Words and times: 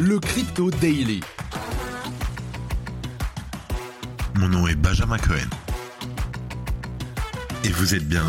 le 0.00 0.18
Crypto 0.18 0.70
Daily. 0.70 1.20
Mon 4.34 4.48
nom 4.48 4.66
est 4.66 4.74
Benjamin 4.74 5.18
Cohen. 5.18 5.48
Et 7.62 7.68
vous 7.68 7.94
êtes 7.94 8.06
bien 8.06 8.24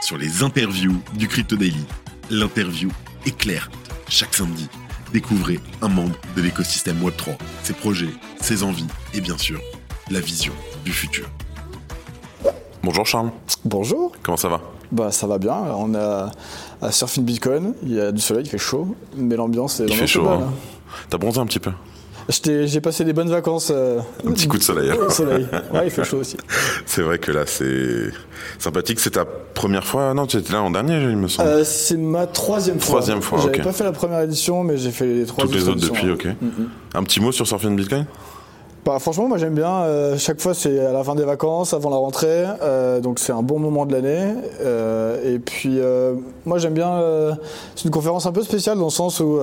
sur 0.00 0.18
les 0.18 0.42
interviews 0.42 1.00
du 1.14 1.28
Crypto 1.28 1.56
Daily. 1.56 1.84
L'interview 2.30 2.90
éclair 3.24 3.70
chaque 4.08 4.34
samedi. 4.34 4.68
Découvrez 5.12 5.60
un 5.82 5.88
membre 5.88 6.16
de 6.34 6.42
l'écosystème 6.42 7.00
Web3, 7.00 7.36
ses 7.62 7.74
projets, 7.74 8.12
ses 8.40 8.64
envies 8.64 8.88
et 9.14 9.20
bien 9.20 9.38
sûr, 9.38 9.60
la 10.10 10.20
vision 10.20 10.54
du 10.84 10.92
futur. 10.92 11.28
Bonjour 12.82 13.06
Charles, 13.06 13.30
Bonjour, 13.64 14.16
comment 14.22 14.36
ça 14.36 14.48
va? 14.48 14.71
Bah 14.92 15.10
ça 15.10 15.26
va 15.26 15.38
bien. 15.38 15.54
On 15.76 15.94
est 15.94 15.98
à, 15.98 16.92
Surfing 16.92 17.24
Bitcoin, 17.24 17.74
il 17.82 17.94
y 17.94 18.00
a 18.00 18.12
du 18.12 18.20
soleil, 18.20 18.44
il 18.44 18.48
fait 18.48 18.58
chaud, 18.58 18.94
mais 19.16 19.34
l'ambiance 19.36 19.80
est 19.80 19.86
Il 19.86 19.94
fait 19.94 20.06
chaud. 20.06 20.28
hein. 20.28 20.52
T'as 21.10 21.18
bronzé 21.18 21.40
un 21.40 21.46
petit 21.46 21.58
peu 21.58 21.70
J'ai 22.44 22.80
passé 22.80 23.04
des 23.04 23.12
bonnes 23.12 23.30
vacances. 23.30 23.70
euh, 23.74 24.00
Un 24.26 24.32
petit 24.32 24.46
coup 24.46 24.58
de 24.58 24.62
soleil. 24.62 24.90
au 24.92 25.10
soleil. 25.10 25.46
Ouais, 25.72 25.86
il 25.86 25.90
fait 25.90 26.04
chaud 26.04 26.18
aussi. 26.18 26.36
C'est 26.86 27.02
vrai 27.02 27.18
que 27.18 27.32
là 27.32 27.42
c'est 27.46 28.10
sympathique. 28.58 29.00
C'est 29.00 29.10
ta 29.10 29.24
première 29.24 29.84
fois? 29.84 30.12
Non, 30.14 30.26
tu 30.26 30.36
étais 30.36 30.52
là 30.52 30.62
en 30.62 30.70
dernier, 30.70 31.00
il 31.02 31.16
me 31.16 31.28
semble. 31.28 31.48
Euh, 31.48 31.64
c'est 31.64 31.96
ma 31.96 32.26
troisième 32.26 32.78
fois. 32.80 32.96
Troisième 33.00 33.22
fois, 33.22 33.38
J'avais 33.42 33.62
pas 33.62 33.72
fait 33.72 33.84
la 33.84 33.92
première 33.92 34.20
édition, 34.20 34.62
mais 34.64 34.76
j'ai 34.76 34.90
fait 34.90 35.06
les 35.06 35.26
trois 35.26 35.44
Toutes 35.44 35.54
les 35.54 35.68
autres 35.68 35.80
depuis, 35.80 36.10
ok. 36.10 36.26
Un 36.94 37.02
petit 37.04 37.20
mot 37.20 37.32
sur 37.32 37.46
Surfing 37.46 37.74
Bitcoin? 37.76 38.06
Bah, 38.84 38.98
franchement, 38.98 39.28
moi 39.28 39.38
j'aime 39.38 39.54
bien. 39.54 39.82
euh, 39.82 40.18
chaque 40.18 40.40
fois, 40.40 40.54
c'est 40.54 40.84
à 40.84 40.92
la 40.92 41.04
fin 41.04 41.14
des 41.14 41.24
vacances, 41.24 41.72
avant 41.72 41.88
la 41.90 41.96
rentrée. 41.96 42.44
euh, 42.62 43.00
donc 43.00 43.20
c'est 43.20 43.32
un 43.32 43.42
bon 43.42 43.60
moment 43.60 43.86
de 43.86 43.92
l'année. 43.92 44.34
Euh, 44.60 45.34
et 45.34 45.38
puis, 45.38 45.78
moi 46.44 46.58
j'aime 46.58 46.74
bien. 46.74 47.00
c'est 47.76 47.84
une 47.84 47.90
conférence 47.92 48.26
un 48.26 48.32
peu 48.32 48.42
spéciale 48.42 48.78
dans 48.78 48.86
le 48.86 48.90
sens 48.90 49.20
où 49.20 49.38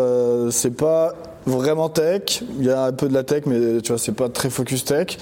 c'est 0.52 0.76
pas 0.76 1.14
vraiment 1.46 1.88
tech. 1.88 2.44
Il 2.60 2.66
y 2.66 2.70
a 2.70 2.84
un 2.84 2.92
peu 2.92 3.08
de 3.08 3.14
la 3.14 3.24
tech, 3.24 3.44
mais 3.46 3.82
tu 3.82 3.94
vois, 3.94 3.98
c'est 3.98 4.12
pas 4.12 4.28
très 4.28 4.50
focus 4.50 4.84
tech. 4.84 5.18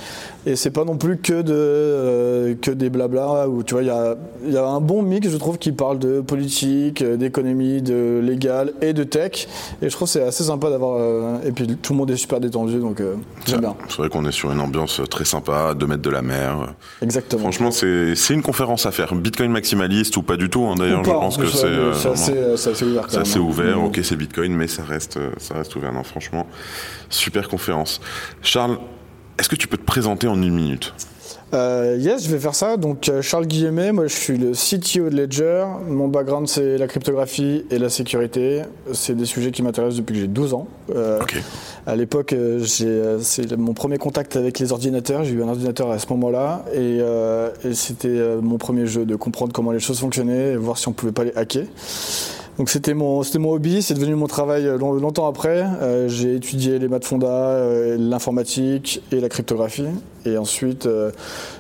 Et 0.47 0.55
c'est 0.55 0.71
pas 0.71 0.85
non 0.85 0.95
plus 0.95 1.17
que 1.17 1.41
de 1.41 1.53
euh, 1.53 2.55
que 2.61 2.71
des 2.71 2.89
blabla. 2.89 3.49
Où 3.49 3.63
tu 3.63 3.73
vois, 3.73 3.83
il 3.83 3.87
y 3.87 3.91
a, 3.91 4.15
il 4.45 4.53
y 4.53 4.57
a 4.57 4.65
un 4.65 4.79
bon 4.79 5.01
mix, 5.01 5.27
je 5.29 5.35
trouve, 5.35 5.57
qui 5.57 5.73
parle 5.73 5.99
de 5.99 6.21
politique, 6.21 7.01
euh, 7.01 7.17
d'économie, 7.17 7.81
de 7.81 8.21
légal 8.23 8.71
et 8.81 8.93
de 8.93 9.03
tech. 9.03 9.49
Et 9.81 9.89
je 9.89 9.93
trouve 9.93 10.07
que 10.07 10.13
c'est 10.13 10.23
assez 10.23 10.45
sympa 10.45 10.69
d'avoir. 10.69 11.01
euh, 11.01 11.37
et 11.45 11.51
puis 11.51 11.67
tout 11.67 11.91
le 11.91 11.97
monde 11.97 12.09
est 12.11 12.15
super 12.15 12.39
détendu, 12.39 12.79
donc 12.79 13.01
euh, 13.01 13.15
j'aime 13.45 13.59
bien. 13.59 13.75
C'est 13.89 13.97
vrai 13.97 14.07
qu'on 14.07 14.23
est 14.25 14.31
sur 14.31 14.49
une 14.49 14.61
ambiance 14.61 15.01
très 15.09 15.25
sympa, 15.25 15.73
2 15.73 15.85
mètres 15.85 16.01
de 16.01 16.09
la 16.09 16.21
mer. 16.21 16.73
Exactement. 17.01 17.41
Franchement, 17.41 17.71
c'est 17.71 18.15
c'est 18.15 18.33
une 18.33 18.41
conférence 18.41 18.85
à 18.85 18.91
faire. 18.91 19.13
Bitcoin 19.15 19.51
maximaliste 19.51 20.15
ou 20.15 20.21
pas 20.21 20.37
du 20.37 20.49
tout, 20.49 20.63
hein, 20.63 20.75
d'ailleurs, 20.77 21.03
je 21.03 21.09
pense 21.09 21.37
en 21.37 21.41
que 21.41 21.47
c'est 21.47 21.57
c'est 21.93 22.07
assez, 22.69 22.85
ouvert. 22.85 23.05
c'est 23.09 23.19
assez 23.19 23.39
ouvert. 23.39 23.79
Mhm. 23.79 23.85
Ok, 23.87 23.99
c'est 24.01 24.15
Bitcoin, 24.15 24.53
mais 24.55 24.67
ça 24.67 24.83
reste, 24.83 25.19
ça 25.39 25.55
reste 25.55 25.75
ouvert. 25.75 25.91
Non, 25.91 26.03
franchement, 26.03 26.47
super 27.09 27.49
conférence. 27.49 27.99
Charles, 28.41 28.77
est-ce 29.39 29.49
que 29.49 29.55
tu 29.55 29.67
peux 29.67 29.77
te 29.77 29.85
présenter 29.85 30.27
en 30.27 30.41
une 30.41 30.53
minute? 30.53 30.93
Euh, 31.53 31.95
yes, 31.97 32.25
je 32.25 32.29
vais 32.29 32.39
faire 32.39 32.55
ça. 32.55 32.75
Donc, 32.75 33.07
euh, 33.07 33.21
Charles 33.21 33.45
Guillemet, 33.45 33.93
moi 33.93 34.07
je 34.07 34.15
suis 34.15 34.37
le 34.37 34.51
CTO 34.51 35.09
de 35.09 35.15
Ledger. 35.15 35.65
Mon 35.87 36.09
background 36.09 36.47
c'est 36.47 36.77
la 36.77 36.87
cryptographie 36.87 37.63
et 37.71 37.79
la 37.79 37.89
sécurité. 37.89 38.63
C'est 38.93 39.15
des 39.15 39.25
sujets 39.25 39.51
qui 39.51 39.63
m'intéressent 39.63 39.99
depuis 39.99 40.15
que 40.15 40.19
j'ai 40.21 40.27
12 40.27 40.53
ans. 40.53 40.67
Euh. 40.93 41.19
À 41.85 41.95
l'époque, 41.95 42.33
euh, 42.33 42.65
c'est 43.21 43.55
mon 43.55 43.73
premier 43.73 43.97
contact 43.97 44.35
avec 44.35 44.59
les 44.59 44.73
ordinateurs. 44.73 45.23
J'ai 45.23 45.35
eu 45.35 45.43
un 45.43 45.47
ordinateur 45.47 45.89
à 45.89 45.99
ce 45.99 46.07
moment-là 46.09 46.65
et, 46.73 46.99
euh, 46.99 47.49
et 47.63 47.73
c'était 47.73 48.37
mon 48.41 48.57
premier 48.57 48.85
jeu 48.85 49.05
de 49.05 49.15
comprendre 49.15 49.53
comment 49.53 49.71
les 49.71 49.79
choses 49.79 49.99
fonctionnaient 49.99 50.53
et 50.53 50.57
voir 50.57 50.77
si 50.77 50.89
on 50.89 50.93
pouvait 50.93 51.13
pas 51.13 51.23
les 51.23 51.33
hacker. 51.35 51.63
Donc 52.57 52.69
c'était 52.69 52.95
mon, 52.95 53.21
c'était 53.21 53.37
mon 53.37 53.51
hobby, 53.51 53.83
c'est 53.83 53.93
devenu 53.93 54.15
mon 54.15 54.25
travail 54.25 54.65
euh, 54.65 54.77
long- 54.79 54.93
longtemps 54.93 55.27
après. 55.27 55.63
Euh, 55.81 56.09
j'ai 56.09 56.35
étudié 56.35 56.79
les 56.79 56.87
maths 56.87 57.05
fonda, 57.05 57.27
euh, 57.27 57.97
l'informatique 57.99 59.03
et 59.11 59.19
la 59.19 59.29
cryptographie. 59.29 59.85
Et 60.25 60.37
ensuite, 60.39 60.87
euh, 60.87 61.11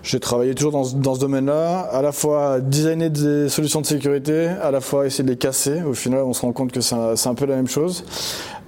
j'ai 0.01 0.19
travaillé 0.19 0.55
toujours 0.55 0.71
dans, 0.71 0.89
dans 0.91 1.13
ce 1.13 1.19
domaine-là, 1.19 1.81
à 1.81 2.01
la 2.01 2.11
fois 2.11 2.59
designer 2.59 3.11
des 3.11 3.47
solutions 3.47 3.79
de 3.81 3.85
sécurité, 3.85 4.47
à 4.47 4.71
la 4.71 4.81
fois 4.81 5.05
essayer 5.05 5.23
de 5.23 5.29
les 5.29 5.37
casser. 5.37 5.83
Au 5.83 5.93
final, 5.93 6.23
on 6.23 6.33
se 6.33 6.41
rend 6.41 6.51
compte 6.51 6.71
que 6.71 6.81
c'est 6.81 6.95
un, 6.95 7.13
un 7.25 7.35
peu 7.35 7.45
la 7.45 7.55
même 7.57 7.67
chose. 7.67 8.03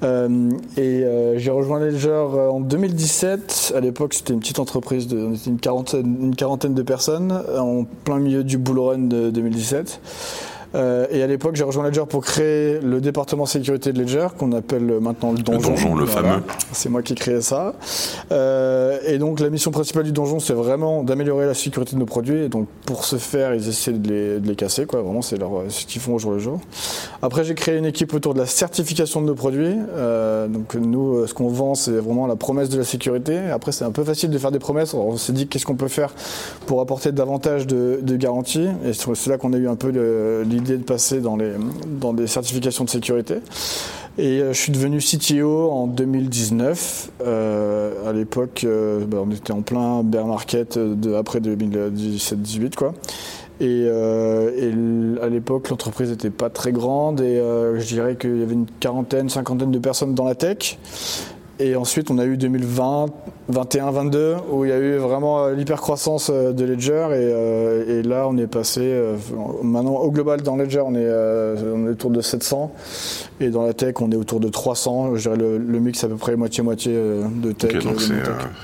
Euh, 0.03 0.52
et 0.78 1.03
euh, 1.03 1.38
j'ai 1.40 1.50
rejoint 1.52 1.80
Ledger 1.80 2.12
en 2.52 2.59
2017. 2.59 3.74
À 3.76 3.80
l'époque, 3.80 4.14
c'était 4.14 4.34
une 4.34 4.40
petite 4.40 4.59
entreprise 4.59 5.08
de 5.08 5.18
on 5.18 5.34
était 5.34 5.50
une 5.50 5.59
quarantaine, 5.59 6.18
une 6.22 6.36
quarantaine 6.36 6.76
de 6.76 6.84
personnes 6.84 7.32
en 7.58 7.86
plein 8.03 8.20
milieu 8.20 8.44
du 8.44 8.58
bull 8.59 8.78
run 8.80 9.00
de 9.00 9.32
2017. 9.32 10.00
Euh, 10.75 11.07
et 11.12 11.24
à 11.24 11.28
l'époque, 11.28 11.56
j'ai 11.56 11.63
rejoint 11.63 11.84
Ledger 11.84 12.03
pour 12.07 12.24
créer 12.24 12.80
le 12.80 13.02
département 13.02 13.46
sécurité 13.46 13.91
de 13.91 14.00
Ledger, 14.00 14.28
qu'on 14.38 14.52
appelle 14.52 15.00
maintenant 15.02 15.31
le 15.31 15.40
donjon. 15.40 15.69
donjon, 15.72 15.96
le 15.96 16.06
fameux. 16.06 16.41
C'est 16.72 16.90
moi 16.90 17.02
qui 17.02 17.13
ai 17.13 17.16
créé 17.16 17.41
ça. 17.41 17.74
Euh, 18.31 19.00
et 19.06 19.18
donc, 19.18 19.40
la 19.40 19.50
mission 19.50 19.72
principale 19.72 20.03
du 20.03 20.12
donjon, 20.12 20.40
c'est 20.40 20.53
vraiment 20.53 21.03
d'améliorer 21.03 21.46
la 21.47 21.53
sécurité 21.53 21.96
de 21.96 22.00
nos 22.00 22.06
produits. 22.06 22.44
Et 22.44 22.50
donc, 22.50 22.68
pour 22.85 23.06
ce 23.06 23.16
faire, 23.16 23.56
ils 23.56 23.68
essaient 23.68 23.94
de 23.94 24.08
les, 24.08 24.40
de 24.40 24.47
les 24.47 24.56
casser, 24.56 24.85
quoi. 24.85 25.02
Vraiment, 25.02 25.22
c'est 25.22 25.38
ce 25.69 25.85
qu'ils 25.85 26.02
font 26.02 26.16
au 26.16 26.19
jour 26.19 26.31
le 26.31 26.40
jour. 26.40 26.59
Après, 27.22 27.44
j'ai 27.44 27.56
créé 27.56 27.78
une 27.78 27.85
équipe 27.85 28.13
autour 28.13 28.34
de 28.34 28.40
la 28.40 28.46
certification 28.46 29.22
de 29.22 29.25
nos 29.25 29.35
produits. 29.35 29.75
Euh, 29.96 30.47
donc, 30.47 30.75
nous, 30.75 31.25
ce 31.25 31.34
qu'on 31.34 31.47
vend, 31.50 31.74
c'est 31.75 31.91
vraiment 31.91 32.28
la 32.28 32.35
promesse 32.35 32.69
de 32.69 32.78
la 32.78 32.84
sécurité. 32.84 33.38
Après, 33.52 33.72
c'est 33.72 33.85
un 33.85 33.91
peu 33.91 34.03
facile 34.03 34.29
de 34.29 34.38
faire 34.38 34.52
des 34.52 34.59
promesses. 34.59 34.94
Alors, 34.94 35.08
on 35.08 35.18
s'est 35.18 35.34
dit 35.34 35.47
qu'est-ce 35.47 35.66
qu'on 35.66 35.75
peut 35.75 35.88
faire 35.88 36.13
pour 36.68 36.79
apporter 36.81 37.12
davantage 37.12 37.66
de, 37.66 38.00
de 38.02 38.16
garanties? 38.16 38.68
Et 38.85 38.94
c'est 38.94 39.28
là 39.28 39.38
qu'on 39.38 39.53
a 39.53 39.58
eu 39.58 39.68
un 39.68 39.75
peu 39.75 39.90
le- 39.90 40.44
l'idée 40.59 40.78
de 40.78 40.84
passer 40.84 41.22
dans, 41.22 41.36
les, 41.36 41.53
dans 41.88 42.14
des 42.14 42.28
certifications 42.28 42.84
de 42.84 42.90
sécurité. 42.90 43.36
Et 44.18 44.42
euh, 44.42 44.53
je 44.53 44.59
suis 44.59 44.72
devenu 44.72 45.00
CTO 45.00 45.72
en 45.72 45.88
2019. 45.88 47.12
Euh, 47.22 48.09
à 48.09 48.12
l'époque, 48.12 48.64
euh, 48.66 49.06
bah, 49.06 49.20
on 49.25 49.31
était 49.31 49.53
en 49.53 49.62
plein 49.62 50.03
bear 50.03 50.25
market 50.25 50.78
de, 50.78 51.14
après 51.14 51.40
2017-18, 51.40 52.75
quoi. 52.75 52.94
Et, 53.62 53.84
euh, 53.88 55.16
à 55.22 55.28
l'époque, 55.28 55.70
l'entreprise 55.70 56.09
n'était 56.09 56.30
pas 56.30 56.50
très 56.50 56.72
grande 56.72 57.20
et 57.20 57.40
euh, 57.40 57.78
je 57.80 57.86
dirais 57.88 58.16
qu'il 58.16 58.38
y 58.38 58.44
avait 58.44 58.53
une 58.53 58.68
quarantaine, 58.80 59.28
cinquantaine 59.28 59.72
de 59.72 59.80
personnes 59.80 60.16
dans 60.16 60.24
la 60.24 60.36
tech. 60.36 60.78
Et 61.62 61.75
ensuite, 61.75 62.09
on 62.09 62.18
a 62.20 62.25
eu 62.25 62.38
2020, 62.38 63.08
21, 63.50 63.92
22, 63.92 64.36
où 64.50 64.64
il 64.64 64.70
y 64.70 64.72
a 64.72 64.78
eu 64.78 64.96
vraiment 64.96 65.44
euh, 65.44 65.53
l'hypercroissance 65.53 66.30
euh, 66.34 66.53
de 66.53 66.64
Ledger. 66.64 67.08
Et, 67.12 67.16
euh, 67.16 68.00
et 68.00 68.02
là, 68.02 68.28
on 68.30 68.38
est 68.38 68.47
passé, 68.47 68.80
euh, 68.81 69.18
maintenant, 69.62 69.96
au 69.96 70.09
global, 70.09 70.42
dans 70.42 70.56
Ledger, 70.56 70.80
on 70.86 70.96
est, 70.96 71.00
euh, 71.00 71.75
on 71.75 71.88
est 71.88 71.92
autour 71.92 72.12
de 72.12 72.22
700. 72.22 72.72
Et 73.42 73.50
dans 73.50 73.64
la 73.66 73.74
tech, 73.74 73.96
on 74.00 74.09
est 74.09 74.16
autour 74.16 74.40
de 74.40 74.47
300. 74.47 75.16
Je 75.18 75.22
dirais 75.24 75.36
le, 75.36 75.58
le 75.58 75.80
mix 75.81 76.02
à 76.03 76.08
peu 76.08 76.16
près 76.16 76.38
moitié-moitié 76.38 76.94
de 76.94 77.52
tech. 77.52 77.76
Ok, 77.76 77.84
donc 77.84 78.02
c'est 78.02 78.14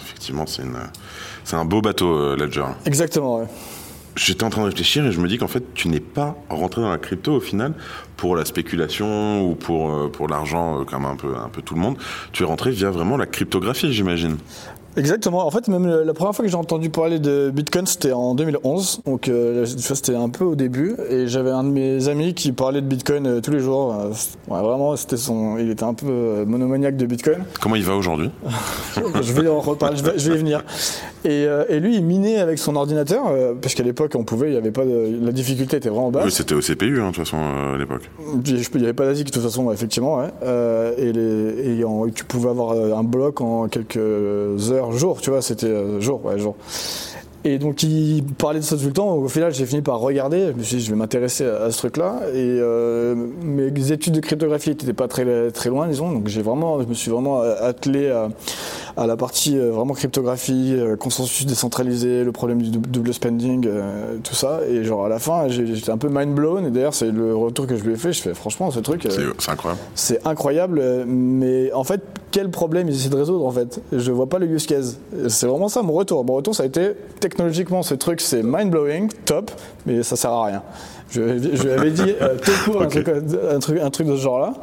effectivement 0.05 0.45
c'est 0.45 0.61
une, 0.61 0.77
c'est 1.43 1.57
un 1.57 1.65
beau 1.65 1.81
bateau 1.81 2.35
Ledger. 2.35 2.63
Exactement, 2.85 3.39
ouais. 3.39 3.45
J'étais 4.15 4.45
en 4.45 4.49
train 4.49 4.61
de 4.61 4.67
réfléchir 4.67 5.05
et 5.05 5.11
je 5.11 5.19
me 5.19 5.27
dis 5.27 5.37
qu'en 5.37 5.49
fait, 5.49 5.73
tu 5.73 5.89
n'es 5.89 5.99
pas 5.99 6.37
rentré 6.49 6.81
dans 6.81 6.89
la 6.89 6.97
crypto 6.97 7.33
au 7.33 7.39
final 7.41 7.73
pour 8.15 8.37
la 8.37 8.45
spéculation 8.45 9.41
ou 9.45 9.55
pour, 9.55 9.93
euh, 9.93 10.07
pour 10.09 10.29
l'argent, 10.29 10.79
euh, 10.79 10.83
comme 10.85 11.03
un 11.05 11.17
peu, 11.17 11.35
un 11.35 11.49
peu 11.49 11.61
tout 11.61 11.75
le 11.75 11.81
monde. 11.81 11.97
Tu 12.31 12.43
es 12.43 12.45
rentré 12.45 12.71
via 12.71 12.89
vraiment 12.91 13.17
la 13.17 13.25
cryptographie, 13.25 13.91
j'imagine. 13.91 14.37
Exactement. 14.97 15.45
En 15.45 15.51
fait, 15.51 15.67
même 15.67 15.85
la 15.87 16.13
première 16.13 16.33
fois 16.33 16.43
que 16.45 16.49
j'ai 16.51 16.57
entendu 16.57 16.89
parler 16.89 17.19
de 17.19 17.51
Bitcoin, 17.53 17.85
c'était 17.85 18.13
en 18.13 18.35
2011. 18.35 19.01
Donc, 19.05 19.27
euh, 19.27 19.65
c'était 19.65 20.15
un 20.15 20.29
peu 20.29 20.45
au 20.45 20.55
début. 20.55 20.95
Et 21.09 21.27
j'avais 21.27 21.51
un 21.51 21.63
de 21.63 21.69
mes 21.69 22.07
amis 22.07 22.33
qui 22.33 22.51
parlait 22.51 22.81
de 22.81 22.87
Bitcoin 22.87 23.25
euh, 23.27 23.41
tous 23.41 23.51
les 23.51 23.59
jours. 23.59 23.93
Euh, 23.93 24.09
ouais, 24.53 24.61
vraiment, 24.61 24.95
c'était 24.95 25.17
son. 25.17 25.57
Il 25.57 25.69
était 25.69 25.83
un 25.83 25.93
peu 25.93 26.07
euh, 26.09 26.45
monomaniaque 26.45 26.97
de 26.97 27.05
Bitcoin. 27.05 27.43
Comment 27.61 27.75
il 27.75 27.83
va 27.83 27.95
aujourd'hui? 27.95 28.29
Je 29.21 29.33
vais 29.33 29.47
en 29.47 29.59
reparler. 29.59 29.97
Je 29.97 30.03
vais, 30.03 30.13
je 30.17 30.29
vais 30.29 30.35
y 30.35 30.39
venir. 30.39 30.63
Et, 31.25 31.45
et 31.69 31.79
lui, 31.79 31.95
il 31.95 32.03
minait 32.05 32.37
avec 32.37 32.59
son 32.59 32.75
ordinateur, 32.75 33.23
parce 33.59 33.73
qu'à 33.73 33.81
l'époque, 33.83 34.11
on 34.15 34.23
pouvait. 34.23 34.49
Il 34.49 34.53
y 34.53 34.57
avait 34.57 34.71
pas 34.71 34.85
de, 34.85 35.19
la 35.21 35.31
difficulté 35.31 35.77
était 35.77 35.89
vraiment 35.89 36.11
basse. 36.11 36.25
Oui, 36.25 36.31
c'était 36.31 36.53
au 36.53 36.59
CPU, 36.61 37.01
hein, 37.01 37.09
de 37.09 37.15
toute 37.15 37.25
façon, 37.25 37.37
à 37.37 37.77
l'époque. 37.77 38.09
Il 38.45 38.53
n'y 38.75 38.83
avait 38.83 38.93
pas 38.93 39.05
d'ASIC 39.05 39.25
de 39.27 39.31
toute 39.31 39.41
façon, 39.41 39.71
effectivement. 39.71 40.19
Ouais. 40.19 40.27
Et 40.99 41.11
les, 41.11 41.79
et 41.79 41.83
en- 41.83 42.07
tu 42.09 42.25
pouvais 42.25 42.49
avoir 42.49 42.73
un 42.73 43.03
bloc 43.03 43.41
en 43.41 43.67
quelques 43.67 43.97
heures, 43.97 44.84
jours, 44.91 45.21
tu 45.21 45.29
vois, 45.29 45.41
c'était 45.41 45.67
euh, 45.67 45.99
jours, 46.01 46.23
ouais, 46.25 46.39
jours. 46.39 46.55
Et 47.47 47.59
donc 47.59 47.83
il 47.83 48.23
parlait 48.39 48.59
de 48.59 48.63
ça 48.65 48.75
tout 48.75 48.87
le 48.87 48.91
temps. 48.91 49.13
Au 49.15 49.27
final, 49.27 49.53
j'ai 49.53 49.67
fini 49.67 49.81
par 49.83 49.99
regarder. 49.99 50.47
Je 50.47 50.57
me 50.57 50.63
suis 50.63 50.77
dit, 50.77 50.83
je 50.83 50.89
vais 50.89 50.97
m'intéresser 50.97 51.45
à, 51.45 51.65
à 51.65 51.71
ce 51.71 51.77
truc-là. 51.77 52.21
Et 52.33 52.37
euh, 52.59 53.13
mes 53.43 53.91
études 53.91 54.13
de 54.15 54.19
cryptographie 54.19 54.71
n'étaient 54.71 54.93
pas 54.93 55.07
très 55.07 55.51
très 55.51 55.69
loin, 55.69 55.87
disons. 55.87 56.11
Donc 56.11 56.27
j'ai 56.27 56.41
vraiment, 56.41 56.81
je 56.81 56.87
me 56.87 56.95
suis 56.95 57.11
vraiment 57.11 57.41
attelé 57.41 58.09
à, 58.09 58.29
à 58.97 59.05
la 59.05 59.15
partie 59.15 59.59
euh, 59.59 59.69
vraiment 59.71 59.93
cryptographie, 59.93 60.73
euh, 60.75 60.95
consensus 60.95 61.45
décentralisé, 61.45 62.23
le 62.23 62.31
problème 62.31 62.63
du 62.63 62.71
dou- 62.71 62.79
double 62.79 63.13
spending, 63.13 63.67
euh, 63.67 64.17
tout 64.23 64.33
ça. 64.35 64.61
Et 64.67 64.83
genre 64.83 65.05
à 65.05 65.09
la 65.09 65.19
fin, 65.19 65.47
j'étais 65.47 65.91
un 65.91 65.97
peu 65.99 66.09
mind 66.11 66.33
blown. 66.33 66.65
Et 66.65 66.71
d'ailleurs, 66.71 66.95
c'est 66.95 67.11
le 67.11 67.35
retour 67.35 67.67
que 67.67 67.75
je 67.77 67.83
lui 67.83 67.93
ai 67.93 67.97
fait. 67.97 68.11
Je 68.11 68.23
fais 68.23 68.33
franchement, 68.33 68.71
ce 68.71 68.79
truc. 68.79 69.05
euh, 69.05 69.09
C'est 69.37 69.51
incroyable. 69.51 69.81
c'est 69.93 70.27
incroyable, 70.27 70.79
euh, 70.81 71.03
mais 71.07 71.71
en 71.73 71.83
fait, 71.83 72.01
quel 72.31 72.49
problème 72.49 72.89
ils 72.89 72.95
essaient 72.95 73.09
de 73.09 73.15
résoldre 73.15 73.45
en 73.45 73.51
fait? 73.51 73.79
Je 73.93 74.11
vois 74.11 74.27
pas 74.27 74.39
le 74.39 74.47
use 74.47 74.65
case. 74.65 74.97
C'est 75.29 75.45
vraiment 75.45 75.69
ça 75.69 75.83
mon 75.83 75.93
retour. 75.93 76.25
Mon 76.25 76.33
retour, 76.33 76.55
ça 76.55 76.63
a 76.63 76.65
été 76.65 76.89
technologiquement, 77.35 77.83
ce 77.83 77.95
truc, 77.95 78.21
c'est 78.21 78.43
mind 78.43 78.71
blowing, 78.71 79.09
top, 79.25 79.51
mais 79.85 80.03
ça 80.03 80.15
sert 80.15 80.31
à 80.31 80.45
rien. 80.45 80.63
Je, 81.11 81.21
je 81.53 81.63
lui 81.63 81.71
avais 81.71 81.91
dit 81.91 82.15
euh, 82.21 82.37
tout 82.41 82.51
court, 82.63 82.81
un, 82.81 82.87
truc, 82.87 83.09
un, 83.09 83.59
truc, 83.59 83.79
un 83.81 83.89
truc 83.89 84.07
de 84.07 84.15
ce 84.15 84.21
genre-là. 84.21 84.53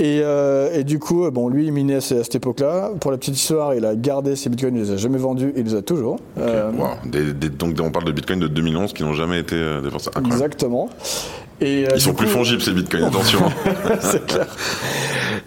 Et, 0.00 0.20
euh, 0.24 0.76
et, 0.76 0.82
du 0.82 0.98
coup, 0.98 1.30
bon, 1.30 1.48
lui, 1.48 1.66
il 1.66 1.72
minait 1.72 1.96
à 1.96 2.00
cette 2.00 2.34
époque-là. 2.34 2.90
Pour 2.98 3.12
la 3.12 3.18
petite 3.18 3.36
histoire, 3.36 3.74
il 3.74 3.84
a 3.84 3.94
gardé 3.94 4.34
ses 4.34 4.50
bitcoins, 4.50 4.74
il 4.74 4.82
les 4.82 4.90
a 4.90 4.96
jamais 4.96 5.18
vendus, 5.18 5.52
il 5.56 5.62
les 5.62 5.74
a 5.76 5.82
toujours. 5.82 6.18
donc 6.36 7.76
on 7.80 7.90
parle 7.92 8.06
de 8.06 8.12
bitcoins 8.12 8.40
de 8.40 8.48
2011 8.48 8.92
qui 8.94 9.04
n'ont 9.04 9.14
jamais 9.14 9.38
été 9.38 9.56
dépensés. 9.80 10.10
Exactement. 10.26 10.90
Et, 11.60 11.86
Ils 11.94 12.00
sont 12.00 12.14
plus 12.14 12.26
fongibles 12.26 12.62
ces 12.62 12.72
bitcoins, 12.72 13.04
attention. 13.04 13.42
c'est 14.00 14.26
clair. 14.26 14.48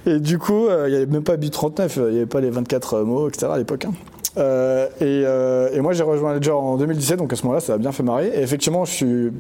Et 0.06 0.20
du 0.20 0.40
coup, 0.40 0.68
il 0.70 0.90
n'y 0.90 0.96
avait 0.96 1.06
même 1.06 1.24
pas 1.24 1.36
Bit39, 1.36 1.92
il 1.98 2.02
n'y 2.04 2.18
avait 2.18 2.26
pas 2.26 2.40
les 2.40 2.50
24 2.50 3.02
mots, 3.02 3.28
etc. 3.28 3.48
à 3.54 3.58
l'époque. 3.58 3.84
Hein. 3.84 3.94
Euh, 4.38 4.88
et, 5.00 5.24
euh, 5.26 5.70
et, 5.74 5.82
moi, 5.82 5.94
j'ai 5.94 6.04
rejoint 6.04 6.34
Ledger 6.34 6.52
en 6.52 6.78
2017, 6.78 7.18
donc 7.18 7.32
à 7.32 7.36
ce 7.36 7.44
moment-là, 7.44 7.62
ça 7.62 7.74
a 7.74 7.78
bien 7.78 7.92
fait 7.92 8.04
marrer. 8.04 8.28
Et 8.28 8.42
effectivement, 8.42 8.86
je 8.86 8.92
suis 8.92 9.32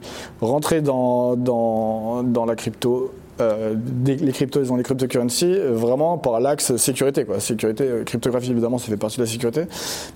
rentré 0.42 0.81
dans, 0.81 1.36
dans, 1.36 2.24
dans 2.24 2.45
la 2.45 2.56
crypto. 2.56 3.12
Euh, 3.42 3.75
les 4.06 4.31
cryptos, 4.31 4.62
ils 4.62 4.71
ont 4.71 4.77
les 4.77 4.83
cryptocurrencies, 4.83 5.53
euh, 5.53 5.74
vraiment 5.74 6.18
par 6.18 6.39
l'axe 6.39 6.75
sécurité. 6.77 7.25
Quoi. 7.25 7.39
Sécurité, 7.42 7.83
euh, 7.83 8.03
cryptographie, 8.06 8.51
évidemment, 8.51 8.77
ça 8.77 8.88
fait 8.88 8.97
partie 8.97 9.18
de 9.18 9.24
la 9.24 9.30
sécurité. 9.30 9.65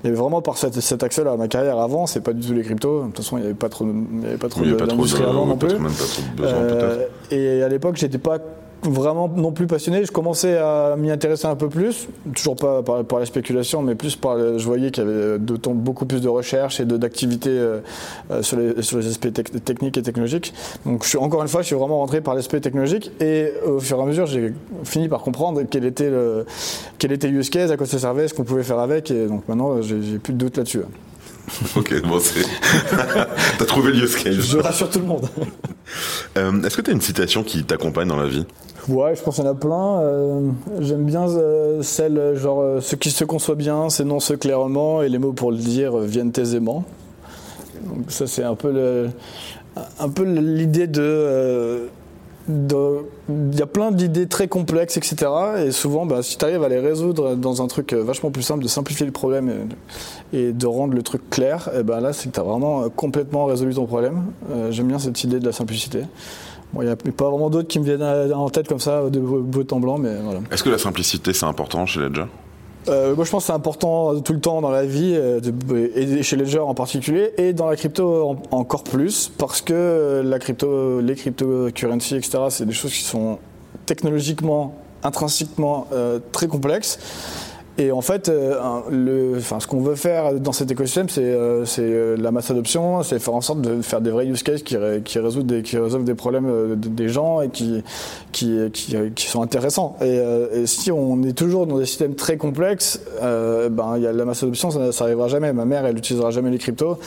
Mais 0.04 0.12
vraiment 0.12 0.42
par 0.42 0.58
cet, 0.58 0.80
cet 0.80 1.04
axe-là. 1.04 1.36
Ma 1.36 1.50
carrière 1.50 1.80
avant, 1.80 2.06
c'est 2.06 2.22
pas 2.22 2.32
du 2.32 2.48
tout 2.48 2.54
les 2.54 2.64
cryptos. 2.64 3.02
De 3.02 3.06
toute 3.08 3.18
façon, 3.18 3.38
il 3.38 3.42
n'y 3.42 3.46
avait 3.48 3.56
pas 3.56 3.68
trop, 3.68 3.86
il 3.86 4.26
y 4.26 4.28
avait 4.28 4.38
pas 4.38 4.48
trop 4.48 4.62
d'industrie 4.64 5.24
avant 5.24 5.46
non 5.46 5.58
plus. 5.58 5.76
et 7.32 7.62
à 7.62 7.68
l'époque, 7.68 7.98
j'étais 7.98 8.18
pas 8.18 8.38
vraiment 8.84 9.28
non 9.28 9.52
plus 9.52 9.68
passionné. 9.68 10.06
Je 10.06 10.12
commençais 10.12 10.58
à 10.58 10.96
m'y 10.98 11.12
intéresser 11.12 11.48
un 11.48 11.56
peu 11.56 11.70
plus, 11.70 12.08
toujours 12.34 12.56
pas 12.56 12.82
par, 12.84 13.20
la 13.20 13.26
spéculation, 13.26 13.82
mais 13.82 13.96
plus 13.96 14.16
par. 14.16 14.38
Je 14.38 14.66
voyais 14.66 14.92
qu'il 14.92 15.04
y 15.04 15.08
avait 15.08 15.40
d'autant 15.40 15.74
beaucoup 15.74 16.06
plus 16.06 16.22
de 16.22 16.30
recherche 16.30 16.80
et 16.80 16.86
d'activité 16.86 17.50
euh, 17.50 17.80
euh, 18.32 18.42
sur, 18.42 18.58
les, 18.58 19.08
aspects 19.08 19.34
techniques 19.66 19.98
et 19.98 20.02
technologiques. 20.02 20.54
Donc, 20.86 21.04
je 21.04 21.10
suis, 21.10 21.18
encore 21.18 21.42
une 21.42 21.48
fois, 21.48 21.62
je 21.62 21.68
suis 21.68 21.76
vraiment 21.76 22.00
rentré 22.00 22.22
par 22.22 22.36
l'aspect 22.36 22.60
technologique 22.60 23.12
et 23.20 23.54
au 23.66 23.80
fur 23.80 24.00
et 24.00 24.02
à 24.02 24.06
mesure, 24.06 24.26
j'ai 24.26 24.54
fini 24.84 25.10
par 25.10 25.22
comprendre 25.22 25.62
quel 25.70 25.86
était 25.86 26.10
le 26.10 26.46
quel 26.98 27.12
était 27.12 27.30
use 27.30 27.50
case, 27.50 27.72
à 27.72 27.78
quoi 27.78 27.86
ça 27.86 28.00
servait, 28.00 28.28
ce 28.28 28.34
qu'on 28.34 28.44
pouvait 28.44 28.64
faire 28.64 28.80
avec. 28.80 29.12
Et 29.12 29.28
donc 29.28 29.48
maintenant, 29.48 29.82
j'ai 29.82 30.20
plus 30.20 30.34
de 30.34 30.38
doute 30.38 30.58
là-dessus. 30.58 30.82
ok, 31.76 32.02
bon, 32.04 32.20
c'est. 32.20 32.42
T'as 33.58 33.66
trouvé 33.66 33.92
le 33.92 34.04
use 34.04 34.16
case. 34.16 34.36
Je 34.36 34.58
rassure 34.58 34.90
tout 34.90 35.00
le 35.00 35.06
monde. 35.06 35.28
Euh, 36.38 36.62
est-ce 36.62 36.78
que 36.78 36.84
tu 36.84 36.92
as 36.92 36.94
une 36.94 37.02
citation 37.02 37.42
qui 37.42 37.64
t'accompagne 37.64 38.08
dans 38.08 38.16
la 38.16 38.28
vie? 38.28 38.46
Ouais, 38.88 39.16
je 39.16 39.24
pense 39.24 39.38
qu'il 39.38 39.44
y 39.44 39.48
en 39.48 39.52
a 39.52 39.56
plein. 39.56 40.02
Euh, 40.02 40.50
j'aime 40.82 41.04
bien 41.04 41.28
euh, 41.28 41.82
celle 41.82 42.36
genre 42.36 42.80
ce 42.80 42.96
qui 42.96 43.10
se 43.10 43.24
conçoit 43.24 43.56
bien 43.56 43.90
s'énonce 43.90 44.32
clairement 44.40 45.02
et 45.02 45.10
les 45.10 45.18
mots 45.18 45.34
pour 45.34 45.52
le 45.52 45.58
dire 45.58 45.98
viennent 45.98 46.32
aisément. 46.38 46.86
Donc 47.84 48.12
ça 48.12 48.28
c'est 48.28 48.44
un 48.44 48.54
peu 48.54 48.72
le, 48.72 49.10
un 50.00 50.10
peu 50.10 50.26
l'idée 50.26 50.86
de 50.86 51.90
il 52.50 53.56
y 53.58 53.62
a 53.62 53.68
plein 53.68 53.92
d'idées 53.92 54.28
très 54.28 54.48
complexes, 54.48 54.98
etc. 54.98 55.32
Et 55.66 55.72
souvent, 55.72 56.06
bah, 56.06 56.24
si 56.24 56.38
tu 56.38 56.46
arrives 56.46 56.64
à 56.64 56.70
les 56.70 56.80
résoudre 56.80 57.36
dans 57.36 57.62
un 57.62 57.68
truc 57.68 57.94
vachement 57.94 58.32
plus 58.32 58.42
simple, 58.42 58.64
de 58.64 58.68
simplifier 58.68 59.06
le 59.06 59.12
problème 59.12 59.68
et, 60.34 60.52
de 60.52 60.68
rendre 60.68 60.94
le 60.94 61.04
truc 61.04 61.30
clair, 61.30 61.70
et 61.78 61.84
ben 61.84 62.00
là, 62.00 62.14
c'est 62.14 62.30
que 62.30 62.34
tu 62.34 62.40
as 62.40 62.44
vraiment 62.44 62.90
complètement 62.90 63.46
résolu 63.46 63.76
ton 63.76 63.86
problème. 63.86 64.24
J'aime 64.72 64.88
bien 64.88 65.00
cette 65.00 65.24
idée 65.24 65.40
de 65.40 65.46
la 65.46 65.52
simplicité. 65.52 66.04
Il 66.76 66.82
n'y 66.82 66.90
a 66.90 66.96
pas 66.96 67.30
vraiment 67.30 67.50
d'autres 67.50 67.68
qui 67.68 67.80
me 67.80 67.86
viennent 67.86 68.04
en 68.34 68.50
tête 68.50 68.68
comme 68.68 68.80
ça, 68.80 69.10
de 69.10 69.20
bout 69.20 69.72
en 69.74 69.80
blanc, 69.80 69.98
mais 69.98 70.16
voilà. 70.24 70.40
Est-ce 70.52 70.64
que 70.64 70.70
la 70.70 70.78
simplicité, 70.78 71.34
c'est 71.34 71.46
important 71.46 71.86
chez 71.86 72.00
Ledger 72.00 72.26
euh, 72.90 73.16
moi, 73.16 73.24
je 73.26 73.32
pense 73.32 73.44
que 73.44 73.48
c'est 73.48 73.54
important 73.54 74.20
tout 74.22 74.34
le 74.34 74.40
temps 74.40 74.62
dans 74.62 74.72
la 74.72 74.86
vie, 74.86 75.14
euh, 75.16 75.40
et 75.96 76.24
chez 76.24 76.36
Ledger 76.36 76.60
en 76.60 76.74
particulier, 76.74 77.32
et 77.38 77.54
dans 77.54 77.68
la 77.68 77.76
crypto 77.76 78.38
encore 78.52 78.84
plus, 78.84 79.32
parce 79.38 79.62
que 79.62 80.22
la 80.26 80.40
crypto, 80.40 81.00
les 81.00 81.16
cryptocurrencies, 81.16 82.16
etc., 82.16 82.40
c'est 82.50 82.66
des 82.66 82.74
choses 82.74 82.94
qui 82.94 83.04
sont 83.04 83.40
technologiquement, 83.86 84.76
intrinsèquement 85.04 85.88
euh, 85.94 86.20
très 86.32 86.48
complexes. 86.48 87.00
Et 87.80 87.94
en 87.94 88.02
fait, 88.02 88.28
euh, 88.28 89.40
ce 89.40 89.68
qu'on 89.68 89.80
veut 89.80 89.96
faire 89.96 90.34
dans 90.34 90.52
cet 90.52 90.70
écosystème, 90.70 91.08
c'est 91.08 91.24
euh, 91.24 91.64
euh, 91.80 92.18
la 92.18 92.32
masse 92.32 92.52
adoption, 92.52 93.04
c'est 93.04 93.20
faire 93.20 93.34
en 93.34 93.40
sorte 93.40 93.62
de 93.62 93.82
faire 93.82 94.02
des 94.02 94.12
vrais 94.12 94.28
use 94.28 94.44
cases 94.44 94.64
qui, 94.64 94.76
résolvent, 94.76 95.46
des, 95.46 96.14
problèmes 96.14 96.76
des 96.76 97.08
gens 97.08 97.40
et 97.40 97.48
qui, 97.50 97.82
sont 99.16 99.42
intéressants. 99.42 99.96
Et, 100.02 100.20
si 100.66 100.92
on 100.92 101.24
est 101.24 101.32
toujours 101.32 101.68
dans 101.68 101.78
des 101.78 101.86
systèmes 101.86 102.16
très 102.16 102.36
complexes, 102.36 103.00
ben, 103.22 103.98
y 103.98 104.06
a 104.06 104.12
la 104.12 104.26
masse 104.26 104.44
adoption, 104.44 104.72
ça, 104.72 104.92
ça 104.92 105.06
arrivera 105.06 105.30
jamais. 105.30 105.54
Ma 105.54 105.64
mère, 105.64 105.86
elle 105.86 105.96
n'utilisera 105.96 106.32
jamais 106.32 106.52
les 106.52 106.58
cryptos 106.58 107.00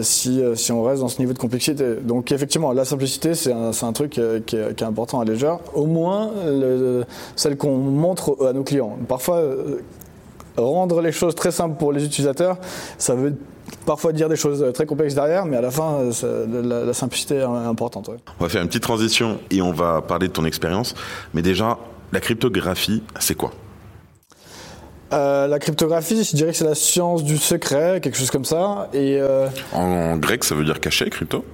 si, 0.00 0.40
on 0.70 0.82
reste 0.84 1.02
dans 1.02 1.08
ce 1.08 1.18
niveau 1.18 1.34
de 1.34 1.38
complexité. 1.38 1.96
Donc 2.02 2.32
effectivement, 2.32 2.72
la 2.72 2.86
simplicité, 2.86 3.34
c'est 3.34 3.52
un, 3.52 3.92
truc 3.92 4.18
qui 4.46 4.56
est, 4.56 4.82
important 4.82 5.20
à 5.20 5.26
Ledger. 5.26 5.54
Au 5.74 5.84
moins, 5.84 6.30
le, 6.46 7.04
celle 7.36 7.58
qu'on 7.58 7.76
montre 7.76 8.36
à 8.46 8.54
nos 8.54 8.62
clients. 8.62 8.96
Parfois, 9.06 9.42
rendre 10.60 11.00
les 11.00 11.12
choses 11.12 11.34
très 11.34 11.50
simples 11.50 11.76
pour 11.76 11.92
les 11.92 12.04
utilisateurs, 12.04 12.58
ça 12.98 13.14
veut 13.14 13.34
parfois 13.86 14.12
dire 14.12 14.28
des 14.28 14.36
choses 14.36 14.64
très 14.72 14.86
complexes 14.86 15.14
derrière, 15.14 15.44
mais 15.44 15.56
à 15.56 15.60
la 15.60 15.70
fin, 15.70 16.10
la, 16.62 16.92
simplicité 16.92 17.36
est 17.36 17.42
importante. 17.42 18.10
On 18.40 18.44
va 18.44 18.48
faire 18.48 18.62
une 18.62 18.68
petite 18.68 18.82
transition 18.82 19.38
et 19.50 19.62
on 19.62 19.72
va 19.72 20.02
parler 20.02 20.28
de 20.28 20.32
ton 20.32 20.44
expérience. 20.44 20.94
Mais 21.34 21.42
déjà, 21.42 21.78
la 22.12 22.20
cryptographie, 22.20 23.02
c'est 23.18 23.34
quoi? 23.34 23.52
Euh, 25.12 25.46
la 25.46 25.58
cryptographie, 25.58 26.22
je 26.22 26.36
dirais 26.36 26.50
que 26.50 26.56
c'est 26.56 26.64
la 26.64 26.74
science 26.74 27.24
du 27.24 27.38
secret, 27.38 28.00
quelque 28.02 28.18
chose 28.18 28.30
comme 28.30 28.44
ça. 28.44 28.88
Et 28.92 29.18
euh, 29.18 29.48
en 29.72 30.16
grec, 30.16 30.44
ça 30.44 30.54
veut 30.54 30.64
dire 30.64 30.80
caché, 30.80 31.08
crypto? 31.08 31.44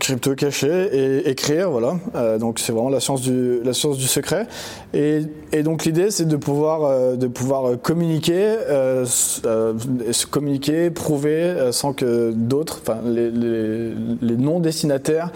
Crypto 0.00 0.34
caché 0.34 0.68
et 0.92 1.30
écrire, 1.30 1.70
voilà. 1.70 1.96
Euh, 2.16 2.36
donc 2.38 2.58
c'est 2.58 2.72
vraiment 2.72 2.88
la 2.88 2.98
science 2.98 3.20
du 3.20 3.60
la 3.62 3.72
science 3.72 3.96
du 3.96 4.06
secret. 4.06 4.46
Et, 4.92 5.22
donc 5.62 5.84
l'idée 5.84 6.10
c'est 6.10 6.26
de 6.26 6.36
pouvoir 6.36 6.84
euh, 6.84 7.14
de 7.14 7.28
pouvoir 7.28 7.80
communiquer, 7.80 8.56
euh, 8.68 9.04
se 9.06 10.26
communiquer, 10.26 10.90
prouver 10.90 11.70
sans 11.70 11.92
que 11.92 12.32
d'autres, 12.32 12.80
enfin 12.82 12.98
les, 13.04 13.30
les, 13.30 13.92
les, 14.20 14.36
non 14.36 14.58
destinataires 14.58 15.30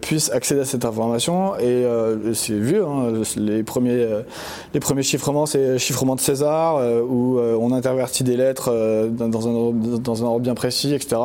puissent 0.00 0.30
accéder 0.30 0.62
à 0.62 0.64
cette 0.64 0.86
information. 0.86 1.58
Et 1.58 1.84
c'est 2.32 2.54
vu, 2.54 2.82
hein, 2.82 3.22
les 3.36 3.62
premiers 3.62 4.06
les 4.72 4.80
premiers 4.80 5.02
chiffrements, 5.02 5.44
c'est 5.44 5.78
chiffrement 5.78 6.16
de 6.16 6.20
César 6.20 6.80
où 7.08 7.38
on 7.38 7.72
intervertit 7.72 8.24
des 8.24 8.36
lettres 8.36 8.70
dans 9.10 9.48
un 9.48 9.72
dans 9.98 10.22
un 10.24 10.26
ordre 10.26 10.40
bien 10.40 10.54
précis, 10.54 10.94
etc. 10.94 11.16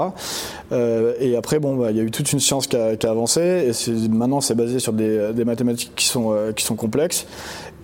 et 1.20 1.36
après 1.38 1.60
bon, 1.60 1.76
bah, 1.76 1.92
il 1.92 1.98
y 1.98 2.00
a 2.02 2.04
eu 2.04 2.12
toute 2.12 2.34
une 2.34 2.40
science 2.40 2.68
qui 2.98 3.08
a, 3.08 3.10
avancé. 3.10 3.42
Et 3.42 4.08
maintenant, 4.10 4.42
c'est 4.42 4.56
basé 4.56 4.80
sur 4.80 4.94
des, 4.94 5.34
des 5.34 5.46
mathématiques 5.46 5.94
qui 5.96 6.06
sont, 6.06 6.34
euh, 6.34 6.52
qui 6.52 6.64
sont 6.64 6.76
complexes. 6.76 7.26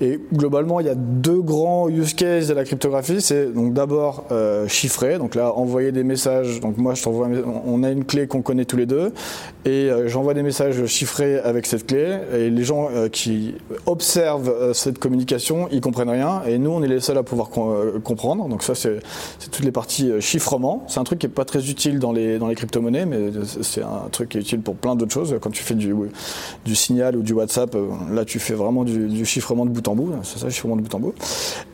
Et 0.02 0.20
globalement, 0.34 0.80
il 0.80 0.86
y 0.86 0.90
a 0.90 0.96
deux 0.96 1.42
grands 1.42 1.90
use 1.90 2.14
cases 2.14 2.48
de 2.48 2.54
la 2.54 2.64
cryptographie. 2.64 3.22
C'est 3.22 3.54
donc 3.54 3.74
d'abord 3.74 4.26
euh, 4.32 4.68
chiffrer, 4.68 5.18
donc 5.18 5.36
là 5.36 5.54
envoyer 5.54 5.92
des 5.92 6.06
messages. 6.06 6.62
Donc 6.62 6.78
moi, 6.78 6.94
je 6.94 7.04
t'envoie, 7.04 7.28
on 7.66 7.84
a 7.84 7.92
une 7.92 8.06
clé 8.06 8.26
qu'on 8.28 8.42
connaît 8.42 8.64
tous 8.64 8.78
les 8.78 8.86
deux, 8.86 9.12
et 9.66 9.90
euh, 9.90 10.08
j'envoie 10.08 10.34
des 10.34 10.44
messages 10.44 10.86
chiffrés 10.86 11.40
avec 11.40 11.66
cette 11.66 11.86
clé. 11.86 12.18
Et 12.34 12.50
les 12.50 12.64
gens 12.64 12.88
euh, 12.94 13.10
qui 13.10 13.56
observent 13.86 14.74
cette 14.74 15.00
communication, 15.00 15.68
ils 15.72 15.82
comprennent 15.82 16.10
rien, 16.10 16.44
et 16.48 16.58
nous, 16.60 16.72
on 16.72 16.82
est 16.82 16.88
les 16.88 17.02
seuls 17.02 17.18
à 17.18 17.24
pouvoir 17.24 17.50
comprendre. 17.50 18.48
Donc 18.48 18.64
ça, 18.64 18.76
c'est 18.76 19.00
toutes 19.52 19.66
les 19.66 19.72
parties 19.74 20.12
chiffrement. 20.22 20.86
C'est 20.88 21.00
un 21.00 21.04
truc 21.04 21.20
qui 21.20 21.26
est 21.26 21.30
pas 21.30 21.46
très 21.46 21.70
utile 21.70 22.00
dans 22.00 22.14
les 22.14 22.40
dans 22.40 22.48
les 22.48 22.56
crypto-monnaies, 22.56 23.06
mais 23.06 23.32
c'est 23.62 23.84
un 23.84 24.08
truc 24.12 24.30
qui 24.30 24.38
est 24.38 24.42
utile 24.42 24.62
pour 24.62 24.76
plein 24.76 24.96
d'autres 24.96 25.12
choses. 25.12 25.36
Quand 25.42 25.52
tu 25.52 25.64
fais 25.64 25.76
du 25.76 25.94
du 26.64 26.76
signal 26.76 27.18
ou 27.18 27.22
du 27.22 27.34
WhatsApp, 27.34 27.76
là, 28.12 28.24
tu 28.24 28.40
fais 28.40 28.54
vraiment 28.54 28.86
du, 28.86 29.08
du 29.08 29.26
chiffrement 29.26 29.66
de 29.66 29.72
bout 29.72 29.89
en 29.90 29.96
bout, 29.96 30.14
c'est 30.24 30.40
ça, 30.40 30.48
je 30.48 30.54
suis 30.54 30.62
vraiment 30.62 30.78
de 30.78 30.82
bout 30.82 30.96
en 30.96 31.00
bout. 31.00 31.14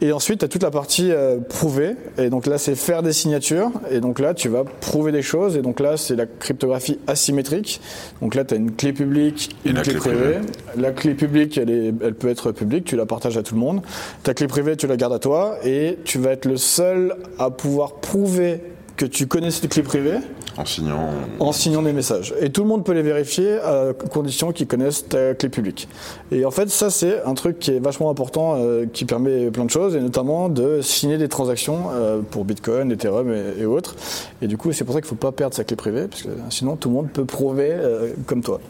Et 0.02 0.12
ensuite, 0.12 0.40
tu 0.40 0.46
as 0.46 0.48
toute 0.48 0.64
la 0.64 0.72
partie 0.72 1.12
euh, 1.12 1.38
prouver, 1.38 1.96
et 2.18 2.30
donc 2.30 2.48
là, 2.48 2.58
c'est 2.58 2.76
faire 2.76 3.04
des 3.04 3.14
signatures, 3.14 3.72
et 3.92 4.00
donc 4.00 4.20
là, 4.20 4.34
tu 4.34 4.50
vas 4.50 4.64
prouver 4.64 5.12
des 5.12 5.22
choses, 5.22 5.58
et 5.58 5.62
donc 5.62 5.80
là, 5.80 5.98
c'est 5.98 6.16
la 6.16 6.26
cryptographie 6.26 7.00
asymétrique. 7.08 7.82
Donc 8.22 8.36
là, 8.36 8.44
tu 8.44 8.54
as 8.54 8.58
une 8.58 8.72
clé 8.72 8.94
publique 8.94 9.56
et 9.66 9.70
une 9.70 9.82
clé, 9.82 9.96
privée. 9.96 10.38
La 10.78 10.92
clé 10.92 11.14
publique, 11.14 11.58
elle, 11.58 11.70
est, 11.70 11.94
elle 12.02 12.16
peut 12.16 12.30
être 12.30 12.52
publique, 12.52 12.86
tu 12.86 12.96
la 12.96 13.06
partages 13.06 13.38
à 13.38 13.44
tout 13.44 13.56
le 13.56 13.62
monde. 13.62 13.82
Ta 14.24 14.34
clé 14.34 14.48
privée, 14.48 14.76
tu 14.78 14.88
la 14.88 14.98
gardes 14.98 15.14
à 15.14 15.20
toi, 15.20 15.58
et 15.64 16.00
tu 16.04 16.20
vas 16.20 16.32
être 16.32 16.46
le 16.46 16.58
seul 16.58 17.16
à 17.40 17.50
pouvoir 17.50 17.96
prouver 17.96 18.62
que 18.98 19.06
tu 19.06 19.28
connais 19.28 19.52
cette 19.52 19.70
clé 19.70 19.84
privée 19.84 20.20
en 20.58 20.66
signant... 20.66 21.10
En 21.40 21.52
signant 21.52 21.82
des 21.82 21.94
messages. 21.94 22.34
Et 22.40 22.50
tout 22.50 22.62
le 22.62 22.68
monde 22.68 22.86
peut 22.86 22.94
les 22.94 23.02
vérifier 23.02 23.58
à 23.60 23.94
condition 23.94 24.52
qu'ils 24.52 24.68
connaissent 24.68 25.08
ta 25.08 25.34
clé 25.34 25.50
publique. 25.50 25.88
Et 26.32 26.46
en 26.46 26.52
fait, 26.52 26.70
ça, 26.70 26.90
c'est 26.90 27.24
un 27.24 27.34
truc 27.34 27.60
qui 27.60 27.72
est 27.72 27.80
vachement 27.80 28.10
important, 28.10 28.56
euh, 28.58 28.86
qui 28.92 29.06
permet 29.06 29.52
plein 29.52 29.66
de 29.66 29.70
choses, 29.70 29.96
et 29.96 30.00
notamment 30.00 30.50
de 30.50 30.82
signer 30.82 31.18
des 31.18 31.28
transactions 31.28 31.90
euh, 31.92 32.22
pour 32.22 32.46
Bitcoin, 32.46 32.92
Ethereum 32.92 33.34
et, 33.60 33.66
autres. 33.66 33.96
Et 34.42 34.48
du 34.48 34.58
coup, 34.58 34.72
c'est 34.72 34.86
pour 34.86 34.94
ça 34.94 35.02
qu'il 35.02 35.08
ne 35.08 35.10
faut 35.10 35.16
pas 35.16 35.32
perdre 35.32 35.56
sa 35.56 35.64
clé 35.64 35.76
privée, 35.76 36.08
parce 36.08 36.24
que 36.24 36.30
sinon, 36.50 36.76
tout 36.78 36.90
le 36.90 36.96
monde 36.96 37.10
peut 37.12 37.26
prouver 37.26 37.70
euh, 37.72 38.14
comme 38.26 38.42
toi. 38.42 38.62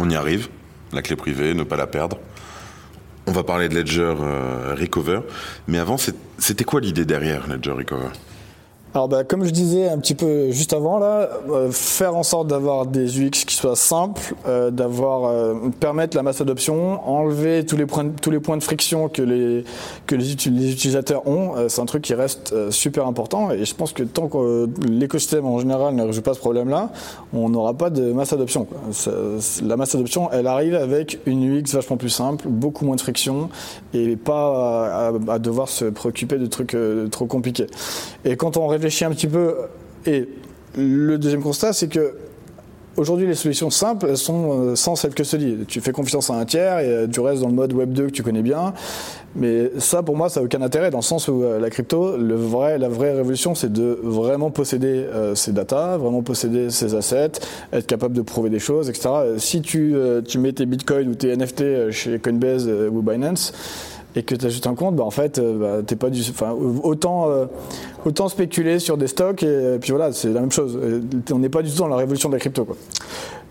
On 0.00 0.10
y 0.10 0.16
arrive. 0.16 0.48
La 0.92 1.02
clé 1.02 1.14
privée, 1.14 1.54
ne 1.54 1.62
pas 1.62 1.76
la 1.76 1.86
perdre. 1.86 2.18
On 3.26 3.32
va 3.32 3.44
parler 3.44 3.68
de 3.68 3.76
Ledger 3.76 4.12
Recover. 4.76 5.20
Mais 5.68 5.78
avant, 5.78 5.96
c'était 6.38 6.64
quoi 6.64 6.80
l'idée 6.80 7.04
derrière 7.04 7.46
Ledger 7.46 7.70
Recover? 7.70 8.08
Alors 8.92 9.08
bah, 9.08 9.22
comme 9.22 9.44
je 9.44 9.50
disais 9.50 9.88
un 9.88 9.98
petit 9.98 10.16
peu 10.16 10.50
juste 10.50 10.72
avant 10.72 10.98
là, 10.98 11.28
euh, 11.48 11.70
faire 11.70 12.16
en 12.16 12.24
sorte 12.24 12.48
d'avoir 12.48 12.86
des 12.86 13.20
UX 13.20 13.44
qui 13.46 13.54
soient 13.54 13.76
simples, 13.76 14.34
euh, 14.48 14.72
d'avoir 14.72 15.26
euh, 15.26 15.54
permettre 15.78 16.16
la 16.16 16.24
masse 16.24 16.40
adoption, 16.40 17.08
enlever 17.08 17.64
tous 17.64 17.76
les 17.76 17.86
points 17.86 18.08
tous 18.20 18.32
les 18.32 18.40
points 18.40 18.56
de 18.56 18.64
friction 18.64 19.08
que 19.08 19.22
les 19.22 19.64
que 20.06 20.16
les, 20.16 20.32
utilisateurs 20.32 21.28
ont, 21.28 21.68
c'est 21.68 21.80
un 21.80 21.86
truc 21.86 22.02
qui 22.02 22.14
reste 22.14 22.70
super 22.70 23.06
important 23.06 23.52
et 23.52 23.64
je 23.64 23.74
pense 23.74 23.92
que 23.92 24.02
tant 24.02 24.26
que 24.26 24.68
l'écosystème 24.88 25.46
en 25.46 25.60
général 25.60 25.94
ne 25.94 26.02
résout 26.02 26.22
pas 26.22 26.34
ce 26.34 26.40
problème 26.40 26.68
là, 26.68 26.90
on 27.32 27.48
n'aura 27.48 27.74
pas 27.74 27.90
de 27.90 28.12
masse 28.12 28.32
adoption. 28.32 28.66
la 29.64 29.76
masse 29.76 29.94
adoption, 29.94 30.30
elle 30.32 30.48
arrive 30.48 30.74
avec 30.74 31.20
une 31.26 31.58
UX 31.58 31.74
vachement 31.74 31.96
plus 31.96 32.10
simple, 32.10 32.48
beaucoup 32.48 32.84
moins 32.84 32.96
de 32.96 33.00
friction 33.00 33.50
et 33.94 34.16
pas 34.16 35.10
à, 35.10 35.32
à 35.32 35.38
devoir 35.38 35.68
se 35.68 35.84
préoccuper 35.84 36.38
de 36.38 36.46
trucs 36.46 36.76
trop 37.10 37.26
compliqués. 37.26 37.66
Et 38.24 38.36
quand 38.36 38.56
on 38.56 38.66
réfléchis 38.80 39.04
un 39.04 39.10
petit 39.10 39.26
peu, 39.26 39.54
et 40.06 40.28
le 40.76 41.18
deuxième 41.18 41.42
constat, 41.42 41.72
c'est 41.72 41.88
que 41.88 42.14
Aujourd'hui, 42.96 43.26
les 43.26 43.34
solutions 43.34 43.70
simples, 43.70 44.16
sont 44.16 44.52
euh, 44.52 44.76
sans 44.76 44.96
self-custody. 44.96 45.64
Tu 45.68 45.80
fais 45.80 45.92
confiance 45.92 46.28
à 46.28 46.34
un 46.34 46.44
tiers 46.44 46.80
et 46.80 46.88
euh, 46.88 47.06
tu 47.06 47.20
restes 47.20 47.40
dans 47.40 47.48
le 47.48 47.54
mode 47.54 47.72
Web 47.72 47.92
2 47.92 48.06
que 48.06 48.10
tu 48.10 48.22
connais 48.22 48.42
bien. 48.42 48.74
Mais 49.36 49.70
ça, 49.78 50.02
pour 50.02 50.16
moi, 50.16 50.28
ça 50.28 50.40
n'a 50.40 50.46
aucun 50.46 50.60
intérêt 50.60 50.90
dans 50.90 50.98
le 50.98 51.02
sens 51.02 51.28
où 51.28 51.42
euh, 51.42 51.60
la 51.60 51.70
crypto, 51.70 52.16
le 52.16 52.34
vrai, 52.34 52.78
la 52.78 52.88
vraie 52.88 53.12
révolution, 53.12 53.54
c'est 53.54 53.72
de 53.72 53.98
vraiment 54.02 54.50
posséder 54.50 55.06
ses 55.34 55.52
data, 55.52 55.96
vraiment 55.96 56.22
posséder 56.22 56.70
ses 56.70 56.94
assets, 56.94 57.32
être 57.72 57.86
capable 57.86 58.14
de 58.14 58.22
prouver 58.22 58.50
des 58.50 58.58
choses, 58.58 58.90
etc. 58.90 59.08
Si 59.38 59.62
tu 59.62 59.94
mets 60.38 60.52
tes 60.52 60.66
bitcoins 60.66 61.08
ou 61.08 61.14
tes 61.14 61.34
NFT 61.34 61.90
chez 61.90 62.18
Coinbase 62.18 62.68
ou 62.68 63.02
Binance, 63.02 63.52
et 64.16 64.22
que 64.22 64.34
tu 64.34 64.46
ajoutes 64.46 64.66
un 64.66 64.74
compte, 64.74 64.96
bah 64.96 65.04
en 65.04 65.10
fait, 65.10 65.40
bah, 65.40 65.78
t'es 65.86 65.96
pas 65.96 66.10
du, 66.10 66.20
enfin, 66.30 66.52
autant, 66.82 67.28
autant 68.04 68.28
spéculer 68.28 68.78
sur 68.78 68.96
des 68.96 69.06
stocks 69.06 69.42
et, 69.42 69.78
puis 69.80 69.90
voilà, 69.90 70.12
c'est 70.12 70.30
la 70.30 70.40
même 70.40 70.52
chose. 70.52 70.78
On 71.32 71.38
n'est 71.38 71.48
pas 71.48 71.62
du 71.62 71.70
tout 71.70 71.78
dans 71.78 71.88
la 71.88 71.96
révolution 71.96 72.28
de 72.28 72.34
la 72.34 72.40
crypto. 72.40 72.64
Quoi. 72.64 72.76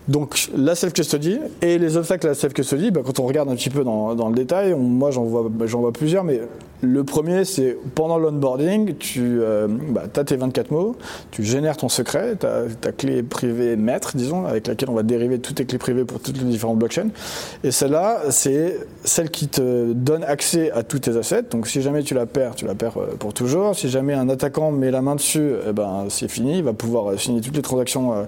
Donc 0.08 0.50
la 0.56 0.74
self-custody 0.74 1.38
et 1.62 1.78
les 1.78 1.96
obstacles 1.96 2.26
à 2.26 2.30
la 2.30 2.34
self-custody, 2.34 2.90
bah, 2.90 3.02
quand 3.04 3.20
on 3.20 3.26
regarde 3.26 3.48
un 3.48 3.54
petit 3.54 3.70
peu 3.70 3.84
dans, 3.84 4.14
dans 4.14 4.28
le 4.28 4.34
détail, 4.34 4.74
moi 4.74 5.10
j'en 5.10 5.24
vois, 5.24 5.48
j'en 5.66 5.80
vois 5.80 5.92
plusieurs, 5.92 6.24
mais 6.24 6.40
le 6.82 7.04
premier, 7.04 7.44
c'est 7.44 7.76
pendant 7.94 8.18
l'onboarding, 8.18 8.96
tu 8.96 9.40
euh, 9.40 9.68
bah, 9.68 10.04
as 10.14 10.24
tes 10.24 10.36
24 10.36 10.70
mots, 10.70 10.96
tu 11.30 11.44
génères 11.44 11.76
ton 11.76 11.88
secret, 11.88 12.36
ta, 12.36 12.92
clé 12.92 13.22
privée 13.22 13.76
maître, 13.76 14.12
disons, 14.16 14.46
avec 14.46 14.66
laquelle 14.66 14.88
on 14.88 14.94
va 14.94 15.02
dériver 15.02 15.38
toutes 15.38 15.56
tes 15.56 15.66
clés 15.66 15.78
privées 15.78 16.04
pour 16.04 16.20
toutes 16.20 16.38
les 16.38 16.44
différentes 16.44 16.78
blockchains. 16.78 17.08
Et 17.64 17.70
celle-là, 17.70 18.22
c'est 18.30 18.78
celle 19.04 19.30
qui 19.30 19.48
te 19.48 19.92
donne 19.92 20.24
accès 20.24 20.70
à 20.70 20.82
tous 20.82 21.00
tes 21.00 21.16
assets. 21.16 21.44
Donc 21.50 21.66
si 21.66 21.82
jamais 21.82 22.02
tu 22.02 22.14
la 22.14 22.26
perds, 22.26 22.54
tu 22.54 22.66
la 22.66 22.74
perds 22.74 22.98
euh, 22.98 23.16
pour 23.18 23.34
toujours. 23.34 23.74
Si 23.76 23.88
jamais 23.88 24.14
un 24.14 24.28
attaquant 24.28 24.70
met 24.70 24.90
la 24.90 25.02
main 25.02 25.16
dessus, 25.16 25.52
eh 25.68 25.72
ben, 25.72 26.06
c'est 26.08 26.28
fini, 26.28 26.58
il 26.58 26.64
va 26.64 26.72
pouvoir 26.72 27.18
signer 27.20 27.42
toutes 27.42 27.56
les 27.56 27.62
transactions 27.62 28.14
euh, 28.14 28.24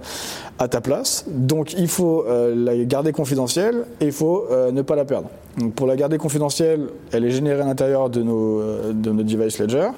à 0.59 0.69
ta 0.69 0.81
place. 0.83 1.25
Donc 1.29 1.73
il 1.73 1.89
faut 1.89 2.25
la 2.29 2.77
garder 2.85 3.13
confidentielle 3.13 3.87
et 4.01 4.07
il 4.07 4.13
faut 4.13 4.47
ne 4.71 4.83
pas 4.83 4.95
la 4.95 5.05
perdre. 5.05 5.29
Pour 5.77 5.87
la 5.87 5.97
garder 5.97 6.17
confidentielle, 6.17 6.89
elle 7.13 7.25
est 7.25 7.31
générée 7.31 7.61
à 7.61 7.67
l'intérieur 7.67 8.09
de 8.09 8.23
nos, 8.23 8.61
euh, 8.61 8.93
de 8.95 9.11
nos 9.11 9.23
device 9.23 9.59
ledger 9.59 9.89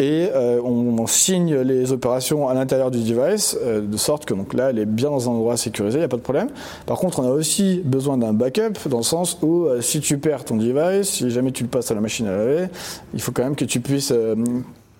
et 0.00 0.28
euh, 0.34 0.60
on, 0.60 1.06
signe 1.06 1.54
les 1.54 1.92
opérations 1.92 2.48
à 2.48 2.54
l'intérieur 2.54 2.90
du 2.90 2.98
device 2.98 3.56
euh, 3.62 3.80
de 3.80 3.96
sorte 3.96 4.24
que 4.24 4.34
donc 4.34 4.52
là 4.52 4.70
elle 4.70 4.80
est 4.80 4.86
bien 4.86 5.08
dans 5.08 5.28
un 5.28 5.32
endroit 5.32 5.56
sécurisé, 5.56 5.98
il 5.98 6.00
n'y 6.00 6.04
a 6.04 6.08
pas 6.08 6.16
de 6.16 6.22
problème. 6.22 6.48
Par 6.86 6.98
contre, 6.98 7.20
on 7.20 7.24
a 7.24 7.30
aussi 7.30 7.80
besoin 7.84 8.18
d'un 8.18 8.32
backup 8.32 8.88
dans 8.88 8.98
le 8.98 9.04
sens 9.04 9.38
où 9.42 9.66
si 9.80 10.00
tu 10.00 10.18
perds 10.18 10.44
ton 10.44 10.56
device, 10.56 11.10
si 11.10 11.30
jamais 11.30 11.52
tu 11.52 11.62
le 11.62 11.68
passes 11.68 11.90
à 11.90 11.94
la 11.94 12.00
machine 12.00 12.26
à 12.26 12.36
laver, 12.36 12.66
il 13.12 13.20
faut 13.20 13.30
quand 13.30 13.44
même 13.44 13.56
que 13.56 13.64
tu 13.64 13.80
puisses 13.80 14.12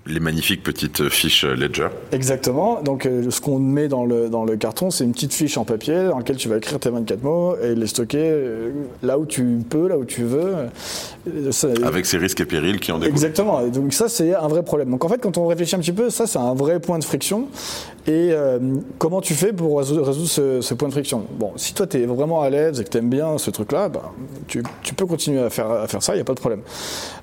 les 0.06 0.20
magnifiques 0.20 0.62
petites 0.62 1.08
fiches 1.08 1.44
Ledger. 1.44 1.88
Exactement. 2.12 2.82
Donc, 2.82 3.06
euh, 3.06 3.30
ce 3.30 3.40
qu'on 3.40 3.58
met 3.58 3.88
dans 3.88 4.04
le, 4.04 4.28
dans 4.28 4.44
le 4.44 4.56
carton, 4.56 4.90
c'est 4.90 5.04
une 5.04 5.12
petite 5.12 5.32
fiche 5.32 5.56
en 5.56 5.64
papier 5.64 6.08
dans 6.08 6.18
laquelle 6.18 6.36
tu 6.36 6.48
vas 6.48 6.58
écrire 6.58 6.78
tes 6.78 6.90
24 6.90 7.22
mots 7.22 7.56
et 7.56 7.74
les 7.74 7.86
stocker 7.86 8.18
euh, 8.20 8.70
là 9.02 9.18
où 9.18 9.24
tu 9.24 9.60
peux, 9.68 9.88
là 9.88 9.96
où 9.96 10.04
tu 10.04 10.24
veux. 10.24 10.54
Avec 11.82 12.04
ces 12.04 12.18
risques 12.18 12.40
et 12.40 12.44
périls 12.44 12.80
qui 12.80 12.92
en 12.92 12.98
découlent. 12.98 13.12
Exactement. 13.12 13.66
Donc, 13.66 13.94
ça, 13.94 14.08
c'est 14.08 14.34
un 14.34 14.48
vrai 14.48 14.62
problème. 14.62 14.90
Donc, 14.90 15.04
en 15.04 15.08
fait, 15.08 15.18
quand 15.18 15.38
on 15.38 15.46
réfléchit 15.46 15.76
un 15.76 15.80
petit 15.80 15.92
peu, 15.92 16.10
ça, 16.10 16.26
c'est 16.26 16.38
un 16.38 16.54
vrai 16.54 16.80
point 16.80 16.98
de 16.98 17.04
friction. 17.04 17.48
Et 18.06 18.30
euh, 18.32 18.58
comment 18.98 19.22
tu 19.22 19.32
fais 19.32 19.52
pour 19.52 19.78
résoudre, 19.78 20.12
ce, 20.12 20.74
point 20.74 20.88
de 20.88 20.92
friction? 20.92 21.24
Bon, 21.38 21.52
si 21.56 21.72
toi, 21.72 21.86
tu 21.86 22.02
es 22.02 22.06
vraiment 22.06 22.42
à 22.42 22.50
l'aise 22.50 22.80
et 22.80 22.84
que 22.84 22.90
tu 22.90 22.98
aimes 22.98 23.08
bien 23.08 23.38
ce 23.38 23.50
truc-là, 23.50 23.88
bah, 23.88 24.12
tu, 24.46 24.62
tu, 24.82 24.92
peux 24.92 25.06
continuer 25.06 25.40
à 25.40 25.48
faire, 25.48 25.70
à 25.70 25.88
faire 25.88 26.02
ça, 26.02 26.12
il 26.12 26.16
n'y 26.16 26.22
a 26.22 26.24
pas 26.24 26.34
de 26.34 26.40
problème. 26.40 26.60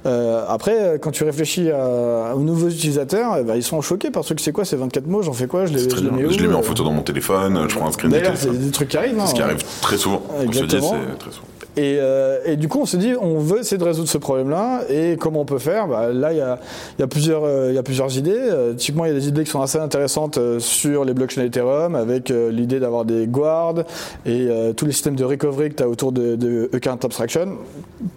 après, 0.06 1.00
quand 1.00 1.12
tu 1.12 1.24
réfléchis 1.24 1.70
à, 1.70 2.36
aux 2.36 2.42
nouveaux 2.42 2.70
utilisateurs, 2.70 3.44
ben, 3.44 3.56
ils 3.56 3.64
sont 3.64 3.82
choqués 3.82 4.10
par 4.10 4.24
ce 4.24 4.34
que 4.34 4.42
c'est 4.42 4.52
quoi 4.52 4.66
ces 4.66 4.76
24 4.76 5.06
mots, 5.06 5.22
j'en 5.22 5.34
fais 5.34 5.48
quoi 5.48 5.66
Je 5.68 5.74
les, 5.74 5.90
je 5.90 6.04
les 6.04 6.10
mets, 6.10 6.30
je 6.32 6.40
les 6.40 6.48
mets 6.48 6.56
en 6.56 6.64
photo 6.64 6.84
dans 6.84 6.94
mon 6.94 7.04
téléphone, 7.04 7.68
je 7.70 7.76
prends 7.76 7.88
un 7.88 7.92
screen 7.92 8.12
D'ailleurs, 8.12 8.36
c'est 8.36 8.50
des 8.50 8.72
trucs 8.72 8.90
qui 8.90 8.98
arrivent. 8.98 9.20
Hein, 9.20 9.28
ce 9.28 9.36
qui 9.36 9.42
arrive 9.42 9.64
très 9.82 9.98
souvent. 9.98 10.24
Exactement. 10.42 10.88
On 10.88 10.90
se 10.90 10.96
dit, 10.96 11.02
c'est 11.12 11.18
très 11.20 11.32
souvent. 11.32 11.48
Et, 11.78 11.98
euh, 12.00 12.40
et, 12.46 12.58
du 12.58 12.68
coup, 12.68 12.80
on 12.82 12.86
s'est 12.86 12.98
dit, 12.98 13.14
on 13.20 13.40
veut 13.40 13.60
essayer 13.60 13.78
de 13.78 13.84
résoudre 13.84 14.10
ce 14.10 14.18
problème-là. 14.18 14.82
Et 14.90 15.16
comment 15.18 15.42
on 15.42 15.46
peut 15.46 15.60
faire? 15.60 15.88
Bah, 15.88 16.12
Là, 16.12 16.34
il 16.34 16.38
y 16.38 16.42
a, 16.42 16.60
y, 17.00 17.04
a 17.04 17.08
plusieurs, 17.08 17.44
euh, 17.46 17.68
il 17.70 17.76
y 17.76 17.78
a 17.78 17.84
plusieurs 17.84 18.18
idées. 18.18 18.36
Euh, 18.36 18.74
typiquement, 18.74 19.06
il 19.06 19.10
y 19.10 19.12
a 19.12 19.20
des 19.20 19.30
idées 19.30 19.46
qui 19.46 19.52
sont 19.52 19.62
assez 19.62 19.78
intéressantes 19.78 20.38
sur 20.60 21.06
les 21.06 21.14
blockchains 21.14 21.44
Ethereum, 21.44 21.96
avec 21.96 22.30
l'idée 22.30 22.80
d'avoir 22.80 23.06
des 23.06 23.28
guards 23.28 23.84
et 24.26 24.48
tous 24.76 24.86
les 24.86 24.92
systèmes 24.92 25.16
de 25.16 25.24
recovery 25.24 25.70
que 25.70 25.76
tu 25.76 25.84
as 25.84 25.88
autour 25.88 26.12
de, 26.12 26.36
de 26.36 26.70
Account 26.74 27.00
Abstraction, 27.04 27.58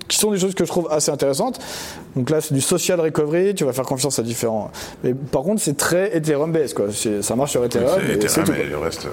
qui 0.08 0.18
sont 0.18 0.32
des 0.32 0.38
choses 0.38 0.54
que 0.54 0.64
je 0.64 0.70
trouve 0.70 0.88
assez 0.90 1.11
intéressantes. 1.11 1.61
Donc 2.16 2.30
là, 2.30 2.40
c'est 2.40 2.54
du 2.54 2.61
social 2.61 3.00
recovery, 3.00 3.54
tu 3.54 3.64
vas 3.64 3.73
faire 3.73 3.84
confiance 3.84 4.18
à 4.18 4.23
différents. 4.23 4.70
Mais 5.02 5.14
par 5.14 5.42
contre, 5.42 5.61
c'est 5.61 5.76
très 5.76 6.16
Ethereum-based. 6.16 6.75
Quoi. 6.75 6.87
Ça 7.20 7.37
marche 7.37 7.52
sur 7.52 7.64
Ethereum. 7.64 8.00
Ethereum 8.11 8.54
et, 8.54 8.64
le 8.64 8.78
reste. 8.78 9.06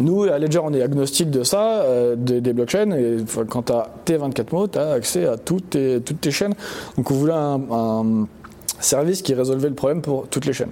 Nous, 0.00 0.24
à 0.24 0.38
Ledger, 0.38 0.60
on 0.62 0.72
est 0.72 0.82
agnostique 0.82 1.30
de 1.30 1.42
ça, 1.42 1.84
des, 2.16 2.40
des 2.40 2.52
blockchains. 2.52 2.90
Et 2.92 3.16
quand 3.48 3.62
tu 3.62 3.72
as 3.72 3.85
tes 4.04 4.16
24 4.16 4.52
mots, 4.52 4.68
tu 4.68 4.78
as 4.78 4.90
accès 4.92 5.26
à 5.26 5.36
toutes 5.36 5.70
tes, 5.70 6.30
chaînes. 6.30 6.54
Donc 6.96 7.10
on 7.10 7.14
voulait 7.14 7.32
un 7.32 8.26
service 8.80 9.22
qui 9.22 9.34
résolvait 9.34 9.68
le 9.68 9.74
problème 9.74 10.02
pour 10.02 10.28
toutes 10.28 10.44
les 10.44 10.52
chaînes. 10.52 10.70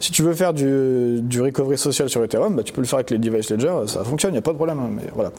Si 0.00 0.12
tu 0.12 0.22
veux 0.22 0.34
faire 0.34 0.52
du, 0.52 1.20
du 1.20 1.40
recovery 1.40 1.78
social 1.78 2.08
sur 2.08 2.22
Ethereum, 2.22 2.54
bah, 2.54 2.62
tu 2.62 2.72
peux 2.72 2.80
le 2.80 2.86
faire 2.86 2.98
avec 2.98 3.10
les 3.10 3.18
device 3.18 3.50
ledger, 3.50 3.72
ça 3.86 4.04
fonctionne, 4.04 4.32
il 4.32 4.34
n'y 4.34 4.38
a 4.38 4.42
pas 4.42 4.52
de 4.52 4.56
problème. 4.56 4.78
Hein, 4.78 4.90
mais 4.90 5.10
voilà. 5.14 5.32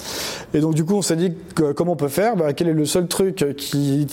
Et 0.53 0.59
donc 0.59 0.73
du 0.73 0.83
coup, 0.83 0.95
on 0.95 1.01
s'est 1.01 1.15
dit 1.15 1.33
comment 1.75 1.93
on 1.93 1.95
peut 1.95 2.07
faire? 2.07 2.35
Bah, 2.35 2.53
Quel 2.53 2.69
est 2.69 2.73
le 2.73 2.85
seul 2.85 3.07
truc 3.07 3.45
qui, 3.57 4.07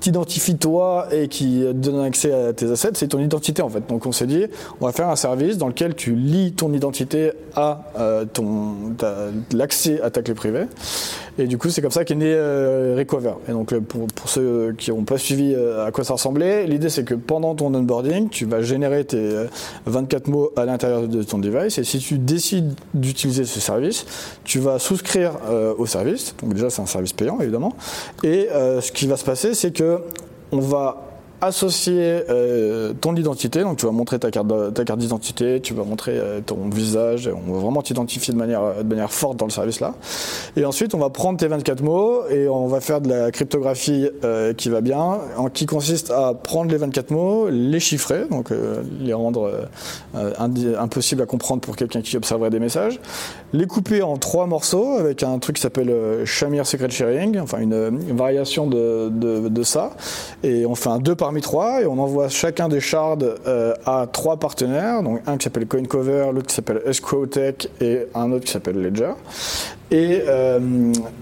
t'identifie 0.00 0.56
toi 0.56 1.08
et 1.12 1.28
qui 1.28 1.64
donne 1.74 2.00
accès 2.00 2.32
à 2.32 2.52
tes 2.52 2.70
assets? 2.70 2.92
C'est 2.94 3.08
ton 3.08 3.20
identité 3.20 3.62
en 3.62 3.68
fait. 3.68 3.86
Donc 3.88 4.06
on 4.06 4.12
s'est 4.12 4.26
dit, 4.26 4.46
on 4.80 4.86
va 4.86 4.92
faire 4.92 5.08
un 5.08 5.16
service 5.16 5.58
dans 5.58 5.68
lequel 5.68 5.94
tu 5.94 6.14
lis 6.14 6.52
ton 6.52 6.72
identité 6.72 7.32
à 7.54 7.84
euh, 7.98 8.24
l'accès 9.52 10.00
à 10.00 10.10
ta 10.10 10.22
clé 10.22 10.34
privée. 10.34 10.64
Et 11.40 11.46
du 11.46 11.56
coup, 11.56 11.70
c'est 11.70 11.80
comme 11.80 11.90
ça 11.90 12.04
qu'est 12.04 12.14
né 12.14 12.32
euh, 12.34 12.94
Recover. 12.98 13.32
Et 13.48 13.52
donc 13.52 13.74
pour, 13.78 14.06
pour 14.08 14.28
ceux 14.28 14.74
qui 14.76 14.90
n'ont 14.90 15.04
pas 15.04 15.16
suivi 15.16 15.54
euh, 15.54 15.86
à 15.86 15.90
quoi 15.90 16.04
ça 16.04 16.12
ressemblait, 16.12 16.66
l'idée 16.66 16.90
c'est 16.90 17.04
que 17.04 17.14
pendant 17.14 17.54
ton 17.54 17.74
onboarding, 17.74 18.28
tu 18.28 18.44
vas 18.44 18.60
générer 18.60 19.04
tes 19.04 19.46
24 19.86 20.28
euh, 20.28 20.30
mots 20.30 20.52
à 20.56 20.66
l'intérieur 20.66 21.08
de 21.08 21.22
ton 21.22 21.38
device 21.38 21.78
et 21.78 21.84
si 21.84 21.98
tu 21.98 22.18
décides 22.18 22.74
d'utiliser 22.92 23.44
ce 23.44 23.58
service, 23.58 24.04
tu 24.44 24.58
vas 24.58 24.78
souscrire 24.78 25.32
euh, 25.48 25.74
au 25.78 25.86
service. 25.86 26.34
Donc 26.42 26.52
déjà, 26.52 26.68
c'est 26.68 26.82
un 26.82 26.86
service 26.86 27.14
payant 27.14 27.40
évidemment. 27.40 27.74
Et 28.22 28.48
euh, 28.50 28.82
ce 28.82 28.92
qui 28.92 29.06
va 29.06 29.16
se 29.16 29.24
passer, 29.24 29.54
c'est 29.54 29.72
que 29.72 30.00
on 30.52 30.60
va 30.60 31.09
associer 31.40 32.22
euh, 32.28 32.92
ton 32.92 33.14
identité, 33.16 33.62
donc 33.62 33.78
tu 33.78 33.86
vas 33.86 33.92
montrer 33.92 34.18
ta 34.18 34.30
carte, 34.30 34.74
ta 34.74 34.84
carte 34.84 34.98
d'identité, 34.98 35.60
tu 35.60 35.72
vas 35.74 35.84
montrer 35.84 36.12
euh, 36.14 36.40
ton 36.44 36.68
visage, 36.68 37.30
on 37.46 37.52
va 37.52 37.60
vraiment 37.60 37.82
t'identifier 37.82 38.34
de 38.34 38.38
manière, 38.38 38.84
de 38.84 38.88
manière 38.88 39.12
forte 39.12 39.36
dans 39.36 39.46
le 39.46 39.50
service 39.50 39.80
là. 39.80 39.94
Et 40.56 40.64
ensuite, 40.64 40.94
on 40.94 40.98
va 40.98 41.08
prendre 41.08 41.38
tes 41.38 41.48
24 41.48 41.82
mots 41.82 42.26
et 42.28 42.48
on 42.48 42.66
va 42.66 42.80
faire 42.80 43.00
de 43.00 43.08
la 43.08 43.30
cryptographie 43.30 44.08
euh, 44.24 44.52
qui 44.52 44.68
va 44.68 44.82
bien, 44.82 45.18
en, 45.36 45.48
qui 45.48 45.66
consiste 45.66 46.10
à 46.10 46.34
prendre 46.34 46.70
les 46.70 46.76
24 46.76 47.10
mots, 47.10 47.48
les 47.48 47.80
chiffrer, 47.80 48.24
donc 48.30 48.50
les 49.00 49.14
rendre 49.14 49.68
impossibles 50.14 51.22
à 51.22 51.26
comprendre 51.26 51.60
pour 51.60 51.76
quelqu'un 51.76 52.02
qui 52.02 52.16
observerait 52.16 52.50
des 52.50 52.58
messages, 52.58 53.00
les 53.52 53.66
couper 53.66 54.02
en 54.02 54.16
trois 54.16 54.46
morceaux 54.46 54.96
avec 54.98 55.22
un 55.22 55.38
truc 55.38 55.56
qui 55.56 55.62
s'appelle 55.62 55.92
Shamir 56.24 56.66
Secret 56.66 56.90
Sharing, 56.90 57.38
enfin 57.38 57.58
une, 57.58 58.14
variation 58.14 58.66
de, 58.66 59.08
de, 59.10 59.48
de, 59.48 59.62
ça, 59.62 59.92
et 60.42 60.66
on 60.66 60.74
fait 60.74 60.88
un 60.88 60.98
2 60.98 61.14
par 61.14 61.29
trois 61.40 61.82
et 61.82 61.86
on 61.86 61.98
envoie 62.00 62.28
chacun 62.28 62.68
des 62.68 62.80
shards 62.80 63.18
euh, 63.46 63.74
à 63.86 64.08
trois 64.12 64.38
partenaires, 64.38 65.04
donc 65.04 65.20
un 65.26 65.36
qui 65.36 65.44
s'appelle 65.44 65.66
CoinCover, 65.66 66.30
l'autre 66.32 66.48
qui 66.48 66.54
s'appelle 66.56 66.82
Escrowtech 66.84 67.68
et 67.80 68.06
un 68.16 68.32
autre 68.32 68.46
qui 68.46 68.52
s'appelle 68.52 68.82
Ledger. 68.82 69.12
Et, 69.92 70.22
euh, 70.28 70.58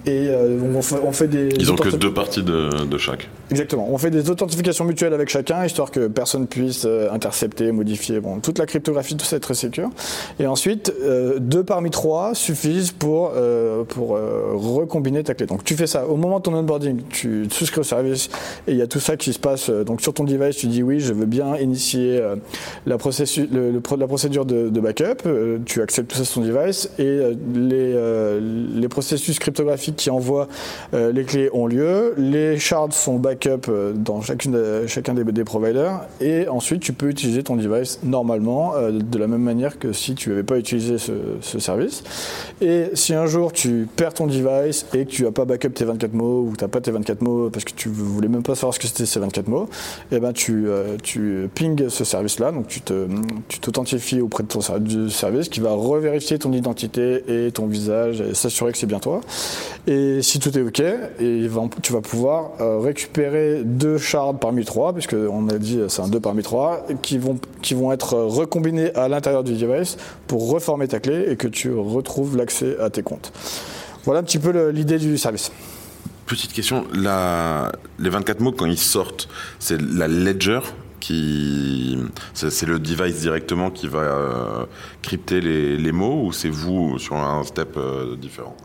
et 0.04 0.28
euh, 0.28 0.58
on, 0.76 0.82
fait, 0.82 0.96
on 1.02 1.12
fait 1.12 1.26
des. 1.28 1.48
Ils 1.58 1.72
ont 1.72 1.76
que 1.76 1.88
deux 1.96 2.12
parties 2.12 2.42
de, 2.42 2.84
de 2.84 2.98
chaque. 2.98 3.28
Exactement. 3.50 3.88
On 3.90 3.96
fait 3.96 4.10
des 4.10 4.28
authentifications 4.28 4.84
mutuelles 4.84 5.14
avec 5.14 5.30
chacun, 5.30 5.64
histoire 5.64 5.90
que 5.90 6.06
personne 6.06 6.46
puisse 6.46 6.84
euh, 6.84 7.10
intercepter, 7.10 7.72
modifier. 7.72 8.20
Bon, 8.20 8.40
toute 8.40 8.58
la 8.58 8.66
cryptographie, 8.66 9.16
tout 9.16 9.24
ça 9.24 9.36
est 9.36 9.40
très 9.40 9.54
sécure. 9.54 9.88
Et 10.38 10.46
ensuite, 10.46 10.92
deux 11.38 11.64
parmi 11.64 11.88
trois 11.90 12.34
suffisent 12.34 12.90
pour, 12.92 13.32
pour 13.88 14.08
recombiner 14.10 15.22
ta 15.24 15.34
clé. 15.34 15.46
Donc 15.46 15.64
tu 15.64 15.74
fais 15.74 15.86
ça 15.86 16.06
au 16.06 16.16
moment 16.16 16.38
de 16.38 16.42
ton 16.44 16.54
onboarding, 16.54 17.00
tu 17.08 17.46
souscris 17.50 17.80
au 17.80 17.84
service 17.84 18.28
et 18.66 18.72
il 18.72 18.76
y 18.76 18.82
a 18.82 18.86
tout 18.86 19.00
ça 19.00 19.16
qui 19.16 19.32
se 19.32 19.38
passe. 19.38 19.70
Donc 19.70 20.00
sur 20.02 20.12
ton 20.12 20.24
device, 20.24 20.56
tu 20.56 20.66
dis 20.66 20.82
oui, 20.82 21.00
je 21.00 21.12
veux 21.12 21.26
bien 21.26 21.56
initier 21.56 22.22
la, 22.86 22.98
processus, 22.98 23.48
le- 23.50 23.70
le 23.70 23.80
pro- 23.80 23.96
la 23.96 24.06
procédure 24.06 24.44
de, 24.44 24.68
de 24.68 24.80
backup. 24.80 25.26
Tu 25.64 25.80
acceptes 25.80 26.10
tout 26.10 26.16
ça 26.18 26.24
sur 26.24 26.42
ton 26.42 26.46
device 26.48 26.90
et 26.98 27.18
les, 27.54 27.94
les 28.74 28.88
processus 28.88 29.38
cryptographiques 29.38 29.96
qui 29.96 30.10
envoient 30.10 30.48
euh, 30.94 31.12
les 31.12 31.24
clés 31.24 31.50
ont 31.52 31.66
lieu. 31.66 32.14
Les 32.16 32.58
shards 32.58 32.92
sont 32.92 33.18
backup 33.18 33.68
euh, 33.68 33.92
dans 33.92 34.20
chacune 34.20 34.58
chacun 34.86 35.14
des, 35.14 35.44
providers 35.44 36.00
et 36.20 36.48
ensuite 36.48 36.80
tu 36.80 36.92
peux 36.92 37.08
utiliser 37.08 37.42
ton 37.42 37.56
device 37.56 38.00
normalement 38.02 38.74
euh, 38.74 38.90
de 38.90 39.18
la 39.18 39.26
même 39.26 39.42
manière 39.42 39.78
que 39.78 39.92
si 39.92 40.14
tu 40.14 40.30
n'avais 40.30 40.42
pas 40.42 40.58
utilisé 40.58 40.98
ce, 40.98 41.12
ce 41.40 41.58
service. 41.58 42.02
Et 42.60 42.90
si 42.94 43.14
un 43.14 43.26
jour 43.26 43.52
tu 43.52 43.88
perds 43.96 44.14
ton 44.14 44.26
device 44.26 44.86
et 44.94 45.04
que 45.04 45.10
tu 45.10 45.24
n'as 45.24 45.30
pas 45.30 45.44
backup 45.44 45.70
tes 45.70 45.84
24 45.84 46.12
mots 46.12 46.48
ou 46.48 46.54
tu 46.56 46.64
n'as 46.64 46.68
pas 46.68 46.80
tes 46.80 46.90
24 46.90 47.22
mots 47.22 47.50
parce 47.50 47.64
que 47.64 47.72
tu 47.72 47.88
voulais 47.88 48.28
même 48.28 48.42
pas 48.42 48.54
savoir 48.54 48.74
ce 48.74 48.78
que 48.78 48.86
c'était 48.86 49.06
ces 49.06 49.20
24 49.20 49.48
mots, 49.48 49.68
et 50.12 50.18
ben 50.18 50.32
tu, 50.32 50.68
ping 51.54 51.88
ce 51.88 52.04
service-là, 52.04 52.52
donc 52.52 52.66
tu 52.68 52.80
t'authentifies 53.60 54.20
auprès 54.20 54.42
de 54.42 54.48
ton 54.48 54.60
du 54.78 55.10
service 55.10 55.48
qui 55.48 55.60
va 55.60 55.72
revérifier 55.72 56.38
ton 56.38 56.52
identité 56.52 57.24
et 57.28 57.52
ton 57.52 57.66
visage 57.66 58.20
et 58.20 58.34
s'assurer 58.48 58.72
que 58.72 58.78
c'est 58.78 58.86
bien 58.86 58.98
toi. 58.98 59.20
Et 59.86 60.22
si 60.22 60.38
tout 60.38 60.56
est 60.56 60.62
OK, 60.62 60.82
tu 61.82 61.92
vas 61.92 62.00
pouvoir 62.00 62.50
euh, 62.60 62.78
récupérer 62.78 63.62
deux 63.64 63.98
shards 63.98 64.38
parmi 64.38 64.64
trois, 64.64 64.92
puisque 64.92 65.14
on 65.14 65.48
a 65.48 65.58
dit 65.58 65.78
euh, 65.78 65.88
c'est 65.88 66.02
un 66.02 66.08
deux 66.08 66.20
parmi 66.20 66.42
trois, 66.42 66.86
qui 67.02 67.18
vont, 67.18 67.38
qui 67.62 67.74
vont 67.74 67.92
être 67.92 68.14
euh, 68.14 68.26
recombinés 68.26 68.94
à 68.94 69.08
l'intérieur 69.08 69.44
du 69.44 69.56
device 69.56 69.96
pour 70.26 70.50
reformer 70.50 70.88
ta 70.88 71.00
clé 71.00 71.26
et 71.30 71.36
que 71.36 71.48
tu 71.48 71.72
retrouves 71.72 72.36
l'accès 72.36 72.78
à 72.80 72.90
tes 72.90 73.02
comptes. 73.02 73.32
Voilà 74.04 74.20
un 74.20 74.24
petit 74.24 74.38
peu 74.38 74.70
l'idée 74.70 74.98
du 74.98 75.18
service. 75.18 75.52
Petite 76.26 76.52
question, 76.52 76.84
les 76.92 78.10
24 78.10 78.40
mots 78.40 78.52
quand 78.52 78.66
ils 78.66 78.78
sortent, 78.78 79.28
c'est 79.58 79.80
la 79.80 80.08
ledger 80.08 80.60
qui 81.00 81.98
c'est 82.34 82.66
le 82.66 82.78
device 82.78 83.20
directement 83.20 83.70
qui 83.70 83.88
va 83.88 83.98
euh, 83.98 84.66
crypter 85.02 85.40
les, 85.40 85.76
les 85.76 85.92
mots 85.92 86.24
ou 86.24 86.32
c'est 86.32 86.50
vous 86.50 86.98
sur 86.98 87.16
un 87.16 87.44
step 87.44 87.76
euh, 87.76 88.16
différent? 88.16 88.56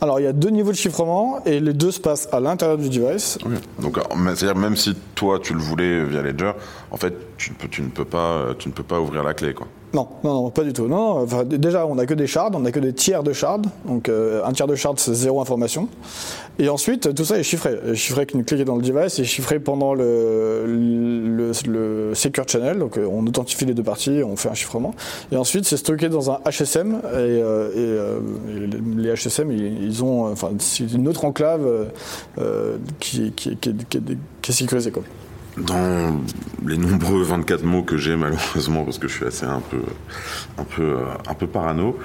Alors 0.00 0.20
il 0.20 0.24
y 0.24 0.26
a 0.26 0.32
deux 0.32 0.50
niveaux 0.50 0.72
de 0.72 0.76
chiffrement 0.76 1.42
et 1.46 1.60
les 1.60 1.72
deux 1.72 1.90
se 1.90 2.00
passent 2.00 2.28
à 2.30 2.38
l'intérieur 2.38 2.76
du 2.76 2.90
device. 2.90 3.38
Donc, 3.78 3.98
c'est-à-dire 4.34 4.56
même 4.56 4.76
si 4.76 4.94
toi 5.14 5.38
tu 5.38 5.54
le 5.54 5.60
voulais 5.60 6.04
via 6.04 6.20
Ledger, 6.20 6.52
en 6.90 6.96
fait, 6.96 7.14
tu 7.38 7.50
ne 7.52 7.56
peux, 7.56 7.68
tu 7.68 7.80
ne 7.80 7.88
peux 7.88 8.04
pas, 8.04 8.32
euh, 8.32 8.54
tu 8.58 8.68
ne 8.68 8.74
peux 8.74 8.82
pas 8.82 9.00
ouvrir 9.00 9.22
la 9.22 9.32
clé, 9.32 9.54
quoi. 9.54 9.66
Non, 9.94 10.08
non, 10.24 10.34
non, 10.34 10.50
pas 10.50 10.64
du 10.64 10.72
tout. 10.72 10.88
Non, 10.88 11.22
enfin, 11.22 11.44
déjà, 11.44 11.86
on 11.86 11.94
n'a 11.94 12.04
que 12.04 12.14
des 12.14 12.26
shards, 12.26 12.50
on 12.54 12.58
n'a 12.60 12.72
que 12.72 12.80
des 12.80 12.92
tiers 12.92 13.22
de 13.22 13.32
shards. 13.32 13.62
Donc, 13.86 14.08
euh, 14.08 14.42
un 14.44 14.52
tiers 14.52 14.66
de 14.66 14.74
shards, 14.74 14.94
c'est 14.98 15.14
zéro 15.14 15.40
information. 15.40 15.88
Et 16.58 16.68
ensuite, 16.68 17.14
tout 17.14 17.24
ça 17.24 17.38
est 17.38 17.44
chiffré. 17.44 17.70
Euh, 17.70 17.94
Chiffré 17.94 18.26
clé 18.26 18.42
qui 18.44 18.54
est 18.54 18.64
dans 18.64 18.74
le 18.74 18.82
device 18.82 19.20
et 19.20 19.24
chiffré 19.24 19.60
pendant 19.60 19.94
le, 19.94 20.64
le, 20.66 21.52
le 21.68 22.14
secure 22.14 22.44
channel. 22.48 22.78
Donc, 22.80 22.98
euh, 22.98 23.06
on 23.08 23.24
authentifie 23.24 23.66
les 23.66 23.74
deux 23.74 23.84
parties, 23.84 24.22
on 24.24 24.34
fait 24.36 24.48
un 24.48 24.54
chiffrement. 24.54 24.94
Et 25.30 25.36
ensuite, 25.36 25.64
c'est 25.64 25.76
stocké 25.76 26.08
dans 26.08 26.28
un 26.32 26.40
HSM. 26.44 26.94
Et, 26.94 27.00
euh, 27.14 27.68
et, 27.70 27.76
euh, 27.76 28.18
et 28.48 29.00
les- 29.00 29.14
HSM, 29.14 29.52
ils, 29.52 30.02
ont, 30.02 30.30
enfin, 30.32 30.50
c'est 30.58 30.92
une 30.92 31.06
autre 31.06 31.24
enclave 31.24 31.64
euh, 32.38 32.76
qui, 32.98 33.30
qui, 33.30 33.56
qui, 33.56 33.74
qui 34.42 34.50
est 34.50 34.54
sécurisée, 34.54 34.90
quoi. 34.90 35.04
Dans 35.56 36.20
les 36.66 36.76
nombreux 36.76 37.22
24 37.22 37.62
mots 37.62 37.82
que 37.82 37.96
j'ai 37.96 38.16
malheureusement 38.16 38.84
parce 38.84 38.98
que 38.98 39.06
je 39.06 39.14
suis 39.14 39.24
assez 39.24 39.46
un 39.46 39.60
peu 39.60 39.82
un 40.58 40.64
peu 40.64 40.82
euh, 40.82 41.04
un 41.28 41.34
peu 41.34 41.46
parano, 41.46 41.96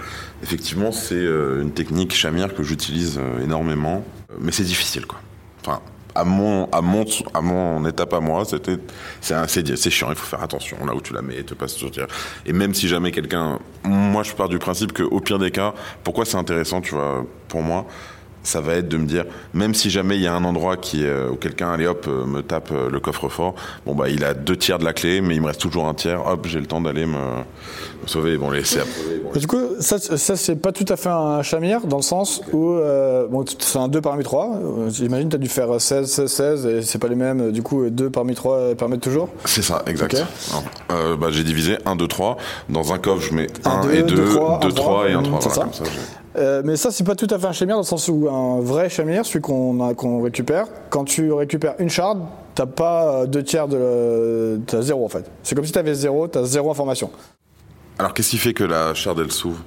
effectivement 0.43 0.91
c'est 0.91 1.15
euh, 1.15 1.63
une 1.63 1.71
technique 1.71 2.13
Shamir 2.13 2.53
que 2.53 2.61
j'utilise 2.61 3.17
euh, 3.17 3.43
énormément, 3.43 4.05
mais 4.39 4.51
c'est 4.51 4.63
difficile 4.63 5.07
quoi. 5.07 5.19
Enfin 5.61 5.81
à 6.13 6.23
mon 6.25 6.69
à 6.71 6.81
mon 6.81 7.05
à 7.33 7.41
mon 7.41 7.85
étape 7.87 8.13
à 8.13 8.19
moi, 8.19 8.45
c'était 8.45 8.77
c'est 9.19 9.35
c'est 9.47 9.89
chiant, 9.89 10.09
il 10.11 10.15
faut 10.15 10.27
faire 10.27 10.43
attention 10.43 10.77
là 10.85 10.93
où 10.93 11.01
tu 11.01 11.13
la 11.13 11.23
mets, 11.23 11.41
te 11.41 11.55
passe 11.55 11.73
sur. 11.73 11.89
Et 12.45 12.53
même 12.53 12.75
si 12.75 12.87
jamais 12.87 13.11
quelqu'un 13.11 13.57
moi 13.83 14.21
je 14.21 14.33
pars 14.33 14.49
du 14.49 14.59
principe 14.59 14.93
que 14.93 15.01
au 15.03 15.21
pire 15.21 15.39
des 15.39 15.49
cas, 15.49 15.73
pourquoi 16.03 16.25
c'est 16.25 16.37
intéressant, 16.37 16.81
tu 16.81 16.93
vois, 16.93 17.25
pour 17.47 17.63
moi 17.63 17.87
ça 18.43 18.61
va 18.61 18.73
être 18.75 18.87
de 18.87 18.97
me 18.97 19.05
dire, 19.05 19.25
même 19.53 19.73
si 19.73 19.89
jamais 19.89 20.15
il 20.15 20.21
y 20.21 20.27
a 20.27 20.33
un 20.33 20.43
endroit 20.43 20.77
qui, 20.77 21.03
euh, 21.05 21.29
où 21.29 21.35
quelqu'un, 21.35 21.71
allez 21.71 21.87
hop, 21.87 22.05
euh, 22.07 22.25
me 22.25 22.41
tape 22.41 22.69
euh, 22.71 22.89
le 22.89 22.99
coffre-fort, 22.99 23.53
bon 23.85 23.95
bah 23.95 24.09
il 24.09 24.23
a 24.23 24.33
deux 24.33 24.55
tiers 24.55 24.79
de 24.79 24.85
la 24.85 24.93
clé, 24.93 25.21
mais 25.21 25.35
il 25.35 25.41
me 25.41 25.47
reste 25.47 25.61
toujours 25.61 25.87
un 25.87 25.93
tiers, 25.93 26.25
hop, 26.25 26.45
j'ai 26.47 26.59
le 26.59 26.65
temps 26.65 26.81
d'aller 26.81 27.05
me, 27.05 27.13
me 27.17 28.07
sauver. 28.07 28.37
Bon, 28.37 28.49
c'est 28.63 28.79
Et 29.35 29.39
Du 29.39 29.47
coup, 29.47 29.59
ça, 29.79 29.97
ça 29.99 30.35
c'est 30.35 30.55
pas 30.55 30.71
tout 30.71 30.85
à 30.89 30.95
fait 30.95 31.09
un 31.09 31.41
chamir 31.43 31.81
dans 31.85 31.97
le 31.97 32.01
sens 32.03 32.41
où 32.53 32.71
euh, 32.73 33.27
bon, 33.27 33.43
c'est 33.59 33.77
un 33.77 33.87
2 33.87 34.01
parmi 34.01 34.23
3. 34.23 34.59
J'imagine 34.89 35.29
tu 35.29 35.35
as 35.35 35.39
dû 35.39 35.49
faire 35.49 35.79
16, 35.79 36.09
16, 36.09 36.31
16 36.31 36.65
et 36.65 36.81
c'est 36.81 36.97
pas 36.99 37.07
les 37.09 37.15
mêmes. 37.15 37.51
Du 37.51 37.61
coup, 37.61 37.89
2 37.89 38.09
parmi 38.09 38.35
3 38.35 38.75
permettent 38.75 39.01
toujours. 39.01 39.29
c'est 39.45 39.61
ça, 39.61 39.83
exact. 39.85 40.13
Ok. 40.13 40.19
Alors, 40.51 40.63
euh, 40.91 41.17
bah, 41.17 41.27
j'ai 41.31 41.43
divisé 41.43 41.77
1, 41.85 41.95
2, 41.95 42.07
3. 42.07 42.37
Dans 42.69 42.93
un 42.93 42.97
coffre, 42.99 43.21
je 43.21 43.33
mets 43.35 43.47
Un, 43.65 43.69
1 43.71 43.81
deux, 43.83 43.93
et 43.93 44.03
deux, 44.03 44.15
2, 44.15 44.25
trois, 44.29 44.59
2, 44.61 44.67
un, 44.67 44.71
3 44.71 44.71
trois. 44.71 45.09
et 45.09 45.13
1, 45.13 45.21
Mmh, 45.21 45.23
3. 45.23 45.39
c'est 45.41 45.49
Voilà, 45.49 45.55
ça. 45.55 45.61
comme 45.79 45.87
ça, 45.87 45.91
Euh, 46.39 46.61
mais 46.63 46.77
ça, 46.77 46.89
c'est 46.91 47.03
pas 47.03 47.15
tout 47.15 47.27
à 47.29 47.37
fait 47.37 47.47
un 47.47 47.51
chamir 47.51 47.75
dans 47.75 47.81
le 47.81 47.85
sens 47.85 48.07
où 48.07 48.29
un 48.29 48.61
vrai 48.61 48.89
chamir, 48.89 49.25
celui 49.25 49.41
qu'on 49.41 50.21
récupère, 50.21 50.67
quand 50.89 51.03
tu 51.03 51.31
récupères 51.33 51.75
une 51.79 51.89
shard, 51.89 52.19
t'as 52.55 52.65
pas 52.65 53.13
euh, 53.23 53.25
deux 53.25 53.43
tiers 53.43 53.67
de. 53.67 54.59
T'as 54.65 54.81
zéro 54.81 55.05
en 55.05 55.09
fait. 55.09 55.25
C'est 55.43 55.53
comme 55.55 55.65
si 55.65 55.71
t'avais 55.73 55.93
zéro, 55.93 56.27
t'as 56.27 56.43
zéro 56.43 56.71
information. 56.71 57.11
Alors, 57.97 58.13
qu'est-ce 58.13 58.29
qui 58.29 58.37
fait 58.37 58.53
que 58.53 58.63
la 58.63 58.93
shard, 58.93 59.19
elle 59.19 59.31
s'ouvre? 59.31 59.59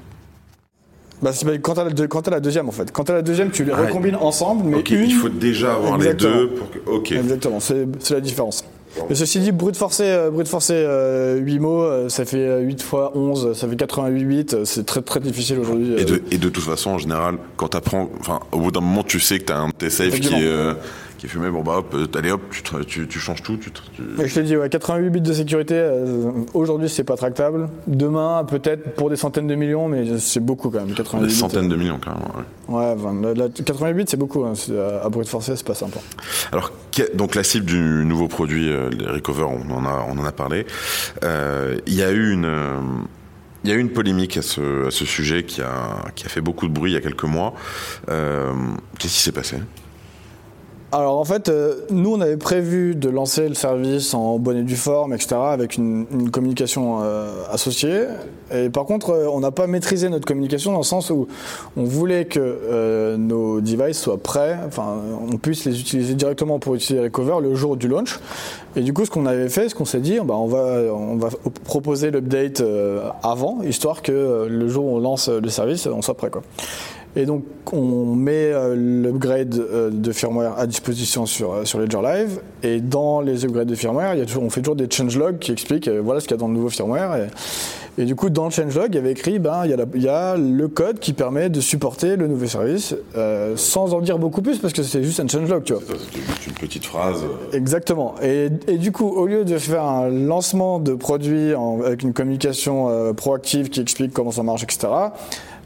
Bah, 1.21 1.31
c'est 1.33 1.45
pas- 1.45 1.57
quand 1.59 1.75
t'as 1.75 1.85
la, 1.85 2.07
quand 2.09 2.27
la 2.29 2.41
deuxième 2.41 2.69
en 2.69 2.73
fait. 2.73 2.91
Quand 2.91 3.05
t'as 3.05 3.13
la 3.15 3.23
deuxième, 3.23 3.51
tu 3.51 3.65
les 3.65 3.73
Ah, 3.73 3.83
recombines 3.83 4.17
ensemble, 4.17 4.65
mais 4.65 4.77
Ok, 4.79 4.91
une. 4.91 5.05
il 5.05 5.13
faut 5.15 5.29
déjà 5.29 5.75
avoir 5.75 5.97
Exactement. 5.97 6.35
les 6.35 6.41
deux 6.41 6.49
pour 6.55 6.71
que. 6.71 6.79
Ok. 6.91 7.13
Exactement, 7.13 7.61
c'est 7.61 7.87
la 8.11 8.21
différence. 8.21 8.65
Mais 9.09 9.15
ceci 9.15 9.41
dit, 9.41 9.53
brut 9.53 9.77
forcé, 9.77 10.05
euh, 10.05 10.31
brut 10.31 10.47
forcé 10.47 10.75
euh, 10.75 11.39
8 11.39 11.59
mots, 11.61 11.83
euh, 11.83 12.09
ça 12.09 12.25
fait 12.25 12.47
euh, 12.47 12.61
8 12.61 12.83
fois 12.83 13.13
11, 13.15 13.57
ça 13.57 13.67
fait 13.69 13.77
88 13.77 14.25
bits, 14.25 14.47
euh, 14.53 14.65
c'est 14.65 14.85
très 14.85 15.01
très 15.03 15.21
difficile 15.21 15.59
aujourd'hui. 15.59 15.95
Et 15.95 16.03
euh. 16.03 16.05
de, 16.05 16.23
et 16.31 16.39
de 16.39 16.49
toute 16.49 16.63
façon, 16.65 16.91
en 16.91 16.99
général, 16.99 17.37
quand 17.57 17.69
t'apprends, 17.69 18.11
enfin, 18.21 18.41
au 18.53 18.59
bout 18.59 18.71
d'un 18.71 18.81
moment, 18.81 19.03
tu 19.03 19.21
sais 19.21 19.39
que 19.39 19.45
t'as 19.45 19.59
un 19.59 19.69
de 19.69 19.73
tes 19.73 19.89
qui 19.89 20.35
est, 20.35 20.45
euh, 20.45 20.75
qui 21.23 21.27
est 21.27 21.31
fumé, 21.31 21.51
bon 21.51 21.63
bah 21.63 21.77
hop, 21.79 21.95
euh, 21.95 22.07
allez 22.19 22.33
hop, 22.33 22.41
tu, 22.51 22.65
te- 22.65 22.83
tu, 22.83 23.07
tu 23.07 23.21
changes 23.21 23.45
tout, 23.45 23.57
tu, 23.57 23.71
te- 23.71 23.79
tu- 23.95 24.03
Et 24.21 24.27
je 24.27 24.35
t'ai 24.35 24.43
dit, 24.43 24.57
ouais, 24.57 24.69
88 24.69 25.09
bits 25.09 25.21
de 25.21 25.33
sécurité, 25.33 25.75
euh, 25.77 26.33
aujourd'hui 26.53 26.89
c'est 26.89 27.05
pas 27.05 27.15
tractable. 27.17 27.69
Demain, 27.87 28.45
peut-être 28.45 28.97
pour 28.97 29.09
des 29.09 29.15
centaines 29.15 29.47
de 29.47 29.55
millions, 29.55 29.87
mais 29.87 30.19
c'est 30.19 30.41
beaucoup 30.41 30.69
quand 30.69 30.85
même. 30.85 30.93
88 30.97 31.21
des 31.29 31.33
bits. 31.33 31.39
centaines 31.39 31.69
de 31.69 31.77
millions 31.77 31.99
carrément. 32.01 32.27
ouais. 32.37 32.75
Ouais, 32.77 32.95
enfin, 32.99 33.15
la- 33.23 33.35
la- 33.35 33.49
88 33.51 33.95
bits 33.95 34.05
c'est 34.09 34.17
beaucoup, 34.17 34.45
hein, 34.45 34.55
c'est- 34.57 34.77
à, 34.77 35.05
à 35.05 35.09
brut 35.11 35.29
forcé 35.29 35.55
c'est 35.55 35.65
pas 35.65 35.75
simple. 35.75 35.99
Alors, 36.51 36.73
donc 37.15 37.37
la 37.37 37.45
cible 37.45 37.67
du 37.67 37.79
nouveau 38.05 38.27
produit, 38.27 38.69
euh, 38.73 38.91
les 38.91 39.07
Recover, 39.07 39.45
on 39.45 39.73
en 39.73 39.87
a, 39.87 40.05
on 40.09 40.19
en 40.19 40.25
a 40.25 40.33
parlé. 40.33 40.67
Euh, 41.23 41.77
Il 41.87 41.95
y 41.95 42.03
a 42.03 42.11
eu 42.11 42.33
une, 42.33 42.47
euh, 42.47 42.81
il 43.63 43.71
y 43.71 43.73
a 43.73 43.77
eu 43.77 43.81
une 43.81 43.91
polémique 43.91 44.37
à 44.39 44.43
ce, 44.43 44.89
à 44.89 44.91
ce 44.91 45.05
sujet 45.05 45.45
qui 45.45 45.63
a, 45.63 45.99
qui 46.17 46.27
a 46.27 46.29
fait 46.29 46.41
beaucoup 46.41 46.67
de 46.67 46.73
bruit 46.73 46.91
il 46.91 46.95
y 46.95 46.99
a 46.99 47.01
quelques 47.01 47.23
mois. 47.23 47.55
Euh, 48.09 48.53
Qu'est-ce 48.99 49.15
qui 49.15 49.21
s'est 49.21 49.31
passé? 49.31 49.59
Alors 50.95 51.19
en 51.19 51.25
fait, 51.25 51.49
euh, 51.49 51.87
nous 51.89 52.13
on 52.13 52.21
avait 52.21 52.37
prévu 52.37 52.95
de 52.95 53.09
lancer 53.09 53.49
le 53.49 53.55
service 53.55 54.13
en 54.13 54.39
bonne 54.39 54.59
et 54.59 54.63
due 54.63 54.77
forme, 54.77 55.15
etc., 55.15 55.37
avec 55.37 55.79
une, 55.79 56.05
une 56.13 56.31
communication 56.31 56.99
euh, 57.01 57.33
associée. 57.51 58.05
Et 58.55 58.69
par 58.69 58.85
contre, 58.85 59.11
euh, 59.11 59.27
on 59.33 59.41
n'a 59.41 59.53
pas 59.53 59.67
maîtrisé 59.67 60.11
notre 60.11 60.27
communication 60.27 60.73
dans 60.73 60.79
le 60.79 60.85
sens 60.85 61.09
où 61.09 61.29
on 61.79 61.85
voulait 61.85 62.27
que 62.27 62.41
euh, 62.41 63.17
nos 63.17 63.63
devices 63.63 64.01
soient 64.01 64.19
prêts, 64.19 64.59
enfin 64.67 64.97
on 65.33 65.39
puisse 65.39 65.65
les 65.65 65.81
utiliser 65.81 66.15
directement 66.15 66.59
pour 66.59 66.75
utiliser 66.75 67.03
Recover 67.05 67.37
le 67.41 67.55
jour 67.55 67.79
du 67.79 67.89
launch. 67.89 68.21
Et 68.77 68.83
du 68.83 68.93
coup, 68.93 69.07
ce 69.07 69.11
qu'on 69.11 69.25
avait 69.25 69.49
fait, 69.49 69.71
ce 69.71 69.75
qu'on 69.75 69.87
s'est 69.87 70.01
dit, 70.01 70.19
bah, 70.23 70.35
on 70.35 70.47
va 70.47 70.93
on 70.93 71.17
va 71.17 71.31
proposer 71.65 72.11
l'update 72.11 72.61
euh, 72.61 73.09
avant, 73.23 73.63
histoire 73.63 74.03
que 74.03 74.47
le 74.47 74.69
jour 74.69 74.85
où 74.85 74.97
on 74.97 75.01
lance 75.01 75.31
le 75.31 75.49
service, 75.49 75.87
on 75.87 76.03
soit 76.03 76.17
prêt 76.19 76.29
quoi. 76.29 76.43
Et 77.15 77.27
donc, 77.27 77.45
on 77.73 78.15
met 78.15 78.53
euh, 78.53 78.75
l'upgrade 78.75 79.55
euh, 79.59 79.91
de 79.93 80.13
firmware 80.13 80.59
à 80.59 80.67
disposition 80.67 81.27
sur, 81.27 81.53
euh, 81.53 81.65
sur 81.67 81.79
Ledger 81.79 82.01
Live. 82.03 82.41
Et 82.63 82.81
dans 82.81 83.21
les 83.21 83.45
upgrades 83.45 83.69
de 83.69 83.75
firmware, 83.75 84.15
il 84.15 84.21
y 84.21 84.23
a 84.23 84.27
toujours, 84.27 84.43
on 84.45 84.51
fait 84.51 84.63
toujours 84.63 84.77
des 84.77 84.89
changelogs 84.91 85.39
qui 85.39 85.53
expliquent 85.53 85.89
voilà 85.91 86.21
ce 86.21 86.27
qu'il 86.27 86.35
y 86.37 86.39
a 86.39 86.41
dans 86.41 86.49
le 86.49 86.55
nouveau 86.55 86.71
firmware. 86.71 87.17
Et, 87.17 88.03
et 88.03 88.05
du 88.07 88.15
coup, 88.17 88.31
dans 88.31 88.47
le 88.47 88.51
changelog, 88.51 88.87
il 88.93 88.95
y 88.95 88.99
avait 88.99 89.13
écrit 89.13 89.39
ben, 89.39 89.61
il, 89.67 89.71
y 89.71 89.75
a 89.75 89.77
la- 89.77 89.85
il 89.95 90.03
y 90.03 90.09
a 90.09 90.39
le 90.39 90.67
code 90.69 90.99
qui 91.01 91.13
permet 91.13 91.51
de 91.51 91.61
supporter 91.61 92.17
le 92.17 92.27
nouveau 92.27 92.47
service, 92.47 92.95
sans 93.57 93.93
en 93.93 94.01
dire 94.01 94.19
beaucoup 94.19 94.41
plus, 94.41 94.59
parce 94.59 94.73
que 94.73 94.83
c'est 94.83 95.03
juste 95.05 95.21
un 95.21 95.29
changelog, 95.29 95.63
tu 95.65 95.75
vois. 95.75 95.83
C'est 96.41 96.47
une 96.49 96.55
petite 96.57 96.87
phrase. 96.87 97.23
Exactement. 97.53 98.15
Et, 98.23 98.49
et 98.67 98.79
du 98.79 98.93
coup, 98.93 99.09
au 99.11 99.27
lieu 99.27 99.45
de 99.45 99.59
faire 99.59 99.85
un 99.85 100.09
lancement 100.09 100.79
de 100.81 100.95
produit 100.95 101.55
en- 101.55 101.83
avec 101.85 102.03
une 102.03 102.15
communication 102.15 103.13
proactive 103.15 103.69
qui 103.69 103.83
explique 103.83 104.15
comment 104.15 104.31
ça 104.31 104.43
marche, 104.43 104.63
etc., 104.63 104.89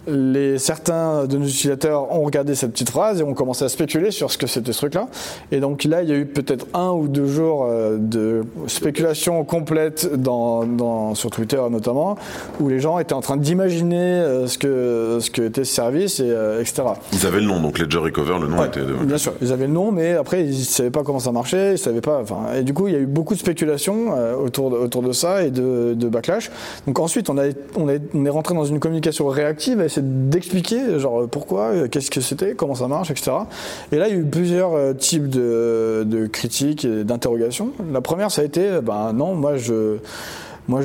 les, 0.07 0.59
certains 0.59 1.27
de 1.27 1.37
nos 1.37 1.47
utilisateurs 1.47 2.13
ont 2.13 2.23
regardé 2.25 2.55
cette 2.55 2.73
petite 2.73 2.91
phrase 2.91 3.21
et 3.21 3.23
ont 3.25 3.35
commencé 3.35 3.65
à 3.65 3.69
spéculer 3.69 4.11
sur 4.11 4.31
ce 4.31 4.39
que 4.39 4.47
c'était 4.47 4.73
ce 4.73 4.79
truc-là. 4.79 5.09
Et 5.53 5.61
donc 5.61 5.85
là, 5.85 6.03
il 6.03 6.09
y 6.09 6.13
a 6.13 6.17
eu 6.17 6.27
peut-être 6.27 6.67
un 6.75 6.91
ou 6.91 7.09
deux 7.09 7.27
jours 7.27 7.67
euh, 7.69 7.97
de 7.99 8.45
spéculation 8.67 9.45
complète 9.45 10.11
dans, 10.15 11.15
sur 11.15 11.31
Twitter 11.31 11.61
notamment, 11.71 12.17
où 12.61 12.69
les 12.69 12.79
gens 12.79 12.99
étaient 12.99 13.15
en 13.15 13.21
train 13.21 13.37
d'imaginer 13.37 13.97
euh, 13.97 14.47
ce 14.47 14.59
que 14.59 15.19
ce 15.21 15.31
que 15.31 15.43
était 15.43 15.65
ce 15.65 15.75
service, 15.75 16.21
et, 16.21 16.31
euh, 16.31 16.61
etc. 16.61 16.83
Ils 17.13 17.27
avaient 17.27 17.41
le 17.41 17.47
nom, 17.47 17.61
donc 17.61 17.79
Ledger 17.79 17.99
Recover, 17.99 18.39
le 18.41 18.49
nom 18.49 18.65
était. 18.65 18.81
De... 18.81 18.93
Bien 19.05 19.19
sûr, 19.19 19.33
ils 19.41 19.53
avaient 19.53 19.67
le 19.67 19.73
nom, 19.73 19.93
mais 19.93 20.13
après 20.13 20.45
ils 20.45 20.51
ne 20.51 20.65
savaient 20.65 20.91
pas 20.91 21.03
comment 21.03 21.19
ça 21.19 21.33
marchait, 21.33 21.75
ils 21.75 21.79
savaient 21.79 22.01
pas. 22.01 22.21
Enfin, 22.21 22.55
et 22.57 22.63
du 22.63 22.73
coup, 22.73 22.89
il 22.89 22.95
y 22.95 22.97
a 22.97 23.01
eu 23.01 23.07
beaucoup 23.07 23.35
de 23.35 23.39
spéculation 23.39 24.15
autour 24.43 24.71
de, 24.71 24.77
autour 24.77 25.03
de 25.03 25.13
ça 25.13 25.43
et 25.43 25.51
de, 25.51 25.95
de 25.95 26.09
backlash. 26.09 26.51
Donc 26.87 26.99
ensuite, 26.99 27.31
on, 27.31 27.39
a, 27.39 27.47
on, 27.77 27.89
on 28.15 28.25
est 28.25 28.31
rentré 28.31 28.55
dans 28.55 28.65
une 28.65 28.81
communication 28.81 29.27
réactive 29.29 29.81
c'est 29.97 30.29
d'expliquer, 30.29 30.99
genre 30.99 31.27
pourquoi, 31.29 31.73
euh, 31.73 31.89
qu'est-ce 31.89 32.11
que 32.11 32.21
c'était, 32.21 32.55
comment 32.55 32.75
ça 32.75 32.87
marche, 32.87 33.11
etc. 33.11 33.33
Et 33.93 33.97
là, 33.97 34.09
il 34.09 34.15
y 34.15 34.17
a 34.17 34.21
eu 34.21 34.25
plusieurs 34.25 34.75
euh, 34.75 34.93
types 34.93 35.29
de, 35.29 36.29
critiques 36.31 36.85
et 36.85 37.05
d'interrogations. 37.05 37.71
La 37.93 38.01
première, 38.01 38.31
ça 38.31 38.43
a 38.43 38.45
été, 38.45 38.81
ben 38.83 39.13
non, 39.13 39.35
moi 39.35 39.57
je 39.57 39.97
moi, 40.69 40.81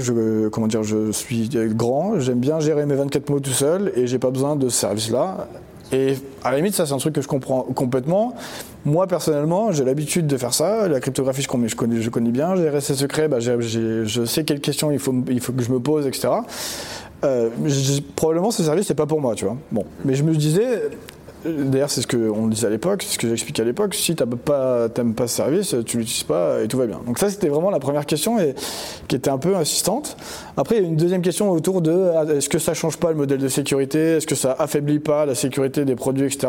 comment 0.52 0.68
dire, 0.68 0.84
je 0.84 1.12
suis 1.12 1.50
grand, 1.74 2.20
j'aime 2.20 2.40
bien 2.40 2.60
gérer 2.60 2.86
mes 2.86 2.94
24 2.94 3.30
mots 3.32 3.40
tout 3.40 3.50
seul 3.50 3.92
et 3.96 4.06
j'ai 4.06 4.20
pas 4.20 4.30
besoin 4.30 4.56
de 4.56 4.70
ce 4.70 4.78
service-là. 4.78 5.48
Et 5.92 6.14
à 6.44 6.52
la 6.52 6.58
limite, 6.58 6.74
ça, 6.74 6.86
c'est 6.86 6.94
un 6.94 6.98
truc 6.98 7.16
que 7.16 7.22
je 7.22 7.28
comprends 7.28 7.64
complètement. 7.64 8.36
Moi, 8.86 9.08
personnellement, 9.08 9.72
j'ai 9.72 9.84
l'habitude 9.84 10.26
de 10.26 10.38
faire 10.38 10.54
ça. 10.54 10.88
La 10.88 11.00
cryptographie, 11.02 11.42
je 11.42 11.48
connais, 11.48 11.68
je 11.68 12.10
connais, 12.10 12.32
bien. 12.32 12.56
Gérer 12.56 12.80
ses 12.80 12.96
secrets, 12.96 13.28
bah, 13.28 13.40
je 13.40 14.26
sais 14.26 14.44
quelles 14.44 14.62
questions 14.62 14.92
il 14.92 15.00
faut, 15.00 15.14
il 15.30 15.42
faut 15.42 15.52
que 15.52 15.64
je 15.64 15.72
me 15.72 15.80
pose, 15.80 16.08
etc. 16.08 16.30
Euh, 17.24 17.50
probablement 18.16 18.52
ce 18.52 18.64
service 18.64 18.88
c'est 18.88 18.96
pas 18.96 19.06
pour 19.06 19.22
moi, 19.22 19.36
tu 19.36 19.46
vois. 19.46 19.58
Bon, 19.72 19.86
mais 20.06 20.16
je 20.16 20.24
me 20.24 20.36
disais, 20.36 20.90
D'ailleurs, 21.46 21.90
c'est 21.90 22.02
ce 22.02 22.08
qu'on 22.08 22.48
disait 22.48 22.68
à 22.68 22.70
l'époque, 22.70 23.04
c'est 23.04 23.14
ce 23.14 23.20
que 23.20 23.28
j'expliquais 23.28 23.64
à 23.64 23.66
l'époque. 23.66 23.96
Si 23.96 24.16
tu 24.16 24.24
pas, 24.26 24.90
pas 24.90 25.28
ce 25.28 25.36
service, 25.36 25.76
tu 25.86 25.98
l'utilises 25.98 26.24
pas 26.24 26.62
et 26.62 26.68
tout 26.68 26.78
va 26.78 26.86
bien. 26.86 27.00
Donc 27.06 27.18
ça, 27.18 27.30
c'était 27.30 27.48
vraiment 27.48 27.72
la 27.72 27.80
première 27.80 28.06
question 28.06 28.40
et 28.40 28.54
qui 29.08 29.16
était 29.16 29.30
un 29.30 29.38
peu 29.38 29.56
insistante. 29.56 30.18
Après, 30.58 30.78
il 30.78 30.82
y 30.84 30.86
a 30.86 30.88
une 30.88 30.96
deuxième 30.96 31.22
question 31.22 31.50
autour 31.50 31.82
de 31.82 32.12
ah, 32.16 32.26
est-ce 32.26 32.50
que 32.50 32.60
ça 32.60 32.74
change 32.74 32.98
pas 32.98 33.10
le 33.10 33.18
modèle 33.18 33.40
de 33.40 33.48
sécurité? 33.48 34.18
Est-ce 34.18 34.28
que 34.28 34.36
ça 34.36 34.56
affaiblit 34.58 35.00
pas 35.00 35.26
la 35.26 35.36
sécurité 35.36 35.86
des 35.86 35.96
produits, 35.96 36.26
etc. 36.26 36.48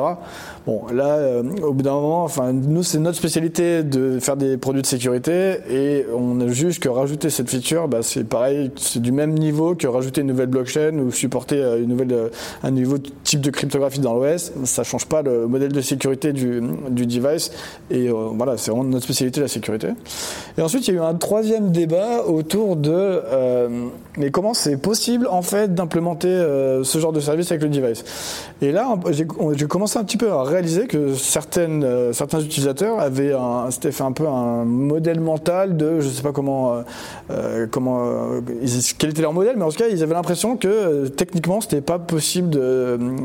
Bon, 0.67 0.83
là, 0.93 1.17
euh, 1.17 1.43
au 1.63 1.73
bout 1.73 1.83
d'un 1.83 1.93
moment, 1.93 2.25
enfin, 2.25 2.53
nous, 2.53 2.83
c'est 2.83 2.99
notre 2.99 3.17
spécialité 3.17 3.83
de 3.83 4.19
faire 4.21 4.37
des 4.37 4.57
produits 4.57 4.83
de 4.83 4.87
sécurité 4.87 5.57
et 5.71 6.07
on 6.15 6.49
juge 6.49 6.81
que 6.81 6.89
rajouter 6.89 7.31
cette 7.31 7.49
feature, 7.49 7.89
bah, 7.89 7.99
c'est 8.03 8.25
pareil, 8.25 8.71
c'est 8.77 9.01
du 9.01 9.13
même 9.13 9.33
niveau 9.33 9.75
que 9.75 9.87
rajouter 9.87 10.21
une 10.21 10.29
nouvelle 10.29 10.47
blockchain 10.49 10.99
ou 10.99 11.11
supporter 11.11 11.57
euh, 11.57 11.83
une 11.83 11.89
nouvelle, 11.89 12.13
euh, 12.13 12.29
un 12.63 12.71
nouveau 12.71 12.99
type 12.99 13.41
de 13.41 13.51
cryptographie 13.51 14.01
dans 14.01 14.15
l'OS. 14.15 14.53
Change 14.85 15.07
pas 15.07 15.23
le 15.23 15.47
modèle 15.47 15.73
de 15.73 15.81
sécurité 15.81 16.33
du, 16.33 16.63
du 16.91 17.07
device 17.07 17.53
et 17.91 18.09
voilà, 18.09 18.57
c'est 18.57 18.71
vraiment 18.71 18.85
notre 18.85 19.05
spécialité 19.05 19.41
la 19.41 19.49
sécurité. 19.49 19.89
Et 20.59 20.63
ensuite, 20.63 20.87
il 20.89 20.95
y 20.95 20.99
a 20.99 21.01
eu 21.01 21.05
un 21.05 21.15
troisième 21.15 21.71
débat 21.71 22.25
autour 22.27 22.77
de 22.77 23.23
mais 24.19 24.31
comment 24.31 24.53
c'est 24.55 24.77
possible 24.77 25.27
en 25.27 25.43
fait 25.43 25.75
d'implémenter 25.75 26.29
euh, 26.29 26.85
ce 26.85 26.99
genre 26.99 27.13
de 27.13 27.21
service 27.21 27.51
avec 27.51 27.63
le 27.63 27.69
device 27.69 28.05
Et 28.61 28.73
là, 28.73 28.95
j'ai 29.11 29.67
commencé 29.67 29.99
un 29.99 30.05
petit 30.05 30.17
peu 30.17 30.31
à 30.31 30.43
réaliser 30.43 30.87
que 30.87 31.15
certaines, 31.15 31.83
euh, 31.85 32.13
certains 32.13 32.41
utilisateurs 32.41 33.01
avaient 33.01 33.33
c'était 33.71 33.93
fait 33.93 34.03
un 34.03 34.13
peu 34.13 34.29
un 34.29 34.65
modèle 34.65 35.21
mental 35.21 35.77
de, 35.77 36.01
je 36.01 36.09
sais 36.09 36.23
pas 36.23 36.33
comment, 36.33 36.83
euh, 37.31 37.67
comment, 37.71 38.41
quel 38.99 39.11
était 39.11 39.23
leur 39.23 39.33
modèle, 39.33 39.57
mais 39.57 39.65
en 39.65 39.71
tout 39.71 39.79
cas, 39.79 39.89
ils 39.91 40.03
avaient 40.03 40.15
l'impression 40.15 40.57
que 40.57 41.09
techniquement, 41.09 41.61
c'était 41.61 41.81
pas 41.81 41.99
possible 41.99 42.51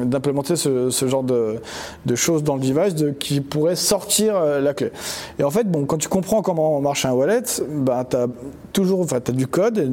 d'implémenter 0.05 0.55
ce, 0.55 0.89
ce, 0.89 1.07
genre 1.07 1.23
de, 1.23 1.46
de, 2.05 2.15
choses 2.15 2.43
dans 2.43 2.55
le 2.55 2.61
device 2.61 2.95
de, 2.95 3.11
qui 3.11 3.41
pourrait 3.41 3.75
sortir 3.75 4.39
la 4.39 4.73
clé. 4.73 4.91
Et 5.39 5.43
en 5.43 5.51
fait, 5.51 5.69
bon, 5.69 5.85
quand 5.85 5.97
tu 5.97 6.07
comprends 6.07 6.41
comment 6.41 6.79
marche 6.81 7.05
un 7.05 7.11
wallet, 7.11 7.43
bah, 7.69 8.05
tu 8.09 8.15
as 8.15 8.27
toujours, 8.73 9.01
enfin, 9.01 9.19
as 9.25 9.31
du 9.31 9.47
code 9.47 9.89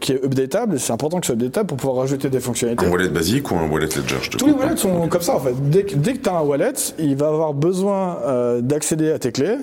qui 0.00 0.12
est 0.12 0.24
updatable, 0.24 0.78
c'est 0.78 0.92
important 0.92 1.20
que 1.20 1.26
ce 1.26 1.32
soit 1.32 1.40
updatable 1.40 1.66
pour 1.66 1.76
pouvoir 1.76 1.96
rajouter 1.96 2.28
des 2.28 2.40
fonctionnalités. 2.40 2.86
Un 2.86 2.90
wallet 2.90 3.08
basique 3.08 3.50
ou 3.50 3.56
un 3.56 3.68
wallet 3.68 3.86
ledger 3.86 4.16
Tous 4.38 4.46
les 4.46 4.52
wallets 4.52 4.76
sont 4.76 5.08
comme 5.08 5.22
ça 5.22 5.36
en 5.36 5.40
fait. 5.40 5.54
Dès, 5.70 5.84
dès 5.94 6.14
que 6.14 6.18
tu 6.18 6.28
as 6.28 6.36
un 6.36 6.42
wallet, 6.42 6.72
il 6.98 7.16
va 7.16 7.28
avoir 7.28 7.54
besoin 7.54 8.18
euh, 8.24 8.60
d'accéder 8.60 9.10
à 9.12 9.18
tes 9.18 9.32
clés 9.32 9.56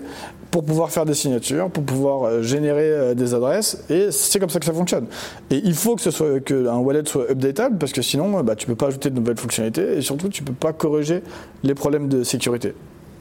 pour 0.52 0.64
pouvoir 0.64 0.90
faire 0.92 1.06
des 1.06 1.14
signatures, 1.14 1.70
pour 1.70 1.84
pouvoir 1.84 2.24
euh, 2.24 2.42
générer 2.42 2.90
euh, 2.92 3.14
des 3.14 3.34
adresses, 3.34 3.84
et 3.90 4.12
c'est 4.12 4.40
comme 4.40 4.50
ça 4.50 4.60
que 4.60 4.66
ça 4.66 4.74
fonctionne. 4.74 5.06
Et 5.52 5.62
il 5.64 5.76
faut 5.76 5.96
que 5.96 6.02
ce 6.02 6.12
soit 6.12 6.40
que 6.40 6.68
un 6.68 6.78
wallet 6.78 7.04
soit 7.06 7.30
updatable 7.30 7.78
parce 7.78 7.92
que 7.92 8.02
sinon, 8.02 8.42
bah, 8.42 8.56
tu 8.56 8.66
peux 8.66 8.76
pas 8.76 8.88
ajouter 8.88 9.10
de 9.10 9.16
nouvelles 9.16 9.38
fonctionnalités 9.38 9.98
et 9.98 10.02
surtout 10.02 10.30
tu 10.30 10.44
peux 10.44 10.54
pas 10.54 10.74
corriger 10.74 11.22
les 11.64 11.76
problèmes 11.76 12.08
de 12.08 12.24
sécurité. 12.24 12.74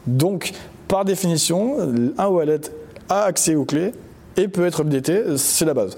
Donc, 0.07 0.53
par 0.87 1.05
définition, 1.05 1.77
un 2.17 2.27
wallet 2.29 2.61
a 3.09 3.25
accès 3.25 3.55
aux 3.55 3.65
clés 3.65 3.93
et 4.37 4.49
peut 4.49 4.67
être 4.67 4.81
updaté, 4.81 5.37
c'est 5.37 5.65
la 5.65 5.75
base. 5.75 5.97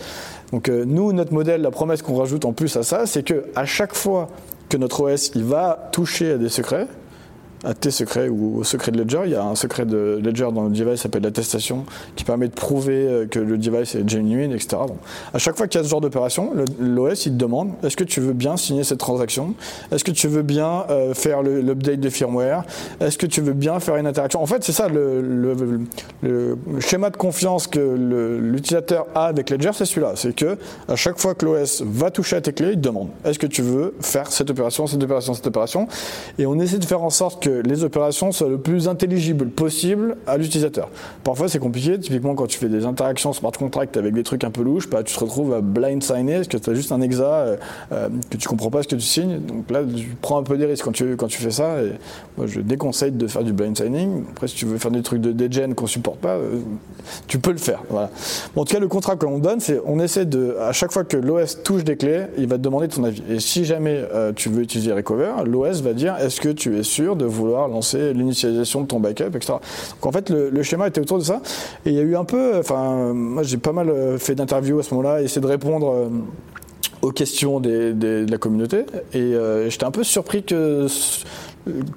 Donc 0.52 0.68
euh, 0.68 0.84
nous, 0.84 1.12
notre 1.12 1.32
modèle, 1.32 1.62
la 1.62 1.70
promesse 1.70 2.02
qu'on 2.02 2.16
rajoute 2.16 2.44
en 2.44 2.52
plus 2.52 2.76
à 2.76 2.82
ça, 2.82 3.06
c'est 3.06 3.22
que 3.22 3.44
à 3.54 3.64
chaque 3.64 3.94
fois 3.94 4.28
que 4.68 4.76
notre 4.76 5.00
OS 5.02 5.32
il 5.34 5.44
va 5.44 5.90
toucher 5.92 6.32
à 6.32 6.38
des 6.38 6.48
secrets, 6.48 6.86
à 7.64 7.74
tes 7.74 7.90
secrets 7.90 8.28
ou 8.28 8.58
au 8.58 8.64
secret 8.64 8.92
de 8.92 8.98
Ledger. 8.98 9.22
Il 9.26 9.32
y 9.32 9.34
a 9.34 9.44
un 9.44 9.54
secret 9.54 9.84
de 9.84 10.20
Ledger 10.22 10.48
dans 10.52 10.64
le 10.64 10.70
device 10.70 10.94
qui 10.94 10.98
s'appelle 10.98 11.22
l'attestation 11.22 11.84
qui 12.16 12.24
permet 12.24 12.48
de 12.48 12.54
prouver 12.54 13.06
euh, 13.06 13.26
que 13.26 13.38
le 13.38 13.58
device 13.58 13.94
est 13.94 14.08
genuine, 14.08 14.52
etc. 14.52 14.82
Bon. 14.86 14.96
À 15.34 15.38
chaque 15.38 15.56
fois 15.56 15.66
qu'il 15.66 15.78
y 15.78 15.82
a 15.82 15.84
ce 15.84 15.90
genre 15.90 16.00
d'opération, 16.00 16.52
l'OS 16.80 17.26
il 17.26 17.32
te 17.32 17.36
demande 17.36 17.72
est-ce 17.82 17.96
que 17.96 18.04
tu 18.04 18.20
veux 18.20 18.32
bien 18.32 18.56
signer 18.56 18.84
cette 18.84 18.98
transaction? 18.98 19.54
Est-ce 19.92 20.04
que 20.04 20.10
tu 20.10 20.28
veux 20.28 20.42
bien 20.42 20.84
euh, 20.90 21.14
faire 21.14 21.42
l'update 21.42 22.00
de 22.00 22.08
firmware? 22.08 22.64
Est-ce 23.00 23.18
que 23.18 23.26
tu 23.26 23.40
veux 23.40 23.52
bien 23.52 23.78
faire 23.80 23.96
une 23.96 24.06
interaction? 24.06 24.42
En 24.42 24.46
fait, 24.46 24.64
c'est 24.64 24.72
ça 24.72 24.88
le, 24.88 25.20
le, 26.22 26.58
schéma 26.80 27.10
de 27.10 27.16
confiance 27.16 27.66
que 27.66 27.80
l'utilisateur 28.40 29.06
a 29.14 29.26
avec 29.26 29.50
Ledger, 29.50 29.70
c'est 29.74 29.84
celui-là. 29.84 30.12
C'est 30.14 30.34
que 30.34 30.56
à 30.88 30.96
chaque 30.96 31.18
fois 31.18 31.34
que 31.34 31.44
l'OS 31.44 31.82
va 31.84 32.10
toucher 32.10 32.36
à 32.36 32.40
tes 32.40 32.52
clés, 32.52 32.70
il 32.70 32.76
te 32.76 32.80
demande 32.80 33.08
est-ce 33.24 33.38
que 33.38 33.46
tu 33.46 33.62
veux 33.62 33.94
faire 34.00 34.30
cette 34.32 34.50
opération, 34.50 34.86
cette 34.86 35.02
opération, 35.02 35.34
cette 35.34 35.46
opération? 35.46 35.88
Et 36.38 36.46
on 36.46 36.58
essaie 36.58 36.78
de 36.78 36.84
faire 36.84 37.02
en 37.02 37.10
sorte 37.10 37.42
que 37.42 37.49
les 37.64 37.84
opérations 37.84 38.32
soient 38.32 38.48
le 38.48 38.58
plus 38.58 38.88
intelligibles 38.88 39.48
possible 39.48 40.16
à 40.26 40.36
l'utilisateur. 40.36 40.88
Parfois 41.24 41.48
c'est 41.48 41.58
compliqué, 41.58 41.98
typiquement 41.98 42.34
quand 42.34 42.46
tu 42.46 42.58
fais 42.58 42.68
des 42.68 42.84
interactions 42.84 43.32
smart 43.32 43.52
contract 43.52 43.96
avec 43.96 44.14
des 44.14 44.22
trucs 44.22 44.44
un 44.44 44.50
peu 44.50 44.62
louches, 44.62 44.88
bah, 44.88 45.02
tu 45.02 45.14
te 45.14 45.20
retrouves 45.20 45.52
à 45.54 45.60
blind 45.60 46.02
signer 46.02 46.36
parce 46.36 46.48
que 46.48 46.56
tu 46.56 46.70
as 46.70 46.74
juste 46.74 46.92
un 46.92 47.00
exa 47.00 47.24
euh, 47.24 47.56
euh, 47.92 48.08
que 48.30 48.36
tu 48.36 48.48
comprends 48.48 48.70
pas 48.70 48.82
ce 48.82 48.88
que 48.88 48.96
tu 48.96 49.02
signes. 49.02 49.40
Donc 49.40 49.70
là 49.70 49.82
tu 49.84 50.16
prends 50.20 50.38
un 50.38 50.42
peu 50.42 50.56
des 50.56 50.66
risques 50.66 50.84
quand 50.84 50.92
tu, 50.92 51.16
quand 51.16 51.26
tu 51.26 51.38
fais 51.38 51.50
ça. 51.50 51.82
Et 51.82 51.92
moi 52.36 52.46
je 52.46 52.60
déconseille 52.60 53.12
de 53.12 53.26
faire 53.26 53.44
du 53.44 53.52
blind 53.52 53.76
signing. 53.76 54.24
Après 54.30 54.48
si 54.48 54.56
tu 54.56 54.66
veux 54.66 54.78
faire 54.78 54.90
des 54.90 55.02
trucs 55.02 55.20
de 55.20 55.32
degen 55.32 55.74
qu'on 55.74 55.86
supporte 55.86 56.18
pas, 56.18 56.36
euh, 56.36 56.60
tu 57.26 57.38
peux 57.38 57.52
le 57.52 57.58
faire. 57.58 57.82
En 58.56 58.64
tout 58.64 58.74
cas 58.74 58.80
le 58.80 58.88
contrat 58.88 59.16
que 59.16 59.24
l'on 59.24 59.38
donne, 59.38 59.60
c'est 59.60 59.80
on 59.84 59.98
essaie 60.00 60.24
de, 60.24 60.56
à 60.60 60.72
chaque 60.72 60.92
fois 60.92 61.04
que 61.04 61.16
l'OS 61.16 61.62
touche 61.62 61.84
des 61.84 61.96
clés, 61.96 62.26
il 62.38 62.46
va 62.46 62.56
te 62.56 62.62
demander 62.62 62.88
ton 62.88 63.04
avis. 63.04 63.22
Et 63.28 63.40
si 63.40 63.64
jamais 63.64 64.04
tu 64.36 64.48
veux 64.48 64.62
utiliser 64.62 64.92
Recover, 64.92 65.32
l'OS 65.44 65.80
va 65.82 65.92
dire 65.92 66.16
est-ce 66.16 66.40
que 66.40 66.48
tu 66.48 66.78
es 66.78 66.82
sûr 66.82 67.16
de 67.16 67.24
vouloir 67.24 67.39
lancer 67.46 68.12
l'initialisation 68.12 68.82
de 68.82 68.86
ton 68.86 69.00
backup, 69.00 69.34
etc. 69.34 69.54
Donc 70.02 70.06
en 70.06 70.12
fait, 70.12 70.30
le, 70.30 70.62
schéma 70.62 70.88
était 70.88 71.00
autour 71.00 71.18
de 71.18 71.24
ça. 71.24 71.40
Et 71.84 71.90
il 71.90 71.94
y 71.94 71.98
a 71.98 72.02
eu 72.02 72.16
un 72.16 72.24
peu, 72.24 72.58
enfin, 72.58 73.12
moi 73.14 73.42
j'ai 73.42 73.56
pas 73.56 73.72
mal 73.72 73.88
euh, 73.90 74.18
fait 74.18 74.34
d'interviews 74.34 74.78
à 74.78 74.82
ce 74.82 74.94
moment-là, 74.94 75.22
essayé 75.22 75.40
de 75.40 75.46
répondre 75.46 75.90
euh, 75.90 76.08
aux 77.02 77.12
questions 77.12 77.60
de 77.60 78.26
la 78.28 78.38
communauté. 78.38 78.84
Et 79.12 79.18
euh, 79.18 79.68
j'étais 79.70 79.84
un 79.84 79.90
peu 79.90 80.04
surpris 80.04 80.42
que 80.42 80.86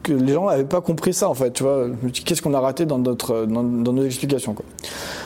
que 0.04 0.12
les 0.12 0.34
gens 0.34 0.48
n'avaient 0.48 0.64
pas 0.64 0.82
compris 0.82 1.14
ça 1.14 1.30
en 1.30 1.34
fait, 1.34 1.52
tu 1.52 1.64
vois. 1.64 1.88
Qu'est-ce 2.26 2.42
qu'on 2.42 2.54
a 2.54 2.60
raté 2.60 2.86
dans, 2.86 3.00
notre, 3.00 3.46
dans, 3.46 3.64
nos 3.64 4.04
explications. 4.04 4.56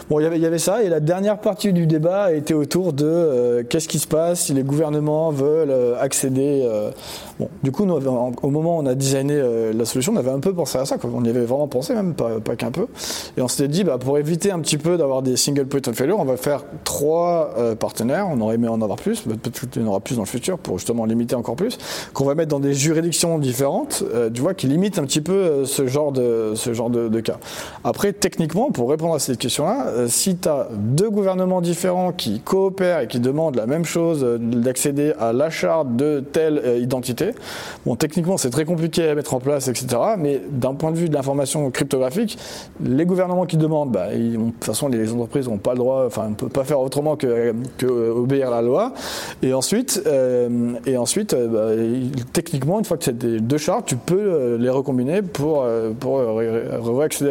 Bon, 0.09 0.21
il 0.21 0.41
y 0.41 0.45
avait 0.45 0.57
ça 0.57 0.83
et 0.83 0.89
la 0.89 1.01
dernière 1.01 1.37
partie 1.37 1.73
du 1.73 1.85
débat 1.85 2.31
était 2.31 2.53
autour 2.53 2.93
de 2.93 3.05
euh, 3.05 3.63
qu'est-ce 3.67 3.89
qui 3.89 3.99
se 3.99 4.07
passe 4.07 4.45
si 4.45 4.53
les 4.53 4.63
gouvernements 4.63 5.31
veulent 5.31 5.69
euh, 5.69 5.99
accéder. 5.99 6.63
Euh, 6.65 6.91
bon, 7.39 7.49
du 7.61 7.73
coup, 7.73 7.85
nous, 7.85 7.95
au 7.95 8.49
moment 8.49 8.77
où 8.77 8.81
on 8.81 8.85
a 8.85 8.95
designé 8.95 9.41
la 9.73 9.83
solution, 9.83 10.13
on 10.13 10.15
avait 10.15 10.31
un 10.31 10.39
peu 10.39 10.53
pensé 10.53 10.77
à 10.77 10.85
ça, 10.85 10.97
quoi. 10.97 11.09
on 11.13 11.25
y 11.25 11.29
avait 11.29 11.43
vraiment 11.43 11.67
pensé 11.67 11.93
même, 11.93 12.13
pas, 12.13 12.39
pas 12.39 12.55
qu'un 12.55 12.71
peu. 12.71 12.87
Et 13.35 13.41
on 13.41 13.49
s'était 13.49 13.67
dit, 13.67 13.83
bah, 13.83 13.97
pour 13.97 14.17
éviter 14.17 14.49
un 14.51 14.59
petit 14.59 14.77
peu 14.77 14.97
d'avoir 14.97 15.21
des 15.23 15.35
single 15.35 15.65
point 15.65 15.81
of 15.85 15.95
failure, 15.95 16.19
on 16.19 16.25
va 16.25 16.37
faire 16.37 16.63
trois 16.85 17.53
partenaires. 17.77 18.27
On 18.31 18.39
aurait 18.39 18.55
aimé 18.55 18.69
en 18.69 18.81
avoir 18.81 18.97
plus, 18.97 19.21
peut-être 19.21 19.69
qu'il 19.69 19.81
y 19.81 19.85
en 19.85 19.89
aura 19.89 19.99
plus 19.99 20.15
dans 20.15 20.21
le 20.21 20.27
futur 20.27 20.57
pour 20.57 20.77
justement 20.77 21.05
limiter 21.05 21.35
encore 21.35 21.57
plus, 21.57 21.77
qu'on 22.13 22.25
va 22.25 22.33
mettre 22.33 22.49
dans 22.49 22.61
des 22.61 22.73
juridictions 22.73 23.39
différentes 23.39 24.05
tu 24.37 24.43
vois, 24.43 24.53
qui 24.53 24.67
limite 24.67 24.99
un 24.99 25.03
petit 25.03 25.21
peu 25.21 25.33
euh, 25.33 25.65
ce 25.65 25.87
genre 25.87 26.11
de, 26.11 26.53
ce 26.55 26.71
genre 26.71 26.91
de, 26.91 27.19
cas. 27.21 27.37
Après, 27.83 28.13
techniquement, 28.13 28.69
pour 28.69 28.87
répondre 28.89 29.15
à 29.15 29.19
cette 29.19 29.39
question-là, 29.39 29.87
euh, 29.87 29.96
si 30.07 30.37
tu 30.37 30.47
as 30.47 30.67
deux 30.71 31.09
gouvernements 31.09 31.61
différents 31.61 32.11
qui 32.11 32.39
coopèrent 32.39 33.01
et 33.01 33.07
qui 33.07 33.19
demandent 33.19 33.55
la 33.55 33.65
même 33.65 33.85
chose, 33.85 34.23
euh, 34.23 34.37
d'accéder 34.37 35.13
à 35.19 35.33
l'achat 35.33 35.83
de 35.83 36.19
telle 36.19 36.61
euh, 36.63 36.77
identité, 36.77 37.31
bon, 37.85 37.95
techniquement, 37.95 38.37
c'est 38.37 38.49
très 38.49 38.65
compliqué 38.65 39.09
à 39.09 39.15
mettre 39.15 39.33
en 39.33 39.39
place, 39.39 39.67
etc. 39.67 39.87
Mais 40.17 40.41
d'un 40.49 40.73
point 40.73 40.91
de 40.91 40.97
vue 40.97 41.09
de 41.09 41.13
l'information 41.13 41.69
cryptographique, 41.71 42.37
les 42.83 43.05
gouvernements 43.05 43.45
qui 43.45 43.57
demandent, 43.57 43.91
bah, 43.91 44.07
de 44.13 44.35
toute 44.35 44.63
façon, 44.63 44.87
les 44.87 45.11
entreprises 45.11 45.47
n'ont 45.47 45.57
pas 45.57 45.71
le 45.71 45.79
droit, 45.79 46.03
enfin, 46.05 46.29
ne 46.29 46.35
peuvent 46.35 46.49
pas 46.49 46.63
faire 46.63 46.79
autrement 46.79 47.15
que, 47.15 47.53
obéir 48.11 48.49
à 48.49 48.51
la 48.51 48.61
loi. 48.61 48.93
Et 49.41 49.53
ensuite, 49.53 50.01
euh, 50.05 50.73
et 50.85 50.97
ensuite 50.97 51.33
euh, 51.33 51.47
bah, 51.47 52.21
techniquement, 52.33 52.79
une 52.79 52.85
fois 52.85 52.97
que 52.97 53.03
c'est 53.03 53.17
des 53.17 53.39
deux 53.39 53.57
chartes, 53.57 53.87
tu 53.87 53.95
peux 53.95 54.15
euh, 54.15 54.57
les 54.57 54.69
recombiner 54.69 55.21
pour, 55.21 55.63
euh, 55.63 55.91
pour 55.97 56.19
euh, 56.19 56.77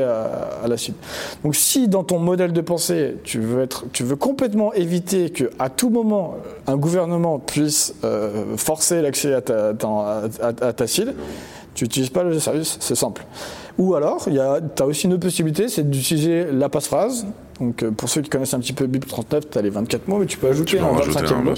à, 0.05 0.64
à 0.64 0.68
la 0.68 0.76
cible. 0.76 0.96
Donc, 1.44 1.55
si 1.55 1.88
dans 1.88 2.05
ton 2.05 2.18
modèle 2.18 2.52
de 2.52 2.55
pensée, 2.62 3.16
tu 3.24 3.40
veux, 3.40 3.62
être, 3.62 3.84
tu 3.92 4.02
veux 4.04 4.16
complètement 4.16 4.72
éviter 4.72 5.30
que 5.30 5.50
à 5.58 5.68
tout 5.70 5.90
moment, 5.90 6.36
euh, 6.68 6.72
un 6.72 6.76
gouvernement 6.76 7.38
puisse 7.38 7.94
euh, 8.04 8.56
forcer 8.56 9.02
l'accès 9.02 9.34
à- 9.34 10.22
à 10.60 10.72
ta 10.72 10.86
cible, 10.86 11.14
tu 11.74 11.84
n'utilises 11.84 12.10
pas 12.10 12.22
le 12.22 12.38
service, 12.38 12.76
c'est 12.80 12.94
simple. 12.94 13.24
Ou 13.78 13.94
alors, 13.94 14.24
tu 14.24 14.38
as 14.38 14.86
aussi 14.86 15.06
une 15.06 15.12
autre 15.12 15.22
possibilité, 15.22 15.68
c'est 15.68 15.88
d'utiliser 15.88 16.46
la 16.50 16.68
passphrase. 16.68 17.26
Donc, 17.60 17.82
euh, 17.82 17.90
pour 17.90 18.08
ceux 18.08 18.20
qui 18.20 18.28
connaissent 18.28 18.54
un 18.54 18.60
petit 18.60 18.72
peu 18.72 18.86
BIP39, 18.86 19.42
tu 19.50 19.58
as 19.58 19.62
les 19.62 19.70
24 19.70 20.08
mots, 20.08 20.18
mais 20.18 20.26
tu 20.26 20.36
peux 20.38 20.48
ajouter 20.48 20.80
en 20.80 20.94
un 20.94 20.98
rajouter 20.98 21.24
25e 21.24 21.34
un, 21.34 21.42
mot. 21.42 21.54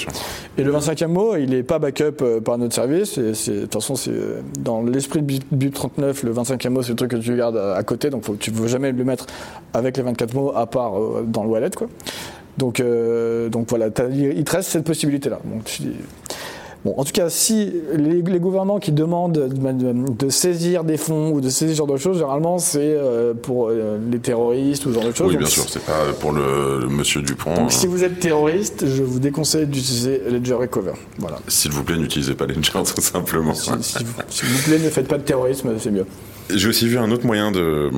Et 0.57 0.63
le 0.63 0.73
25e 0.73 1.07
mot, 1.09 1.37
il 1.37 1.51
n'est 1.51 1.63
pas 1.63 1.79
backup 1.79 2.23
euh, 2.23 2.41
par 2.41 2.59
notre 2.59 2.75
service. 2.75 3.19
Et 3.19 3.33
de 3.33 3.61
toute 3.63 3.75
façon, 3.75 3.97
c'est 3.97 4.11
euh, 4.11 4.41
dans 4.61 4.83
l'esprit 4.83 5.21
de 5.21 5.27
BIP, 5.27 5.45
BIP 5.51 5.75
39, 5.75 6.23
le 6.25 6.33
25e 6.33 6.69
mot, 6.71 6.83
c'est 6.83 6.91
le 6.91 6.97
truc 6.97 7.11
que 7.11 7.17
tu 7.17 7.37
gardes 7.37 7.57
à, 7.57 7.83
côté. 7.83 8.11
Donc, 8.11 8.25
faut, 8.25 8.37
tu 8.37 8.53
ne 8.53 8.57
veux 8.57 8.69
jamais 8.69 8.93
le 8.93 9.05
mettre 9.05 9.27
avec 9.75 9.97
les 9.97 10.03
24 10.03 10.35
mots 10.35 10.53
à 10.55 10.67
part 10.67 10.93
dans 11.27 11.43
le 11.43 11.49
wallet. 11.49 11.71
Quoi. 11.77 11.89
Donc, 12.59 12.81
euh, 12.81 13.49
donc 13.49 13.69
voilà, 13.71 13.87
il 13.87 14.45
te 14.45 14.51
reste 14.51 14.71
cette 14.71 14.85
possibilité-là. 14.85 15.39
Tu- 15.65 15.83
Bon, 16.85 16.95
en 16.97 17.05
tout 17.05 17.11
cas, 17.13 17.29
si 17.29 17.73
les, 17.97 18.23
les 18.23 18.39
gouvernements 18.39 18.79
qui 18.79 18.93
demandent 18.93 19.33
de, 19.33 20.29
saisir 20.31 20.85
des 20.85 20.97
fonds 20.97 21.31
ou 21.33 21.41
de 21.41 21.49
saisir 21.49 21.75
ce 21.75 21.79
genre 21.79 21.87
de 21.89 21.97
choses, 21.97 22.19
généralement, 22.19 22.59
c'est 22.59 22.79
euh, 22.83 23.35
pour 23.35 23.69
euh, 23.69 23.99
les 24.11 24.21
terroristes 24.21 24.87
ou 24.87 24.91
ce 24.91 24.95
genre 24.95 25.05
de 25.05 25.13
choses. 25.13 25.27
Oui, 25.27 25.33
Donc, 25.35 25.41
bien 25.43 25.49
sûr, 25.51 25.65
c'est 25.69 25.85
pas 25.85 26.05
pour 26.21 26.31
le, 26.33 26.79
le 26.81 26.89
monsieur 26.89 27.21
Dupont. 27.23 27.53
Donc, 27.55 27.73
si 27.73 27.89
vous 27.89 28.05
êtes 28.05 28.21
terroriste, 28.21 28.87
je 28.87 29.03
vous 29.03 29.19
déconseille 29.19 29.67
d'utiliser 29.67 30.23
Ledger 30.31 30.55
Recover. 30.55 30.93
Voilà. 31.19 31.39
S'il 31.49 31.73
vous 31.73 31.83
plaît, 31.83 31.97
n'utilisez 31.99 32.35
pas 32.35 32.47
Ledger, 32.47 32.71
tout 32.95 33.01
simplement. 33.03 33.55
Si- 33.55 33.71
S'il 33.81 34.07
vous, 34.07 34.13
s'il 34.29 34.49
vous 34.49 34.63
plaît, 34.63 34.79
ne 34.79 34.89
faites 34.91 35.09
pas 35.09 35.19
de 35.19 35.25
terrorisme, 35.25 35.71
c'est 35.79 35.91
mieux. 35.91 36.07
J'ai 36.55 36.69
aussi 36.69 36.89
vu 36.89 36.97
un 36.99 37.11
autre 37.11 37.27
moyen 37.27 37.51
de, 37.53 37.91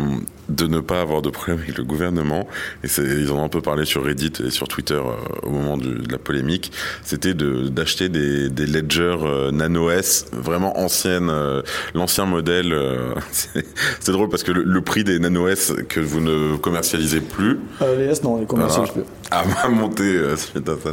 de 0.49 0.67
ne 0.67 0.81
pas 0.81 1.01
avoir 1.01 1.23
de 1.23 1.31
problème 1.31 1.59
avec 1.63 1.79
le 1.79 1.85
gouvernement, 1.85 2.49
et 2.83 2.89
ils 2.99 3.31
en 3.31 3.37
ont 3.37 3.45
un 3.45 3.49
peu 3.49 3.61
parlé 3.61 3.85
sur 3.85 4.05
Reddit 4.05 4.33
et 4.45 4.51
sur 4.51 4.67
Twitter 4.67 4.95
euh, 4.95 5.13
au 5.45 5.51
moment 5.51 5.77
du- 5.77 5.95
de 6.01 6.11
la 6.11 6.19
polémique, 6.19 6.73
c'était 7.05 7.33
de, 7.35 7.69
d'acheter 7.69 8.09
des, 8.09 8.49
des 8.51 8.67
Ledger 8.67 9.17
euh, 9.23 9.51
Nano 9.53 9.91
S 9.91 10.27
vraiment 10.33 10.81
anciennes, 10.81 11.31
euh, 11.31 11.63
l'ancien 11.95 12.27
modèle. 12.27 12.73
c'est, 13.31 14.11
drôle 14.11 14.29
parce 14.29 14.43
que 14.43 14.51
le, 14.51 14.65
le 14.65 14.81
prix 14.81 15.05
des 15.05 15.19
Nano 15.21 15.47
S 15.47 15.73
que 15.89 16.01
vous 16.01 16.21
ne 16.21 16.57
commercialisez 16.57 17.21
plus, 17.21 17.61
Euh, 17.83 17.97
les 17.97 18.07
S, 18.07 18.23
non, 18.25 18.37
les 18.39 18.47
je 18.87 18.93
peux. 18.93 19.05
a 19.31 19.69
monté 19.69 20.19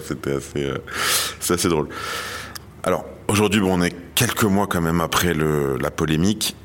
c'était 0.05 0.33
assez, 0.35 0.63
euh, 0.63 0.77
c'est 1.39 1.55
assez 1.55 1.69
drôle. 1.69 1.87
Alors, 2.83 3.03
aujourd'hui, 3.27 3.59
bon, 3.61 3.79
on 3.79 3.81
est 3.81 3.95
quelques 4.13 4.43
mois 4.43 4.67
quand 4.67 4.81
même 4.81 5.01
après 5.01 5.33
le, 5.33 5.77
la 5.81 5.89
polémique. 5.89 6.55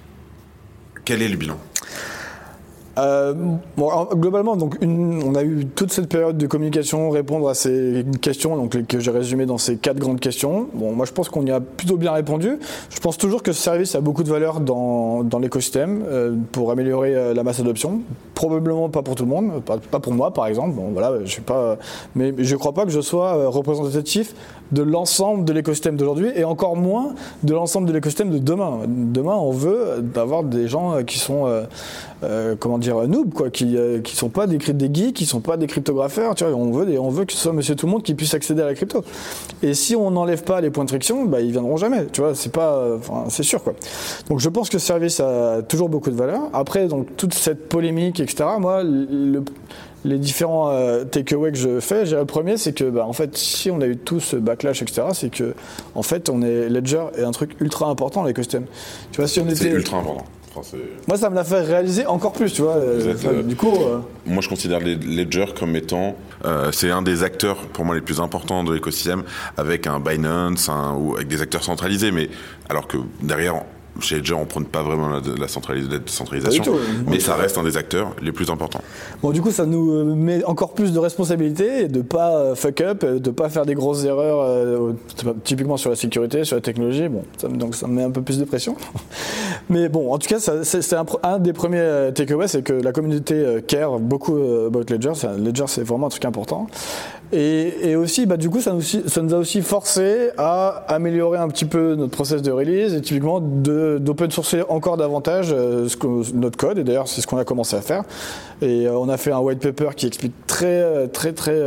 Quel 1.05 1.21
est 1.23 1.29
le 1.29 1.37
bilan? 1.37 1.59
Euh, 2.98 3.33
bon, 3.76 3.88
alors, 3.88 4.16
globalement, 4.16 4.57
donc 4.57 4.76
on 4.83 5.35
a 5.35 5.42
eu 5.42 5.66
toute 5.66 5.92
cette 5.92 6.09
période 6.09 6.37
de 6.37 6.46
communication, 6.46 7.11
répondre 7.11 7.48
à 7.48 7.55
ces 7.55 8.05
questions, 8.20 8.57
donc 8.57 8.87
que 8.87 9.00
j'ai 9.00 9.11
résumées 9.11 9.46
dans 9.46 9.59
ces 9.59 9.76
quatre 9.76 9.98
grandes 9.98 10.20
questions. 10.20 10.68
Bon, 10.74 10.92
moi 10.92 11.07
je 11.07 11.12
pense 11.12 11.28
qu'on 11.28 11.44
y 11.46 11.50
a 11.50 11.61
plutôt 11.61 11.96
bien 11.96 12.12
répondu. 12.12 12.59
Je 12.90 13.00
pense 13.00 13.16
toujours 13.16 13.42
que 13.42 13.52
ce 13.52 13.62
service 13.62 13.94
a 13.94 14.00
beaucoup 14.00 14.22
de 14.22 14.31
valeur 14.31 14.61
dans, 14.61 15.22
l'écosystème 15.40 16.05
euh, 16.07 16.37
pour 16.52 16.70
améliorer 16.70 17.14
euh, 17.14 17.35
la 17.35 17.42
masse 17.42 17.59
d'adoption. 17.59 18.00
Probablement 18.35 18.88
pas 18.90 19.02
pour 19.02 19.14
tout 19.14 19.24
le 19.24 19.31
monde, 19.31 19.62
pas, 19.62 20.00
pour 20.00 20.12
moi 20.12 20.33
par 20.33 20.46
exemple. 20.46 20.74
Bon, 20.74 20.90
voilà, 20.92 21.24
je 21.24 21.31
suis 21.31 21.42
pas, 21.42 21.78
mais 22.14 22.35
je 22.38 22.57
crois 22.57 22.72
pas 22.72 22.85
que 22.85 22.90
je 22.90 23.00
sois 23.00 23.37
euh, 23.37 23.48
représentatif 23.48 24.35
de 24.72 24.83
l'ensemble 24.83 25.44
de 25.44 25.52
l'écosystème 25.52 25.96
d'aujourd'hui 25.96 26.31
et 26.35 26.44
encore 26.44 26.76
moins 26.76 27.14
de 27.42 27.55
l'ensemble 27.55 27.87
de 27.87 27.92
l'écosystème 27.92 28.31
de 28.31 28.38
demain. 28.38 28.81
Demain, 28.88 29.37
on 29.37 29.52
veut 29.52 30.02
avoir 30.16 30.42
des 30.42 30.66
gens 30.66 30.94
euh, 30.94 31.02
qui 31.02 31.18
sont 31.18 31.46
euh, 31.46 31.64
euh, 32.24 32.57
comment 32.59 32.78
dire 32.83 33.09
noob 33.09 33.33
quoi 33.33 33.51
qui 33.51 33.77
euh, 33.77 34.01
qui 34.01 34.16
sont 34.16 34.29
pas 34.29 34.47
des 34.47 34.59
des 34.59 34.90
geeks 34.92 35.16
qui 35.16 35.27
sont 35.27 35.40
pas 35.40 35.57
des 35.57 35.66
cryptographeurs 35.66 36.35
tu 36.35 36.45
vois 36.45 36.55
on 36.55 36.71
veut 36.71 36.87
des, 36.87 36.99
on 36.99 37.09
veut 37.09 37.25
que 37.25 37.33
ce 37.33 37.38
soit 37.38 37.53
monsieur 37.53 37.75
tout 37.75 37.87
le 37.87 37.92
monde 37.92 38.03
qui 38.03 38.14
puisse 38.14 38.35
accéder 38.35 38.62
à 38.62 38.66
la 38.66 38.75
crypto 38.75 39.05
et 39.62 39.75
si 39.75 39.97
on 39.97 40.11
n'enlève 40.11 40.42
pas 40.42 40.61
les 40.61 40.71
points 40.71 40.85
de 40.85 40.90
friction 40.90 41.25
bah 41.25 41.40
ils 41.40 41.53
viendront 41.53 41.77
jamais 41.77 42.07
tu 42.12 42.21
vois 42.21 42.35
c'est 42.35 42.53
pas 42.53 42.75
euh, 42.75 42.99
enfin 42.99 43.25
c'est 43.29 43.42
sûr 43.42 43.62
quoi 43.62 43.75
donc 44.29 44.40
je 44.40 44.49
pense 44.49 44.68
que 44.68 44.79
ce 44.79 44.87
service 44.87 45.21
a 45.21 45.62
toujours 45.62 45.88
beaucoup 45.88 46.11
de 46.11 46.16
valeur 46.16 46.42
après 46.53 46.87
donc 46.87 47.16
toute 47.16 47.35
cette 47.35 47.68
polémique 47.68 48.21
etc 48.21 48.45
moi 48.59 48.83
le 48.85 49.42
les 50.05 50.18
différents 50.18 50.71
euh, 50.71 51.05
takeaways 51.05 51.53
que 51.53 51.59
je 51.59 51.81
fais, 51.81 52.05
le 52.05 52.25
premier, 52.25 52.57
c'est 52.57 52.73
que, 52.73 52.85
bah, 52.90 53.07
en 53.07 53.12
fait, 53.12 53.37
si 53.37 53.71
on 53.71 53.81
a 53.81 53.87
eu 53.87 53.97
tout 53.97 54.21
ce 54.21 54.37
backlash, 54.37 54.83
etc., 54.83 55.09
c'est 55.12 55.31
que, 55.31 55.55
en 55.95 56.03
fait, 56.03 56.29
on 56.29 56.42
est 56.42 56.68
Ledger 56.68 57.05
est 57.16 57.23
un 57.23 57.31
truc 57.31 57.53
ultra 57.61 57.88
important 57.88 58.23
dans 58.23 58.27
l'écosystème. 58.27 58.66
Tu 59.12 59.21
vois, 59.21 59.29
si 59.29 59.40
on 59.40 59.47
C'est 59.49 59.66
était, 59.66 59.75
ultra 59.75 59.99
important. 59.99 60.25
Enfin, 60.55 60.77
moi, 61.09 61.17
ça 61.17 61.31
me 61.31 61.35
l'a 61.35 61.45
fait 61.45 61.61
réaliser 61.62 62.07
encore 62.07 62.33
plus, 62.33 62.53
tu 62.53 62.62
vois. 62.62 62.77
Euh, 62.77 63.12
êtes, 63.12 63.25
euh, 63.25 63.43
Du 63.43 63.57
coup, 63.57 63.75
euh, 63.75 63.99
Moi, 64.27 64.43
je 64.43 64.49
considère 64.49 64.81
les 64.81 64.97
Ledger 64.97 65.47
comme 65.59 65.75
étant, 65.77 66.17
euh, 66.45 66.71
c'est 66.73 66.91
un 66.91 67.03
des 67.03 67.23
acteurs 67.23 67.57
pour 67.69 67.85
moi 67.85 67.95
les 67.95 68.01
plus 68.01 68.21
importants 68.21 68.62
de 68.65 68.73
l'écosystème, 68.75 69.23
avec 69.57 69.87
un 69.87 69.99
Binance, 70.01 70.69
un, 70.69 70.95
ou 70.95 71.15
avec 71.15 71.29
des 71.29 71.41
acteurs 71.41 71.65
centralisés, 71.65 72.11
mais 72.11 72.29
alors 72.69 72.87
que 72.87 72.99
derrière. 73.23 73.62
Chez 74.00 74.16
Ledger, 74.16 74.35
on 74.35 74.46
prône 74.46 74.64
pas 74.64 74.83
vraiment 74.83 75.09
la, 75.09 75.20
la, 75.38 75.46
centralis- 75.46 75.88
la 75.88 75.98
centralisation, 76.07 76.64
tout. 76.64 76.76
mais 77.07 77.20
ça 77.20 77.35
reste 77.37 77.59
un 77.59 77.62
des 77.62 77.76
acteurs 77.76 78.14
les 78.22 78.33
plus 78.33 78.48
importants. 78.50 78.81
bon, 79.22 79.31
du 79.33 79.42
coup, 79.42 79.50
ça 79.50 79.66
nous 79.66 79.92
euh, 79.92 80.05
met 80.14 80.42
encore 80.44 80.72
plus 80.72 80.92
de 80.92 80.98
responsabilités 80.98 81.83
et 81.83 81.88
de 81.88 82.00
pas 82.00 82.37
euh, 82.37 82.55
fuck 82.55 82.81
up, 82.81 83.05
euh, 83.05 83.18
de 83.18 83.31
pas 83.31 83.48
faire 83.50 83.66
des 83.66 83.74
grosses 83.74 84.05
erreurs, 84.05 84.40
euh, 84.42 84.92
typiquement 85.44 85.76
sur 85.76 85.90
la 85.90 85.96
sécurité, 85.96 86.44
sur 86.44 86.57
la 86.57 86.62
technologie. 86.62 87.09
Bon, 87.09 87.22
ça, 87.37 87.48
donc 87.48 87.74
ça 87.74 87.87
me 87.87 87.94
met 87.94 88.02
un 88.02 88.11
peu 88.11 88.22
plus 88.22 88.38
de 88.38 88.44
pression. 88.44 88.76
Mais 89.68 89.88
bon, 89.88 90.12
en 90.12 90.18
tout 90.18 90.28
cas, 90.28 90.38
c'est 90.40 90.92
un, 90.94 91.05
un 91.22 91.38
des 91.38 91.52
premiers 91.52 92.11
takeaways, 92.14 92.48
c'est 92.48 92.62
que 92.62 92.72
la 92.72 92.92
communauté 92.92 93.59
care 93.66 93.98
beaucoup 93.98 94.37
about 94.37 94.85
Ledger. 94.88 95.12
Ledger, 95.38 95.64
c'est 95.66 95.83
vraiment 95.85 96.07
un 96.07 96.11
truc 96.11 96.24
important. 96.24 96.66
Et, 97.33 97.90
et 97.90 97.97
aussi, 97.97 98.27
bah, 98.27 98.37
du 98.37 98.51
coup, 98.51 98.61
ça 98.61 98.73
nous, 98.73 98.83
ça 98.83 99.23
nous 99.23 99.35
a 99.35 99.38
aussi 99.38 99.62
forcé 99.62 100.31
à 100.37 100.85
améliorer 100.88 101.38
un 101.38 101.49
petit 101.49 101.64
peu 101.64 101.95
notre 101.95 102.12
process 102.12 102.42
de 102.42 102.51
release 102.51 102.95
et 102.95 103.01
typiquement 103.01 103.40
d'open 103.40 104.31
sourcer 104.31 104.62
encore 104.68 104.99
davantage 104.99 105.49
euh, 105.53 105.88
ce 105.88 105.97
que- 105.97 106.35
notre 106.35 106.59
code. 106.59 106.79
Et 106.79 106.85
d'ailleurs, 106.85 107.09
c'est 107.09 107.23
ce 107.23 107.27
qu'on 107.27 107.38
a 107.38 107.45
commencé 107.45 107.75
à 107.75 107.81
faire. 107.81 108.05
Et 108.61 108.87
euh, 108.87 108.97
on 108.99 109.09
a 109.09 109.16
fait 109.16 109.33
un 109.33 109.38
white 109.38 109.61
paper 109.61 109.90
qui 109.97 110.07
explique 110.07 110.35
très, 110.47 110.66
euh, 110.66 111.07
très, 111.07 111.33
très 111.33 111.59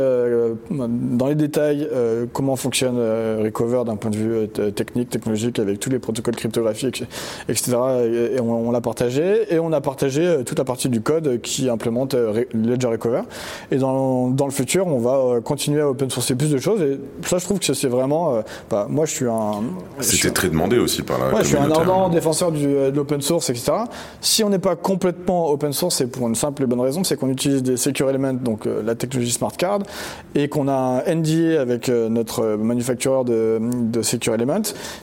dans 0.70 1.26
les 1.26 1.34
détails 1.34 1.88
comment 2.32 2.56
fonctionne 2.56 2.96
Recover 3.42 3.82
d'un 3.84 3.96
point 3.96 4.10
de 4.10 4.16
vue 4.16 4.48
technique, 4.48 5.10
technologique, 5.10 5.58
avec 5.58 5.80
tous 5.80 5.90
les 5.90 5.98
protocoles 5.98 6.36
cryptographiques, 6.36 7.04
etc. 7.48 7.76
Et, 8.36 8.40
on, 8.40 8.70
l'a 8.70 8.80
partagé. 8.80 9.52
Et 9.52 9.58
on 9.58 9.72
a 9.72 9.80
partagé 9.80 10.44
toute 10.44 10.58
la 10.58 10.64
partie 10.64 10.88
du 10.88 11.00
code 11.00 11.40
qui 11.40 11.68
implémente 11.68 12.14
Ledger 12.54 12.88
Recover. 12.88 13.22
Et 13.70 13.76
dans, 13.76 14.28
dans 14.28 14.46
le 14.46 14.52
futur, 14.52 14.86
on 14.86 14.98
va 14.98 15.16
euh, 15.16 15.40
continuer 15.56 15.80
à 15.80 15.88
open 15.88 16.10
sourcer 16.10 16.34
plus 16.34 16.50
de 16.50 16.58
choses. 16.58 16.82
Et 16.82 17.00
ça, 17.26 17.38
je 17.38 17.44
trouve 17.44 17.58
que 17.58 17.72
c'est 17.72 17.88
vraiment. 17.88 18.36
euh, 18.36 18.42
bah, 18.70 18.86
moi, 18.90 19.06
je 19.06 19.12
suis 19.12 19.24
un. 19.26 19.62
C'était 20.00 20.30
très 20.30 20.48
demandé 20.50 20.78
aussi 20.78 21.00
par 21.02 21.18
la 21.18 21.32
Ouais, 21.34 21.40
je 21.42 21.46
suis 21.48 21.56
un 21.56 21.60
communauté. 21.62 21.80
hein. 21.90 21.92
ardent 21.94 22.08
défenseur 22.10 22.52
du, 22.52 22.66
euh, 22.66 22.90
de 22.90 22.96
l'open 22.96 23.22
source, 23.22 23.48
etc. 23.48 23.72
Si 24.20 24.44
on 24.44 24.50
n'est 24.50 24.58
pas 24.58 24.76
complètement 24.76 25.48
open 25.50 25.72
source, 25.72 25.96
c'est 25.96 26.08
pour 26.08 26.28
une 26.28 26.34
simple 26.34 26.62
et 26.62 26.66
bonne 26.66 26.80
raison, 26.80 27.04
c'est 27.04 27.16
qu'on 27.16 27.30
utilise 27.30 27.62
des 27.62 27.78
secure 27.78 28.10
elements, 28.10 28.34
donc 28.34 28.66
euh, 28.66 28.82
la 28.84 28.94
technologie 28.94 29.32
smart 29.32 29.52
card, 29.56 29.78
et 30.34 30.48
qu'on 30.48 30.68
a 30.68 31.02
un 31.06 31.14
NDA 31.14 31.58
avec 31.60 31.88
euh, 31.88 32.10
notre 32.10 32.56
manufactureur 32.56 33.24
de, 33.24 33.58
de 33.62 34.02
secure 34.02 34.34
element, 34.34 34.60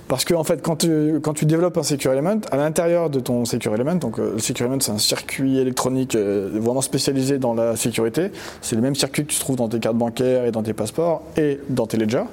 parce 0.07 0.23
que 0.23 0.35
en 0.35 0.43
fait, 0.43 0.61
quand 0.61 0.75
tu, 0.75 1.19
quand 1.23 1.33
tu 1.33 1.45
développes 1.47 1.77
un 1.79 1.83
secure 1.83 2.13
element, 2.13 2.39
à 2.51 2.57
l'intérieur 2.57 3.09
de 3.09 3.19
ton 3.19 3.45
secure 3.45 3.73
element, 3.73 3.95
donc 3.95 4.19
le 4.19 4.37
secure 4.37 4.67
element, 4.67 4.79
c'est 4.81 4.91
un 4.91 4.97
circuit 4.99 5.57
électronique 5.57 6.15
vraiment 6.15 6.81
spécialisé 6.81 7.39
dans 7.39 7.55
la 7.55 7.75
sécurité. 7.75 8.31
C'est 8.61 8.75
le 8.75 8.81
même 8.83 8.95
circuit 8.95 9.25
que 9.25 9.31
tu 9.31 9.39
trouves 9.39 9.55
dans 9.55 9.67
tes 9.69 9.79
cartes 9.79 9.95
bancaires 9.97 10.42
et 10.45 10.51
dans 10.51 10.63
tes 10.63 10.73
passeports 10.73 11.23
et 11.37 11.59
dans 11.69 11.87
tes 11.87 11.97
ledgers. 11.97 12.25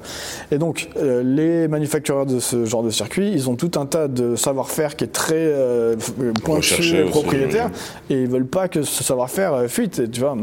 Et 0.51 0.57
donc, 0.57 0.89
euh, 0.97 1.23
les 1.23 1.67
manufactureurs 1.67 2.25
de 2.25 2.39
ce 2.39 2.65
genre 2.65 2.83
de 2.83 2.89
circuit, 2.89 3.31
ils 3.31 3.49
ont 3.49 3.55
tout 3.55 3.71
un 3.75 3.85
tas 3.85 4.07
de 4.07 4.35
savoir-faire 4.35 4.95
qui 4.95 5.05
est 5.05 5.13
très 5.13 5.35
euh, 5.37 5.95
pointu, 6.43 6.57
Recherché 6.57 7.03
aussi, 7.03 7.11
propriétaire, 7.11 7.69
et 8.09 8.21
ils 8.21 8.27
veulent 8.27 8.45
pas 8.45 8.67
que 8.67 8.83
ce 8.83 9.03
savoir-faire 9.03 9.53
euh, 9.53 9.67
fuite, 9.67 10.11
tu 10.11 10.19
vois. 10.19 10.37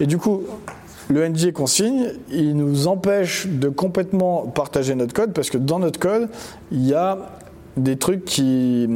Et 0.00 0.06
du 0.06 0.18
coup, 0.18 0.42
le 1.08 1.28
NDA 1.28 1.52
qu'on 1.52 1.66
signe, 1.66 2.12
il 2.30 2.56
nous 2.56 2.86
empêche 2.86 3.46
de 3.46 3.68
complètement 3.68 4.46
partager 4.46 4.94
notre 4.94 5.12
code 5.12 5.32
parce 5.32 5.50
que 5.50 5.58
dans 5.58 5.78
notre 5.78 5.98
code, 5.98 6.28
il 6.72 6.86
y 6.86 6.94
a 6.94 7.18
des 7.76 7.96
trucs 7.96 8.24
qui, 8.24 8.86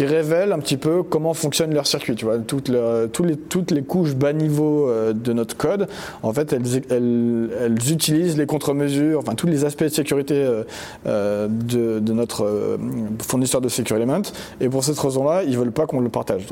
révèlent 0.00 0.52
un 0.52 0.58
petit 0.58 0.76
peu 0.76 1.02
comment 1.02 1.34
fonctionne 1.34 1.72
leur 1.72 1.86
circuit. 1.86 2.14
Tu 2.14 2.24
vois, 2.24 2.38
toutes, 2.38 2.68
les, 2.68 3.82
couches 3.82 4.14
bas 4.14 4.32
niveau 4.32 4.88
euh, 4.88 5.12
de 5.12 5.32
notre 5.32 5.56
code, 5.56 5.88
en 6.22 6.32
fait, 6.32 6.52
elles, 6.52 7.74
utilisent 7.90 8.36
les 8.36 8.46
contre-mesures, 8.46 9.18
enfin 9.18 9.34
tous 9.34 9.46
les 9.46 9.64
aspects 9.64 9.84
de 9.84 9.88
sécurité 9.88 10.34
euh, 10.34 10.64
euh 11.06 11.48
de, 11.48 12.12
notre 12.12 12.78
fournisseur 13.22 13.60
de 13.60 13.68
Secure 13.68 13.96
Element. 13.96 14.22
Et 14.60 14.68
pour 14.68 14.84
cette 14.84 14.98
raison-là, 14.98 15.42
ils 15.42 15.56
veulent 15.56 15.72
pas 15.72 15.86
qu'on 15.86 16.00
le 16.00 16.08
partage. 16.08 16.46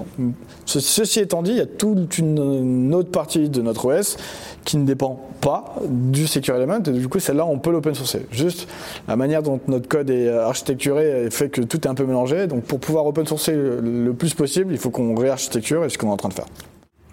Ceci 0.67 1.21
étant 1.21 1.43
dit, 1.43 1.53
il 1.53 1.57
y 1.59 1.61
a 1.61 1.67
toute 1.67 2.19
une 2.19 2.95
autre 2.95 3.11
partie 3.11 3.49
de 3.49 3.63
notre 3.63 3.87
OS 3.87 4.17
qui 4.65 4.77
ne 4.77 4.85
dépend 4.85 5.21
pas 5.41 5.77
du 5.89 6.27
Secure 6.27 6.57
Element. 6.57 6.79
Et 6.87 6.91
du 6.91 7.09
coup, 7.09 7.19
celle-là, 7.19 7.47
on 7.47 7.59
peut 7.59 7.71
l'open 7.71 7.95
sourcer. 7.95 8.27
Juste 8.31 8.69
la 9.09 9.17
manière 9.17 9.43
dont 9.43 9.61
notre 9.69 9.89
code 9.89 10.11
est 10.11 10.29
architecturé 10.29 11.29
fait 11.31 11.49
que 11.49 11.61
tout 11.73 11.89
est 11.89 11.91
un 11.91 11.95
peu 11.95 12.05
mélangé. 12.05 12.47
Donc, 12.47 12.65
pour 12.65 12.81
pouvoir 12.81 13.07
open 13.07 13.27
sourcer 13.27 13.55
le 13.55 14.13
plus 14.13 14.35
possible, 14.35 14.73
il 14.73 14.79
faut 14.79 14.91
qu'on 14.91 15.15
réarchitecture 15.15 15.85
et 15.85 15.89
ce 15.89 15.97
qu'on 15.97 16.09
est 16.09 16.13
en 16.13 16.19
train 16.19 16.29
de 16.29 16.35
faire. 16.35 16.47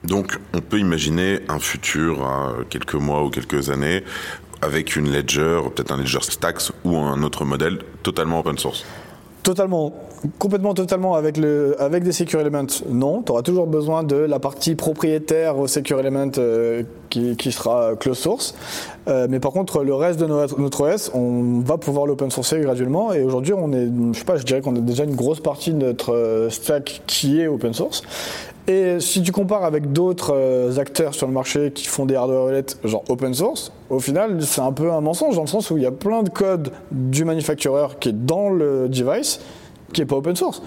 Donc, 0.03 0.37
on 0.53 0.59
peut 0.59 0.79
imaginer 0.79 1.39
un 1.47 1.59
futur 1.59 2.25
à 2.25 2.55
quelques 2.69 2.95
mois 2.95 3.23
ou 3.23 3.29
quelques 3.29 3.69
années 3.69 4.03
avec 4.61 4.97
une 4.97 5.09
ledger, 5.11 5.61
peut-être 5.73 5.91
un 5.91 5.97
ledger 5.97 6.19
Stacks 6.21 6.71
ou 6.83 6.97
un 6.97 7.23
autre 7.23 7.45
modèle 7.45 7.79
totalement 8.03 8.39
open 8.39 8.57
source. 8.57 8.85
Totalement, 9.41 9.93
complètement 10.37 10.73
totalement 10.73 11.15
avec, 11.15 11.37
le, 11.37 11.75
avec 11.81 12.03
des 12.03 12.11
Secure 12.11 12.41
Elements, 12.41 12.67
non. 12.89 13.23
Tu 13.23 13.31
auras 13.31 13.41
toujours 13.41 13.67
besoin 13.67 14.03
de 14.03 14.17
la 14.17 14.37
partie 14.37 14.75
propriétaire 14.75 15.57
au 15.57 15.67
Secure 15.67 15.99
Element 16.01 16.31
euh, 16.37 16.83
qui, 17.09 17.51
sera 17.51 17.95
close 17.95 18.17
source. 18.17 18.53
Euh, 19.07 19.27
mais 19.29 19.39
par 19.39 19.51
contre, 19.51 19.83
le 19.83 19.93
reste 19.93 20.19
de 20.19 20.25
notre, 20.25 20.59
notre 20.59 20.93
OS, 20.93 21.11
on 21.13 21.61
va 21.61 21.77
pouvoir 21.77 22.05
l'open 22.05 22.29
sourcer 22.29 22.59
graduellement. 22.59 23.13
Et 23.13 23.23
aujourd'hui, 23.23 23.53
on 23.53 23.71
est, 23.71 23.87
je 24.13 24.19
sais 24.19 24.25
pas, 24.25 24.35
je 24.35 24.43
dirais 24.43 24.59
qu'on 24.61 24.75
a 24.75 24.79
déjà 24.79 25.05
une 25.05 25.15
grosse 25.15 25.39
partie 25.39 25.71
de 25.71 25.85
notre 25.85 26.13
euh, 26.13 26.49
stack 26.49 27.03
qui 27.07 27.39
est 27.39 27.47
open 27.47 27.73
source. 27.73 28.03
Et 28.69 28.99
si 28.99 29.23
tu 29.23 29.31
compares 29.31 29.63
avec 29.63 29.91
d'autres 29.91 30.35
euh, 30.35 30.77
acteurs 30.77 31.15
sur 31.15 31.25
le 31.25 31.33
marché 31.33 31.71
qui 31.71 31.87
font 31.87 32.05
des 32.05 32.15
hardware 32.15 32.45
wallets 32.45 32.77
genre 32.83 33.03
open 33.09 33.33
source, 33.33 33.71
au 33.89 33.99
final, 33.99 34.43
c'est 34.43 34.61
un 34.61 34.71
peu 34.71 34.91
un 34.91 35.01
mensonge 35.01 35.35
dans 35.35 35.41
le 35.41 35.47
sens 35.47 35.71
où 35.71 35.77
il 35.77 35.83
y 35.83 35.87
a 35.87 35.91
plein 35.91 36.21
de 36.21 36.29
code 36.29 36.71
du 36.91 37.25
manufactureur 37.25 37.97
qui 37.97 38.09
est 38.09 38.25
dans 38.25 38.51
le 38.51 38.87
device 38.87 39.39
qui 39.91 40.01
est 40.01 40.05
pas 40.05 40.17
open 40.17 40.35
source. 40.35 40.61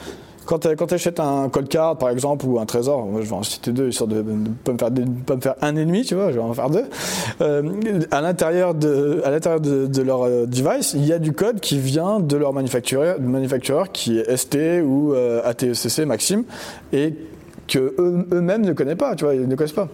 Quand 0.45 0.59
tu 0.59 0.95
achètes 0.95 1.21
un 1.21 1.49
cold 1.49 1.69
card, 1.69 1.99
par 1.99 2.11
exemple, 2.11 2.47
ou 2.47 2.59
un 2.59 2.67
trésor, 2.67 3.07
moi 3.07 3.21
je 3.23 3.29
vais 3.29 3.35
en 3.35 3.45
citer 3.45 3.71
deux, 3.71 3.89
histoire 3.89 4.09
de 4.09 4.23
ne 4.23 4.49
pas 4.65 5.37
me 5.37 5.41
faire, 5.41 5.55
un 5.61 5.77
ennemi, 5.77 6.03
tu 6.03 6.17
vois, 6.17 6.33
je 6.33 6.37
vais 6.37 6.43
en 6.43 6.53
faire 6.53 6.69
deux. 6.69 6.85
Euh, 7.41 7.63
à 8.11 8.21
l'intérieur 8.21 8.75
de, 8.75 9.23
à 9.25 9.31
l'intérieur 9.31 9.61
de, 9.61 10.03
leur 10.03 10.23
euh, 10.23 10.47
device, 10.47 10.95
il 10.95 11.07
y 11.07 11.13
a 11.13 11.21
du 11.21 11.33
code 11.33 11.61
qui 11.61 11.79
vient 11.79 12.19
de 12.19 12.37
leur 12.37 12.53
manufactureur 12.53 13.93
qui 13.93 14.19
est 14.19 14.37
ST 14.37 14.83
ou 14.85 15.13
euh, 15.15 15.41
ATECC 15.45 16.01
Maxime, 16.07 16.43
et 16.93 17.15
que 17.73 17.95
eux-mêmes 17.99 18.67
ne 18.67 18.75
connaissent 18.75 18.97
pas, 18.97 19.17
tu 19.17 19.25
vois, 19.25 19.35
ils 19.35 19.49
ne 19.49 19.55
connaissent 19.55 19.73
pas. 19.73 19.89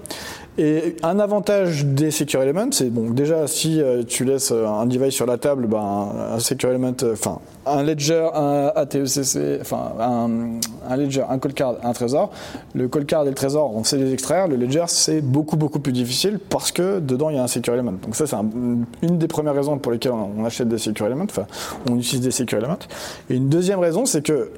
Et 0.58 0.96
un 1.04 1.20
avantage 1.20 1.86
des 1.86 2.10
Secure 2.10 2.42
Elements, 2.42 2.72
c'est 2.72 2.90
bon, 2.90 3.10
déjà 3.10 3.46
si 3.46 3.80
euh, 3.80 4.02
tu 4.02 4.24
laisses 4.24 4.50
euh, 4.50 4.66
un 4.66 4.86
device 4.86 5.14
sur 5.14 5.26
la 5.26 5.38
table, 5.38 5.68
ben, 5.68 6.08
un 6.32 6.40
Secure 6.40 6.70
euh, 6.70 7.12
enfin 7.12 7.38
un 7.64 7.84
Ledger, 7.84 8.26
un 8.34 8.72
ATECC, 8.74 9.60
enfin 9.60 9.92
un, 10.00 10.96
Ledger, 10.96 11.22
un 11.30 11.38
cold 11.38 11.54
card, 11.54 11.76
un 11.84 11.92
trésor. 11.92 12.32
Le 12.74 12.88
cold 12.88 13.06
card 13.06 13.22
et 13.26 13.28
le 13.28 13.34
trésor, 13.36 13.76
on 13.76 13.84
sait 13.84 13.98
les 13.98 14.12
extraire. 14.12 14.48
Le 14.48 14.56
Ledger, 14.56 14.86
c'est 14.88 15.20
beaucoup 15.20 15.56
beaucoup 15.56 15.78
plus 15.78 15.92
difficile 15.92 16.40
parce 16.50 16.72
que 16.72 16.98
dedans 16.98 17.30
il 17.30 17.36
y 17.36 17.38
a 17.38 17.44
un 17.44 17.48
Secure 17.48 17.74
Element. 17.74 17.92
Donc 18.02 18.16
ça, 18.16 18.26
c'est 18.26 18.34
un, 18.34 18.46
une 19.02 19.18
des 19.18 19.28
premières 19.28 19.54
raisons 19.54 19.78
pour 19.78 19.92
lesquelles 19.92 20.12
on 20.12 20.44
achète 20.44 20.68
des 20.68 20.78
Secure 20.78 21.06
Elements, 21.06 21.26
enfin 21.30 21.46
on 21.88 21.96
utilise 21.96 22.24
des 22.24 22.32
Secure 22.32 22.58
Elements. 22.58 22.80
Et 23.30 23.36
une 23.36 23.48
deuxième 23.48 23.78
raison, 23.78 24.04
c'est 24.06 24.22
que 24.22 24.50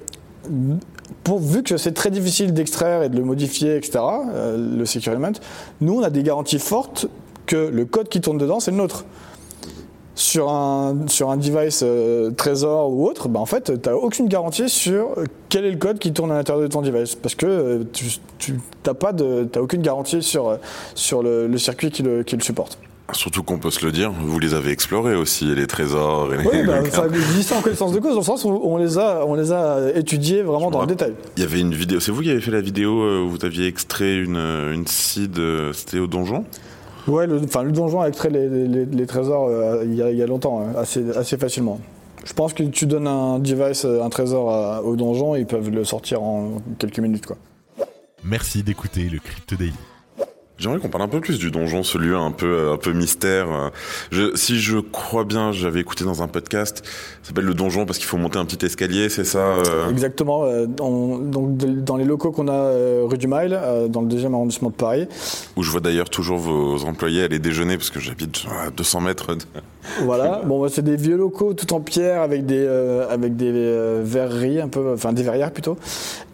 pour, 1.24 1.38
vu 1.38 1.62
que 1.62 1.76
c'est 1.76 1.92
très 1.92 2.10
difficile 2.10 2.52
d'extraire 2.52 3.02
et 3.02 3.08
de 3.08 3.16
le 3.16 3.24
modifier, 3.24 3.76
etc., 3.76 3.98
euh, 4.32 4.76
le 4.78 4.86
Secure 4.86 5.12
Element, 5.12 5.32
nous, 5.80 5.98
on 5.98 6.02
a 6.02 6.10
des 6.10 6.22
garanties 6.22 6.58
fortes 6.58 7.06
que 7.46 7.56
le 7.56 7.84
code 7.84 8.08
qui 8.08 8.20
tourne 8.20 8.38
dedans, 8.38 8.60
c'est 8.60 8.70
le 8.70 8.76
nôtre. 8.76 9.04
Sur 10.14 10.50
un, 10.50 11.06
sur 11.06 11.30
un 11.30 11.38
device 11.38 11.80
euh, 11.82 12.30
Trésor 12.30 12.90
ou 12.90 13.06
autre, 13.06 13.28
bah, 13.28 13.40
en 13.40 13.46
fait, 13.46 13.80
tu 13.80 13.88
n'as 13.88 13.94
aucune 13.94 14.28
garantie 14.28 14.68
sur 14.68 15.14
quel 15.48 15.64
est 15.64 15.70
le 15.70 15.78
code 15.78 15.98
qui 15.98 16.12
tourne 16.12 16.30
à 16.30 16.34
l'intérieur 16.34 16.62
de 16.62 16.68
ton 16.68 16.82
device. 16.82 17.14
Parce 17.14 17.34
que 17.34 17.46
euh, 17.46 17.84
tu 18.38 18.60
n'as 18.84 19.60
aucune 19.60 19.82
garantie 19.82 20.22
sur, 20.22 20.58
sur 20.94 21.22
le, 21.22 21.46
le 21.46 21.58
circuit 21.58 21.90
qui 21.90 22.02
le, 22.02 22.22
qui 22.22 22.36
le 22.36 22.42
supporte. 22.42 22.78
Surtout 23.12 23.42
qu'on 23.42 23.58
peut 23.58 23.70
se 23.70 23.84
le 23.84 23.92
dire, 23.92 24.12
vous 24.12 24.38
les 24.38 24.54
avez 24.54 24.70
explorés 24.70 25.14
aussi, 25.14 25.54
les 25.54 25.66
trésors. 25.66 26.32
Et 26.32 26.38
les... 26.38 26.46
Oui, 26.46 26.66
bah, 26.66 26.84
ça, 26.90 27.06
je 27.12 27.32
dis 27.34 27.42
ça 27.42 27.56
en 27.56 27.60
connaissance 27.60 27.92
de 27.92 27.98
cause, 27.98 28.12
dans 28.12 28.20
le 28.20 28.24
sens 28.24 28.44
où 28.44 28.48
on 28.48 28.76
les 28.76 28.98
a, 28.98 29.24
on 29.26 29.34
les 29.34 29.52
a 29.52 29.90
étudiés 29.94 30.42
vraiment 30.42 30.70
dans 30.70 30.80
le 30.80 30.86
détail. 30.86 31.14
Il 31.36 31.42
y 31.42 31.46
avait 31.46 31.60
une 31.60 31.74
vidéo, 31.74 32.00
c'est 32.00 32.12
vous 32.12 32.22
qui 32.22 32.30
avez 32.30 32.40
fait 32.40 32.50
la 32.50 32.60
vidéo 32.60 33.02
euh, 33.02 33.22
où 33.22 33.30
vous 33.30 33.44
aviez 33.44 33.66
extrait 33.66 34.16
une, 34.16 34.36
une 34.36 34.86
seed, 34.86 35.38
euh, 35.38 35.72
c'était 35.72 35.98
au 35.98 36.06
donjon? 36.06 36.44
Ouais, 37.08 37.26
le, 37.26 37.40
enfin, 37.42 37.62
le 37.62 37.72
donjon 37.72 38.00
a 38.00 38.08
extrait 38.08 38.30
les, 38.30 38.48
les, 38.48 38.84
les 38.84 39.06
trésors 39.06 39.48
euh, 39.48 39.82
il, 39.84 39.94
y 39.94 40.02
a, 40.02 40.10
il, 40.10 40.18
y 40.18 40.22
a, 40.22 40.26
longtemps, 40.26 40.60
hein, 40.60 40.72
assez, 40.78 41.04
assez 41.16 41.36
facilement. 41.36 41.80
Je 42.24 42.32
pense 42.34 42.52
que 42.52 42.62
tu 42.62 42.86
donnes 42.86 43.06
un 43.06 43.38
device, 43.38 43.84
un 43.84 44.10
trésor 44.10 44.50
à, 44.50 44.82
au 44.82 44.96
donjon, 44.96 45.34
ils 45.34 45.46
peuvent 45.46 45.70
le 45.70 45.84
sortir 45.84 46.22
en 46.22 46.58
quelques 46.78 47.00
minutes. 47.00 47.26
Quoi. 47.26 47.36
Merci 48.22 48.62
d'écouter 48.62 49.08
le 49.10 49.18
Crypto 49.18 49.56
Daily. 49.56 49.72
J'aimerais 50.60 50.78
qu'on 50.78 50.88
parle 50.88 51.04
un 51.04 51.08
peu 51.08 51.20
plus 51.20 51.38
du 51.38 51.50
donjon, 51.50 51.82
ce 51.82 51.98
lieu 51.98 52.16
un 52.16 52.30
peu 52.30 52.70
un 52.70 52.76
peu 52.76 52.92
mystère. 52.92 53.70
Je, 54.12 54.36
si 54.36 54.60
je 54.60 54.78
crois 54.78 55.24
bien, 55.24 55.52
j'avais 55.52 55.80
écouté 55.80 56.04
dans 56.04 56.22
un 56.22 56.28
podcast, 56.28 56.82
ça 57.22 57.28
s'appelle 57.28 57.46
le 57.46 57.54
donjon 57.54 57.86
parce 57.86 57.98
qu'il 57.98 58.06
faut 58.06 58.18
monter 58.18 58.38
un 58.38 58.44
petit 58.44 58.64
escalier, 58.64 59.08
c'est 59.08 59.24
ça 59.24 59.38
euh... 59.38 59.90
Exactement. 59.90 60.44
Euh, 60.44 60.66
on, 60.80 61.18
donc 61.18 61.56
dans 61.56 61.96
les 61.96 62.04
locaux 62.04 62.30
qu'on 62.30 62.48
a 62.48 62.52
euh, 62.52 63.02
rue 63.04 63.18
du 63.18 63.26
Mail, 63.26 63.52
euh, 63.52 63.88
dans 63.88 64.00
le 64.02 64.08
deuxième 64.08 64.34
arrondissement 64.34 64.70
de 64.70 64.74
Paris. 64.74 65.08
Où 65.56 65.62
je 65.62 65.70
vois 65.70 65.80
d'ailleurs 65.80 66.10
toujours 66.10 66.38
vos 66.38 66.84
employés 66.84 67.22
aller 67.22 67.38
déjeuner 67.38 67.76
parce 67.76 67.90
que 67.90 68.00
j'habite 68.00 68.44
à 68.50 68.70
200 68.70 69.00
mètres. 69.00 69.34
De... 69.34 69.42
Voilà. 70.02 70.42
bon, 70.46 70.60
bah, 70.60 70.68
c'est 70.70 70.84
des 70.84 70.96
vieux 70.96 71.16
locaux 71.16 71.54
tout 71.54 71.72
en 71.72 71.80
pierre 71.80 72.22
avec 72.22 72.46
des 72.46 72.64
euh, 72.66 73.08
avec 73.08 73.36
des 73.36 73.52
verreries 74.02 74.60
un 74.60 74.68
peu, 74.68 74.92
enfin 74.92 75.12
des 75.12 75.22
verrières 75.22 75.52
plutôt. 75.52 75.76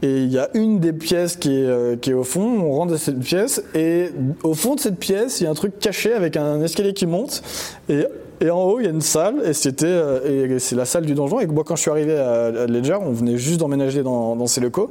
Et 0.03 0.23
il 0.23 0.33
y 0.33 0.39
a 0.39 0.49
une 0.55 0.81
des 0.81 0.93
pièces 0.93 1.37
qui 1.37 1.55
est 1.57 2.01
qui 2.01 2.11
est 2.11 2.15
au 2.15 2.25
fond. 2.25 2.61
On 2.61 2.73
rentre 2.73 2.93
dans 2.93 2.99
cette 2.99 3.21
pièce 3.21 3.63
et 3.75 4.11
au 4.43 4.55
fond 4.55 4.75
de 4.75 4.81
cette 4.81 4.99
pièce, 4.99 5.41
il 5.41 5.45
y 5.45 5.47
a 5.47 5.51
un 5.51 5.55
truc 5.55 5.79
caché 5.79 6.13
avec 6.13 6.37
un 6.37 6.63
escalier 6.63 6.93
qui 6.93 7.07
monte. 7.07 7.43
Et, 7.89 8.07
et 8.41 8.51
en 8.51 8.63
haut, 8.63 8.81
il 8.81 8.85
y 8.85 8.87
a 8.87 8.91
une 8.91 9.01
salle. 9.01 9.43
Et 9.45 9.53
c'était, 9.53 10.01
et 10.25 10.59
c'est 10.59 10.77
la 10.77 10.85
salle 10.85 11.07
du 11.07 11.15
donjon. 11.15 11.41
Et 11.41 11.47
moi, 11.47 11.65
quand 11.65 11.77
je 11.77 11.83
suis 11.83 11.91
arrivé 11.91 12.17
à 12.17 12.67
Ledger, 12.67 12.97
on 13.01 13.13
venait 13.13 13.37
juste 13.37 13.61
d'emménager 13.61 14.03
dans, 14.03 14.37
dans, 14.37 14.47
ces 14.47 14.61
locaux. 14.61 14.91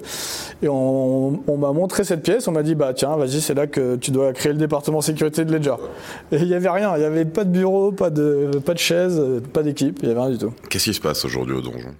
Et 0.62 0.68
on, 0.68 1.40
on 1.48 1.58
m'a 1.58 1.72
montré 1.72 2.04
cette 2.04 2.24
pièce. 2.24 2.48
On 2.48 2.52
m'a 2.52 2.64
dit, 2.64 2.76
bah 2.76 2.94
tiens, 2.94 3.16
vas-y, 3.16 3.42
c'est 3.42 3.54
là 3.54 3.68
que 3.68 3.96
tu 3.96 4.12
dois 4.12 4.34
créer 4.34 4.54
le 4.54 4.60
département 4.60 5.02
sécurité 5.02 5.46
de 5.46 5.54
Ledger. 5.54 5.76
Et 6.32 6.38
il 6.38 6.48
n'y 6.48 6.54
avait 6.54 6.70
rien. 6.70 6.96
Il 6.96 7.00
n'y 7.00 7.06
avait 7.06 7.26
pas 7.26 7.44
de 7.44 7.52
bureau, 7.52 7.92
pas 7.92 8.10
de, 8.10 8.52
pas 8.66 8.74
de 8.74 8.80
chaise, 8.80 9.22
pas 9.54 9.64
d'équipe. 9.64 10.00
Il 10.02 10.06
n'y 10.08 10.12
avait 10.12 10.22
rien 10.22 10.32
du 10.32 10.38
tout. 10.38 10.54
Qu'est-ce 10.70 10.86
qui 10.86 10.94
se 10.94 11.02
passe 11.02 11.26
aujourd'hui 11.26 11.56
au 11.56 11.62
donjon? 11.62 11.92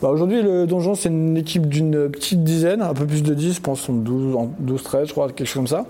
Bah 0.00 0.10
aujourd'hui, 0.10 0.42
le 0.42 0.66
donjon, 0.66 0.94
c'est 0.94 1.08
une 1.08 1.36
équipe 1.36 1.66
d'une 1.66 2.08
petite 2.08 2.44
dizaine, 2.44 2.82
un 2.82 2.94
peu 2.94 3.04
plus 3.04 3.24
de 3.24 3.34
10, 3.34 3.54
je 3.54 3.60
pense, 3.60 3.90
12, 3.90 4.36
12 4.60 4.82
13, 4.84 5.08
je 5.08 5.12
crois, 5.12 5.26
quelque 5.28 5.44
chose 5.44 5.54
comme 5.54 5.66
ça. 5.66 5.86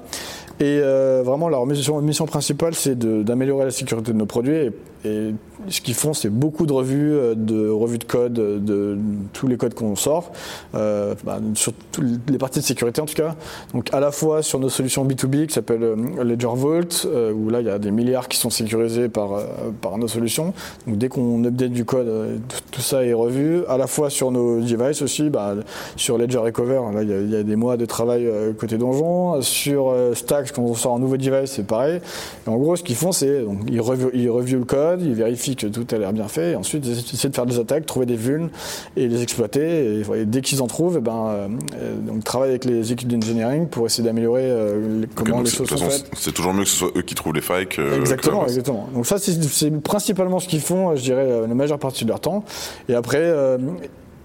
Et 0.61 0.81
euh, 0.83 1.23
vraiment, 1.25 1.49
leur 1.49 1.67
mission, 1.67 2.27
principale, 2.27 2.75
c'est 2.75 2.99
d'améliorer 2.99 3.67
la 3.67 3.71
sécurité 3.71 4.13
de 4.13 4.19
nos 4.19 4.27
produits. 4.27 4.57
Et, 4.57 4.73
et 5.05 5.35
ce 5.69 5.81
qu'ils 5.81 5.95
font, 5.95 6.15
c'est 6.15 6.31
beaucoup 6.31 6.67
de 6.67 6.73
revues, 6.73 7.19
de 7.35 7.69
revues 7.69 7.99
de 7.99 8.05
code, 8.05 8.33
de, 8.33 8.59
de 8.59 8.99
tous 9.33 9.47
les 9.47 9.57
codes 9.57 9.75
qu'on 9.75 9.97
sort, 9.97 10.33
euh, 10.75 11.15
bah, 11.25 11.41
sur 11.55 11.73
toutes 11.93 12.31
les 12.31 12.39
parties 12.39 12.61
de 12.61 12.65
sécurité 12.65 13.01
en 13.01 13.07
tout 13.07 13.15
cas. 13.15 13.35
Donc 13.75 13.93
à 13.93 14.01
la 14.01 14.11
fois 14.11 14.43
sur 14.43 14.59
nos 14.59 14.69
solutions 14.69 15.05
B2B 15.05 15.47
qui 15.47 15.55
s'appellent 15.55 15.95
Ledger 16.23 16.49
Vault, 16.55 17.07
euh, 17.07 17.33
où 17.33 17.51
là 17.51 17.61
il 17.61 17.67
y 17.67 17.71
a 17.71 17.79
des 17.79 17.91
milliards 17.91 18.29
qui 18.29 18.39
sont 18.39 18.51
sécurisés 18.51 19.09
par, 19.09 19.33
euh, 19.35 19.45
par 19.81 19.99
nos 19.99 20.09
solutions. 20.09 20.53
Donc 20.87 20.99
dès 20.99 21.09
qu'on 21.09 21.45
update 21.45 21.73
du 21.73 21.85
code, 21.85 22.41
tout, 22.71 22.81
ça 22.81 23.05
est 23.05 23.13
revu. 23.13 23.65
À 23.69 23.77
la 23.77 23.87
fois 23.87 24.11
sur 24.11 24.31
nos 24.31 24.61
devices 24.61 25.03
aussi, 25.03 25.31
bah, 25.31 25.55
sur 25.97 26.19
Ledger 26.19 26.39
Recover, 26.39 26.81
là 26.95 27.03
il 27.03 27.31
y, 27.31 27.37
a, 27.37 27.43
des 27.43 27.57
mois 27.57 27.77
de 27.77 27.87
travail 27.87 28.29
côté 28.59 28.79
donjon. 28.79 29.41
Sur 29.43 29.95
Stacks, 30.15 30.53
quand 30.53 30.63
on 30.63 30.75
sort 30.75 30.95
un 30.95 30.99
nouveau 30.99 31.17
device, 31.17 31.53
c'est 31.53 31.67
pareil. 31.67 32.01
En 32.47 32.57
gros, 32.57 32.77
ce 32.77 32.83
qu'ils 32.83 32.97
font, 32.97 33.13
c'est 33.13 33.45
ils 33.69 33.81
reviewent, 33.81 34.11
ils 34.15 34.31
reviewent 34.31 34.61
le 34.61 34.65
code, 34.65 35.03
ils 35.03 35.15
vérifient 35.15 35.48
que 35.57 35.67
tout 35.67 35.87
a 35.95 35.99
l'air 35.99 36.13
bien 36.13 36.29
fait. 36.29 36.53
Et 36.53 36.57
ensuite, 36.57 36.85
ils 36.87 36.99
essaient 37.15 37.29
de 37.29 37.35
faire 37.35 37.47
des 37.47 37.59
attaques, 37.59 37.87
trouver 37.87 38.07
des 38.07 38.17
vulnes 38.17 38.51
et 38.97 39.09
les 39.09 39.23
exploiter. 39.23 40.01
Et, 40.01 40.21
et 40.21 40.25
dès 40.25 40.41
qu'ils 40.41 40.63
en 40.63 40.67
trouvent, 40.67 40.97
et 40.97 41.01
ben, 41.01 41.27
euh, 41.29 41.97
donc 42.01 42.25
travaillent 42.25 42.51
avec 42.51 42.65
les 42.65 42.93
équipes 42.93 43.09
d'engineering 43.09 43.69
pour 43.69 43.87
essayer 43.87 44.05
d'améliorer 44.05 44.45
euh, 44.45 45.05
comment 45.15 45.37
okay, 45.37 45.45
les 45.45 45.51
choses 45.51 45.69
sont 45.69 45.77
faites. 45.77 46.11
C'est 46.17 46.33
toujours 46.33 46.55
mieux 46.55 46.65
que 46.65 46.69
ce 46.69 46.77
soit 46.77 46.91
eux 46.97 47.03
qui 47.03 47.15
trouvent 47.15 47.35
les 47.35 47.41
failles 47.41 47.67
que 47.67 47.99
exactement, 47.99 48.45
que 48.45 48.49
exactement. 48.49 48.89
Donc 48.95 49.07
ça, 49.07 49.17
c'est 49.19 49.71
principalement 49.83 50.41
ce 50.41 50.49
qu'ils 50.49 50.61
font, 50.61 50.97
je 50.97 51.03
dirais, 51.03 51.27
la 51.47 51.55
majeure 51.55 51.79
partie 51.79 52.05
de 52.05 52.11
leur 52.11 52.21
temps. 52.21 52.45
Et 52.89 52.95
après. 52.95 53.33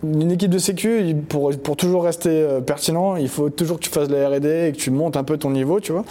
Euh, 0.04 0.22
une 0.22 0.32
équipe 0.32 0.52
de 0.52 0.58
sécu, 0.58 1.16
pour, 1.28 1.52
toujours 1.78 2.04
rester 2.04 2.30
euh, 2.30 2.62
pertinent, 2.62 3.16
il 3.16 3.30
faut 3.30 3.50
toujours 3.50 3.78
que 3.78 3.84
tu 3.84 3.90
fasses 3.90 4.08
de 4.08 4.16
la 4.16 4.30
R&D 4.30 4.68
et 4.68 4.72
que 4.72 4.78
tu 4.78 4.92
montes 4.92 5.18
un 5.18 5.24
peu 5.24 5.38
ton 5.38 5.52
niveau, 5.52 5.80
tu 5.80 5.92
vois. 5.92 6.04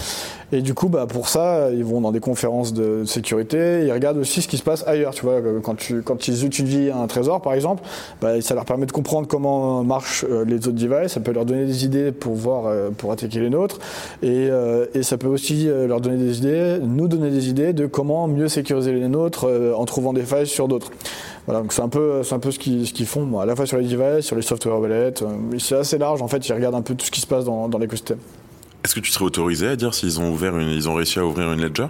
Et 0.55 0.61
du 0.61 0.74
coup, 0.74 0.88
bah, 0.88 1.07
pour 1.07 1.28
ça, 1.28 1.70
ils 1.72 1.85
vont 1.85 2.02
dans 2.02 2.12
des 2.12 2.20
conférences 2.20 2.74
de 2.74 3.05
sécurité, 3.07 3.85
ils 3.87 3.92
regardent 3.92 4.18
aussi 4.18 4.42
ce 4.42 4.48
qui 4.48 4.59
se 4.59 4.62
passe 4.62 4.87
ailleurs, 4.87 5.14
tu 5.14 5.22
vois. 5.24 5.40
Quand, 5.62 5.74
tu, 5.76 6.02
quand 6.02 6.28
ils 6.28 6.44
étudient 6.44 7.00
un 7.00 7.07
trésor, 7.07 7.40
par 7.40 7.55
exemple, 7.55 7.83
bah, 8.20 8.40
ça 8.42 8.55
leur 8.55 8.66
permet 8.66 8.85
de 8.85 8.92
comprendre 8.92 9.26
comment 9.26 9.83
marchent 9.83 10.26
euh, 10.28 10.44
les 10.44 10.57
autres 10.57 10.72
devices, 10.72 11.12
ça 11.12 11.20
peut 11.20 11.33
leur 11.33 11.46
donner 11.46 11.64
des 11.64 11.85
idées 11.85 12.12
pour 12.12 12.35
voir, 12.35 12.66
euh, 12.66 12.90
pour 12.90 13.12
attaquer 13.12 13.40
les 13.40 13.50
nôtres, 13.50 13.78
et, 14.22 14.48
et 14.94 15.02
ça 15.02 15.16
peut 15.16 15.28
aussi 15.28 15.66
leur 15.66 16.00
donner 16.00 16.16
des 16.16 16.38
idées, 16.38 16.78
nous 16.83 17.09
donner 17.09 17.31
des 17.31 17.48
idées 17.48 17.72
de 17.72 17.87
comment 17.87 18.28
mieux 18.28 18.48
sécuriser 18.48 18.92
les 18.92 19.09
nôtres 19.09 19.46
en 19.76 19.85
trouvant 19.85 20.12
des 20.12 20.22
failles 20.22 20.46
sur 20.46 20.68
d'autres. 20.68 20.90
Voilà, 21.46 21.61
donc 21.61 21.72
c'est 21.72 21.83
un 21.83 21.88
peu, 21.88 22.22
c'est 22.22 22.35
un 22.35 22.38
peu 22.38 22.50
ce 22.50 22.59
qu'ils, 22.59 22.87
ce 22.87 22.92
qu'ils 22.92 23.07
font, 23.07 23.40
à 23.40 23.46
la 23.46 23.57
fois 23.57 23.66
sur 23.66 23.76
les 23.78 23.87
devices, 23.87 24.24
sur 24.24 24.36
les 24.36 24.43
software 24.43 24.78
wallets. 24.78 25.14
c'est 25.59 25.76
assez 25.76 25.99
large, 25.99 26.22
en 26.22 26.28
fait, 26.28 26.49
ils 26.49 26.53
regardent 26.53 26.76
un 26.76 26.82
peu 26.82 26.95
tout 26.95 27.05
ce 27.05 27.11
qui 27.11 27.20
se 27.20 27.26
passe 27.26 27.45
dans, 27.45 27.68
dans 27.68 27.78
l'écosystème. 27.78 28.18
Est-ce 28.84 28.95
que 28.95 29.01
tu 29.01 29.11
serais 29.11 29.24
autorisé 29.24 29.68
à 29.68 29.76
dire 29.76 29.95
s'ils 29.95 30.20
ont 30.20 30.30
ouvert 30.30 30.57
une, 30.57 30.68
ils 30.68 30.88
ont 30.88 30.95
réussi 30.95 31.18
à 31.18 31.24
ouvrir 31.24 31.53
une 31.53 31.61
ledger? 31.61 31.86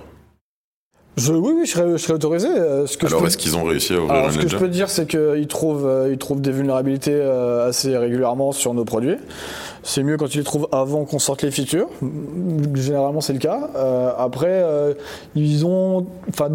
Je, 1.18 1.32
oui, 1.32 1.53
oui, 1.55 1.66
je 1.66 1.72
serais, 1.72 1.90
je 1.92 1.96
serais 1.98 2.14
autorisé. 2.14 2.48
Ce 2.48 2.96
que 2.96 3.07
Alors, 3.07 3.26
est-ce 3.26 3.36
qu'ils 3.36 3.55
ont 3.55 3.64
réussi 3.64 3.92
à 3.92 3.98
ouvrir 3.98 4.12
Alors, 4.12 4.26
une 4.28 4.32
Ce 4.32 4.38
que 4.38 4.48
je 4.48 4.57
peux 4.57 4.68
dire, 4.68 4.88
c'est 4.88 5.07
qu'ils 5.07 5.46
trouvent, 5.46 6.09
ils 6.11 6.16
trouvent 6.16 6.40
des 6.40 6.53
vulnérabilités 6.53 7.20
assez 7.20 7.96
régulièrement 7.98 8.53
sur 8.53 8.72
nos 8.72 8.86
produits. 8.86 9.16
C'est 9.85 10.05
mieux 10.05 10.16
quand 10.16 10.33
ils 10.35 10.39
les 10.39 10.45
trouvent 10.45 10.68
avant 10.70 11.05
qu'on 11.05 11.18
sorte 11.18 11.43
les 11.43 11.51
features. 11.51 11.89
Généralement, 12.74 13.20
c'est 13.20 13.33
le 13.33 13.41
cas. 13.41 13.70
Euh, 13.74 14.12
après, 14.16 14.47
euh, 14.49 14.95
ils 15.35 15.66
ont, 15.66 16.07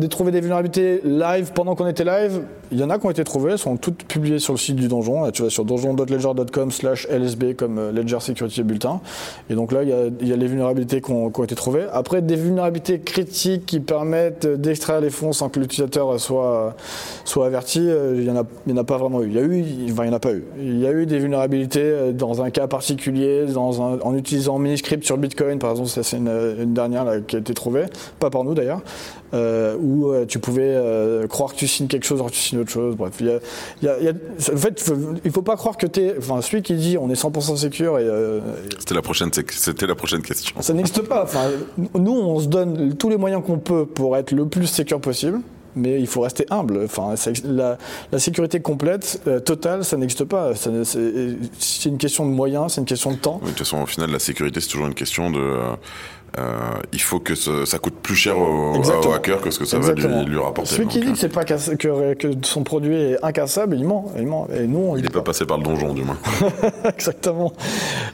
trouvé 0.10 0.32
des 0.32 0.40
vulnérabilités 0.40 1.02
live 1.04 1.52
pendant 1.54 1.76
qu'on 1.76 1.88
était 1.88 2.06
live. 2.06 2.44
Il 2.72 2.80
y 2.80 2.84
en 2.84 2.90
a 2.90 3.00
qui 3.00 3.06
ont 3.06 3.12
été 3.12 3.24
trouvées, 3.24 3.54
elles 3.54 3.58
sont 3.58 3.78
toutes 3.78 4.04
publiées 4.04 4.40
sur 4.40 4.54
le 4.54 4.58
site 4.58 4.76
du 4.76 4.88
donjon. 4.88 5.30
Tu 5.32 5.44
vas 5.44 5.50
sur 5.50 5.66
donjon.ledger.com/lsb 5.66 7.56
comme 7.56 7.80
euh, 7.80 7.92
Ledger 7.92 8.20
Security 8.22 8.64
Bulletin. 8.64 9.02
Et 9.50 9.56
donc 9.56 9.74
là, 9.74 9.84
il 9.84 9.90
y 9.90 10.34
a, 10.34 10.36
les 10.36 10.48
vulnérabilités 10.48 11.02
qui 11.02 11.12
ont, 11.12 11.30
été 11.44 11.56
trouvées. 11.56 11.86
Après, 11.92 12.22
des 12.22 12.36
vulnérabilités 12.36 13.00
critiques 13.00 13.66
qui 13.66 13.80
permettent 13.82 14.48
d'extraire 14.48 15.02
les 15.02 15.10
fonds 15.10 15.34
sans 15.34 15.50
que 15.50 15.60
l'utilisateur 15.60 16.20
soit 16.20 16.76
soit 17.26 17.46
averti, 17.46 17.80
il 17.80 18.24
y 18.24 18.32
en 18.32 18.38
en 18.38 18.78
a 18.78 18.84
pas 18.84 18.98
vraiment 18.98 19.22
eu. 19.22 19.28
Il 19.28 19.34
y 19.34 19.40
a 19.40 19.42
eu, 19.42 19.66
enfin, 19.92 20.04
il 20.06 20.08
y 20.08 20.10
en 20.10 20.14
a 20.16 20.20
pas 20.20 20.34
eu. 20.34 20.44
Il 20.60 20.80
y 20.80 20.88
a 20.88 20.92
eu 20.92 21.06
des 21.06 21.20
vulnérabilités 21.20 22.14
dans 22.14 22.42
un 22.42 22.50
cas 22.50 22.68
particulier 22.68 23.17
dans 23.54 23.80
en 23.80 24.16
utilisant 24.16 24.60
Miniscript 24.60 25.04
sur 25.04 25.18
Bitcoin, 25.18 25.60
par 25.60 25.72
exemple, 25.72 25.90
ça 25.90 26.04
c'est 26.04 26.18
une, 26.18 26.74
dernière 26.74 27.26
qui 27.26 27.36
a 27.36 27.40
été 27.40 27.54
trouvée, 27.54 27.86
pas 28.20 28.30
par 28.30 28.44
nous 28.44 28.54
d'ailleurs, 28.54 28.82
euh, 29.34 29.76
où 29.80 30.12
euh, 30.12 30.26
tu 30.26 30.40
pouvais 30.40 30.64
euh, 30.64 31.28
croire 31.28 31.54
que 31.54 31.58
tu 31.58 31.68
signes 31.68 31.88
quelque 31.88 32.06
chose 32.06 32.20
alors 32.20 32.32
que 32.32 32.36
tu 32.36 32.42
signes 32.42 32.60
autre 32.60 32.72
chose. 32.72 32.96
Bref, 32.96 33.14
il 33.20 33.40
y 33.84 33.88
a, 33.88 33.94
en 33.94 34.58
fait, 34.58 34.92
il 35.26 35.32
faut 35.32 35.42
pas 35.42 35.56
croire 35.56 35.78
que 35.78 35.88
tu 35.88 36.02
es, 36.02 36.16
enfin, 36.18 36.42
celui 36.42 36.62
qui 36.62 36.76
dit 36.76 36.98
on 36.98 37.10
est 37.10 37.22
100% 37.22 37.58
sécure 37.58 38.00
et. 38.00 38.08
c'était 38.80 38.96
la 38.96 39.02
prochaine, 39.02 39.32
c'était 39.34 39.88
la 39.88 39.96
prochaine 39.96 40.22
question. 40.22 40.56
Ça 40.62 40.74
n'existe 40.74 41.02
pas. 41.02 41.24
Enfin, 41.24 41.50
nous, 41.96 42.14
on 42.14 42.40
se 42.40 42.48
donne 42.48 42.96
tous 42.96 43.10
les 43.10 43.18
moyens 43.18 43.44
qu'on 43.46 43.60
peut 43.60 43.86
pour 43.86 44.16
être 44.18 44.32
le 44.32 44.48
plus 44.48 44.68
sécure 44.68 45.02
possible 45.02 45.40
mais 45.78 46.00
il 46.00 46.08
faut 46.08 46.22
rester 46.22 46.46
humble. 46.50 46.82
Enfin, 46.84 47.16
la, 47.46 47.78
sécurité 48.20 48.60
complète, 48.60 49.22
euh, 49.28 49.40
totale, 49.40 49.86
ça 49.86 49.98
n'existe 49.98 50.26
pas. 50.26 50.54
C'est 50.56 51.90
une 51.90 51.98
question 51.98 52.26
de 52.26 52.32
moyens, 52.32 52.74
c'est 52.74 52.82
une 52.82 52.88
question 52.88 53.12
de 53.12 53.18
temps. 53.18 53.40
de 53.44 53.50
toute 53.50 53.60
façon, 53.60 53.82
au 53.82 53.86
final, 53.86 54.12
la 54.12 54.20
sécurité, 54.20 54.60
c'est 54.60 54.70
toujours 54.70 54.88
une 54.88 54.96
question 54.96 55.30
de. 55.32 55.40
Euh, 55.40 55.76
il 56.94 57.02
faut 57.02 57.20
que 57.20 57.36
ça, 57.36 57.80
coûte 57.80 57.96
plus 57.96 58.16
cher 58.16 58.38
au, 58.38 58.76
au, 58.76 59.12
hacker 59.14 59.42
que 59.42 59.52
ce 59.52 59.60
que 59.60 59.66
ça 59.66 59.80
va 59.80 59.94
lui, 59.94 60.26
lui, 60.26 60.38
rapporter. 60.38 60.76
Celui 60.76 60.88
qui 60.88 61.00
dit 61.00 61.12
que, 61.12 61.18
c'est 61.18 61.30
pas 61.30 61.44
que, 61.44 62.14
que, 62.14 62.28
son 62.44 62.64
produit 62.64 62.96
est 62.96 63.24
incassable, 63.24 63.76
il 63.76 63.86
ment. 63.86 64.12
Il 64.18 64.28
ment. 64.28 64.48
Et 64.54 64.68
nous, 64.68 64.80
on 64.80 64.98
il 64.98 65.04
n'est 65.04 65.10
pas, 65.10 65.22
passé 65.22 65.46
par 65.46 65.58
le 65.58 65.64
donjon, 65.64 65.94
du 65.94 66.04
moins. 66.04 66.18
Exactement. 66.86 67.54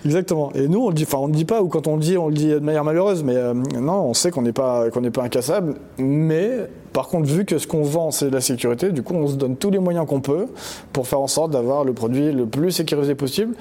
Exactement. 0.06 0.52
Et 0.56 0.68
nous, 0.68 0.86
on 0.86 0.90
le 0.90 0.96
dit, 0.96 1.04
enfin, 1.04 1.18
on 1.20 1.28
ne 1.28 1.34
dit 1.34 1.46
pas, 1.46 1.62
ou 1.62 1.68
quand 1.68 1.88
on 1.88 1.96
le 1.96 2.02
dit, 2.02 2.18
on 2.18 2.28
le 2.28 2.34
dit 2.34 2.48
de 2.48 2.60
manière 2.60 2.84
malheureuse, 2.84 3.24
mais 3.24 3.36
euh, 3.36 3.54
non, 3.54 4.06
on 4.06 4.14
sait 4.14 4.32
qu'on 4.32 4.42
n'est 4.42 4.54
pas, 4.54 4.90
qu'on 4.90 5.02
n'est 5.02 5.12
pas 5.12 5.24
incassable, 5.24 5.76
mais 5.98 6.50
par 6.94 7.08
contre, 7.08 7.28
vu 7.28 7.44
que 7.44 7.58
ce 7.58 7.68
qu'on 7.68 7.84
vend, 7.84 8.12
c'est 8.12 8.30
la 8.30 8.42
sécurité, 8.42 8.92
du 8.92 9.02
coup, 9.02 9.16
on 9.16 9.28
se 9.28 9.36
donne 9.36 9.58
tous 9.58 9.72
les 9.72 9.80
moyens 9.80 10.06
qu'on 10.08 10.22
peut 10.22 10.48
pour 10.94 11.08
faire 11.08 11.20
en 11.20 11.28
sorte 11.28 11.52
d'avoir 11.52 11.84
le 11.84 11.94
produit 11.94 12.32
le 12.32 12.46
plus 12.46 12.72
sécurisé 12.72 13.16
possible 13.16 13.56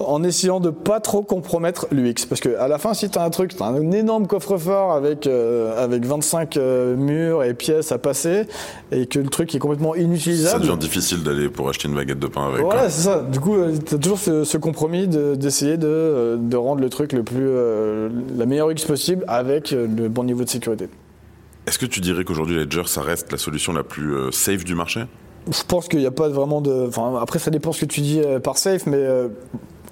en 0.00 0.22
essayant 0.22 0.60
de 0.60 0.70
pas 0.70 1.00
trop 1.00 1.22
compromettre 1.22 1.86
l'UX. 1.90 2.26
Parce 2.28 2.40
que 2.40 2.56
à 2.56 2.68
la 2.68 2.78
fin, 2.78 2.94
si 2.94 3.10
tu 3.10 3.18
as 3.18 3.22
un 3.22 3.30
truc, 3.30 3.56
tu 3.56 3.62
as 3.62 3.66
un 3.66 3.90
énorme 3.92 4.26
coffre-fort 4.26 4.92
avec, 4.92 5.26
euh, 5.26 5.82
avec 5.82 6.04
25 6.04 6.56
euh, 6.56 6.96
murs 6.96 7.44
et 7.44 7.54
pièces 7.54 7.92
à 7.92 7.98
passer, 7.98 8.46
et 8.90 9.06
que 9.06 9.18
le 9.18 9.28
truc 9.28 9.54
est 9.54 9.58
complètement 9.58 9.94
inutilisable. 9.94 10.64
Ça 10.64 10.68
devient 10.68 10.78
difficile 10.78 11.22
d'aller 11.22 11.48
pour 11.48 11.68
acheter 11.68 11.88
une 11.88 11.94
baguette 11.94 12.18
de 12.18 12.26
pain 12.26 12.48
avec. 12.48 12.62
Voilà, 12.62 12.88
c'est 12.90 13.02
ça. 13.02 13.20
Du 13.20 13.40
coup, 13.40 13.54
euh, 13.54 13.74
tu 13.84 13.94
as 13.94 13.98
toujours 13.98 14.18
ce, 14.18 14.56
compromis 14.56 15.08
d'essayer 15.08 15.76
de, 15.76 16.38
de, 16.40 16.56
rendre 16.56 16.80
le 16.80 16.88
truc 16.88 17.12
le 17.12 17.24
plus, 17.24 17.50
la 18.36 18.46
meilleure 18.46 18.68
UX 18.68 18.86
possible 18.86 19.24
avec 19.26 19.72
le 19.72 20.08
bon 20.08 20.22
niveau 20.24 20.44
de 20.44 20.48
sécurité. 20.48 20.88
Est-ce 21.66 21.78
que 21.78 21.86
tu 21.86 22.00
dirais 22.00 22.24
qu'aujourd'hui 22.24 22.56
Ledger, 22.56 22.82
ça 22.86 23.02
reste 23.02 23.32
la 23.32 23.38
solution 23.38 23.72
la 23.72 23.82
plus 23.82 24.30
safe 24.30 24.64
du 24.64 24.74
marché? 24.74 25.02
Je 25.50 25.62
pense 25.66 25.88
qu'il 25.88 25.98
n'y 25.98 26.06
a 26.06 26.12
pas 26.12 26.28
vraiment 26.28 26.60
de. 26.60 26.86
Enfin, 26.86 27.18
après, 27.20 27.40
ça 27.40 27.50
dépend 27.50 27.72
ce 27.72 27.80
que 27.80 27.86
tu 27.86 28.02
dis 28.02 28.20
par 28.44 28.56
safe, 28.56 28.86
mais 28.86 29.04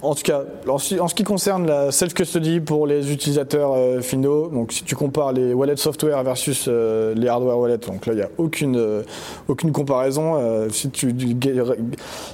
en 0.03 0.14
tout 0.14 0.22
cas, 0.22 0.42
en, 0.66 0.78
ce 0.78 1.14
qui 1.14 1.24
concerne 1.24 1.66
la 1.66 1.92
self-custody 1.92 2.61
pour 2.61 2.86
les 2.86 3.12
utilisateurs 3.12 3.72
euh, 3.74 4.01
finaux, 4.01 4.48
donc 4.48 4.72
si 4.72 4.84
tu 4.84 4.96
compares 4.96 5.32
les 5.32 5.53
wallets 5.53 5.76
software 5.76 6.22
versus 6.22 6.66
euh, 6.68 7.14
les 7.14 7.28
hardware 7.28 7.59
wallets, 7.59 7.78
donc 7.78 8.07
là 8.07 8.14
il 8.14 8.16
n'y 8.16 8.22
a 8.22 8.30
aucune, 8.38 8.76
euh, 8.76 9.03
aucune 9.48 9.72
comparaison. 9.72 10.38
si, 10.70 10.90
tu, 10.90 11.14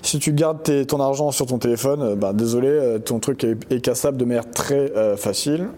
si 0.03 0.19
tu 0.19 0.33
gardes 0.33 0.87
ton 0.87 1.01
argent 1.01 1.31
sur 1.31 1.47
ton 1.47 1.59
téléphone, 1.59 2.15
bah, 2.15 2.33
désolé, 2.33 2.99
ton 3.05 3.19
truc 3.19 3.45
est, 3.45 3.81
cassable 3.81 4.17
de 4.17 4.25
manière 4.25 4.51
très 4.51 4.93
facile. 5.17 5.69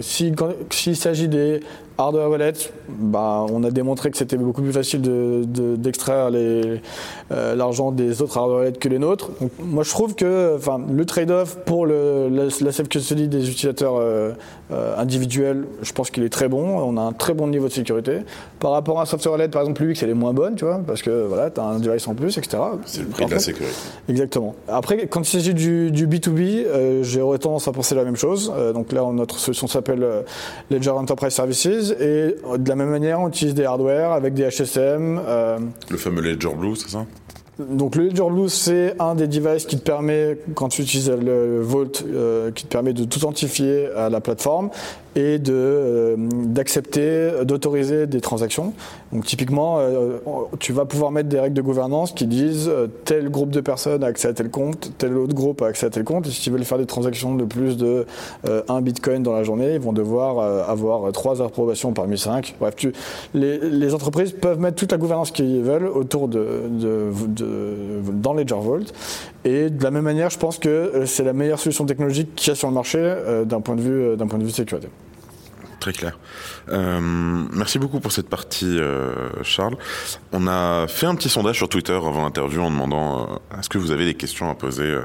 S'il 0.00 0.34
si, 0.70 0.96
s'agit 0.96 1.28
des 1.28 1.60
hardware 1.98 2.30
wallet, 2.30 2.52
bah, 2.88 3.46
on 3.50 3.64
a 3.64 3.70
démontré 3.70 4.10
que 4.10 4.16
c'était 4.16 4.36
beaucoup 4.36 4.62
plus 4.62 4.72
facile 4.72 5.00
d'extraire 5.00 6.30
de, 6.30 6.36
euh, 6.36 6.76
l'argent 7.30 7.92
des 7.92 8.22
autres 8.22 8.38
hardware 8.38 8.58
wallets 8.58 8.78
que 8.78 8.88
les 8.88 8.98
nôtres. 8.98 9.30
Donc, 9.40 9.50
moi, 9.58 9.82
je 9.82 9.90
trouve 9.90 10.14
que 10.14 10.56
enfin, 10.56 10.80
le 10.90 11.04
trade-off 11.04 11.58
pour 11.64 11.86
le, 11.86 12.28
la, 12.28 12.44
la 12.60 12.72
self-custody 12.72 13.28
des 13.28 13.50
utilisateurs 13.50 13.96
euh, 13.96 14.32
euh, 14.70 14.96
individuels, 14.96 15.64
je 15.82 15.92
pense 15.92 16.10
qu'il 16.10 16.22
est 16.24 16.28
très 16.28 16.48
bon. 16.48 16.78
On 16.78 16.96
a 16.96 17.00
un 17.00 17.12
très 17.12 17.34
bon 17.34 17.46
niveau 17.48 17.68
de 17.68 17.72
sécurité. 17.72 18.20
Par 18.60 18.70
rapport 18.72 18.98
à 18.98 19.02
un 19.02 19.06
software 19.06 19.32
wallet, 19.32 19.48
par 19.48 19.62
exemple, 19.62 19.82
lui, 19.82 19.98
elle 20.00 20.10
est 20.10 20.14
moins 20.14 20.32
bonne, 20.32 20.54
tu 20.54 20.64
vois, 20.64 20.80
parce 20.86 21.02
que 21.02 21.26
voilà, 21.26 21.50
tu 21.50 21.60
as 21.60 21.64
un 21.64 21.78
device 21.78 22.06
en 22.08 22.14
plus, 22.14 22.38
etc. 22.38 22.58
C'est 22.84 23.02
le 23.02 23.08
prix 23.08 23.26
de 23.26 23.30
la 23.30 23.38
sécurité. 23.38 23.74
Exactement. 24.08 24.54
Après, 24.68 25.06
quand 25.06 25.20
il 25.20 25.30
s'agit 25.30 25.54
du, 25.54 25.90
du, 25.90 26.06
B2B, 26.06 26.64
euh, 26.66 27.02
j'aurais 27.02 27.38
tendance 27.38 27.68
à 27.68 27.72
penser 27.72 27.94
la 27.94 28.04
même 28.04 28.16
chose. 28.16 28.52
donc 28.74 28.92
là, 28.92 29.02
notre 29.12 29.38
solution 29.38 29.66
s'appelle 29.66 30.24
Ledger 30.70 30.90
Enterprise 30.90 31.32
Services 31.32 31.66
et 32.00 32.36
de 32.58 32.68
la 32.68 32.74
même 32.74 32.90
manière, 32.90 33.20
on 33.20 33.28
utilise 33.28 33.54
des 33.54 33.64
hardware 33.64 34.12
avec 34.12 34.34
des 34.34 34.48
HSM. 34.48 35.20
Euh, 35.26 35.58
le 35.90 35.96
fameux 35.96 36.22
Ledger 36.22 36.54
Blue, 36.56 36.76
c'est 36.76 36.90
ça? 36.90 37.06
Donc 37.58 37.96
le 37.96 38.08
Ledger 38.08 38.28
Blue, 38.30 38.48
c'est 38.48 38.94
un 38.98 39.14
des 39.14 39.26
devices 39.26 39.64
qui 39.64 39.78
te 39.78 39.82
permet, 39.82 40.36
quand 40.54 40.68
tu 40.68 40.82
utilises 40.82 41.10
le 41.10 41.60
Vault, 41.62 42.02
euh, 42.06 42.50
qui 42.50 42.64
te 42.64 42.68
permet 42.68 42.92
de 42.92 43.04
tout 43.04 43.18
authentifier 43.18 43.88
à 43.96 44.10
la 44.10 44.20
plateforme 44.20 44.70
et 45.16 45.38
de 45.38 45.52
euh, 45.54 46.16
d'accepter, 46.18 47.44
d'autoriser 47.44 48.06
des 48.06 48.20
transactions. 48.20 48.74
Donc 49.12 49.24
typiquement, 49.24 49.78
euh, 49.78 50.18
tu 50.60 50.72
vas 50.72 50.84
pouvoir 50.84 51.10
mettre 51.10 51.30
des 51.30 51.40
règles 51.40 51.56
de 51.56 51.62
gouvernance 51.62 52.12
qui 52.12 52.26
disent 52.26 52.68
euh, 52.68 52.86
tel 53.06 53.30
groupe 53.30 53.50
de 53.50 53.62
personnes 53.62 54.04
a 54.04 54.08
accès 54.08 54.28
à 54.28 54.34
tel 54.34 54.50
compte, 54.50 54.92
tel 54.98 55.16
autre 55.16 55.34
groupe 55.34 55.62
a 55.62 55.68
accès 55.68 55.86
à 55.86 55.90
tel 55.90 56.04
compte. 56.04 56.26
Et 56.26 56.30
si 56.30 56.42
tu 56.42 56.50
veux 56.50 56.62
faire 56.62 56.78
des 56.78 56.86
transactions 56.86 57.34
de 57.34 57.44
plus 57.44 57.76
de 57.76 58.06
1 58.68 58.80
bitcoin 58.82 59.22
dans 59.22 59.32
la 59.32 59.42
journée, 59.42 59.74
ils 59.74 59.80
vont 59.80 59.92
devoir 59.92 60.68
avoir 60.68 61.12
trois 61.12 61.40
approbations 61.40 61.92
parmi 61.92 62.18
cinq. 62.18 62.54
Bref, 62.60 62.74
tu, 62.76 62.92
les, 63.34 63.58
les, 63.58 63.94
entreprises 63.94 64.32
peuvent 64.32 64.58
mettre 64.58 64.76
toute 64.76 64.92
la 64.92 64.98
gouvernance 64.98 65.30
qu'ils 65.30 65.62
veulent 65.62 65.86
autour 65.86 66.28
de, 66.28 66.62
de, 66.68 67.10
de, 67.28 68.02
dans 68.12 68.34
Ledger 68.34 68.56
Vault. 68.60 68.92
Et 69.46 69.70
de 69.70 69.82
la 69.82 69.90
même 69.90 70.04
manière, 70.04 70.28
je 70.28 70.38
pense 70.38 70.58
que 70.58 71.04
c'est 71.06 71.24
la 71.24 71.32
meilleure 71.32 71.60
solution 71.60 71.86
technologique 71.86 72.34
qu'il 72.34 72.48
y 72.48 72.50
a 72.50 72.54
sur 72.54 72.68
le 72.68 72.74
marché 72.74 73.14
d'un 73.46 73.60
point 73.60 73.76
de 73.76 73.80
vue 73.80 74.16
d'un 74.16 74.26
point 74.26 74.38
de 74.38 74.44
vue 74.44 74.50
sécurité. 74.50 74.88
Très 75.80 75.92
clair. 75.92 76.18
Euh, 76.70 76.98
merci 77.00 77.78
beaucoup 77.78 78.00
pour 78.00 78.10
cette 78.10 78.28
partie, 78.28 78.78
euh, 78.78 79.12
Charles. 79.44 79.76
On 80.32 80.48
a 80.48 80.86
fait 80.88 81.06
un 81.06 81.14
petit 81.14 81.28
sondage 81.28 81.58
sur 81.58 81.68
Twitter 81.68 81.92
avant 81.92 82.24
l'interview 82.24 82.60
en 82.62 82.70
demandant 82.72 83.22
euh, 83.22 83.58
est-ce 83.58 83.68
que 83.68 83.78
vous 83.78 83.92
avez 83.92 84.04
des 84.04 84.14
questions 84.14 84.50
à 84.50 84.56
poser 84.56 84.84
euh, 84.84 85.02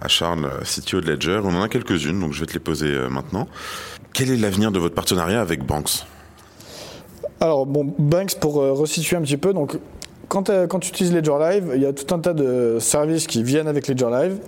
à 0.00 0.08
Charles, 0.08 0.48
CTO 0.62 1.02
de 1.02 1.10
Ledger? 1.10 1.40
On 1.44 1.54
en 1.54 1.62
a 1.62 1.68
quelques-unes, 1.68 2.20
donc 2.20 2.32
je 2.32 2.40
vais 2.40 2.46
te 2.46 2.54
les 2.54 2.58
poser 2.58 2.96
maintenant. 3.10 3.48
Quel 4.14 4.30
est 4.30 4.36
l'avenir 4.36 4.72
de 4.72 4.78
votre 4.78 4.94
partenariat 4.94 5.42
avec 5.42 5.62
Banks? 5.64 6.06
Alors 7.40 7.66
bon, 7.66 7.94
Banks 7.98 8.36
pour 8.40 8.54
resituer 8.54 9.16
un 9.16 9.22
petit 9.22 9.36
peu, 9.36 9.52
donc 9.52 9.78
quand, 10.28 10.50
quand, 10.68 10.78
tu 10.78 10.90
utilises 10.90 11.12
Ledger 11.12 11.36
Live, 11.40 11.72
il 11.74 11.82
y 11.82 11.86
a 11.86 11.92
tout 11.92 12.14
un 12.14 12.18
tas 12.18 12.34
de 12.34 12.78
services 12.80 13.26
qui 13.26 13.42
viennent 13.42 13.68
avec 13.68 13.88
Ledger 13.88 14.10
Live, 14.10 14.38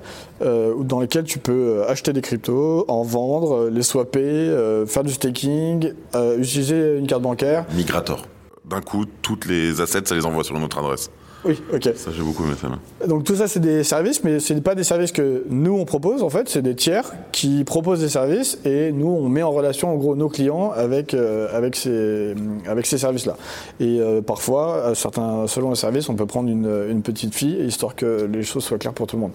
euh, 0.42 0.74
dans 0.82 1.00
lesquels 1.00 1.24
tu 1.24 1.38
peux 1.38 1.52
euh, 1.52 1.88
acheter 1.88 2.12
des 2.12 2.20
cryptos, 2.20 2.84
en 2.88 3.02
vendre, 3.02 3.54
euh, 3.54 3.70
les 3.70 3.82
swapper, 3.82 4.20
euh, 4.20 4.86
faire 4.86 5.04
du 5.04 5.12
staking, 5.12 5.92
euh, 6.14 6.38
utiliser 6.38 6.98
une 6.98 7.06
carte 7.06 7.22
bancaire. 7.22 7.64
Migrator. 7.72 8.26
D'un 8.64 8.80
coup, 8.80 9.04
toutes 9.22 9.46
les 9.46 9.80
assets, 9.80 10.02
ça 10.04 10.14
les 10.14 10.26
envoie 10.26 10.44
sur 10.44 10.56
une 10.56 10.64
autre 10.64 10.78
adresse. 10.78 11.10
Oui, 11.44 11.60
ok. 11.72 11.90
Ça, 11.96 12.10
j'ai 12.14 12.22
beaucoup 12.22 12.44
aimé 12.44 12.52
ça. 12.60 12.68
là. 12.68 13.06
Donc 13.06 13.24
tout 13.24 13.36
ça, 13.36 13.48
c'est 13.48 13.60
des 13.60 13.82
services, 13.82 14.22
mais 14.24 14.40
ce 14.40 14.52
n'est 14.52 14.60
pas 14.60 14.74
des 14.74 14.84
services 14.84 15.12
que 15.12 15.44
nous, 15.48 15.74
on 15.78 15.84
propose, 15.84 16.22
en 16.22 16.28
fait. 16.28 16.48
C'est 16.48 16.62
des 16.62 16.74
tiers 16.74 17.10
qui 17.32 17.64
proposent 17.64 18.00
des 18.00 18.08
services 18.08 18.58
et 18.64 18.92
nous, 18.92 19.08
on 19.08 19.28
met 19.28 19.42
en 19.42 19.50
relation, 19.50 19.90
en 19.90 19.96
gros, 19.96 20.16
nos 20.16 20.28
clients 20.28 20.70
avec, 20.70 21.14
euh, 21.14 21.48
avec 21.56 21.76
ces, 21.76 22.34
avec 22.66 22.86
ces 22.86 22.98
services-là. 22.98 23.36
Et 23.80 24.00
euh, 24.00 24.20
parfois, 24.20 24.86
à 24.88 24.94
certains, 24.94 25.46
selon 25.46 25.70
le 25.70 25.76
service, 25.76 26.08
on 26.08 26.14
peut 26.14 26.26
prendre 26.26 26.50
une, 26.50 26.86
une 26.90 27.02
petite 27.02 27.34
fille, 27.34 27.64
histoire 27.64 27.94
que 27.96 28.28
les 28.30 28.42
choses 28.42 28.64
soient 28.64 28.78
claires 28.78 28.92
pour 28.92 29.06
tout 29.06 29.16
le 29.16 29.22
monde. 29.22 29.32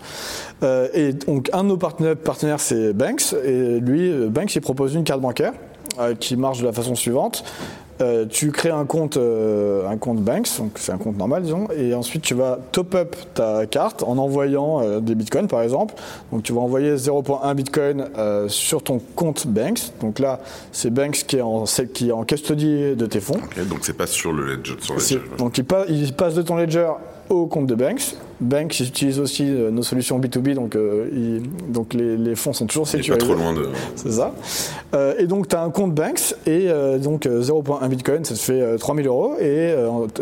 Euh, 0.63 0.87
et 0.93 1.13
donc, 1.13 1.49
un 1.53 1.63
de 1.63 1.69
nos 1.69 1.77
partenaires, 1.77 2.15
partenaires 2.15 2.59
c'est 2.59 2.93
Banks. 2.93 3.33
Et 3.43 3.79
lui, 3.79 4.09
euh, 4.11 4.29
Banks, 4.29 4.55
il 4.55 4.61
propose 4.61 4.93
une 4.93 5.03
carte 5.03 5.21
bancaire 5.21 5.53
euh, 5.99 6.13
qui 6.15 6.35
marche 6.35 6.59
de 6.59 6.65
la 6.65 6.73
façon 6.73 6.95
suivante. 6.95 7.43
Euh, 8.01 8.25
tu 8.29 8.51
crées 8.51 8.71
un 8.71 8.83
compte, 8.85 9.15
euh, 9.15 9.87
un 9.87 9.95
compte 9.95 10.17
Banks, 10.19 10.49
donc 10.59 10.71
c'est 10.75 10.91
un 10.91 10.97
compte 10.97 11.17
normal, 11.17 11.43
disons, 11.43 11.67
et 11.77 11.93
ensuite 11.95 12.23
tu 12.23 12.33
vas 12.33 12.59
top 12.73 12.93
up 12.93 13.15
ta 13.33 13.65
carte 13.67 14.03
en 14.03 14.17
envoyant 14.17 14.81
euh, 14.81 14.99
des 14.99 15.15
bitcoins, 15.15 15.47
par 15.47 15.61
exemple. 15.61 15.93
Donc 16.31 16.43
tu 16.43 16.51
vas 16.51 16.59
envoyer 16.59 16.95
0.1 16.97 17.53
bitcoin 17.55 18.05
sur 18.49 18.83
ton 18.83 18.99
compte 19.15 19.47
Banks. 19.47 19.91
Donc 20.01 20.19
là, 20.19 20.41
c'est 20.73 20.89
Banks 20.89 21.23
qui 21.25 21.37
est 21.37 21.41
en, 21.41 21.65
c'est- 21.65 21.91
qui 21.93 22.09
est 22.09 22.11
en 22.11 22.25
custody 22.25 22.95
de 22.97 23.05
tes 23.05 23.21
fonds. 23.21 23.35
Ok, 23.35 23.65
donc 23.69 23.79
c'est 23.83 23.93
pas 23.97 24.07
sur 24.07 24.33
le 24.33 24.45
ledger. 24.55 24.75
Sur. 24.97 25.21
Donc 25.37 25.57
il, 25.57 25.63
pa- 25.63 25.85
il 25.87 26.11
passe 26.13 26.33
de 26.35 26.41
ton 26.41 26.57
ledger 26.57 26.89
au 27.29 27.47
compte 27.47 27.67
de 27.67 27.75
Banks. 27.75 28.15
Banks 28.41 28.79
ils 28.79 28.87
utilisent 28.87 29.19
aussi 29.19 29.45
euh, 29.49 29.71
nos 29.71 29.83
solutions 29.83 30.19
B2B, 30.19 30.53
donc, 30.55 30.75
euh, 30.75 31.39
donc 31.69 31.93
les, 31.93 32.17
les 32.17 32.35
fonds 32.35 32.51
sont 32.53 32.65
toujours 32.65 32.83
est 32.87 32.97
pas 32.97 32.97
sécurisés. 32.97 33.25
trop 33.25 33.33
loin 33.33 33.53
de. 33.53 33.69
C'est 33.95 34.11
ça. 34.11 34.33
Euh, 34.93 35.13
et 35.17 35.25
donc, 35.25 35.47
tu 35.47 35.55
as 35.55 35.61
un 35.61 35.69
compte 35.69 35.93
Banks 35.93 36.35
et 36.45 36.69
euh, 36.69 36.97
donc 36.97 37.25
euh, 37.25 37.41
0.1 37.41 37.87
Bitcoin, 37.87 38.25
ça 38.25 38.33
te 38.33 38.39
fait 38.39 38.61
euh, 38.61 38.77
3000 38.77 39.07
euros. 39.07 39.35
Et 39.39 39.73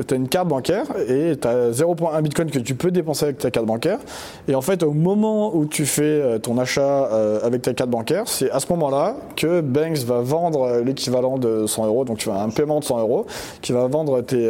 tu 0.07 0.13
as 0.13 0.17
une 0.17 0.27
carte 0.27 0.47
bancaire 0.47 0.85
et 1.07 1.35
tu 1.39 1.47
as 1.47 1.71
0.1 1.71 2.21
Bitcoin 2.21 2.51
que 2.51 2.59
tu 2.59 2.75
peux 2.75 2.91
dépenser 2.91 3.25
avec 3.25 3.39
ta 3.39 3.51
carte 3.51 3.65
bancaire. 3.65 3.99
Et 4.47 4.55
en 4.55 4.61
fait, 4.61 4.83
au 4.83 4.91
moment 4.91 5.55
où 5.55 5.65
tu 5.65 5.85
fais 5.85 6.39
ton 6.39 6.57
achat 6.57 7.03
avec 7.43 7.61
ta 7.61 7.73
carte 7.73 7.89
bancaire, 7.89 8.23
c'est 8.27 8.49
à 8.51 8.59
ce 8.59 8.67
moment-là 8.73 9.15
que 9.35 9.61
Banks 9.61 9.99
va 9.99 10.21
vendre 10.21 10.81
l'équivalent 10.83 11.37
de 11.37 11.65
100 11.67 11.87
euros. 11.87 12.05
Donc, 12.05 12.17
tu 12.17 12.29
as 12.29 12.41
un 12.41 12.49
paiement 12.49 12.79
de 12.79 12.85
100 12.85 12.99
euros 12.99 13.25
qui 13.61 13.71
va 13.71 13.87
vendre 13.87 14.21
tes, 14.21 14.49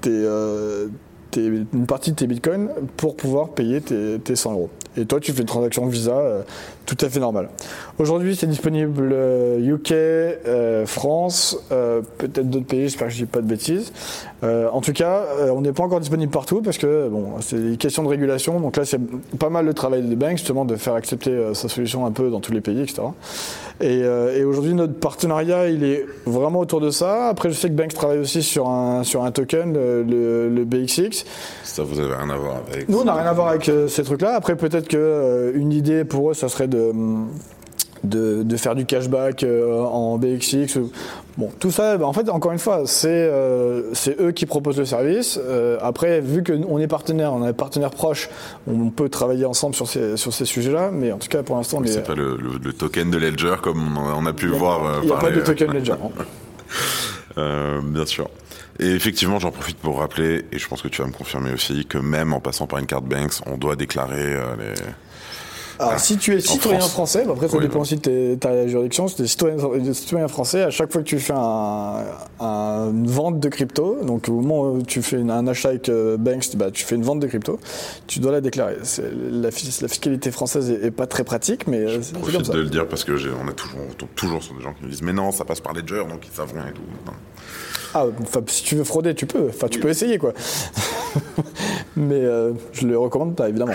tes, 0.00 0.26
une 1.44 1.86
partie 1.86 2.10
de 2.10 2.16
tes 2.16 2.26
bitcoins 2.26 2.68
pour 2.96 3.16
pouvoir 3.16 3.50
payer 3.50 3.80
tes, 3.80 4.18
tes 4.18 4.36
100 4.36 4.52
euros. 4.52 4.70
Et 4.96 5.04
toi, 5.04 5.20
tu 5.20 5.32
fais 5.32 5.40
une 5.40 5.46
transaction 5.46 5.86
Visa 5.86 6.12
euh, 6.12 6.42
tout 6.86 6.96
à 7.00 7.08
fait 7.08 7.20
normale. 7.20 7.48
Aujourd'hui, 7.98 8.36
c'est 8.36 8.46
disponible 8.46 9.10
euh, 9.12 9.58
UK, 9.58 9.92
euh, 9.92 10.86
France, 10.86 11.58
euh, 11.72 12.00
peut-être 12.18 12.48
d'autres 12.48 12.66
pays, 12.66 12.82
j'espère 12.82 13.08
que 13.08 13.12
je 13.12 13.18
dis 13.18 13.26
pas 13.26 13.40
de 13.40 13.46
bêtises. 13.46 13.92
En 14.42 14.80
tout 14.80 14.92
cas, 14.92 15.24
on 15.52 15.62
n'est 15.62 15.72
pas 15.72 15.82
encore 15.82 15.98
disponible 15.98 16.30
partout 16.30 16.62
parce 16.62 16.78
que 16.78 17.08
bon, 17.08 17.32
c'est 17.40 17.70
des 17.70 17.76
questions 17.76 18.04
de 18.04 18.08
régulation. 18.08 18.60
Donc 18.60 18.76
là, 18.76 18.84
c'est 18.84 19.00
pas 19.38 19.48
mal 19.48 19.64
le 19.64 19.74
travail 19.74 20.02
des 20.02 20.14
banques, 20.14 20.36
justement, 20.36 20.64
de 20.64 20.76
faire 20.76 20.94
accepter 20.94 21.52
sa 21.52 21.68
solution 21.68 22.06
un 22.06 22.12
peu 22.12 22.30
dans 22.30 22.38
tous 22.38 22.52
les 22.52 22.60
pays, 22.60 22.80
etc. 22.80 23.02
Et, 23.80 24.02
et 24.02 24.44
aujourd'hui, 24.44 24.74
notre 24.74 24.92
partenariat, 24.92 25.68
il 25.68 25.82
est 25.82 26.06
vraiment 26.26 26.60
autour 26.60 26.80
de 26.80 26.90
ça. 26.90 27.26
Après, 27.28 27.50
je 27.50 27.54
sais 27.54 27.68
que 27.68 27.74
Banks 27.74 27.94
travaille 27.94 28.18
aussi 28.18 28.42
sur 28.42 28.68
un, 28.68 29.02
sur 29.02 29.24
un 29.24 29.32
token, 29.32 29.72
le, 29.72 30.64
BXX. 30.64 31.24
Ça, 31.64 31.82
vous 31.82 31.98
avez 31.98 32.14
rien 32.14 32.30
à 32.30 32.36
voir 32.36 32.56
avec. 32.70 32.88
Nous, 32.88 33.00
on 33.00 33.04
n'a 33.04 33.14
rien 33.14 33.26
à 33.26 33.32
voir 33.32 33.48
avec 33.48 33.68
ces 33.88 34.02
trucs-là. 34.04 34.34
Après, 34.36 34.54
peut-être 34.54 34.85
que 34.88 34.96
euh, 34.96 35.52
une 35.54 35.72
idée 35.72 36.04
pour 36.04 36.30
eux, 36.30 36.34
ça 36.34 36.48
serait 36.48 36.68
de, 36.68 36.92
de, 38.04 38.42
de 38.42 38.56
faire 38.56 38.74
du 38.74 38.84
cashback 38.86 39.42
euh, 39.44 39.80
en 39.82 40.18
BXX. 40.18 40.78
Bon, 41.38 41.50
tout 41.58 41.70
ça, 41.70 41.98
bah, 41.98 42.06
en 42.06 42.12
fait, 42.14 42.28
encore 42.30 42.52
une 42.52 42.58
fois, 42.58 42.82
c'est 42.86 43.08
euh, 43.10 43.92
c'est 43.92 44.18
eux 44.20 44.32
qui 44.32 44.46
proposent 44.46 44.78
le 44.78 44.84
service. 44.86 45.38
Euh, 45.42 45.76
après, 45.82 46.20
vu 46.20 46.42
qu'on 46.42 46.78
est 46.78 46.86
partenaire, 46.86 47.32
on 47.34 47.46
est 47.46 47.52
partenaire 47.52 47.90
proche, 47.90 48.30
on 48.66 48.88
peut 48.90 49.08
travailler 49.10 49.44
ensemble 49.44 49.74
sur 49.74 49.86
ces, 49.86 50.16
sur 50.16 50.32
ces 50.32 50.44
sujets-là. 50.46 50.90
Mais 50.92 51.12
en 51.12 51.18
tout 51.18 51.28
cas, 51.28 51.42
pour 51.42 51.56
l'instant. 51.56 51.82
C'est 51.84 52.06
pas 52.06 52.14
le, 52.14 52.36
le- 52.36 52.58
le 52.62 52.72
token 52.72 53.10
de 53.10 53.18
Ledger 53.18 53.56
comme 53.62 53.98
on 53.98 54.24
a, 54.24 54.32
pu 54.32 54.46
le 54.46 54.52
voir. 54.56 54.86
euh, 54.86 54.98
Il 55.02 55.06
n'y 55.08 55.12
a 55.12 55.16
pas 55.18 55.30
de 55.30 55.40
token 55.40 55.72
Ledger. 55.72 55.94
Bien 57.36 58.06
sûr. 58.06 58.28
Et 58.78 58.90
effectivement, 58.90 59.38
j'en 59.38 59.50
profite 59.50 59.78
pour 59.78 59.98
rappeler, 60.00 60.44
et 60.52 60.58
je 60.58 60.68
pense 60.68 60.82
que 60.82 60.88
tu 60.88 61.00
vas 61.00 61.08
me 61.08 61.12
confirmer 61.12 61.52
aussi, 61.52 61.86
que 61.86 61.98
même 61.98 62.32
en 62.32 62.40
passant 62.40 62.66
par 62.66 62.78
une 62.78 62.86
carte 62.86 63.04
Banks, 63.04 63.40
on 63.46 63.56
doit 63.56 63.76
déclarer 63.76 64.34
euh, 64.34 64.56
les. 64.56 64.74
Alors, 65.78 65.98
si 66.00 66.16
tu 66.16 66.34
es 66.34 66.40
citoyen 66.40 66.78
France. 66.80 66.92
français, 66.92 67.24
bah, 67.26 67.32
après 67.36 67.48
ça 67.48 67.56
Oui, 67.56 67.62
dépend 67.62 67.74
non. 67.76 67.80
aussi 67.82 67.96
de 67.96 68.34
ta 68.36 68.66
juridiction, 68.66 69.08
si 69.08 69.16
tu 69.16 69.22
es 69.22 69.26
citoyen, 69.26 69.56
citoyen 69.92 70.28
français, 70.28 70.62
à 70.62 70.70
chaque 70.70 70.90
fois 70.90 71.02
que 71.02 71.06
tu 71.06 71.18
fais 71.18 71.34
un, 71.36 72.04
un- 72.40 72.90
une 72.92 73.06
vente 73.06 73.40
de 73.40 73.48
crypto, 73.48 73.98
donc 74.02 74.28
au 74.28 74.40
moment 74.40 74.70
où 74.72 74.82
tu 74.82 75.02
fais 75.02 75.16
une- 75.20 75.30
un 75.30 75.46
achat 75.46 75.68
avec 75.70 75.88
euh, 75.88 76.16
Banks, 76.16 76.56
bah, 76.56 76.70
tu 76.70 76.84
fais 76.84 76.94
une 76.94 77.02
vente 77.02 77.20
de 77.20 77.26
crypto, 77.26 77.58
tu 78.06 78.20
dois 78.20 78.32
la 78.32 78.40
déclarer. 78.40 78.76
La, 79.30 79.50
fis- 79.50 79.78
la 79.82 79.88
fiscalité 79.88 80.30
française 80.30 80.70
est, 80.70 80.86
est 80.86 80.90
pas 80.90 81.06
très 81.06 81.24
pratique, 81.24 81.66
mais 81.66 81.78
euh, 81.80 81.98
comme 82.12 82.20
Profite 82.22 82.46
ça. 82.46 82.52
de 82.52 82.60
le 82.60 82.68
dire 82.70 82.88
parce 82.88 83.04
que 83.04 83.12
on 83.12 83.48
a 83.48 83.52
toujours, 83.52 83.80
on 83.90 83.92
tombe 83.94 84.08
toujours 84.14 84.42
sur 84.42 84.54
des 84.56 84.62
gens 84.62 84.72
qui 84.72 84.82
nous 84.84 84.88
disent 84.90 85.02
mais 85.02 85.12
non, 85.12 85.30
ça 85.32 85.44
passe 85.44 85.60
par 85.60 85.74
Ledger, 85.74 86.04
donc 86.08 86.26
ils 86.26 86.34
savent 86.34 86.52
rien 86.54 86.68
et 86.68 86.72
tout. 86.72 86.82
Non. 87.06 87.12
Ah, 87.94 88.04
si 88.48 88.62
tu 88.64 88.74
veux 88.76 88.84
frauder, 88.84 89.14
tu 89.14 89.26
peux. 89.26 89.48
Enfin, 89.48 89.68
tu 89.68 89.80
peux 89.80 89.88
essayer, 89.88 90.18
quoi. 90.18 90.32
mais 91.96 92.14
euh, 92.20 92.52
je 92.72 92.86
le 92.86 92.98
recommande 92.98 93.34
pas, 93.34 93.48
évidemment. 93.48 93.72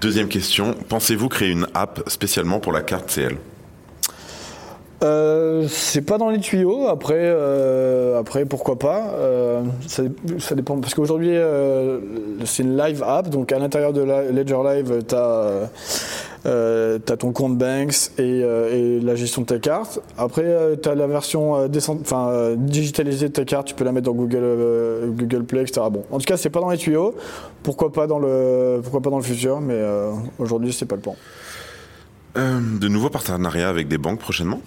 Deuxième 0.00 0.28
question, 0.28 0.74
pensez-vous 0.88 1.28
créer 1.28 1.50
une 1.50 1.66
app 1.74 2.02
spécialement 2.08 2.60
pour 2.60 2.72
la 2.72 2.82
carte 2.82 3.10
CL 3.10 3.36
Euh, 5.02 5.66
c'est 5.68 6.02
pas 6.02 6.18
dans 6.18 6.30
les 6.30 6.38
tuyaux. 6.38 6.86
Après, 6.88 7.18
euh, 7.18 8.20
après 8.20 8.44
pourquoi 8.44 8.78
pas. 8.78 9.14
Euh, 9.14 9.62
ça, 9.86 10.54
dépend 10.54 10.78
parce 10.78 10.94
qu'aujourd'hui 10.94 11.36
c'est 12.44 12.62
une 12.62 12.76
live 12.76 13.02
app, 13.02 13.28
donc 13.28 13.50
à 13.52 13.58
l'intérieur 13.58 13.92
de 13.92 14.02
la 14.02 14.30
Ledger 14.30 14.58
Live, 14.64 15.04
tu 15.08 15.14
as 15.14 15.70
ton 16.44 17.32
compte 17.32 17.56
Banks 17.56 18.10
et, 18.18 18.42
euh, 18.42 18.98
et 18.98 19.00
la 19.00 19.14
gestion 19.14 19.42
de 19.42 19.46
ta 19.46 19.58
carte. 19.58 20.00
Après, 20.18 20.44
tu 20.82 20.88
as 20.88 20.94
la 20.94 21.06
version 21.06 21.56
euh, 21.56 21.68
euh, 22.12 22.56
digitalisée 22.56 23.28
de 23.28 23.32
ta 23.32 23.44
carte. 23.44 23.68
Tu 23.68 23.74
peux 23.74 23.84
la 23.84 23.92
mettre 23.92 24.06
dans 24.06 24.14
Google, 24.14 24.38
euh, 24.42 25.06
Google 25.08 25.44
Play, 25.44 25.62
etc. 25.62 25.82
Bon, 25.90 26.04
en 26.10 26.18
tout 26.18 26.24
cas, 26.24 26.36
c'est 26.36 26.50
pas 26.50 26.60
dans 26.60 26.70
les 26.70 26.78
tuyaux. 26.78 27.14
Pourquoi 27.62 27.92
pas 27.92 28.06
dans 28.06 28.18
le, 28.18 28.80
pourquoi 28.82 29.00
pas 29.00 29.10
dans 29.10 29.18
le 29.18 29.22
futur, 29.24 29.60
mais 29.60 29.74
euh, 29.76 30.10
aujourd'hui, 30.38 30.72
c'est 30.72 30.86
pas 30.86 30.96
le 30.96 31.02
plan. 31.02 31.16
Euh, 32.38 32.58
De 32.80 32.88
nouveaux 32.88 33.10
partenariats 33.10 33.68
avec 33.68 33.88
des 33.88 33.98
banques 33.98 34.18
prochainement? 34.18 34.60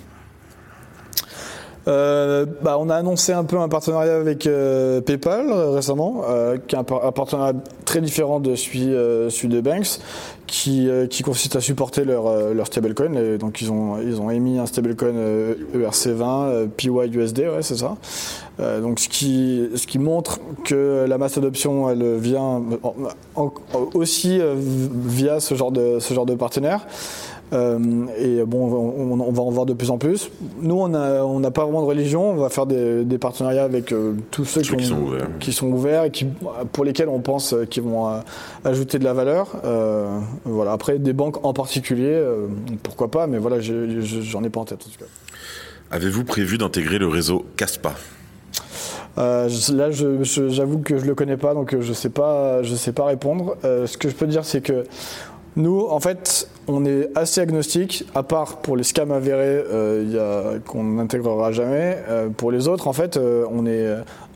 Euh, 1.87 2.47
bah, 2.63 2.77
on 2.79 2.89
a 2.89 2.95
annoncé 2.95 3.31
un 3.31 3.43
peu 3.43 3.59
un 3.59 3.69
partenariat 3.69 4.15
avec 4.15 4.47
euh, 4.47 5.01
PayPal 5.01 5.45
euh, 5.51 5.69
récemment, 5.69 6.23
euh, 6.27 6.57
qui 6.57 6.75
est 6.75 6.79
un, 6.79 6.83
par- 6.83 7.05
un 7.05 7.11
partenariat 7.11 7.53
très 7.85 8.01
différent 8.01 8.39
de 8.39 8.55
celui, 8.55 8.91
euh, 8.91 9.29
celui 9.29 9.49
de 9.49 9.61
Banks, 9.61 9.99
qui, 10.47 10.87
euh, 10.89 11.07
qui 11.07 11.23
consiste 11.23 11.55
à 11.55 11.61
supporter 11.61 12.05
leur, 12.05 12.27
euh, 12.27 12.53
leur 12.53 12.67
stablecoin. 12.67 13.13
Et 13.15 13.37
donc 13.37 13.61
ils 13.61 13.71
ont, 13.71 13.97
ils 14.01 14.19
ont 14.21 14.29
émis 14.29 14.59
un 14.59 14.65
stablecoin 14.65 15.15
euh, 15.15 15.53
ERC20, 15.75 16.45
euh, 16.45 16.65
PYUSD, 16.67 17.39
ouais, 17.39 17.61
c'est 17.61 17.77
ça. 17.77 17.95
Euh, 18.59 18.79
donc 18.81 18.99
ce 18.99 19.09
qui, 19.09 19.67
ce 19.75 19.85
qui 19.87 19.99
montre 19.99 20.39
que 20.63 21.05
la 21.07 21.17
masse 21.17 21.35
d'adoption 21.35 21.89
elle 21.89 22.15
vient 22.17 22.61
en- 22.83 22.95
en- 23.35 23.51
aussi 23.93 24.39
via 24.61 25.39
ce 25.39 25.55
genre 25.55 25.71
de, 25.71 25.97
ce 25.99 26.13
genre 26.13 26.25
de 26.25 26.35
partenaire. 26.35 26.85
Euh, 27.53 27.79
et 28.17 28.43
bon, 28.43 28.65
on, 28.73 29.31
va 29.31 29.41
en 29.43 29.49
voir 29.51 29.65
de 29.65 29.73
plus 29.73 29.91
en 29.91 29.97
plus. 29.97 30.29
Nous, 30.61 30.75
on 30.75 30.87
n'a 30.87 31.23
on 31.25 31.39
n'a 31.39 31.51
pas 31.51 31.63
vraiment 31.63 31.81
de 31.81 31.87
religion. 31.87 32.31
On 32.31 32.35
va 32.35 32.49
faire 32.49 32.65
des, 32.65 33.05
des 33.05 33.17
partenariats 33.17 33.63
avec 33.63 33.91
euh, 33.91 34.13
tous 34.31 34.45
ceux, 34.45 34.63
Ceux 34.63 34.75
qui 34.75 34.85
ont- 34.85 34.89
sont 34.95 35.01
ouverts. 35.03 35.27
qui 35.39 35.53
sont 35.53 35.67
ouverts 35.67 36.03
et 36.05 36.11
qui, 36.11 36.25
pour 36.71 36.83
lesquels 36.83 37.07
on 37.09 37.19
pense 37.19 37.55
qu'ils 37.69 37.83
vont 37.83 38.09
euh, 38.09 38.19
ajouter 38.63 38.97
de 38.99 39.03
la 39.03 39.13
valeur. 39.13 39.55
Voilà. 40.45 40.71
Après, 40.71 40.97
des 40.99 41.13
banques 41.13 41.45
en 41.45 41.53
particulier, 41.53 42.19
pourquoi 42.83 43.09
pas, 43.11 43.27
mais 43.27 43.37
voilà, 43.37 43.57
j'en 43.59 44.43
ai 44.43 44.49
pas 44.49 44.59
en 44.61 44.65
tête 44.65 44.79
en 44.87 44.89
tout 44.91 44.99
cas. 44.99 45.05
Avez-vous 45.91 46.23
prévu 46.23 46.57
d'intégrer 46.57 46.97
le 46.97 47.07
réseau 47.07 47.45
Caspa? 47.57 47.93
Euh, 49.17 49.47
là, 49.73 49.91
j'avoue 49.91 50.79
que 50.79 50.97
je 50.97 51.05
le 51.05 51.15
connais 51.15 51.37
pas, 51.37 51.53
donc 51.53 51.75
je 51.79 51.93
sais 51.93 52.09
pas, 52.09 52.63
je 52.63 52.75
sais 52.75 52.91
pas 52.91 53.05
répondre. 53.05 53.55
Euh, 53.63 53.87
ce 53.87 53.97
que 53.97 54.09
je 54.09 54.15
peux 54.15 54.27
dire, 54.27 54.43
c'est 54.43 54.61
que 54.61 54.83
nous, 55.55 55.85
en 55.89 55.99
fait, 55.99 56.49
on 56.67 56.85
est 56.85 57.09
assez 57.15 57.39
agnostique, 57.41 58.05
à 58.13 58.23
part 58.23 58.57
pour 58.57 58.75
les 58.75 58.83
scams 58.83 59.11
avérés, 59.11 59.63
euh, 59.71 60.59
qu'on 60.65 60.83
n'intégrera 60.83 61.51
jamais. 61.51 61.97
Euh, 62.09 62.29
pour 62.29 62.51
les 62.51 62.67
autres, 62.67 62.87
en 62.87 62.93
fait, 62.93 63.17
euh, 63.17 63.45
on 63.51 63.65
est 63.65 63.87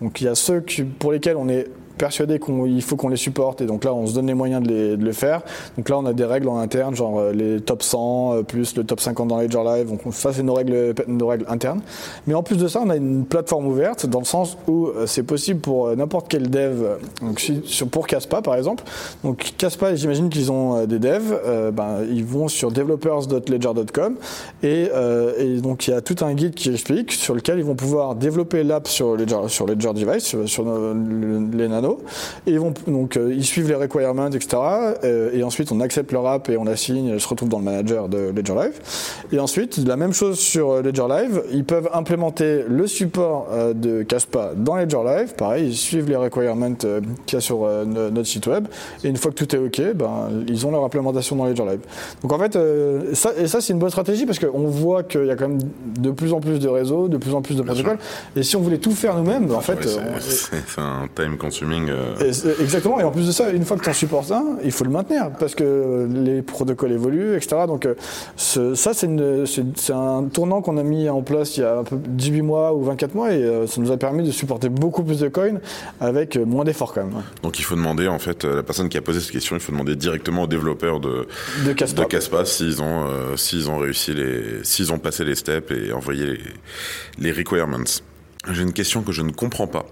donc 0.02 0.22
il 0.22 0.26
y 0.26 0.28
a 0.28 0.36
ceux 0.36 0.62
qui- 0.62 0.84
pour 0.84 1.12
lesquels 1.12 1.36
on 1.38 1.50
est 1.50 1.68
persuadé 2.00 2.40
qu'il 2.40 2.82
faut 2.82 2.96
qu'on 2.96 3.10
les 3.10 3.18
supporte 3.18 3.62
et 3.62 3.66
donc 3.68 3.84
là 3.84 3.94
on 3.94 4.08
se 4.08 4.16
donne 4.16 4.26
les 4.26 4.34
moyens 4.34 4.64
de, 4.64 4.70
les- 4.70 4.96
le 4.96 5.12
faire. 5.12 5.42
Donc 5.78 5.88
là 5.90 6.00
on 6.00 6.06
a 6.08 6.14
des 6.14 6.26
règles 6.26 6.48
en 6.50 6.58
interne 6.58 6.96
genre 6.96 7.20
euh, 7.20 7.32
les 7.34 7.62
top 7.62 7.84
100 7.84 8.34
euh, 8.34 8.42
plus 8.44 8.76
le 8.76 8.84
top 8.84 9.00
50 9.00 9.28
dans 9.28 9.38
Ledger 9.40 9.62
Live. 9.64 9.90
Donc 9.90 10.00
on- 10.08 10.12
ça 10.12 10.34
c'est 10.34 10.42
nos 10.42 10.54
règles, 10.56 10.96
nos 11.08 11.28
règles 11.28 11.46
internes. 11.50 11.82
Mais 12.26 12.34
en 12.34 12.42
plus 12.42 12.58
de 12.58 12.68
ça 12.68 12.82
on 12.84 12.90
a 12.90 12.96
une 12.96 13.26
plateforme 13.26 13.68
ouverte 13.68 14.06
dans 14.08 14.20
le 14.20 14.26
sens 14.26 14.58
où 14.68 14.88
euh, 14.88 15.06
c'est 15.06 15.24
possible 15.24 15.60
pour 15.60 15.96
n'importe 15.96 16.28
quel 16.30 16.50
dev 16.50 16.84
donc 17.22 17.46
pour 17.92 18.08
Caspa 18.08 18.42
par 18.42 18.56
exemple. 18.56 18.84
Donc 19.24 19.54
Caspa 19.58 19.94
j'imagine 19.96 20.30
qu'ils 20.30 20.52
ont 20.52 20.86
des 20.86 21.00
devs 21.00 21.40
ben, 21.74 21.98
ils 22.10 22.24
vont 22.26 22.48
sur 22.48 22.72
developers.ledger.com 22.72 24.16
et, 24.64 24.90
donc 25.62 25.88
il 25.88 25.92
y 25.92 25.94
a 25.94 26.02
tout 26.02 26.16
un 26.24 26.34
guide 26.34 26.54
qui 26.56 26.70
explique 26.72 27.12
sur 27.12 27.34
lequel 27.36 27.60
ils 27.60 27.66
vont 27.66 27.76
pouvoir 27.76 28.16
développer 28.16 28.64
l'app 28.64 28.88
sur 28.88 29.16
Ledger, 29.16 29.48
sur 29.48 29.66
Ledger 29.68 29.92
Device 29.94 30.36
sur, 30.46 30.64
les 31.54 31.68
nanos 31.68 31.89
Et 32.48 32.52
ils 32.52 32.60
vont 32.60 32.74
donc 32.88 33.18
euh, 33.18 33.34
ils 33.34 33.46
suivent 33.46 33.68
les 33.70 33.76
requirements, 33.76 34.28
etc. 34.28 34.58
euh, 35.04 35.32
et 35.34 35.44
ensuite 35.44 35.72
on 35.72 35.80
accepte 35.82 36.12
leur 36.12 36.26
app 36.28 36.50
et 36.50 36.58
on 36.58 36.64
la 36.64 36.76
signe, 36.76 37.08
elle 37.08 37.20
se 37.22 37.28
retrouve 37.28 37.50
dans 37.50 37.60
le 37.60 37.66
manager 37.66 38.10
de 38.10 38.32
Ledger 38.36 38.56
Live. 38.56 38.80
Et 39.32 39.40
ensuite 39.40 39.78
la 39.86 39.96
même 39.96 40.14
chose 40.14 40.40
sur 40.40 40.72
euh, 40.72 40.82
Ledger 40.82 41.06
Live, 41.10 41.42
ils 41.52 41.66
peuvent 41.66 41.90
implémenter 41.94 42.64
le 42.68 42.88
support 42.88 43.48
de 43.76 44.04
Caspa 44.04 44.52
dans 44.56 44.76
Ledger 44.76 45.00
Live. 45.06 45.34
Pareil, 45.36 45.68
ils 45.70 45.76
suivent 45.78 46.10
les 46.10 46.16
requirements 46.16 46.74
qu'il 46.74 47.02
y 47.34 47.36
a 47.36 47.42
sur 47.42 47.60
no- 47.86 48.10
notre 48.10 48.28
site 48.28 48.48
web. 48.48 48.68
Et 49.04 49.08
une 49.10 49.18
fois 49.18 49.32
que 49.32 49.36
tout 49.44 49.56
est 49.56 49.60
ok, 49.60 49.94
ben 49.96 50.30
ils 50.48 50.66
ont 50.66 50.72
leur 50.72 50.84
implémentation 50.84 51.36
dans 51.36 51.46
Ledger 51.46 51.66
Live. 51.66 51.80
Donc 52.22 52.32
en 52.34 52.40
fait, 52.40 52.58
ça, 53.14 53.32
et 53.38 53.48
ça 53.48 53.62
c'est 53.62 53.74
une 53.74 53.80
bonne 53.80 53.90
stratégie 53.90 54.26
parce 54.26 54.40
qu'on 54.40 54.68
voit 54.68 55.04
qu'il 55.04 55.26
y 55.26 55.32
a 55.32 55.36
quand 55.36 55.48
même 55.48 55.60
de 56.00 56.12
plus 56.12 56.34
en 56.34 56.40
plus 56.40 56.60
de 56.60 56.68
réseaux, 56.68 57.08
de 57.08 57.18
plus 57.18 57.34
en 57.34 57.42
plus 57.42 57.56
de 57.56 57.62
protocoles. 57.62 57.98
Et 58.36 58.44
si 58.44 58.56
on 58.56 58.62
voulait 58.62 58.78
tout 58.78 58.92
faire 58.92 59.16
nous-mêmes, 59.16 59.52
en 59.54 59.62
fait, 59.62 59.78
on- 59.86 60.20
c'est 60.20 60.82
un 60.82 61.08
time 61.16 61.38
consuming. 61.38 61.79
Euh, 61.90 62.14
et 62.20 62.62
Exactement, 62.64 63.00
et 63.00 63.04
en 63.04 63.12
plus 63.12 63.28
de 63.28 63.32
ça, 63.32 63.50
une 63.52 63.64
fois 63.64 63.78
que 63.78 63.84
tu 63.84 63.90
en 63.90 63.94
supportes 63.94 64.32
un, 64.32 64.58
il 64.64 64.72
faut 64.72 64.84
le 64.84 64.90
maintenir 64.90 65.32
parce 65.40 65.56
que 65.56 66.08
les 66.12 66.42
protocoles 66.42 66.92
évoluent, 66.92 67.36
etc. 67.36 67.58
Donc, 67.68 67.86
euh, 67.86 67.94
ce- 68.36 68.76
ça, 68.76 68.92
c'est 68.94 69.08
un 69.94 70.24
tournant 70.32 70.62
qu'on 70.62 70.78
a 70.78 70.84
mis 70.84 71.08
en 71.10 71.22
place 71.22 71.58
il 71.58 71.62
y 71.62 71.64
a 71.64 71.78
un 71.80 71.84
peu 71.84 71.98
18 71.98 72.42
mois 72.42 72.74
ou 72.74 72.84
24 72.84 73.14
mois 73.16 73.32
et 73.32 73.44
euh, 73.44 73.68
ça 73.68 73.80
nous 73.82 73.92
a 73.92 73.98
permis 73.98 74.26
de 74.26 74.32
supporter 74.32 74.70
beaucoup 74.70 75.04
plus 75.04 75.20
de 75.20 75.28
coins 75.30 75.60
avec 76.02 76.38
moins 76.38 76.64
d'efforts 76.66 76.94
quand 76.94 77.04
même. 77.06 77.24
Donc 77.44 77.60
il 77.60 77.64
faut 77.64 77.76
demander 77.76 78.08
en 78.08 78.20
fait 78.20 78.44
la 78.44 78.64
personne 78.64 78.90
qui 78.90 78.98
a 78.98 79.02
posé 79.02 79.20
cette 79.20 79.32
question, 79.32 79.56
il 79.56 79.60
faut 79.62 79.72
demander 79.72 79.96
directement 79.96 80.44
aux 80.44 80.48
développeurs 80.48 81.00
de 81.00 81.28
De 81.66 81.74
Caspa. 81.74 82.02
de 82.04 82.08
Caspa 82.08 82.46
s'ils 82.46 82.82
ont 82.82 83.06
euh, 83.08 83.36
s'ils 83.38 83.70
ont 83.70 83.78
réussi 83.78 84.14
les 84.14 84.64
s'ils 84.64 84.92
ont 84.92 85.00
passé 85.00 85.24
les 85.24 85.36
steps 85.36 85.72
et 85.72 85.92
envoyé 85.94 86.26
les, 86.26 86.40
les 87.20 87.32
requirements. 87.32 87.78
J'ai 88.52 88.64
une 88.64 88.74
question 88.74 89.02
que 89.04 89.12
je 89.12 89.22
ne 89.22 89.32
comprends 89.32 89.68
pas, 89.68 89.86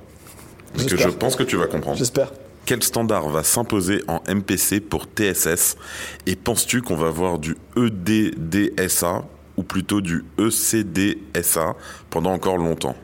mais 0.77 0.85
que 0.85 0.97
je 0.97 1.09
pense 1.09 1.35
que 1.35 1.43
tu 1.43 1.57
vas 1.57 1.67
comprendre. 1.67 1.97
J'espère. 1.97 2.31
Quel 2.65 2.83
standard 2.83 3.29
va 3.29 3.43
s'imposer 3.43 4.01
en 4.07 4.21
MPC 4.27 4.81
pour 4.81 5.05
TSS 5.05 5.77
Et 6.25 6.35
penses-tu 6.35 6.81
qu'on 6.81 6.97
va 6.97 7.09
voir 7.09 7.39
du 7.39 7.55
EDDSA 7.77 9.23
ou 9.55 9.63
plutôt 9.63 10.01
du 10.01 10.25
ECDSA 10.37 11.75
pendant 12.09 12.31
encore 12.31 12.57
longtemps? 12.57 12.95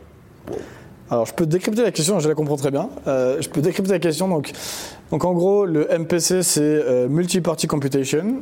Alors, 1.10 1.26
je 1.26 1.34
peux 1.34 1.46
décrypter 1.46 1.84
la 1.84 1.92
question, 1.92 2.20
je 2.20 2.28
la 2.28 2.36
comprends 2.36 2.58
très 2.58 2.72
bien. 2.72 2.90
Euh, 3.08 3.38
je 3.40 3.48
peux 3.48 3.62
décrypter 3.62 3.92
la 3.92 4.00
question. 4.00 4.28
Donc, 4.28 4.52
donc 5.12 5.26
en 5.26 5.34
gros, 5.34 5.66
le 5.66 5.88
MPC, 5.88 6.44
c'est 6.44 6.62
euh, 6.62 7.08
Multi-Party 7.08 7.68
Computation. 7.68 8.42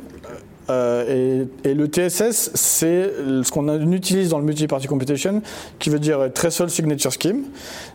Euh, 0.70 1.46
et, 1.64 1.70
et 1.70 1.74
le 1.74 1.86
TSS, 1.86 2.50
c'est 2.54 3.10
ce 3.42 3.50
qu'on 3.50 3.68
utilise 3.92 4.28
dans 4.30 4.38
le 4.38 4.44
multi-party 4.44 4.86
computation, 4.86 5.42
qui 5.78 5.90
veut 5.90 5.98
dire 5.98 6.30
Threshold 6.32 6.70
Signature 6.70 7.10
Scheme. 7.12 7.42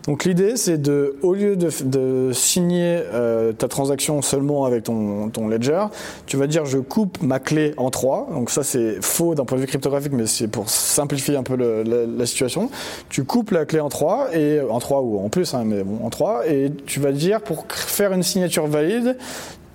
Donc 0.07 0.25
l'idée, 0.25 0.55
c'est 0.57 0.77
de, 0.81 1.15
au 1.21 1.33
lieu 1.33 1.55
de, 1.55 1.69
de 1.83 2.31
signer 2.33 2.99
euh, 3.13 3.53
ta 3.53 3.67
transaction 3.67 4.21
seulement 4.21 4.65
avec 4.65 4.83
ton, 4.83 5.29
ton 5.29 5.47
ledger, 5.47 5.85
tu 6.25 6.37
vas 6.37 6.47
dire 6.47 6.65
je 6.65 6.77
coupe 6.77 7.21
ma 7.21 7.39
clé 7.39 7.73
en 7.77 7.89
trois. 7.89 8.27
Donc 8.31 8.49
ça, 8.49 8.63
c'est 8.63 8.97
faux 9.01 9.35
d'un 9.35 9.45
point 9.45 9.57
de 9.57 9.61
vue 9.61 9.67
cryptographique, 9.67 10.13
mais 10.13 10.27
c'est 10.27 10.47
pour 10.47 10.69
simplifier 10.69 11.35
un 11.35 11.43
peu 11.43 11.55
le- 11.55 11.83
la, 11.83 12.05
la 12.05 12.25
situation. 12.25 12.69
Tu 13.09 13.23
coupes 13.23 13.51
la 13.51 13.65
clé 13.65 13.79
en 13.79 13.89
trois 13.89 14.27
et 14.35 14.59
en 14.61 14.79
trois 14.79 15.01
ou 15.01 15.19
en 15.19 15.29
plus, 15.29 15.53
hein, 15.53 15.63
mais 15.65 15.83
bon, 15.83 16.05
en 16.05 16.09
trois, 16.09 16.47
et 16.47 16.71
tu 16.85 16.99
vas 16.99 17.11
dire 17.11 17.41
pour 17.41 17.65
faire 17.69 18.11
une 18.13 18.23
signature 18.23 18.67
valide, 18.67 19.17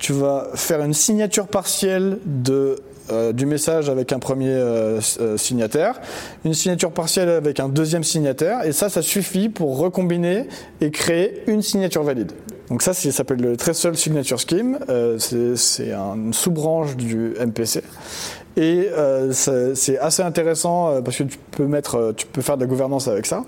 tu 0.03 0.11
vas 0.11 0.49
faire 0.55 0.83
une 0.83 0.93
signature 0.93 1.47
partielle 1.47 2.19
de, 2.25 2.75
euh, 3.09 3.31
du 3.31 3.45
message 3.45 3.89
avec 3.89 4.11
un 4.11 4.19
premier 4.19 4.49
euh, 4.49 4.99
euh, 5.21 5.37
signataire, 5.37 6.01
une 6.43 6.53
signature 6.53 6.91
partielle 6.91 7.29
avec 7.29 7.61
un 7.61 7.69
deuxième 7.69 8.03
signataire, 8.03 8.65
et 8.65 8.73
ça, 8.73 8.89
ça 8.89 9.01
suffit 9.01 9.47
pour 9.47 9.77
recombiner 9.77 10.49
et 10.81 10.91
créer 10.91 11.43
une 11.47 11.61
signature 11.61 12.03
valide. 12.03 12.33
Donc 12.69 12.81
ça, 12.81 12.93
ça 12.93 13.11
s'appelle 13.13 13.39
le 13.39 13.55
Threshold 13.55 13.95
Signature 13.95 14.39
Scheme, 14.39 14.77
c'est 15.19 15.93
une 15.93 16.33
sous-branche 16.33 16.97
du 16.97 17.35
MPC. 17.39 17.81
Et 18.57 18.89
c'est 19.31 19.97
assez 19.99 20.21
intéressant 20.21 21.01
parce 21.01 21.17
que 21.17 21.23
tu 21.23 21.37
peux 21.51 21.65
mettre, 21.65 22.13
tu 22.17 22.27
peux 22.27 22.41
faire 22.41 22.57
de 22.57 22.63
la 22.63 22.67
gouvernance 22.67 23.07
avec 23.07 23.25
ça. 23.25 23.45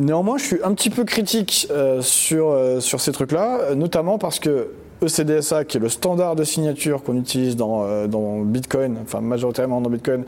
Néanmoins, 0.00 0.38
je 0.38 0.44
suis 0.44 0.58
un 0.64 0.74
petit 0.74 0.90
peu 0.90 1.04
critique 1.04 1.68
sur, 2.00 2.56
sur 2.80 3.00
ces 3.00 3.12
trucs-là, 3.12 3.74
notamment 3.74 4.18
parce 4.18 4.40
que 4.40 4.68
ECDSA, 5.02 5.64
qui 5.64 5.76
est 5.76 5.80
le 5.80 5.88
standard 5.88 6.36
de 6.36 6.44
signature 6.44 7.02
qu'on 7.02 7.16
utilise 7.16 7.56
dans, 7.56 7.84
euh, 7.84 8.06
dans 8.06 8.40
Bitcoin, 8.40 8.98
enfin 9.02 9.20
majoritairement 9.20 9.80
dans 9.80 9.90
Bitcoin 9.90 10.24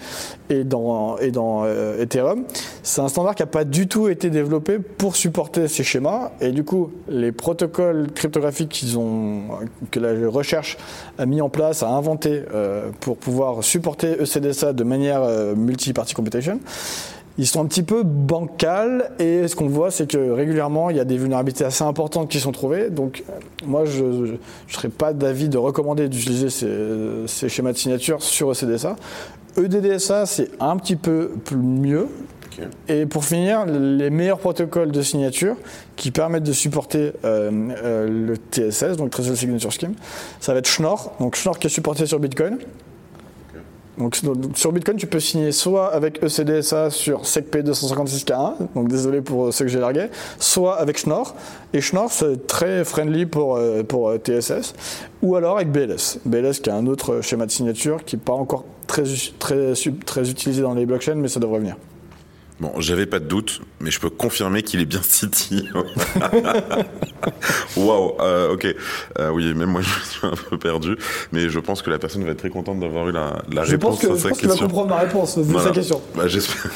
et 0.51 0.65
dans, 0.65 1.17
euh, 1.21 2.03
Ethereum, 2.03 2.45
c'est 2.83 3.01
un 3.01 3.09
standard 3.09 3.35
qui 3.35 3.43
n'a 3.43 3.47
pas 3.47 3.65
du 3.65 3.89
tout 3.89 4.09
été 4.09 4.31
développé 4.31 4.79
pour 4.79 5.17
supporter 5.17 5.69
ces 5.69 5.85
schémas. 5.85 6.33
Et 6.41 6.51
du 6.51 6.65
coup, 6.65 6.91
les 7.09 7.33
protocoles 7.33 8.09
cryptographiques 8.15 8.71
qu'ils 8.71 8.99
ont, 8.99 9.43
que 9.91 10.01
la 10.01 10.29
recherche 10.29 10.77
a 11.19 11.27
mis 11.27 11.41
en 11.41 11.49
place, 11.49 11.83
a 11.83 11.89
inventé 11.89 12.43
euh, 12.55 12.91
pour 13.01 13.17
pouvoir 13.17 13.63
supporter 13.63 14.21
ECDSA 14.21 14.73
de 14.73 14.85
manière 14.85 15.23
euh, 15.23 15.55
multi-party 15.55 16.15
computation, 16.15 16.61
ils 17.39 17.47
sont 17.47 17.63
un 17.63 17.67
petit 17.67 17.83
peu 17.83 18.03
bancals 18.03 19.11
et 19.19 19.49
ce 19.49 19.57
qu'on 19.57 19.69
voit 19.69 19.91
c'est 19.91 20.11
que 20.11 20.31
régulièrement 20.31 20.91
il 20.91 20.97
y 20.97 21.01
a 21.01 21.05
des 21.05 21.17
vulnérabilités 21.17 21.65
assez 21.65 21.85
importantes 21.85 22.29
qui 22.29 22.41
sont 22.41 22.53
trouvées. 22.53 22.91
Donc 22.91 23.25
moi 23.65 23.85
je 23.85 24.05
ne 24.05 24.37
serais 24.69 24.89
pas 24.89 25.13
d'avis 25.13 25.49
de 25.49 25.59
recommander 25.59 26.09
d'utiliser 26.09 26.51
ces, 26.51 26.69
ces 27.27 27.49
schémas 27.49 27.73
de 27.73 27.79
signature 27.79 28.23
sur 28.23 28.51
ECDSA. 28.51 28.97
EDDSA 29.57 30.27
c'est 30.27 30.51
un 30.61 30.77
petit 30.77 30.97
peu 30.97 31.31
plus 31.45 31.57
mieux. 31.57 32.09
Et 32.87 33.07
pour 33.07 33.25
finir 33.25 33.65
les 33.65 34.11
meilleurs 34.11 34.39
protocoles 34.39 34.93
de 34.93 35.01
signature 35.01 35.57
qui 35.97 36.11
permettent 36.11 36.43
de 36.43 36.53
supporter 36.53 37.13
euh, 37.25 37.51
euh, 37.83 38.09
le 38.09 38.37
TSS 38.37 38.99
donc 38.99 39.09
Threshold 39.09 39.39
Signature 39.39 39.73
Scheme 39.73 39.95
ça 40.41 40.53
va 40.53 40.59
être 40.59 40.69
Schnorr. 40.69 41.13
Donc 41.19 41.37
Schnorr 41.37 41.59
qui 41.59 41.69
est 41.69 41.71
supporté 41.71 42.05
sur 42.05 42.19
Bitcoin 42.19 42.59
donc, 43.99 44.17
sur 44.57 44.73
Bitcoin, 44.73 44.97
tu 44.97 45.07
peux 45.07 45.21
signer 45.21 45.53
soit 45.53 45.93
avec 45.93 46.23
ECDSA 46.23 46.89
sur 46.91 47.27
SecP 47.27 47.57
256K1, 47.57 48.55
donc 48.75 48.89
désolé 48.89 49.21
pour 49.21 49.53
ceux 49.53 49.67
que 49.67 49.71
j'ai 49.71 49.81
largués, 49.81 50.09
soit 50.39 50.77
avec 50.77 50.99
Schnorr. 50.99 51.35
Et 51.75 51.83
Schnorr, 51.83 52.11
c'est 52.11 52.47
très 52.47 52.85
friendly 52.85 53.27
pour, 53.27 53.57
euh, 53.57 53.83
euh, 53.83 54.19
TSS, 54.19 54.75
ou 55.23 55.37
alors 55.37 55.57
avec 55.57 55.71
BLS. 55.71 56.21
BLS 56.25 56.61
qui 56.63 56.71
est 56.71 56.73
un 56.73 56.87
autre 56.87 57.21
schéma 57.21 57.45
de 57.45 57.51
signature 57.51 58.03
qui 58.05 58.17
n'est 58.17 58.23
pas 58.23 58.33
encore 58.33 58.65
très, 58.87 59.05
très, 59.39 59.75
très 60.07 60.31
utilisé 60.31 60.63
dans 60.63 60.75
les 60.75 60.87
blockchains, 60.87 61.17
mais 61.17 61.29
ça 61.29 61.39
devrait 61.39 61.59
venir. 61.59 61.77
Bon, 62.63 62.73
j'avais 62.79 63.07
pas 63.07 63.19
de 63.19 63.25
doute, 63.25 63.61
mais 63.81 63.91
je 63.91 63.99
peux 63.99 64.09
confirmer 64.09 64.63
qu'il 64.63 64.81
est 64.81 64.85
bien 64.85 65.03
City. 65.09 65.69
Waouh, 67.77 68.13
euh, 68.21 68.53
ok. 68.55 68.67
Euh, 69.19 69.31
oui, 69.31 69.53
même 69.53 69.71
moi 69.71 69.81
je 69.83 69.89
suis 70.09 70.25
un 70.27 70.31
peu 70.49 70.59
perdu, 70.59 70.97
mais 71.33 71.49
je 71.49 71.59
pense 71.59 71.83
que 71.83 71.91
la 71.91 71.99
personne 71.99 72.23
va 72.25 72.31
être 72.31 72.39
très 72.39 72.51
contente 72.51 72.79
d'avoir 72.79 73.09
eu 73.09 73.13
la, 73.13 73.43
la 73.51 73.65
Je 73.65 73.75
pense 73.75 74.01
réponse 74.01 74.01
que- 74.01 74.07
à 74.07 74.17
je 74.17 74.23
sa 74.23 74.29
pense 74.29 74.39
qu'il 74.39 74.47
va 74.49 74.55
question. 74.55 74.69
comprendre 74.69 74.91
ma 74.91 74.99
réponse, 75.01 75.39
vu 75.39 75.43
Voilà. 75.45 75.69
sa 75.69 75.75
question. 75.75 76.01
Bah, 76.15 76.29
j'espère. 76.29 76.71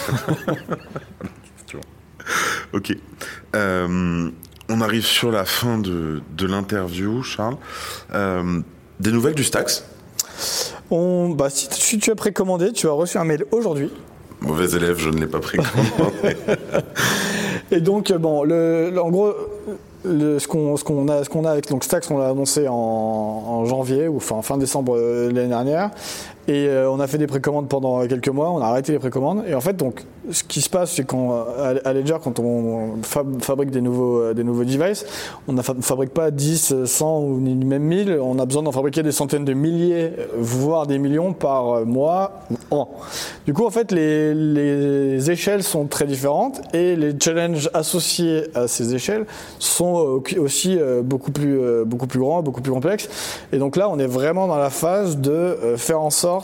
Tu 1.68 1.76
vois. 1.76 1.84
ok. 2.72 2.96
Euh, 3.54 4.30
on 4.68 4.80
arrive 4.80 5.06
sur 5.06 5.30
la 5.30 5.44
fin 5.44 5.78
de, 5.78 6.20
de 6.36 6.46
l'interview, 6.48 7.22
Charles. 7.22 7.58
Euh, 8.12 8.60
des 8.98 9.12
nouvelles 9.12 9.36
du 9.36 9.44
Stax? 9.44 9.84
On, 10.90 11.28
bah, 11.28 11.48
si, 11.48 11.68
si 11.70 11.98
tu 11.98 12.10
as 12.10 12.16
précommandé, 12.16 12.72
tu 12.72 12.88
as 12.88 12.92
reçu 12.92 13.18
un 13.18 13.24
mail 13.24 13.44
aujourd'hui. 13.52 13.90
Mauvais 14.40 14.70
élève, 14.76 14.98
je 14.98 15.08
ne 15.10 15.16
l'ai 15.18 15.26
pas 15.26 15.40
précommandé. 15.40 16.36
Et 17.70 17.80
donc, 17.80 18.10
euh, 18.10 18.18
bon, 18.18 18.42
en 18.42 19.10
gros, 19.10 19.32
le- 20.04 20.38
ce 20.38 20.46
qu'on 20.46 20.76
qu'on 20.76 21.08
a, 21.08 21.24
ce 21.24 21.28
qu'on 21.30 21.44
a 21.44 21.50
avec 21.50 21.68
donc 21.68 21.82
Stax, 21.84 22.10
on 22.10 22.18
l'a 22.18 22.28
annoncé 22.28 22.68
en, 22.68 22.74
en 22.74 23.64
janvier 23.64 24.08
ou 24.08 24.20
fin, 24.20 24.42
fin 24.42 24.56
décembre 24.58 24.96
euh, 24.96 25.32
l'année 25.32 25.48
dernière. 25.48 25.90
Et 26.48 26.68
euh, 26.68 26.88
on 26.90 27.00
a 27.00 27.06
fait 27.08 27.18
des 27.18 27.26
précommandes 27.26 27.68
pendant 27.68 28.06
quelques 28.06 28.28
mois, 28.28 28.50
on 28.52 28.58
a 28.60 28.66
arrêté 28.66 28.92
les 28.92 29.00
précommandes. 29.00 29.42
Et 29.48 29.54
en 29.54 29.60
fait, 29.60 29.76
donc, 29.76 30.04
ce 30.30 30.44
qui 30.44 30.60
se 30.60 30.70
passe, 30.70 30.92
c'est 30.92 31.04
qu'à 31.04 31.92
Ledger, 31.92 32.16
quand 32.22 32.38
on 32.38 32.98
fab- 33.02 33.42
fabrique 33.42 33.70
des 33.70 33.80
nouveaux, 33.80 34.20
euh, 34.20 34.34
des 34.34 34.44
nouveaux 34.44 34.62
devices, 34.64 35.04
on 35.48 35.52
ne 35.52 35.62
fabrique 35.62 36.10
pas 36.14 36.30
10, 36.30 36.84
100 36.84 37.18
ou 37.20 37.38
même 37.40 37.82
1000. 37.82 38.18
On 38.22 38.38
a 38.38 38.46
besoin 38.46 38.62
d'en 38.62 38.70
fabriquer 38.70 39.02
des 39.02 39.10
centaines 39.10 39.44
de 39.44 39.54
milliers, 39.54 40.12
voire 40.38 40.86
des 40.86 40.98
millions 40.98 41.32
par 41.32 41.84
mois 41.84 42.32
ou 42.70 42.76
an. 42.76 42.90
Du 43.44 43.52
coup, 43.52 43.66
en 43.66 43.70
fait, 43.70 43.90
les, 43.90 44.32
les 44.34 45.30
échelles 45.32 45.64
sont 45.64 45.86
très 45.86 46.06
différentes 46.06 46.60
et 46.74 46.94
les 46.94 47.12
challenges 47.18 47.70
associés 47.74 48.44
à 48.54 48.68
ces 48.68 48.94
échelles 48.94 49.26
sont 49.58 50.20
euh, 50.36 50.40
aussi 50.40 50.78
beaucoup 51.02 51.32
plus, 51.32 51.58
beaucoup 51.84 52.06
plus 52.06 52.20
grands, 52.20 52.42
beaucoup 52.42 52.60
plus 52.62 52.72
complexes. 52.72 53.08
Et 53.52 53.58
donc 53.58 53.74
là, 53.76 53.88
on 53.88 53.98
est 53.98 54.06
vraiment 54.06 54.46
dans 54.46 54.58
la 54.58 54.70
phase 54.70 55.18
de 55.18 55.56
faire 55.76 56.00
en 56.00 56.10
sorte 56.10 56.35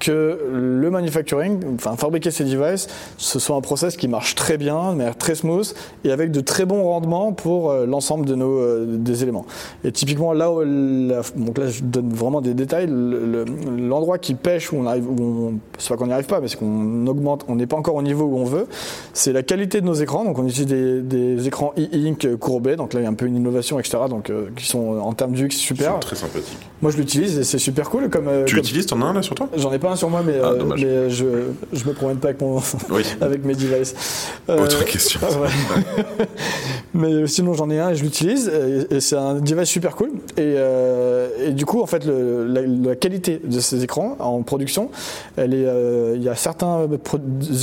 que 0.00 0.38
le 0.52 0.90
manufacturing, 0.90 1.60
enfin 1.76 1.94
fabriquer 1.96 2.30
ces 2.30 2.44
devices, 2.44 2.88
ce 3.18 3.38
soit 3.38 3.54
un 3.56 3.60
process 3.60 3.96
qui 3.96 4.08
marche 4.08 4.34
très 4.34 4.58
bien, 4.58 4.92
de 4.92 4.96
manière 4.96 5.16
très 5.16 5.34
smooth 5.34 5.72
et 6.04 6.10
avec 6.10 6.32
de 6.32 6.40
très 6.40 6.64
bons 6.64 6.82
rendements 6.82 7.32
pour 7.32 7.70
euh, 7.70 7.86
l'ensemble 7.86 8.26
de 8.26 8.34
nos 8.34 8.58
euh, 8.58 8.86
des 8.98 9.22
éléments. 9.22 9.46
Et 9.84 9.92
typiquement 9.92 10.32
là, 10.32 10.50
où 10.50 10.60
la- 10.60 11.22
donc 11.36 11.58
là 11.58 11.68
je 11.68 11.82
donne 11.82 12.10
vraiment 12.12 12.40
des 12.40 12.54
détails. 12.54 12.86
le- 12.88 13.26
le- 13.26 13.44
L'endroit 13.88 14.18
qui 14.18 14.34
pêche 14.34 14.72
où 14.72 14.76
on 14.76 14.86
arrive, 14.86 15.08
où 15.08 15.16
on, 15.22 15.54
c'est 15.78 15.88
pas 15.90 15.96
qu'on 15.96 16.06
n'y 16.06 16.12
arrive 16.12 16.26
pas, 16.26 16.40
mais 16.40 16.48
c'est 16.48 16.56
qu'on 16.58 17.06
augmente, 17.06 17.44
on 17.48 17.56
n'est 17.56 17.66
pas 17.66 17.76
encore 17.76 17.94
au 17.94 18.02
niveau 18.02 18.24
où 18.24 18.38
on 18.38 18.44
veut. 18.44 18.66
C'est 19.12 19.32
la 19.32 19.42
qualité 19.42 19.80
de 19.80 19.86
nos 19.86 19.94
écrans. 19.94 20.24
Donc 20.24 20.38
on 20.38 20.46
utilise 20.46 20.66
des, 20.66 21.00
des 21.02 21.46
écrans 21.46 21.72
e-ink 21.78 22.36
courbés. 22.38 22.76
Donc 22.76 22.94
là 22.94 23.00
il 23.00 23.02
y 23.02 23.06
a 23.06 23.10
un 23.10 23.14
peu 23.14 23.26
une 23.26 23.36
innovation, 23.36 23.78
etc. 23.78 23.98
Donc 24.08 24.30
euh, 24.30 24.48
qui 24.56 24.66
sont 24.66 24.98
en 24.98 25.12
termes 25.12 25.32
du 25.32 25.46
X 25.46 25.56
super. 25.56 25.98
très 26.00 26.16
sympathique. 26.16 26.58
Moi 26.82 26.90
je 26.90 26.96
l'utilise 26.96 27.38
et 27.38 27.44
c'est 27.44 27.58
super 27.58 27.90
cool. 27.90 28.08
Comme 28.08 28.28
Tu 28.46 28.56
l'utilises 28.56 28.86
T'en 28.86 29.02
as 29.02 29.04
un 29.04 29.12
là 29.12 29.22
sur 29.22 29.34
toi? 29.34 29.48
J'en 29.56 29.70
ai 29.72 29.78
pas 29.78 29.89
un 29.90 29.96
sur 29.96 30.08
moi, 30.10 30.22
mais, 30.24 30.34
Ah, 30.42 30.48
euh, 30.52 30.64
mais 30.76 31.10
je, 31.10 31.24
je 31.72 31.84
me 31.84 31.92
promène 31.92 32.16
pas 32.18 32.28
avec, 32.28 32.40
mon, 32.40 32.58
Oui. 32.90 33.02
avec 33.20 33.44
mes 33.44 33.54
devices. 33.54 33.94
Euh, 34.48 34.64
Autre 34.64 34.84
question. 34.84 35.20
ouais. 35.40 36.26
mais 36.94 37.26
sinon 37.26 37.54
j'en 37.54 37.70
ai 37.70 37.78
un 37.78 37.90
et 37.90 37.94
je 37.94 38.02
l'utilise 38.02 38.48
et, 38.48 38.96
et 38.96 39.00
c'est 39.00 39.16
un 39.16 39.34
device 39.34 39.68
super 39.68 39.96
cool. 39.96 40.10
Et, 40.36 40.54
euh, 40.56 41.28
et 41.48 41.52
du 41.52 41.66
coup 41.66 41.80
en 41.80 41.86
fait 41.86 42.04
le- 42.04 42.46
la, 42.46 42.62
la 42.62 42.96
qualité 42.96 43.40
de 43.42 43.60
ces 43.60 43.82
écrans 43.84 44.16
en 44.18 44.42
production, 44.42 44.90
elle 45.36 45.54
est, 45.54 45.66
euh, 45.66 46.14
il 46.16 46.22
y 46.22 46.28
a 46.28 46.34
certains 46.34 46.88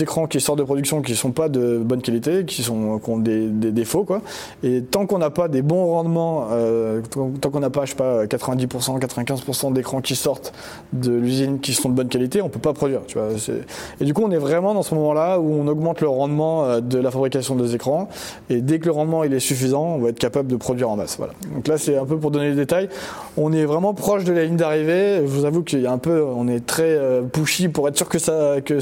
écrans 0.02 0.28
qui 0.28 0.40
sortent 0.42 0.60
de 0.60 0.64
production 0.64 1.02
qui 1.02 1.16
sont 1.16 1.32
pas 1.32 1.50
de 1.50 1.78
bonne 1.78 2.02
qualité, 2.02 2.46
qui 2.46 2.64
sont 2.64 3.00
qui 3.00 3.10
ont 3.10 3.18
des, 3.18 3.48
des 3.48 3.72
défauts 3.72 4.04
quoi. 4.04 4.22
Et 4.64 4.82
tant 4.82 5.06
qu'on 5.06 5.18
n'a 5.18 5.30
pas 5.30 5.48
des 5.48 5.62
bons 5.62 5.86
rendements, 5.92 6.48
euh, 6.52 7.02
tant 7.10 7.32
tant 7.42 7.50
qu'on 7.50 7.60
n'a 7.60 7.70
pas 7.70 7.86
je 7.86 7.92
sais 7.92 7.96
pas 7.96 8.26
90%, 8.26 9.00
95% 9.00 9.74
d'écrans 9.74 10.02
qui 10.02 10.16
sortent 10.16 10.54
de 10.94 11.12
l'usine 11.12 11.60
qui 11.60 11.74
sont 11.74 11.90
de 11.90 11.94
bonne 11.96 12.08
qualité, 12.10 12.16
on 12.41 12.49
peut 12.49 12.59
pas 12.59 12.74
produire. 12.74 13.01
Tu 13.07 13.18
vois, 13.18 13.30
et 13.99 14.05
du 14.05 14.13
coup, 14.13 14.24
on 14.24 14.32
est 14.32 14.38
vraiment 14.38 14.74
dans 14.74 14.84
ce 14.84 14.93
moment-là 14.95 15.39
où 15.39 15.53
on 15.53 15.68
augmente 15.68 16.01
le 16.01 16.07
rendement 16.07 16.65
euh, 16.65 16.82
de 16.82 16.97
la 16.99 17.11
fabrication 17.11 17.55
des 17.55 17.76
écrans. 17.76 18.09
Et 18.49 18.61
dès 18.61 18.80
que 18.80 18.86
le 18.86 18.91
rendement 18.91 19.24
il 19.24 19.34
est 19.34 19.39
suffisant, 19.39 19.84
on 19.84 19.99
va 19.99 20.09
être 20.09 20.20
capable 20.20 20.49
de 20.49 20.55
produire 20.55 20.89
en 20.89 20.95
masse. 20.95 21.18
Voilà. 21.18 21.34
Donc 21.53 21.68
là, 21.68 21.78
c'est 21.78 21.97
un 21.97 22.05
peu 22.05 22.18
pour 22.18 22.32
donner 22.32 22.49
les 22.49 22.55
détails. 22.55 22.89
On 23.38 23.51
est 23.53 23.65
vraiment 23.65 23.93
proche 23.93 24.24
de 24.24 24.34
la 24.34 24.45
ligne 24.45 24.57
d'arrivée. 24.57 25.18
Je 25.18 25.28
vous 25.28 25.45
avoue 25.45 25.63
qu'il 25.63 25.82
y 25.82 25.88
a 25.88 25.91
un 25.91 25.97
peu, 25.97 26.24
on 26.24 26.47
est 26.47 26.65
très 26.65 26.84
euh, 26.84 27.22
pushy 27.22 27.68
pour 27.68 27.88
être 27.88 27.97
sûr 27.97 28.09
que 28.09 28.20
ça 28.20 28.61
que. 28.63 28.78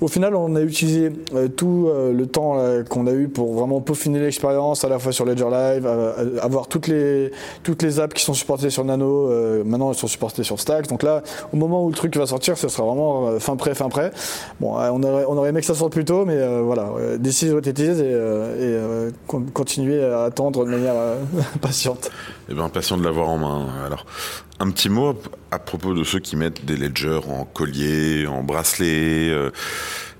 Au 0.00 0.08
final, 0.08 0.34
on 0.34 0.54
a 0.56 0.60
utilisé 0.60 1.10
euh, 1.34 1.48
tout 1.48 1.88
le 1.88 2.26
temps 2.26 2.56
qu'on 2.88 3.06
a 3.06 3.12
eu 3.12 3.28
pour 3.28 3.54
vraiment 3.54 3.80
peaufiner 3.80 4.20
l'expérience, 4.20 4.84
à 4.84 4.88
la 4.88 4.98
fois 4.98 5.12
sur 5.12 5.24
Ledger 5.24 5.48
Live, 5.50 5.88
avoir 6.40 6.68
toutes 6.68 6.88
les 6.88 7.30
toutes 7.62 7.82
les 7.82 8.00
apps 8.00 8.14
qui 8.14 8.22
sont 8.22 8.34
supportées 8.34 8.70
sur 8.70 8.84
Nano. 8.84 9.28
maintenant, 9.64 9.90
elles 9.90 9.96
sont 9.96 10.06
supportées 10.06 10.42
sur 10.42 10.60
Stack. 10.60 10.88
Donc 10.88 11.02
là, 11.02 11.22
au 11.52 11.56
moment 11.56 11.84
où 11.84 11.88
le 11.88 11.94
truc 11.94 12.16
va 12.16 12.26
sortir, 12.26 12.43
ce 12.54 12.68
sera 12.68 12.86
vraiment 12.86 13.28
euh, 13.28 13.38
fin 13.38 13.56
prêt, 13.56 13.74
fin 13.74 13.88
prêt. 13.88 14.12
Bon, 14.60 14.78
euh, 14.78 14.90
on 14.92 15.02
aurait, 15.36 15.48
aimé 15.48 15.60
que 15.60 15.66
ça 15.66 15.74
sorte 15.74 15.92
plus 15.92 16.04
tôt, 16.04 16.24
mais 16.26 16.36
euh, 16.36 16.60
voilà, 16.62 16.90
it 17.24 17.26
is 17.40 17.50
et, 18.00 18.10
et 18.10 18.78
con- 19.26 19.46
continuer 19.52 20.04
à 20.04 20.24
attendre 20.24 20.64
de 20.64 20.70
manière 20.70 20.94
patiente. 21.60 22.10
Eh 22.50 22.54
bien, 22.54 22.68
patient 22.68 22.96
de 22.98 23.04
l'avoir 23.04 23.28
en 23.28 23.38
main. 23.38 23.66
Alors, 23.86 24.04
un 24.60 24.70
petit 24.70 24.88
mot 24.90 25.14
à- 25.50 25.58
propos 25.58 25.94
de 25.94 26.04
ceux 26.04 26.18
qui 26.20 26.36
mettent 26.36 26.64
des 26.64 26.76
ledgers 26.76 27.20
en 27.28 27.44
collier, 27.44 28.26
en 28.26 28.42
bracelet, 28.42 29.32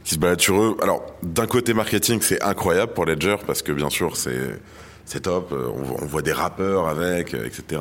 qui 0.05 0.14
se 0.14 0.18
baladent 0.18 0.41
sur 0.41 0.61
eux. 0.61 0.77
Alors, 0.83 1.03
d'un 1.22 1.47
côté 1.47 1.75
marketing, 1.75 2.20
c'est 2.22 2.43
incroyable 2.43 2.93
pour 2.93 3.05
Ledger 3.07 3.37
parce 3.47 3.62
que 3.62 3.72
bien 3.72 3.91
sûr, 3.91 4.16
c'est 4.16 5.20
top. 5.20 5.53
On, 5.53 6.05
voit- 6.07 6.22
des 6.22 6.33
rappeurs 6.33 6.89
avec, 6.89 7.35
etc. 7.35 7.81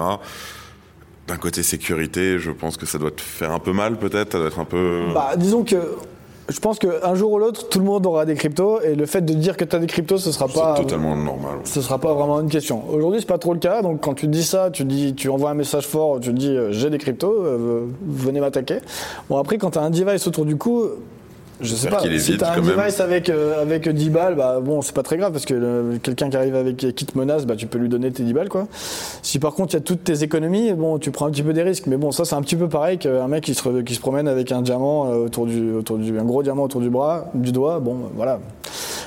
D'un 1.27 1.37
côté 1.37 1.63
sécurité, 1.63 2.37
je 2.37 2.51
pense 2.51 2.75
que 2.75 2.85
ça 2.85 2.97
doit 2.97 3.11
te 3.11 3.21
faire 3.21 3.51
un 3.51 3.59
peu 3.59 3.71
mal, 3.71 3.97
peut-être. 3.97 4.33
Ça 4.33 4.37
doit 4.39 4.47
être 4.47 4.59
un 4.59 4.65
peu. 4.65 5.05
Bah, 5.13 5.31
disons 5.37 5.63
que 5.63 5.77
je 6.49 6.59
pense 6.59 6.77
qu'un 6.77 7.15
jour 7.15 7.31
ou 7.31 7.39
l'autre, 7.39 7.69
tout 7.69 7.79
le 7.79 7.85
monde 7.85 8.05
aura 8.05 8.25
des 8.25 8.35
cryptos 8.35 8.81
et 8.81 8.95
le 8.95 9.05
fait 9.05 9.21
de 9.21 9.33
dire 9.33 9.55
que 9.55 9.63
tu 9.63 9.75
as 9.75 9.79
des 9.79 9.87
cryptos, 9.87 10.17
ce 10.17 10.31
sera 10.31 10.47
c'est 10.49 10.59
pas. 10.59 10.73
totalement 10.75 11.15
normal. 11.15 11.59
ce 11.63 11.81
sera 11.81 11.97
pas 11.99 12.13
vraiment 12.13 12.41
une 12.41 12.49
question. 12.49 12.83
Aujourd'hui, 12.91 13.21
c'est 13.21 13.27
pas 13.27 13.37
trop 13.37 13.53
le 13.53 13.59
cas. 13.59 13.81
Donc, 13.81 14.01
quand 14.01 14.13
tu 14.13 14.27
dis 14.27 14.43
ça, 14.43 14.69
tu 14.69 14.83
dis, 14.83 15.15
tu 15.15 15.29
envoies 15.29 15.51
un 15.51 15.55
message 15.55 15.87
fort, 15.87 16.19
tu 16.19 16.33
dis, 16.33 16.49
euh, 16.49 16.71
j'ai 16.71 16.89
des 16.89 16.97
cryptos, 16.97 17.31
euh, 17.31 17.85
venez 18.05 18.41
m'attaquer. 18.41 18.79
Bon, 19.29 19.37
après, 19.37 19.57
quand 19.57 19.71
tu 19.71 19.79
as 19.79 19.83
un 19.83 19.89
device 19.89 20.27
autour 20.27 20.45
du 20.45 20.57
cou, 20.57 20.89
je 21.63 21.73
sais 21.75 21.89
pas. 21.89 22.01
est 22.03 22.19
Si 22.19 22.37
tu 22.37 22.43
un 22.43 22.53
quand 22.55 22.61
même. 22.61 22.75
device 22.77 22.99
avec 22.99 23.29
euh, 23.29 23.61
avec 23.61 23.87
10 23.89 24.09
balles, 24.09 24.35
bah 24.35 24.59
bon, 24.61 24.81
c'est 24.81 24.93
pas 24.93 25.03
très 25.03 25.17
grave 25.17 25.31
parce 25.31 25.45
que 25.45 25.53
le- 25.53 25.97
quelqu'un 26.01 26.29
qui 26.29 26.37
arrive 26.37 26.55
avec 26.55 26.77
qui 26.77 27.05
te 27.05 27.17
menace, 27.17 27.45
bah 27.45 27.55
tu 27.55 27.67
peux 27.67 27.77
lui 27.77 27.89
donner 27.89 28.11
tes 28.11 28.23
10 28.23 28.33
balles 28.33 28.49
quoi. 28.49 28.67
Si 29.21 29.39
par 29.39 29.53
contre 29.53 29.73
il 29.73 29.77
y 29.77 29.77
a 29.77 29.81
toutes 29.81 30.03
tes 30.03 30.23
économies, 30.23 30.73
bon, 30.73 30.99
tu 30.99 31.11
prends 31.11 31.25
un 31.27 31.31
petit 31.31 31.43
peu 31.43 31.53
des 31.53 31.63
risques. 31.63 31.87
Mais 31.87 31.97
bon, 31.97 32.11
ça 32.11 32.25
c'est 32.25 32.35
un 32.35 32.41
petit 32.41 32.55
peu 32.55 32.69
pareil 32.69 32.97
qu'un 32.97 33.27
mec 33.27 33.43
qui 33.43 33.53
se 33.53 33.81
qui 33.81 33.95
se 33.95 33.99
promène 33.99 34.27
avec 34.27 34.51
un 34.51 34.61
diamant 34.61 35.11
euh, 35.11 35.25
autour 35.25 35.45
du 35.47 35.73
autour 35.73 35.97
du 35.97 36.17
un 36.19 36.23
gros 36.25 36.43
diamant 36.43 36.63
autour 36.63 36.81
du 36.81 36.89
bras, 36.89 37.25
du 37.33 37.51
doigt. 37.51 37.79
Bon, 37.79 37.95
voilà. 38.15 38.39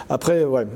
Après, 0.08 0.44
ouais. 0.44 0.66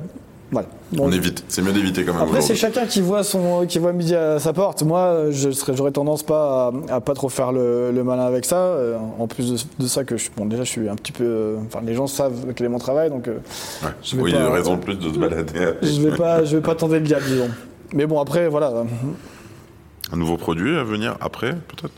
Voilà. 0.53 0.67
On 0.99 1.13
évite. 1.13 1.45
C'est 1.49 1.63
mieux 1.63 1.73
d'éviter 1.73 2.03
quand 2.05 2.13
même. 2.15 2.23
après, 2.23 2.41
c'est 2.41 2.57
chacun 2.57 2.85
qui 2.87 3.01
voit 3.01 3.23
son, 3.23 3.67
qui 3.69 3.79
voit 3.79 3.93
midi 3.93 4.17
à 4.17 4.41
sa 4.41 4.53
porte. 4.53 4.83
Moi, 4.83 5.27
je 5.31 5.51
serais, 5.51 5.77
j'aurais 5.77 5.93
tendance 5.93 6.25
pas 6.25 6.73
à, 6.89 6.95
à 6.97 7.01
pas 7.01 7.15
trop 7.15 7.29
faire 7.29 7.53
le, 7.53 7.93
le 7.93 8.03
malin 8.03 8.25
avec 8.25 8.45
ça. 8.45 8.57
Euh, 8.57 8.97
En 9.21 9.29
plus 9.29 9.53
de, 9.53 9.83
de 9.85 9.87
ça, 9.89 10.03
que 10.03 10.17
je, 10.17 10.29
bon, 10.37 10.47
déjà, 10.47 10.65
je 10.65 10.71
suis 10.71 10.89
un 10.89 10.97
petit 10.97 11.13
peu, 11.13 11.23
euh, 11.25 11.57
enfin, 11.67 11.81
les 11.87 11.95
gens 11.95 12.09
savent 12.09 12.53
quel 12.57 12.67
est 12.67 12.71
mon 12.71 12.79
travail, 12.79 13.11
donc 13.11 13.29
euh, 13.29 13.37
Ouais. 13.85 13.91
je 14.03 14.17
vais 14.17 14.23
Oui, 14.23 14.33
pas- 14.33 14.51
raison 14.51 14.75
de 14.75 14.81
plus 14.81 14.97
de 14.99 15.13
se 15.13 15.19
balader. 15.19 15.53
je 15.83 16.01
vais 16.01 16.17
pas, 16.17 16.45
je 16.45 16.57
vais 16.57 16.63
pas 16.63 16.75
tenter 16.75 16.95
le 16.99 17.07
diable, 17.07 17.25
disons. 17.29 17.49
Mais 17.93 18.07
bon, 18.07 18.21
après, 18.21 18.49
voilà. 18.49 18.73
Un 20.13 20.17
nouveau 20.17 20.37
produit 20.37 20.77
à 20.77 20.83
venir 20.83 21.17
après, 21.21 21.51
peut-être? 21.53 21.93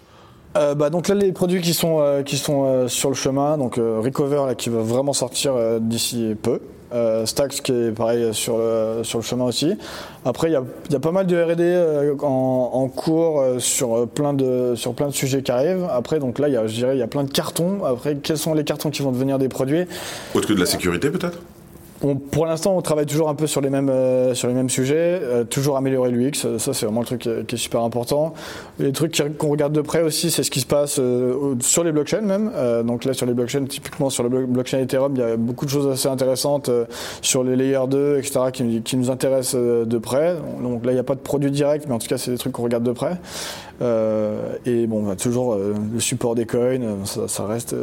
Euh, 0.58 0.74
bah, 0.74 0.90
donc 0.90 1.08
là, 1.08 1.14
les 1.14 1.32
produits 1.32 1.62
qui 1.62 1.72
sont, 1.72 2.00
euh, 2.00 2.22
qui 2.22 2.36
sont 2.36 2.64
euh, 2.66 2.88
sur 2.88 3.08
le 3.08 3.14
chemin, 3.14 3.56
donc 3.56 3.76
Recover 3.76 4.42
là, 4.46 4.54
qui 4.54 4.68
va 4.68 4.82
vraiment 4.82 5.14
sortir 5.14 5.54
d'ici 5.80 6.36
peu. 6.42 6.60
Euh, 6.94 7.26
Stax 7.26 7.60
qui 7.60 7.72
est 7.72 7.92
pareil 7.92 8.34
sur 8.34 8.58
le, 8.58 9.00
sur 9.02 9.18
le 9.18 9.24
chemin 9.24 9.44
aussi. 9.44 9.76
Après, 10.24 10.48
il 10.48 10.52
y 10.52 10.56
a, 10.56 10.62
y 10.90 10.94
a 10.94 11.00
pas 11.00 11.10
mal 11.10 11.26
de 11.26 11.36
R&D 11.36 11.62
euh, 11.62 12.14
en, 12.20 12.88
cours 12.88 13.40
euh, 13.40 13.58
sur 13.58 13.96
euh, 13.96 14.06
plein 14.06 14.34
de 14.34 14.74
sur 14.76 14.94
plein 14.94 15.08
de 15.08 15.12
sujets 15.12 15.42
qui 15.42 15.50
arrivent. 15.50 15.86
Après, 15.90 16.18
donc 16.18 16.38
là, 16.38 16.48
y 16.48 16.56
a, 16.56 16.66
je 16.66 16.74
dirais, 16.74 16.96
il 16.96 16.98
y 16.98 17.02
a 17.02 17.06
plein 17.08 17.24
de 17.24 17.30
cartons. 17.30 17.84
Après, 17.84 18.16
quels 18.16 18.38
sont 18.38 18.54
les 18.54 18.64
cartons 18.64 18.90
qui 18.90 19.02
vont 19.02 19.12
devenir 19.12 19.38
des 19.38 19.48
produits? 19.48 19.86
Autre 20.34 20.48
que 20.48 20.52
de 20.52 20.60
la 20.60 20.66
sécurité, 20.66 21.10
peut-être? 21.10 21.38
Pour 22.30 22.46
l'instant, 22.46 22.76
on 22.76 22.82
travaille 22.82 23.06
toujours 23.06 23.28
un 23.28 23.34
peu 23.34 23.46
sur 23.46 23.60
les 23.60 23.70
mêmes, 23.70 23.88
euh, 23.88 24.34
sur 24.34 24.48
les 24.48 24.54
mêmes 24.54 24.70
sujets, 24.70 25.20
euh, 25.22 25.44
toujours 25.44 25.76
améliorer 25.76 26.10
l'UX, 26.10 26.58
ça 26.58 26.74
c'est 26.74 26.86
vraiment 26.86 27.00
le 27.00 27.06
truc 27.06 27.20
qui 27.20 27.54
est, 27.54 27.58
super 27.58 27.82
important. 27.82 28.34
Les 28.78 28.92
trucs 28.92 29.22
qu'on 29.38 29.48
regarde 29.48 29.72
de 29.72 29.80
près 29.80 30.02
aussi, 30.02 30.30
c'est 30.30 30.42
ce 30.42 30.50
qui 30.50 30.60
se 30.60 30.66
passe 30.66 30.98
euh, 30.98 31.54
sur 31.60 31.84
les 31.84 31.92
blockchains 31.92 32.22
même. 32.22 32.50
Euh, 32.54 32.82
donc 32.82 33.04
là, 33.04 33.12
sur 33.12 33.26
les 33.26 33.34
blockchains, 33.34 33.64
typiquement 33.64 34.10
sur 34.10 34.22
le 34.22 34.28
blo- 34.28 34.46
blockchain 34.46 34.78
Ethereum, 34.78 35.12
il 35.14 35.20
y 35.20 35.22
a 35.22 35.36
beaucoup 35.36 35.64
de 35.64 35.70
choses 35.70 35.88
assez 35.88 36.08
intéressantes 36.08 36.68
euh, 36.68 36.84
sur 37.20 37.44
les 37.44 37.56
layers 37.56 37.86
2, 37.88 38.18
etc., 38.18 38.40
qui, 38.52 38.96
nous 38.96 39.10
intéressent 39.10 39.56
euh, 39.56 39.84
de 39.84 39.98
près. 39.98 40.36
Donc 40.62 40.84
là, 40.84 40.92
il 40.92 40.94
n'y 40.94 41.00
a 41.00 41.04
pas 41.04 41.14
de 41.14 41.20
produit 41.20 41.50
direct, 41.50 41.86
mais 41.88 41.94
en 41.94 41.98
tout 41.98 42.08
cas, 42.08 42.18
c'est 42.18 42.30
des 42.30 42.38
trucs 42.38 42.52
qu'on 42.52 42.62
regarde 42.62 42.84
de 42.84 42.92
près. 42.92 43.18
Euh, 43.82 44.54
et 44.64 44.86
bon, 44.86 45.02
bah, 45.02 45.16
toujours 45.16 45.54
euh, 45.54 45.74
le 45.92 45.98
support 46.00 46.34
des 46.36 46.46
coins, 46.46 46.80
euh, 46.80 47.04
ça, 47.04 47.26
ça 47.26 47.46
reste. 47.46 47.74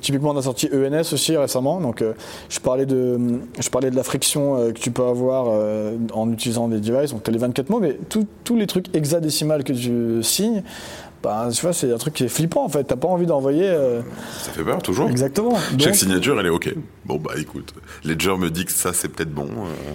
typiquement, 0.00 0.30
on 0.30 0.36
a 0.36 0.42
sorti 0.42 0.68
ENS 0.72 1.12
aussi 1.12 1.36
récemment. 1.36 1.80
Donc, 1.80 2.02
je 2.48 2.60
parlais 2.60 2.86
de, 2.86 3.18
je 3.58 3.68
parlais 3.70 3.90
de 3.90 3.96
la 3.96 4.02
friction 4.02 4.56
que 4.72 4.78
tu 4.78 4.90
peux 4.90 5.04
avoir 5.04 5.46
en 6.12 6.32
utilisant 6.32 6.68
des 6.68 6.80
devices. 6.80 7.12
Donc, 7.12 7.22
tu 7.22 7.30
as 7.30 7.32
les 7.32 7.38
24 7.38 7.70
mots, 7.70 7.80
mais 7.80 7.98
tous 8.08 8.56
les 8.56 8.66
trucs 8.66 8.94
hexadécimales 8.96 9.62
que 9.64 9.72
tu 9.72 10.22
signes, 10.22 10.62
bah, 11.22 11.48
tu 11.52 11.60
vois, 11.62 11.72
c'est 11.72 11.92
un 11.92 11.98
truc 11.98 12.14
qui 12.14 12.24
est 12.24 12.28
flippant 12.28 12.64
en 12.64 12.68
fait. 12.68 12.84
T'as 12.84 12.96
pas 12.96 13.08
envie 13.08 13.26
d'envoyer. 13.26 13.64
euh, 13.68 14.00
Ça 14.42 14.50
fait 14.52 14.62
peur, 14.64 14.82
toujours 14.82 15.08
exactement. 15.08 15.50
Donc, 15.50 15.80
Chaque 15.80 15.94
signature, 15.96 16.38
elle 16.38 16.46
est 16.46 16.50
OK. 16.50 16.74
Bon, 17.04 17.16
bah 17.16 17.32
écoute, 17.38 17.74
Ledger 18.04 18.36
me 18.36 18.50
dit 18.50 18.64
que 18.64 18.72
ça, 18.72 18.92
c'est 18.92 19.08
peut-être 19.08 19.32
bon. 19.32 19.46
euh. 19.46 19.92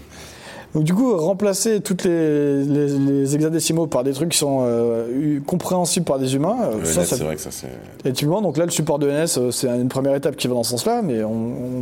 Donc 0.73 0.83
du 0.85 0.93
coup, 0.93 1.17
remplacer 1.17 1.81
toutes 1.81 2.05
les, 2.05 2.63
les, 2.63 2.87
les 2.87 3.35
hexadécimaux 3.35 3.87
par 3.87 4.03
des 4.03 4.13
trucs 4.13 4.29
qui 4.29 4.37
sont 4.37 4.59
euh, 4.63 5.39
compréhensibles 5.45 6.05
par 6.05 6.17
des 6.17 6.33
humains, 6.35 6.55
euh, 6.63 6.85
ça, 6.85 7.01
ENS, 7.01 7.05
ça 7.05 7.15
c'est 7.17 7.23
vrai 7.23 7.35
que 7.35 7.41
ça, 7.41 7.49
c'est. 7.51 7.67
Effectivement, 7.99 8.41
donc 8.41 8.55
là, 8.57 8.63
le 8.65 8.71
support 8.71 8.97
de 8.97 9.09
NS, 9.09 9.37
euh, 9.37 9.51
c'est 9.51 9.67
une 9.67 9.89
première 9.89 10.15
étape 10.15 10.37
qui 10.37 10.47
va 10.47 10.53
dans 10.53 10.63
ce 10.63 10.71
sens-là, 10.71 11.01
mais 11.03 11.23
on, 11.23 11.31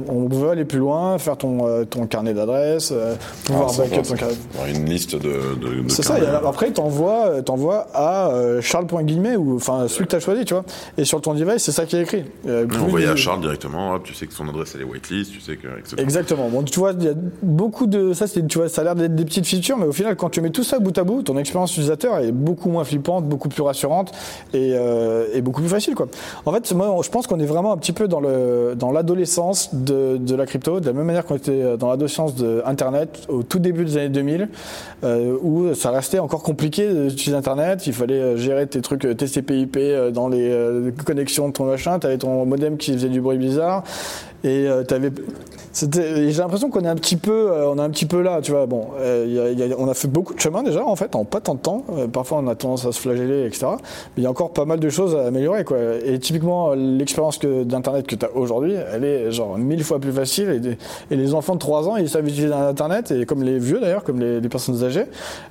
on, 0.09 0.13
on 0.25 0.27
veut 0.27 0.49
aller 0.49 0.65
plus 0.65 0.79
loin, 0.79 1.17
faire 1.19 1.37
ton, 1.37 1.67
euh, 1.67 1.85
ton 1.85 2.07
carnet 2.07 2.33
d'adresses, 2.33 2.91
pouvoir 3.45 3.71
Ah, 3.73 3.77
backup 3.77 4.01
ton 4.07 4.15
carnet. 4.15 4.33
une 4.73 4.85
liste 4.85 5.15
de. 5.15 5.19
de, 5.19 5.83
de 5.83 5.89
C'est 5.89 6.03
ça, 6.03 6.17
et 6.17 6.25
après, 6.25 6.71
t'envoies, 6.71 7.43
t'envoies 7.43 7.85
à 7.93 8.31
Charles.guillemet, 8.61 9.35
ou 9.35 9.55
enfin 9.55 9.87
celui 9.87 10.05
que 10.05 10.11
t'as 10.11 10.19
choisi, 10.19 10.45
tu 10.45 10.55
vois. 10.55 10.63
Et 10.97 11.05
sur 11.05 11.21
ton 11.21 11.35
device, 11.35 11.63
c'est 11.63 11.71
ça 11.71 11.85
qui 11.85 11.95
est 11.95 12.01
écrit. 12.01 12.23
Envoyé 12.81 13.07
à 13.07 13.15
Charles 13.15 13.41
directement, 13.41 13.93
hop, 13.93 14.03
tu 14.03 14.15
sais 14.15 14.25
que 14.25 14.33
son 14.33 14.47
adresse 14.49 14.71
elle 14.73 14.81
est 14.81 14.85
whitelist, 14.85 15.31
tu 15.31 15.41
sais 15.41 15.57
que. 15.57 15.67
etc. 15.79 15.95
Exactement. 15.99 16.49
Bon, 16.49 16.63
tu 16.63 16.79
vois, 16.79 16.93
il 16.97 17.03
y 17.03 17.09
a 17.09 17.13
beaucoup 17.43 17.85
de 17.85 18.13
ça, 18.13 18.25
c'est 18.25 18.45
tu 18.47 18.57
vois, 18.57 18.69
ça 18.69 18.78
ça 18.79 18.83
a 18.83 18.85
l'air 18.85 18.95
d'être 18.95 19.15
des 19.15 19.25
petites 19.25 19.45
features, 19.45 19.77
mais 19.77 19.87
au 19.87 19.91
final, 19.91 20.15
quand 20.15 20.29
tu 20.29 20.39
mets 20.39 20.51
tout 20.51 20.63
ça 20.63 20.79
bout 20.79 20.97
à 20.97 21.03
bout, 21.03 21.21
ton 21.21 21.37
expérience 21.37 21.71
utilisateur 21.71 22.19
est 22.19 22.31
beaucoup 22.31 22.69
moins 22.69 22.85
flippante, 22.85 23.25
beaucoup 23.25 23.49
plus 23.49 23.61
rassurante 23.61 24.13
et, 24.53 24.73
et 25.33 25.41
beaucoup 25.41 25.59
plus 25.59 25.69
facile. 25.69 25.95
En 26.45 26.53
fait, 26.53 26.69
je 26.69 27.09
pense 27.09 27.27
qu'on 27.27 27.41
est 27.41 27.45
vraiment 27.45 27.73
un 27.73 27.77
petit 27.77 27.91
peu 27.91 28.07
dans 28.07 28.21
le 28.21 28.75
dans 28.77 28.93
l'adolescence 28.93 29.75
de, 29.75 30.33
la 30.33 30.45
crypto, 30.45 30.79
de 30.79 30.85
la 30.85 30.93
même 30.93 31.07
manière 31.07 31.25
qu'on 31.25 31.35
était 31.35 31.75
dans 31.77 31.89
l'adolescence 31.89 32.35
de 32.35 32.61
Internet 32.65 33.25
au 33.27 33.43
tout 33.43 33.59
début 33.59 33.83
des 33.83 33.97
années 33.97 34.09
2000, 34.09 34.47
où 35.41 35.73
ça 35.73 35.91
restait 35.91 36.19
encore 36.19 36.41
compliqué 36.43 36.87
d'utiliser 36.87 37.35
Internet. 37.35 37.85
Il 37.85 37.93
fallait 37.93 38.37
gérer 38.37 38.65
tes 38.65 38.79
trucs 38.79 39.01
TCP/IP 39.01 40.13
dans 40.13 40.29
les 40.29 40.93
connexions 41.05 41.49
de 41.49 41.53
ton 41.53 41.65
machin. 41.65 41.99
Tu 41.99 42.07
avais 42.07 42.17
ton 42.17 42.45
modem 42.45 42.77
qui 42.77 42.93
faisait 42.93 43.09
du 43.09 43.19
bruit 43.19 43.37
bizarre. 43.37 43.83
Et 44.43 44.67
euh, 44.67 44.83
t'avais, 44.83 45.11
j'ai 45.73 46.31
l'impression 46.31 46.69
qu'on 46.69 46.81
est 46.85 46.87
un 46.89 46.95
petit 46.95 47.17
peu, 47.17 47.51
euh, 47.51 47.69
on 47.69 47.77
est 47.77 47.81
un 47.81 47.89
petit 47.89 48.05
peu 48.05 48.21
là, 48.21 48.39
tu 48.41 48.51
vois. 48.51 48.65
Bon, 48.65 48.87
euh, 48.97 49.53
y 49.57 49.63
a, 49.63 49.75
on 49.77 49.87
a 49.89 49.93
fait 49.93 50.07
beaucoup 50.07 50.33
de 50.33 50.39
chemin 50.39 50.63
déjà 50.63 50.85
en 50.85 50.95
fait, 50.95 51.15
en 51.15 51.25
pas 51.25 51.41
tant 51.41 51.55
de 51.55 51.59
temps. 51.59 51.83
parfois, 52.13 52.39
on 52.39 52.47
a 52.47 52.55
tendance 52.55 52.85
à 52.85 52.91
se 52.91 52.99
flageller, 52.99 53.45
etc. 53.45 53.67
Mais 54.15 54.21
il 54.21 54.23
y 54.23 54.27
a 54.27 54.29
encore 54.29 54.53
pas 54.53 54.65
mal 54.65 54.79
de 54.79 54.89
choses 54.89 55.15
à 55.15 55.27
améliorer, 55.27 55.65
quoi. 55.65 55.77
Et 56.05 56.17
typiquement, 56.19 56.73
l'expérience 56.73 57.37
que, 57.37 57.63
d'internet 57.63 58.07
que 58.07 58.15
tu 58.15 58.25
as 58.25 58.35
aujourd'hui, 58.35 58.73
elle 58.73 59.03
est 59.03 59.31
genre 59.31 59.57
mille 59.57 59.83
fois 59.83 59.99
plus 59.99 60.13
facile. 60.13 60.77
Et, 61.11 61.15
les 61.15 61.33
enfants 61.33 61.55
de 61.55 61.59
3 61.59 61.89
ans, 61.89 61.97
ils 61.97 62.09
savent 62.09 62.25
utiliser 62.25 62.53
internet, 62.53 63.11
et 63.11 63.25
comme 63.25 63.43
les 63.43 63.59
vieux 63.59 63.79
d'ailleurs, 63.81 64.03
comme 64.03 64.19
les, 64.19 64.39
les 64.39 64.49
personnes 64.49 64.83
âgées. 64.83 65.05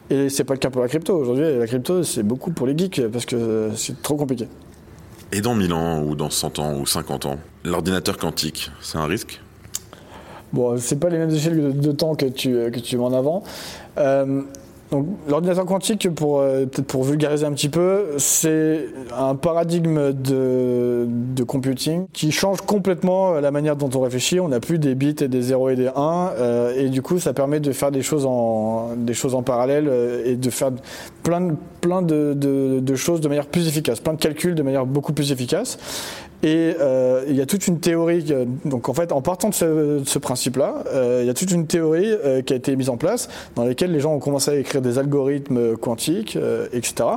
Et 0.09 0.31
c'est 0.31 0.45
pas 0.45 0.55
le 0.55 0.59
cas 0.59 0.71
pour 0.71 0.81
la 0.81 0.89
crypto. 0.89 1.15
Aujourd'hui, 1.15 1.59
la 1.59 1.67
crypto, 1.67 2.03
c'est 2.03 2.23
beaucoup 2.23 2.51
pour 2.51 2.67
les 2.67 2.77
geeks 2.77 3.07
parce 3.09 3.27
que 3.27 3.71
c'est 3.77 4.01
trop 4.01 4.17
compliqué. 4.17 4.49
Et 5.31 5.41
dans 5.41 5.55
1000 5.55 5.73
ans, 5.73 6.03
ou 6.03 6.15
dans 6.15 6.31
100 6.31 6.59
ans, 6.59 6.75
ou 6.79 6.87
50 6.87 7.27
ans, 7.27 7.39
l'ordinateur 7.65 8.17
quantique, 8.17 8.71
c'est 8.81 8.99
un 8.99 9.05
risque? 9.05 9.41
Bon, 10.53 10.79
c'est 10.79 10.99
pas 10.99 11.11
les 11.11 11.19
mêmes 11.19 11.31
échelles 11.31 11.79
de, 11.79 11.93
temps 11.93 12.15
que 12.15 12.25
tu, 12.25 12.53
que 12.71 12.79
tu 12.79 12.97
mets 12.97 13.05
en 13.05 13.13
avant. 13.13 13.43
Euh, 13.99 14.43
donc, 14.91 15.07
l'ordinateur 15.29 15.67
quantique, 15.67 16.09
pour 16.15 16.41
euh, 16.41 16.65
pour 16.87 17.05
vulgariser 17.05 17.45
un 17.45 17.53
petit 17.53 17.69
peu, 17.69 18.07
c'est 18.17 18.87
un 19.17 19.35
paradigme 19.35 20.13
de, 20.13 21.07
computing 21.47 22.07
qui 22.13 22.33
change 22.33 22.63
complètement 22.63 23.35
la 23.35 23.51
manière 23.51 23.77
dont 23.77 23.91
on 23.95 24.01
réfléchit. 24.01 24.41
On 24.41 24.49
n'a 24.49 24.61
plus 24.61 24.79
des 24.79 24.95
bits 24.95 25.17
et 25.21 25.29
des 25.29 25.43
0 25.43 25.71
et 25.71 25.77
des 25.77 25.89
1, 25.89 26.33
euh, 26.39 26.75
et 26.77 26.89
du 26.89 27.03
coup, 27.03 27.19
ça 27.19 27.35
permet 27.35 27.61
de 27.61 27.73
faire 27.73 27.91
des 27.91 28.03
choses 28.03 28.25
en 28.25 28.95
des 28.97 29.15
choses 29.15 29.35
en 29.35 29.43
parallèle 29.43 29.89
euh, 29.89 30.23
et 30.25 30.37
de 30.37 30.51
faire 30.51 30.71
plein 31.23 31.55
plein 31.81 32.03
de, 32.03 32.35
de, 32.35 32.81
de, 32.81 32.95
choses 32.95 33.21
de 33.21 33.29
manière 33.29 33.47
plus 33.47 33.69
efficace, 33.69 34.01
plein 34.01 34.15
de 34.15 34.19
calculs 34.19 34.55
de 34.55 34.63
manière 34.63 34.87
beaucoup 34.87 35.13
plus 35.13 35.33
efficace. 35.33 35.79
Et 36.43 36.77
euh, 36.81 37.25
il 37.29 37.35
y 37.35 37.41
a 37.41 37.47
toute 37.47 37.67
une 37.67 37.81
théorie, 37.81 38.25
donc 38.65 38.89
en 38.89 38.95
fait, 38.95 39.11
en 39.11 39.23
partant 39.23 39.49
de 39.49 39.55
ce, 39.55 40.19
principe-là, 40.19 40.85
euh, 40.87 41.21
il 41.23 41.27
y 41.27 41.31
a 41.31 41.35
toute 41.35 41.51
une 41.51 41.67
théorie 41.67 42.13
euh, 42.13 42.43
qui 42.43 42.53
a 42.53 42.57
été 42.57 42.77
mise 42.77 42.91
en 42.91 42.97
place 42.97 43.29
dans 43.57 43.65
laquelle 43.65 43.91
les 43.91 43.99
gens 43.99 44.15
ont 44.15 44.21
commencé 44.21 44.53
à 44.53 44.55
écrire 44.55 44.78
des 44.81 44.99
algorithmes 44.99 45.77
quantiques, 45.77 46.37
euh, 46.37 46.67
etc. 46.73 47.09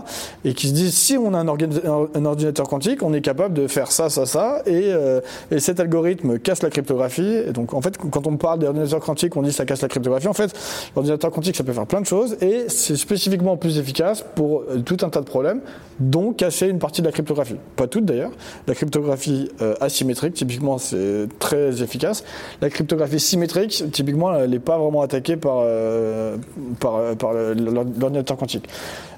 Et 0.46 0.54
qui 0.54 0.68
se 0.68 0.74
disent 0.74 0.94
si 0.94 1.18
on 1.18 1.34
a 1.34 1.40
un, 1.40 1.48
ordinateur 1.48 2.68
quantique, 2.68 3.04
on 3.04 3.14
est 3.14 3.22
capable 3.22 3.54
de 3.54 3.68
faire 3.68 3.92
ça, 3.92 4.10
ça, 4.10 4.26
ça, 4.26 4.62
et, 4.66 4.92
euh, 4.94 5.22
et, 5.52 5.60
cet 5.60 5.80
algorithme 5.80 6.40
casse 6.40 6.64
la 6.64 6.70
cryptographie. 6.70 7.36
Et 7.48 7.52
donc 7.52 7.74
en 7.74 7.82
fait, 7.82 7.98
quand 7.98 8.28
on 8.28 8.38
parle 8.38 8.60
d'ordinateur 8.60 9.00
quantique, 9.00 9.36
on 9.36 9.42
dit 9.42 9.52
ça 9.52 9.66
casse 9.66 9.82
la 9.82 9.88
cryptographie. 9.88 10.28
En 10.28 10.34
fait, 10.34 10.54
l'ordinateur 10.96 11.32
quantique, 11.32 11.56
ça 11.56 11.64
peut 11.64 11.74
faire 11.74 11.88
plein 11.88 12.02
de 12.02 12.06
choses, 12.06 12.38
et 12.42 12.66
c'est 12.68 12.96
spécifiquement 12.96 13.58
plus 13.58 13.78
efficace 13.78 14.24
pour 14.36 14.64
tout 14.86 14.98
un 15.02 15.10
tas 15.10 15.22
de 15.22 15.26
problèmes, 15.26 15.62
dont 16.00 16.34
casser 16.34 16.68
une 16.68 16.80
partie 16.80 17.02
de 17.02 17.06
la 17.06 17.12
cryptographie. 17.12 17.56
Pas 17.76 17.88
toute 17.88 18.06
d'ailleurs. 18.06 18.32
La 18.68 18.76
cryptographie 18.76 19.50
euh, 19.62 19.76
asymétrique, 19.80 20.34
typiquement, 20.34 20.78
c'est 20.78 21.28
très 21.40 21.82
efficace. 21.82 22.24
La 22.62 22.70
cryptographie 22.70 23.20
symétrique, 23.20 23.84
typiquement, 23.92 24.34
elle 24.36 24.50
n'est 24.50 24.60
pas 24.60 24.78
vraiment 24.78 25.02
attaquée 25.02 25.38
par, 25.38 25.58
euh, 25.60 26.38
par, 26.80 26.96
euh, 26.96 27.16
par 27.16 27.34
l'ordinateur 27.54 28.38
quantique. 28.38 28.68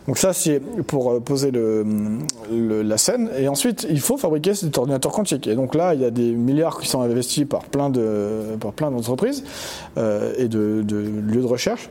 Donc 0.08 0.18
ça, 0.18 0.34
c'est 0.34 0.60
pour 0.88 1.22
poser 1.22 1.52
le, 1.52 1.86
la 2.82 2.98
scène. 2.98 3.30
Et 3.38 3.48
ensuite, 3.48 3.88
il 3.90 4.00
faut 4.00 4.18
fabriquer 4.18 4.54
cet 4.54 4.78
ordinateur 4.78 5.12
quantique. 5.12 5.48
Et 5.48 5.56
donc 5.56 5.76
là, 5.76 5.94
il 5.94 6.02
y 6.02 6.06
a 6.06 6.12
des 6.12 6.32
milliards 6.32 6.80
qui 6.80 6.88
sont 6.88 7.02
investis 7.02 7.46
par 7.46 7.64
plein 7.64 7.90
de 7.90 8.58
par 8.60 8.74
plein 8.74 8.92
d'entreprises 8.92 9.44
et 9.96 10.48
de, 10.48 10.84
de 10.84 10.98
lieux 10.98 11.42
de 11.42 11.48
recherche 11.48 11.90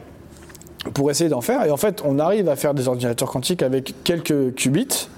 pour 0.95 1.11
essayer 1.11 1.31
d'en 1.31 1.41
faire. 1.41 1.65
Et 1.65 1.71
en 1.71 1.77
fait, 1.77 2.03
on 2.05 2.19
arrive 2.19 2.49
à 2.49 2.57
faire 2.57 2.75
des 2.75 2.89
ordinateurs 2.89 3.31
quantiques 3.31 3.63
avec 3.63 3.95
quelques 4.05 4.55
qubits. 4.55 5.09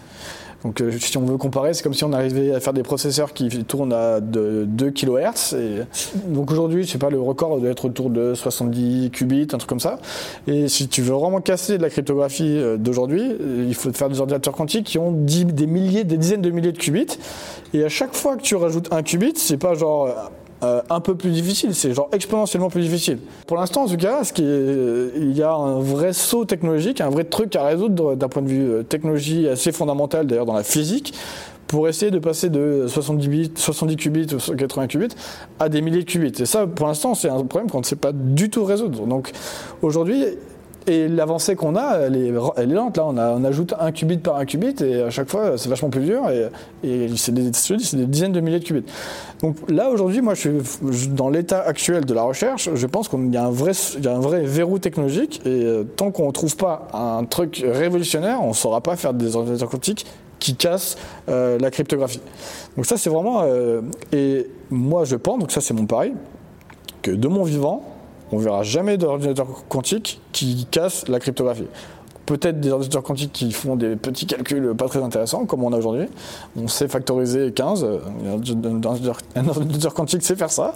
Donc 0.65 0.81
euh, 0.81 0.91
si 0.99 1.17
on 1.19 1.25
veut 1.25 1.37
comparer, 1.37 1.75
c'est 1.75 1.83
comme 1.83 1.93
si 1.93 2.05
on 2.05 2.13
arrivait 2.13 2.55
à 2.55 2.61
faire 2.61 2.73
des 2.73 2.83
processeurs 2.83 3.35
qui 3.35 3.49
tournent 3.65 3.93
à 3.93 4.21
de 4.21 4.65
2 4.67 4.91
kHz. 4.91 5.57
Donc 6.27 6.51
aujourd'hui, 6.51 6.87
c'est 6.87 6.99
pas 6.99 7.11
le 7.11 7.21
record 7.21 7.61
doit 7.61 7.71
être 7.71 7.85
autour 7.85 8.09
de 8.09 8.35
70 8.35 9.11
qubits, 9.11 9.47
un 9.53 9.59
truc 9.59 9.69
comme 9.69 9.81
ça. 9.81 9.99
Et 10.47 10.69
si 10.69 10.89
tu 10.89 11.03
veux 11.03 11.13
vraiment 11.13 11.41
casser 11.41 11.77
de 11.77 11.83
la 11.83 11.91
cryptographie 11.91 12.57
euh, 12.57 12.79
d'aujourd'hui, 12.79 13.23
euh, 13.23 13.67
il 13.69 13.75
faut 13.75 13.93
faire 13.93 14.09
des 14.09 14.21
ordinateurs 14.21 14.55
quantiques 14.55 14.87
qui 14.87 14.99
ont 14.99 15.13
des 15.13 15.67
milliers, 15.67 16.05
des 16.05 16.17
dizaines 16.17 16.43
de 16.43 16.51
milliers 16.51 16.73
de 16.73 16.79
qubits. 16.79 17.19
Et 17.75 17.85
à 17.85 17.91
chaque 17.91 18.15
fois 18.15 18.37
que 18.37 18.43
tu 18.43 18.57
rajoutes 18.57 18.91
un 18.91 19.03
qubit, 19.03 19.35
c'est 19.37 19.59
pas 19.59 19.75
genre 19.75 20.09
euh, 20.65 20.81
un 20.89 21.01
peu 21.01 21.15
plus 21.15 21.31
difficile, 21.31 21.75
c'est 21.75 21.93
genre 21.93 22.09
exponentiellement 22.13 22.71
plus 22.71 22.83
difficile. 22.83 23.19
Pour 23.47 23.59
l'instant, 23.59 23.83
en 23.83 23.89
tout 23.89 23.97
cas, 23.97 24.23
qui 24.25 24.43
il 24.43 25.33
y 25.37 25.43
a 25.43 25.53
un 25.53 25.81
vrai 25.81 26.13
saut 26.13 26.45
technologique, 26.45 27.01
un 27.01 27.11
vrai 27.11 27.25
truc 27.25 27.55
à 27.57 27.65
résoudre 27.65 28.15
d'un 28.15 28.29
point 28.29 28.43
de 28.43 28.49
vue 28.49 28.71
euh, 28.71 28.83
technologie 28.83 29.47
assez 29.49 29.73
fondamental 29.73 30.27
d'ailleurs 30.27 30.47
dans 30.47 30.55
la 30.55 30.63
physique, 30.63 31.15
pour 31.67 31.89
essayer 31.89 32.11
de 32.11 32.19
passer 32.19 32.49
de 32.49 32.87
70, 32.89 33.29
bits, 33.29 33.53
70 33.55 33.97
qubits 33.97 34.35
ou 34.35 34.55
80 34.55 34.87
qubits 34.87 35.15
à 35.59 35.69
des 35.69 35.83
milliers 35.83 36.05
de 36.05 36.11
qubits. 36.11 36.41
Et 36.41 36.47
ça, 36.47 36.67
pour 36.67 36.87
l'instant, 36.87 37.15
c'est 37.15 37.29
un 37.29 37.45
problème 37.45 37.71
qu'on 37.71 37.81
ne 37.81 37.85
sait 37.85 37.97
pas 37.97 38.13
du 38.13 38.49
tout 38.49 38.65
résoudre. 38.65 39.07
Donc 39.07 39.33
aujourd'hui, 39.83 40.25
et 40.87 41.09
l'avancée 41.09 41.57
qu'on 41.57 41.77
a, 41.77 41.99
elle 41.99 42.17
est, 42.17 42.67
lente. 42.67 42.99
Là, 42.99 43.07
on, 43.07 43.45
ajoute 43.45 43.75
un 43.79 43.91
qubit 43.91 44.19
par 44.19 44.37
un 44.37 44.45
qubit 44.45 44.75
et 44.83 45.03
à 45.03 45.11
chaque 45.11 45.31
fois, 45.31 45.57
c'est 45.57 45.69
vachement 45.69 45.89
plus 45.89 46.03
dur. 46.03 46.29
Et, 46.31 46.51
et 46.87 47.09
c'est 47.17 47.33
des, 47.33 47.51
dizaines 48.07 48.33
de 48.33 48.41
milliers 48.41 48.59
de 48.59 48.65
qubits. 48.65 48.85
Donc 49.41 49.57
là, 49.71 49.89
aujourd'hui, 49.91 50.21
moi, 50.21 50.35
je 50.35 50.51
suis 50.93 51.09
dans 51.09 51.31
l'état 51.31 51.61
actuel 51.61 52.05
de 52.05 52.13
la 52.13 52.23
recherche. 52.23 52.69
Je 52.75 52.87
pense 52.87 53.09
qu'il 53.09 53.33
y 53.33 53.37
a 53.37 53.45
un 53.45 53.51
vrai 53.51 54.43
verrou 54.43 54.79
technologique. 54.79 55.41
Et 55.47 55.65
euh, 55.65 55.85
tant 55.85 56.11
qu'on 56.11 56.27
ne 56.27 56.33
trouve 56.33 56.57
pas 56.57 56.89
un 56.93 57.25
truc 57.25 57.65
révolutionnaire, 57.67 58.43
on 58.43 58.49
ne 58.49 58.55
saura 58.55 58.83
pas 58.83 58.97
faire 58.97 59.15
des 59.15 59.37
ordinateurs 59.37 59.71
quantiques 59.71 60.07
qui 60.39 60.55
cassent 60.55 60.97
euh, 61.31 61.59
la 61.59 61.71
cryptographie. 61.71 62.21
Donc 62.77 62.85
ça, 62.85 62.99
c'est 62.99 63.09
vraiment... 63.09 63.43
Euh, 63.45 63.81
et 64.13 64.47
moi, 64.71 65.05
je 65.05 65.17
pense, 65.17 65.39
donc 65.39 65.51
ça, 65.51 65.63
c'est 65.63 65.73
mon 65.73 65.87
pari, 65.87 66.13
que 67.01 67.11
de 67.11 67.29
mon 67.29 67.45
vivant, 67.45 67.94
on 68.33 68.39
verra 68.39 68.63
jamais 68.63 68.97
d'ordinateur 68.97 69.47
quantique 69.69 70.21
qui 70.33 70.67
casse 70.71 71.09
la 71.09 71.21
cryptographie. 71.21 71.67
Peut-être 72.27 72.59
des 72.59 72.71
ordinateurs 72.71 73.03
quantiques 73.03 73.33
qui 73.33 73.53
font 73.53 73.77
des 73.77 73.97
petits 73.97 74.25
calculs 74.25 74.75
pas 74.75 74.89
très 74.89 75.03
intéressants, 75.03 75.45
comme 75.45 75.63
on 75.63 75.75
a 75.75 75.77
aujourd'hui. 75.77 76.07
On 76.57 76.69
sait 76.69 76.89
factoriser 76.89 77.53
15. 77.53 77.87
Un 79.37 79.49
ordinateur 79.49 79.93
quantique 79.93 80.23
sait 80.23 80.35
faire 80.35 80.51
ça. 80.51 80.73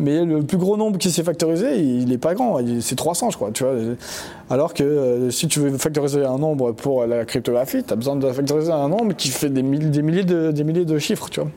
Mais 0.00 0.24
le 0.24 0.42
plus 0.42 0.58
gros 0.58 0.76
nombre 0.76 0.98
qui 0.98 1.12
sait 1.12 1.22
factoriser, 1.22 1.78
il 1.78 2.08
n'est 2.08 2.18
pas 2.18 2.34
grand. 2.34 2.58
C'est 2.80 2.96
300, 2.96 3.30
je 3.30 3.36
crois. 3.36 3.52
Tu 3.52 3.62
vois. 3.62 3.74
Alors 4.50 4.74
que 4.74 4.82
euh, 4.82 5.30
si 5.30 5.46
tu 5.46 5.60
veux 5.60 5.78
factoriser 5.78 6.24
un 6.24 6.38
nombre 6.38 6.72
pour 6.72 7.06
la 7.06 7.24
cryptographie, 7.24 7.84
tu 7.84 7.92
as 7.92 7.96
besoin 7.96 8.16
de 8.16 8.32
factoriser 8.32 8.72
un 8.72 8.88
nombre 8.88 9.12
qui 9.12 9.28
fait 9.28 9.50
des, 9.50 9.62
milliers, 9.62 10.24
de, 10.24 10.50
des 10.50 10.64
milliers 10.64 10.84
de 10.84 10.98
chiffres. 10.98 11.30
Tu 11.30 11.38
vois. 11.38 11.50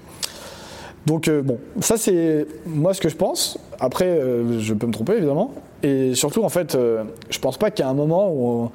Donc 1.06 1.28
euh, 1.28 1.41
bon, 1.41 1.58
ça 1.80 1.97
c'est 1.97 2.45
moi 2.66 2.93
ce 2.93 3.02
que 3.02 3.10
je 3.10 3.16
pense. 3.16 3.58
Après, 3.80 4.06
euh, 4.06 4.60
je 4.60 4.74
peux 4.74 4.88
me 4.88 4.93
tromper 4.93 5.14
évidemment. 5.14 5.52
Et 5.84 6.14
surtout, 6.14 6.43
en 6.43 6.49
fait, 6.49 6.76
euh, 6.76 7.04
je 7.32 7.39
pense 7.39 7.58
pas 7.58 7.72
qu'il 7.72 7.84
y 7.84 7.88
a 7.88 7.89
un 7.89 7.95
moment 7.95 8.32
où, 8.32 8.70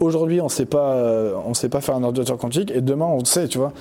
aujourd'hui 0.00 0.40
on 0.40 0.48
sait 0.48 0.64
pas, 0.64 0.96
on 1.46 1.54
sait 1.54 1.68
pas 1.68 1.80
faire 1.80 1.94
un 1.94 2.02
ordinateur 2.02 2.38
quantique 2.38 2.72
et 2.72 2.80
demain 2.80 3.06
on 3.06 3.24
sait, 3.24 3.46
tu 3.46 3.58
vois. 3.58 3.72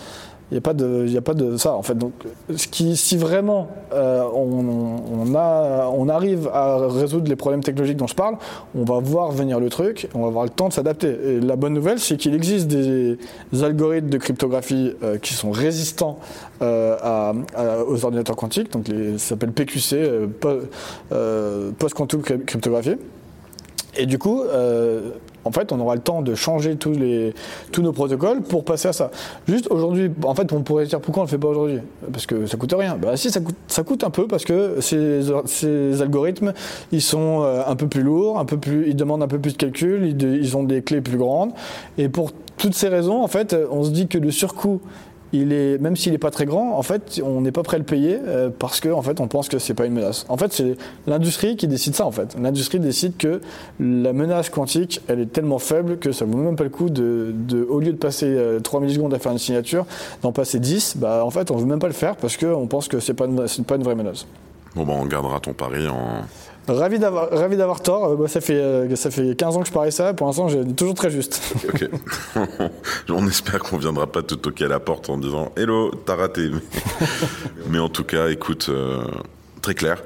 Il 0.51 0.55
n'y 0.55 0.57
a 0.57 0.61
pas 0.61 0.73
de, 0.73 1.17
a 1.17 1.21
pas 1.21 1.33
de 1.33 1.57
ça 1.57 1.73
en 1.73 1.81
fait. 1.81 1.97
Donc, 1.97 2.13
si 2.55 3.17
vraiment 3.17 3.69
euh, 3.93 4.23
on, 4.33 6.09
arrive 6.09 6.49
à 6.53 6.87
résoudre 6.87 7.27
les 7.27 7.35
problèmes 7.35 7.63
technologiques 7.63 7.97
dont 7.97 8.07
je 8.07 8.13
parle, 8.13 8.35
on 8.75 8.83
va 8.83 8.99
voir 8.99 9.31
venir 9.31 9.59
le 9.59 9.69
truc, 9.69 10.07
on 10.13 10.21
va 10.21 10.27
avoir 10.27 10.43
le 10.43 10.49
temps 10.49 10.67
de 10.67 10.73
s'adapter. 10.73 11.07
Et 11.07 11.39
la 11.39 11.55
bonne 11.55 11.73
nouvelle, 11.73 11.99
c'est 11.99 12.17
qu'il 12.17 12.35
existe 12.35 12.67
des, 12.67 13.17
algorithmes 13.63 14.09
de 14.09 14.17
cryptographie 14.17 14.93
euh, 15.01 15.17
qui 15.17 15.33
sont 15.33 15.51
résistants 15.51 16.19
euh, 16.61 17.33
aux 17.87 18.05
ordinateurs 18.05 18.35
quantiques. 18.35 18.71
Donc, 18.71 18.87
ça 19.17 19.29
s'appelle 19.29 19.53
PQC, 19.53 20.29
post-quantum 21.79 22.21
cryptographie. 22.21 22.97
Et 23.95 24.05
du 24.05 24.19
coup, 24.19 24.43
en 25.45 25.51
fait, 25.51 25.71
on 25.71 25.79
aura 25.79 25.95
le 25.95 26.01
temps 26.01 26.21
de 26.21 26.35
changer 26.35 26.75
tous, 26.75 26.91
les, 26.91 27.33
tous 27.71 27.81
nos 27.81 27.91
protocoles 27.91 28.41
pour 28.41 28.63
passer 28.63 28.87
à 28.89 28.93
ça. 28.93 29.11
Juste 29.47 29.67
aujourd'hui, 29.69 30.09
en 30.23 30.35
fait, 30.35 30.51
on 30.53 30.61
pourrait 30.61 30.85
dire 30.85 31.01
pourquoi 31.01 31.23
on 31.23 31.25
ne 31.25 31.29
le 31.29 31.31
fait 31.31 31.37
pas 31.37 31.49
aujourd'hui? 31.49 31.79
Parce 32.11 32.25
que 32.25 32.45
ça 32.45 32.57
coûte 32.57 32.73
rien. 32.77 32.97
Bah 32.97 33.17
si, 33.17 33.29
ça 33.29 33.39
coûte, 33.39 33.55
ça 33.67 33.83
coûte 33.83 34.03
un 34.03 34.09
peu 34.09 34.27
parce 34.27 34.45
que 34.45 34.77
ces, 34.81 35.21
ces 35.45 36.01
algorithmes, 36.01 36.53
ils 36.91 37.01
sont 37.01 37.41
euh, 37.43 37.61
un 37.65 37.75
peu 37.75 37.87
plus 37.87 38.01
lourds, 38.01 38.39
un 38.39 38.45
peu 38.45 38.57
plus, 38.57 38.87
ils 38.87 38.95
demandent 38.95 39.23
un 39.23 39.27
peu 39.27 39.39
plus 39.39 39.53
de 39.53 39.57
calcul, 39.57 40.05
ils, 40.05 40.21
ils 40.21 40.57
ont 40.57 40.63
des 40.63 40.81
clés 40.81 41.01
plus 41.01 41.17
grandes. 41.17 41.51
Et 41.97 42.09
pour 42.09 42.31
toutes 42.57 42.75
ces 42.75 42.87
raisons, 42.87 43.21
en 43.21 43.27
fait, 43.27 43.55
on 43.71 43.83
se 43.83 43.89
dit 43.89 44.07
que 44.07 44.17
le 44.17 44.31
surcoût 44.31 44.79
il 45.33 45.51
est, 45.51 45.79
même 45.79 45.95
s'il 45.95 46.11
n'est 46.11 46.19
pas 46.19 46.31
très 46.31 46.45
grand, 46.45 46.77
en 46.77 46.83
fait, 46.83 47.19
on 47.25 47.41
n'est 47.41 47.51
pas 47.51 47.63
prêt 47.63 47.75
à 47.75 47.79
le 47.79 47.85
payer 47.85 48.19
euh, 48.25 48.49
parce 48.57 48.79
que 48.79 48.89
en 48.89 49.01
fait, 49.01 49.19
on 49.19 49.27
pense 49.27 49.49
que 49.49 49.57
c'est 49.57 49.73
pas 49.73 49.85
une 49.85 49.93
menace. 49.93 50.25
En 50.29 50.37
fait, 50.37 50.53
c'est 50.53 50.77
l'industrie 51.07 51.57
qui 51.57 51.67
décide 51.67 51.95
ça. 51.95 52.05
En 52.05 52.11
fait, 52.11 52.37
l'industrie 52.39 52.79
décide 52.79 53.17
que 53.17 53.41
la 53.79 54.13
menace 54.13 54.49
quantique, 54.49 55.01
elle 55.07 55.19
est 55.19 55.31
tellement 55.31 55.57
faible 55.57 55.97
que 55.97 56.11
ça 56.11 56.25
vaut 56.25 56.37
même 56.37 56.55
pas 56.55 56.63
le 56.63 56.69
coup 56.69 56.89
de, 56.89 57.33
au 57.67 57.79
lieu 57.79 57.91
de 57.91 57.97
passer 57.97 58.27
euh, 58.27 58.59
3 58.59 58.79
millisecondes 58.79 59.13
à 59.13 59.19
faire 59.19 59.31
une 59.31 59.39
signature, 59.39 59.85
d'en 60.21 60.31
passer 60.31 60.59
10. 60.59 60.97
Bah, 60.97 61.23
en 61.25 61.31
fait, 61.31 61.49
on 61.49 61.57
veut 61.57 61.65
même 61.65 61.79
pas 61.79 61.87
le 61.87 61.93
faire 61.93 62.15
parce 62.15 62.37
qu'on 62.37 62.67
pense 62.67 62.87
que 62.87 62.99
c'est 62.99 63.15
pas, 63.15 63.27
pas 63.27 63.75
une 63.75 63.83
vraie 63.83 63.95
menace. 63.95 64.27
Bon, 64.75 64.85
bah, 64.85 64.93
on 64.95 65.05
gardera 65.05 65.39
ton 65.39 65.53
pari 65.53 65.87
en. 65.87 66.21
Ravi 66.67 66.97
d'avoir, 66.97 67.29
ravi 67.29 67.57
d'avoir 67.57 67.81
tort. 67.81 68.05
Euh, 68.05 68.15
bah, 68.15 68.27
ça 68.27 68.39
fait, 68.39 68.55
euh, 68.55 68.95
ça 68.95 69.11
fait 69.11 69.35
15 69.35 69.57
ans 69.57 69.61
que 69.61 69.67
je 69.67 69.73
parie 69.73 69.91
ça. 69.91 70.13
Pour 70.13 70.27
l'instant, 70.27 70.47
j'ai 70.47 70.65
toujours 70.73 70.93
très 70.93 71.09
juste. 71.11 71.41
Ok. 71.67 71.89
on 73.09 73.27
espère 73.27 73.59
qu'on 73.59 73.77
viendra 73.77 74.07
pas 74.11 74.21
te 74.21 74.35
toquer 74.35 74.65
à 74.65 74.69
la 74.69 74.79
porte 74.79 75.09
en 75.09 75.17
disant 75.17 75.51
Hello, 75.57 75.91
t'as 76.05 76.15
raté. 76.15 76.49
Mais, 77.69 77.79
en 77.79 77.89
tout 77.89 78.03
cas, 78.05 78.29
écoute, 78.29 78.67
euh, 78.69 79.03
très 79.61 79.73
clair. 79.73 80.01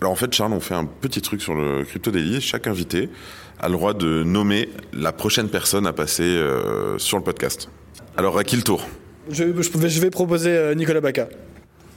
Alors 0.00 0.12
en 0.12 0.16
fait, 0.16 0.32
Charles, 0.32 0.52
on 0.54 0.60
fait 0.60 0.74
un 0.74 0.86
petit 0.86 1.20
truc 1.20 1.42
sur 1.42 1.54
le 1.54 1.84
Crypto 1.84 2.10
Daily. 2.10 2.40
Chaque 2.40 2.66
invité 2.66 3.08
a 3.60 3.68
le 3.68 3.74
droit 3.74 3.92
de 3.92 4.22
nommer 4.24 4.70
la 4.94 5.12
prochaine 5.12 5.48
personne 5.48 5.86
à 5.86 5.92
passer 5.92 6.22
euh, 6.22 6.98
sur 6.98 7.18
le 7.18 7.22
podcast. 7.22 7.68
Alors 8.16 8.38
à 8.38 8.44
qui 8.44 8.56
le 8.56 8.62
tour? 8.62 8.86
Je, 9.28 9.44
je 9.44 9.78
vais- 9.78 9.88
je 9.90 10.00
vais 10.00 10.10
proposer 10.10 10.74
Nicolas 10.74 11.00
Baca. 11.02 11.28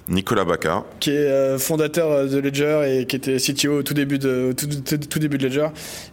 Nicolas 0.10 0.44
Baca. 0.46 0.84
qui 1.00 1.12
est 1.12 1.14
euh, 1.28 1.58
fondateur 1.58 2.12
euh, 2.12 2.28
de 2.28 2.38
Ledger 2.40 2.82
et 3.00 3.06
qui 3.06 3.16
était 3.16 3.38
CTO 3.38 3.80
au 3.80 3.84
tout 3.84 3.94
début 3.94 4.20
de, 4.20 4.54
tout, 4.58 4.68
tout- 4.68 4.98
tout 4.98 5.20
début 5.20 5.38
de 5.38 5.48
Ledger. 5.48 5.68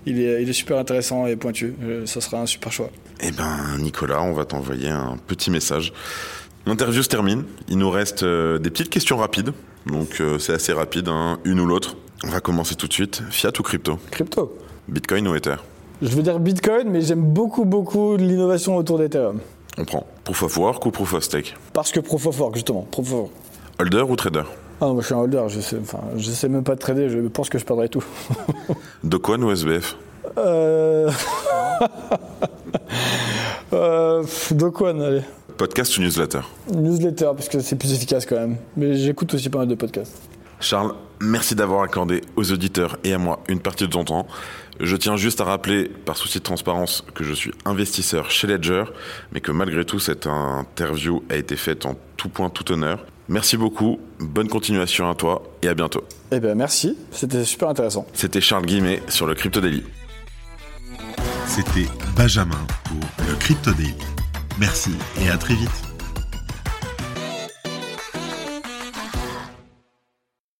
Il 0.06 0.20
est, 0.20 0.42
il 0.42 0.48
est 0.48 0.52
super 0.52 0.78
intéressant 0.78 1.26
et 1.26 1.36
pointu. 1.36 1.74
Euh, 1.82 2.06
ça 2.06 2.20
sera 2.20 2.40
un 2.40 2.46
super 2.46 2.70
choix. 2.72 2.90
Eh 3.20 3.32
ben, 3.32 3.78
Nicolas, 3.78 4.22
on 4.22 4.32
va 4.32 4.44
t'envoyer 4.44 4.88
un 4.90 5.16
petit 5.26 5.50
message. 5.50 5.92
L'interview 6.66 7.02
se 7.02 7.08
termine. 7.08 7.44
Il 7.68 7.78
nous 7.78 7.90
reste 7.90 8.22
euh, 8.22 8.58
des 8.58 8.70
petites 8.70 8.90
questions 8.90 9.16
rapides. 9.16 9.52
Donc, 9.86 10.22
c'est 10.38 10.52
assez 10.52 10.74
rapide, 10.74 11.08
hein, 11.08 11.38
une 11.44 11.58
ou 11.58 11.64
l'autre. 11.66 11.96
On 12.22 12.28
va 12.28 12.40
commencer 12.40 12.74
tout 12.74 12.86
de 12.86 12.92
suite. 12.92 13.22
Fiat 13.30 13.52
ou 13.58 13.62
crypto? 13.62 13.98
Crypto. 14.10 14.58
Bitcoin 14.88 15.26
ou 15.26 15.34
Ether? 15.34 15.56
Je 16.02 16.08
veux 16.08 16.22
dire 16.22 16.38
Bitcoin, 16.38 16.90
mais 16.90 17.00
j'aime 17.00 17.22
beaucoup, 17.22 17.64
beaucoup 17.64 18.16
l'innovation 18.18 18.76
autour 18.76 18.98
d'Ethereum. 18.98 19.40
On 19.78 19.84
prend. 19.86 20.06
Proof 20.24 20.42
of 20.42 20.56
work 20.58 20.84
ou 20.84 20.90
proof 20.90 21.14
of 21.14 21.24
stake? 21.24 21.54
Parce 21.72 21.92
que 21.92 22.00
Proof 22.00 22.26
of 22.26 22.38
Work, 22.38 22.56
justement. 22.56 22.86
Proof 22.90 23.06
of 23.08 23.12
Work. 23.20 23.30
Holder 23.80 24.02
ou 24.02 24.14
trader 24.14 24.42
Ah 24.82 24.84
non, 24.84 24.92
moi 24.92 25.00
je 25.00 25.06
suis 25.06 25.14
un 25.14 25.20
holder, 25.20 25.42
je 25.48 25.58
sais, 25.60 25.78
enfin, 25.80 26.00
je 26.14 26.30
sais 26.30 26.50
même 26.50 26.64
pas 26.64 26.74
de 26.74 26.80
trader, 26.80 27.08
je 27.08 27.18
pense 27.28 27.48
que 27.48 27.58
je 27.58 27.64
perdrai 27.64 27.88
tout. 27.88 28.04
Doquan 29.04 29.40
ou 29.40 29.50
SBF 29.50 29.96
Euh... 30.36 31.10
euh... 33.72 34.22
Dokwan, 34.50 35.00
allez. 35.00 35.22
Podcast 35.56 35.96
ou 35.96 36.02
newsletter? 36.02 36.40
Newsletter, 36.74 37.30
parce 37.34 37.48
que 37.48 37.60
c'est 37.60 37.76
plus 37.76 37.94
efficace 37.94 38.26
quand 38.26 38.36
même. 38.36 38.58
Mais 38.76 38.96
j'écoute 38.96 39.32
aussi 39.32 39.48
pas 39.48 39.60
mal 39.60 39.68
de 39.68 39.74
podcasts. 39.74 40.20
Charles, 40.60 40.92
merci 41.22 41.54
d'avoir 41.54 41.82
accordé 41.82 42.20
aux 42.36 42.52
auditeurs 42.52 42.98
et 43.02 43.14
à 43.14 43.18
moi 43.18 43.40
une 43.48 43.60
partie 43.60 43.84
de 43.84 43.90
ton 43.90 44.04
temps. 44.04 44.26
Je 44.78 44.94
tiens 44.96 45.16
juste 45.16 45.40
à 45.40 45.44
rappeler, 45.44 45.88
par 45.88 46.18
souci 46.18 46.38
de 46.38 46.42
transparence, 46.42 47.02
que 47.14 47.24
je 47.24 47.32
suis 47.32 47.52
investisseur 47.64 48.30
chez 48.30 48.46
Ledger, 48.46 48.84
mais 49.32 49.40
que 49.40 49.52
malgré 49.52 49.86
tout, 49.86 50.00
cette 50.00 50.26
interview 50.26 51.22
a 51.30 51.36
été 51.36 51.56
faite 51.56 51.86
en 51.86 51.96
tout 52.18 52.28
point, 52.28 52.50
tout 52.50 52.70
honneur. 52.72 53.06
Merci 53.30 53.56
beaucoup, 53.56 54.00
bonne 54.18 54.48
continuation 54.48 55.08
à 55.08 55.14
toi 55.14 55.44
et 55.62 55.68
à 55.68 55.74
bientôt. 55.74 56.02
Eh 56.32 56.40
ben 56.40 56.56
merci, 56.56 56.98
c'était 57.12 57.44
super 57.44 57.68
intéressant. 57.68 58.04
C'était 58.12 58.40
Charles 58.40 58.66
Guimet 58.66 59.00
sur 59.06 59.24
le 59.24 59.36
Crypto 59.36 59.60
Daily. 59.60 59.84
C'était 61.46 61.86
Benjamin 62.16 62.66
pour 62.82 62.98
le 63.28 63.36
Crypto 63.36 63.70
Daily. 63.70 63.94
Merci 64.58 64.90
et 65.22 65.30
à 65.30 65.38
très 65.38 65.54
vite. 65.54 65.89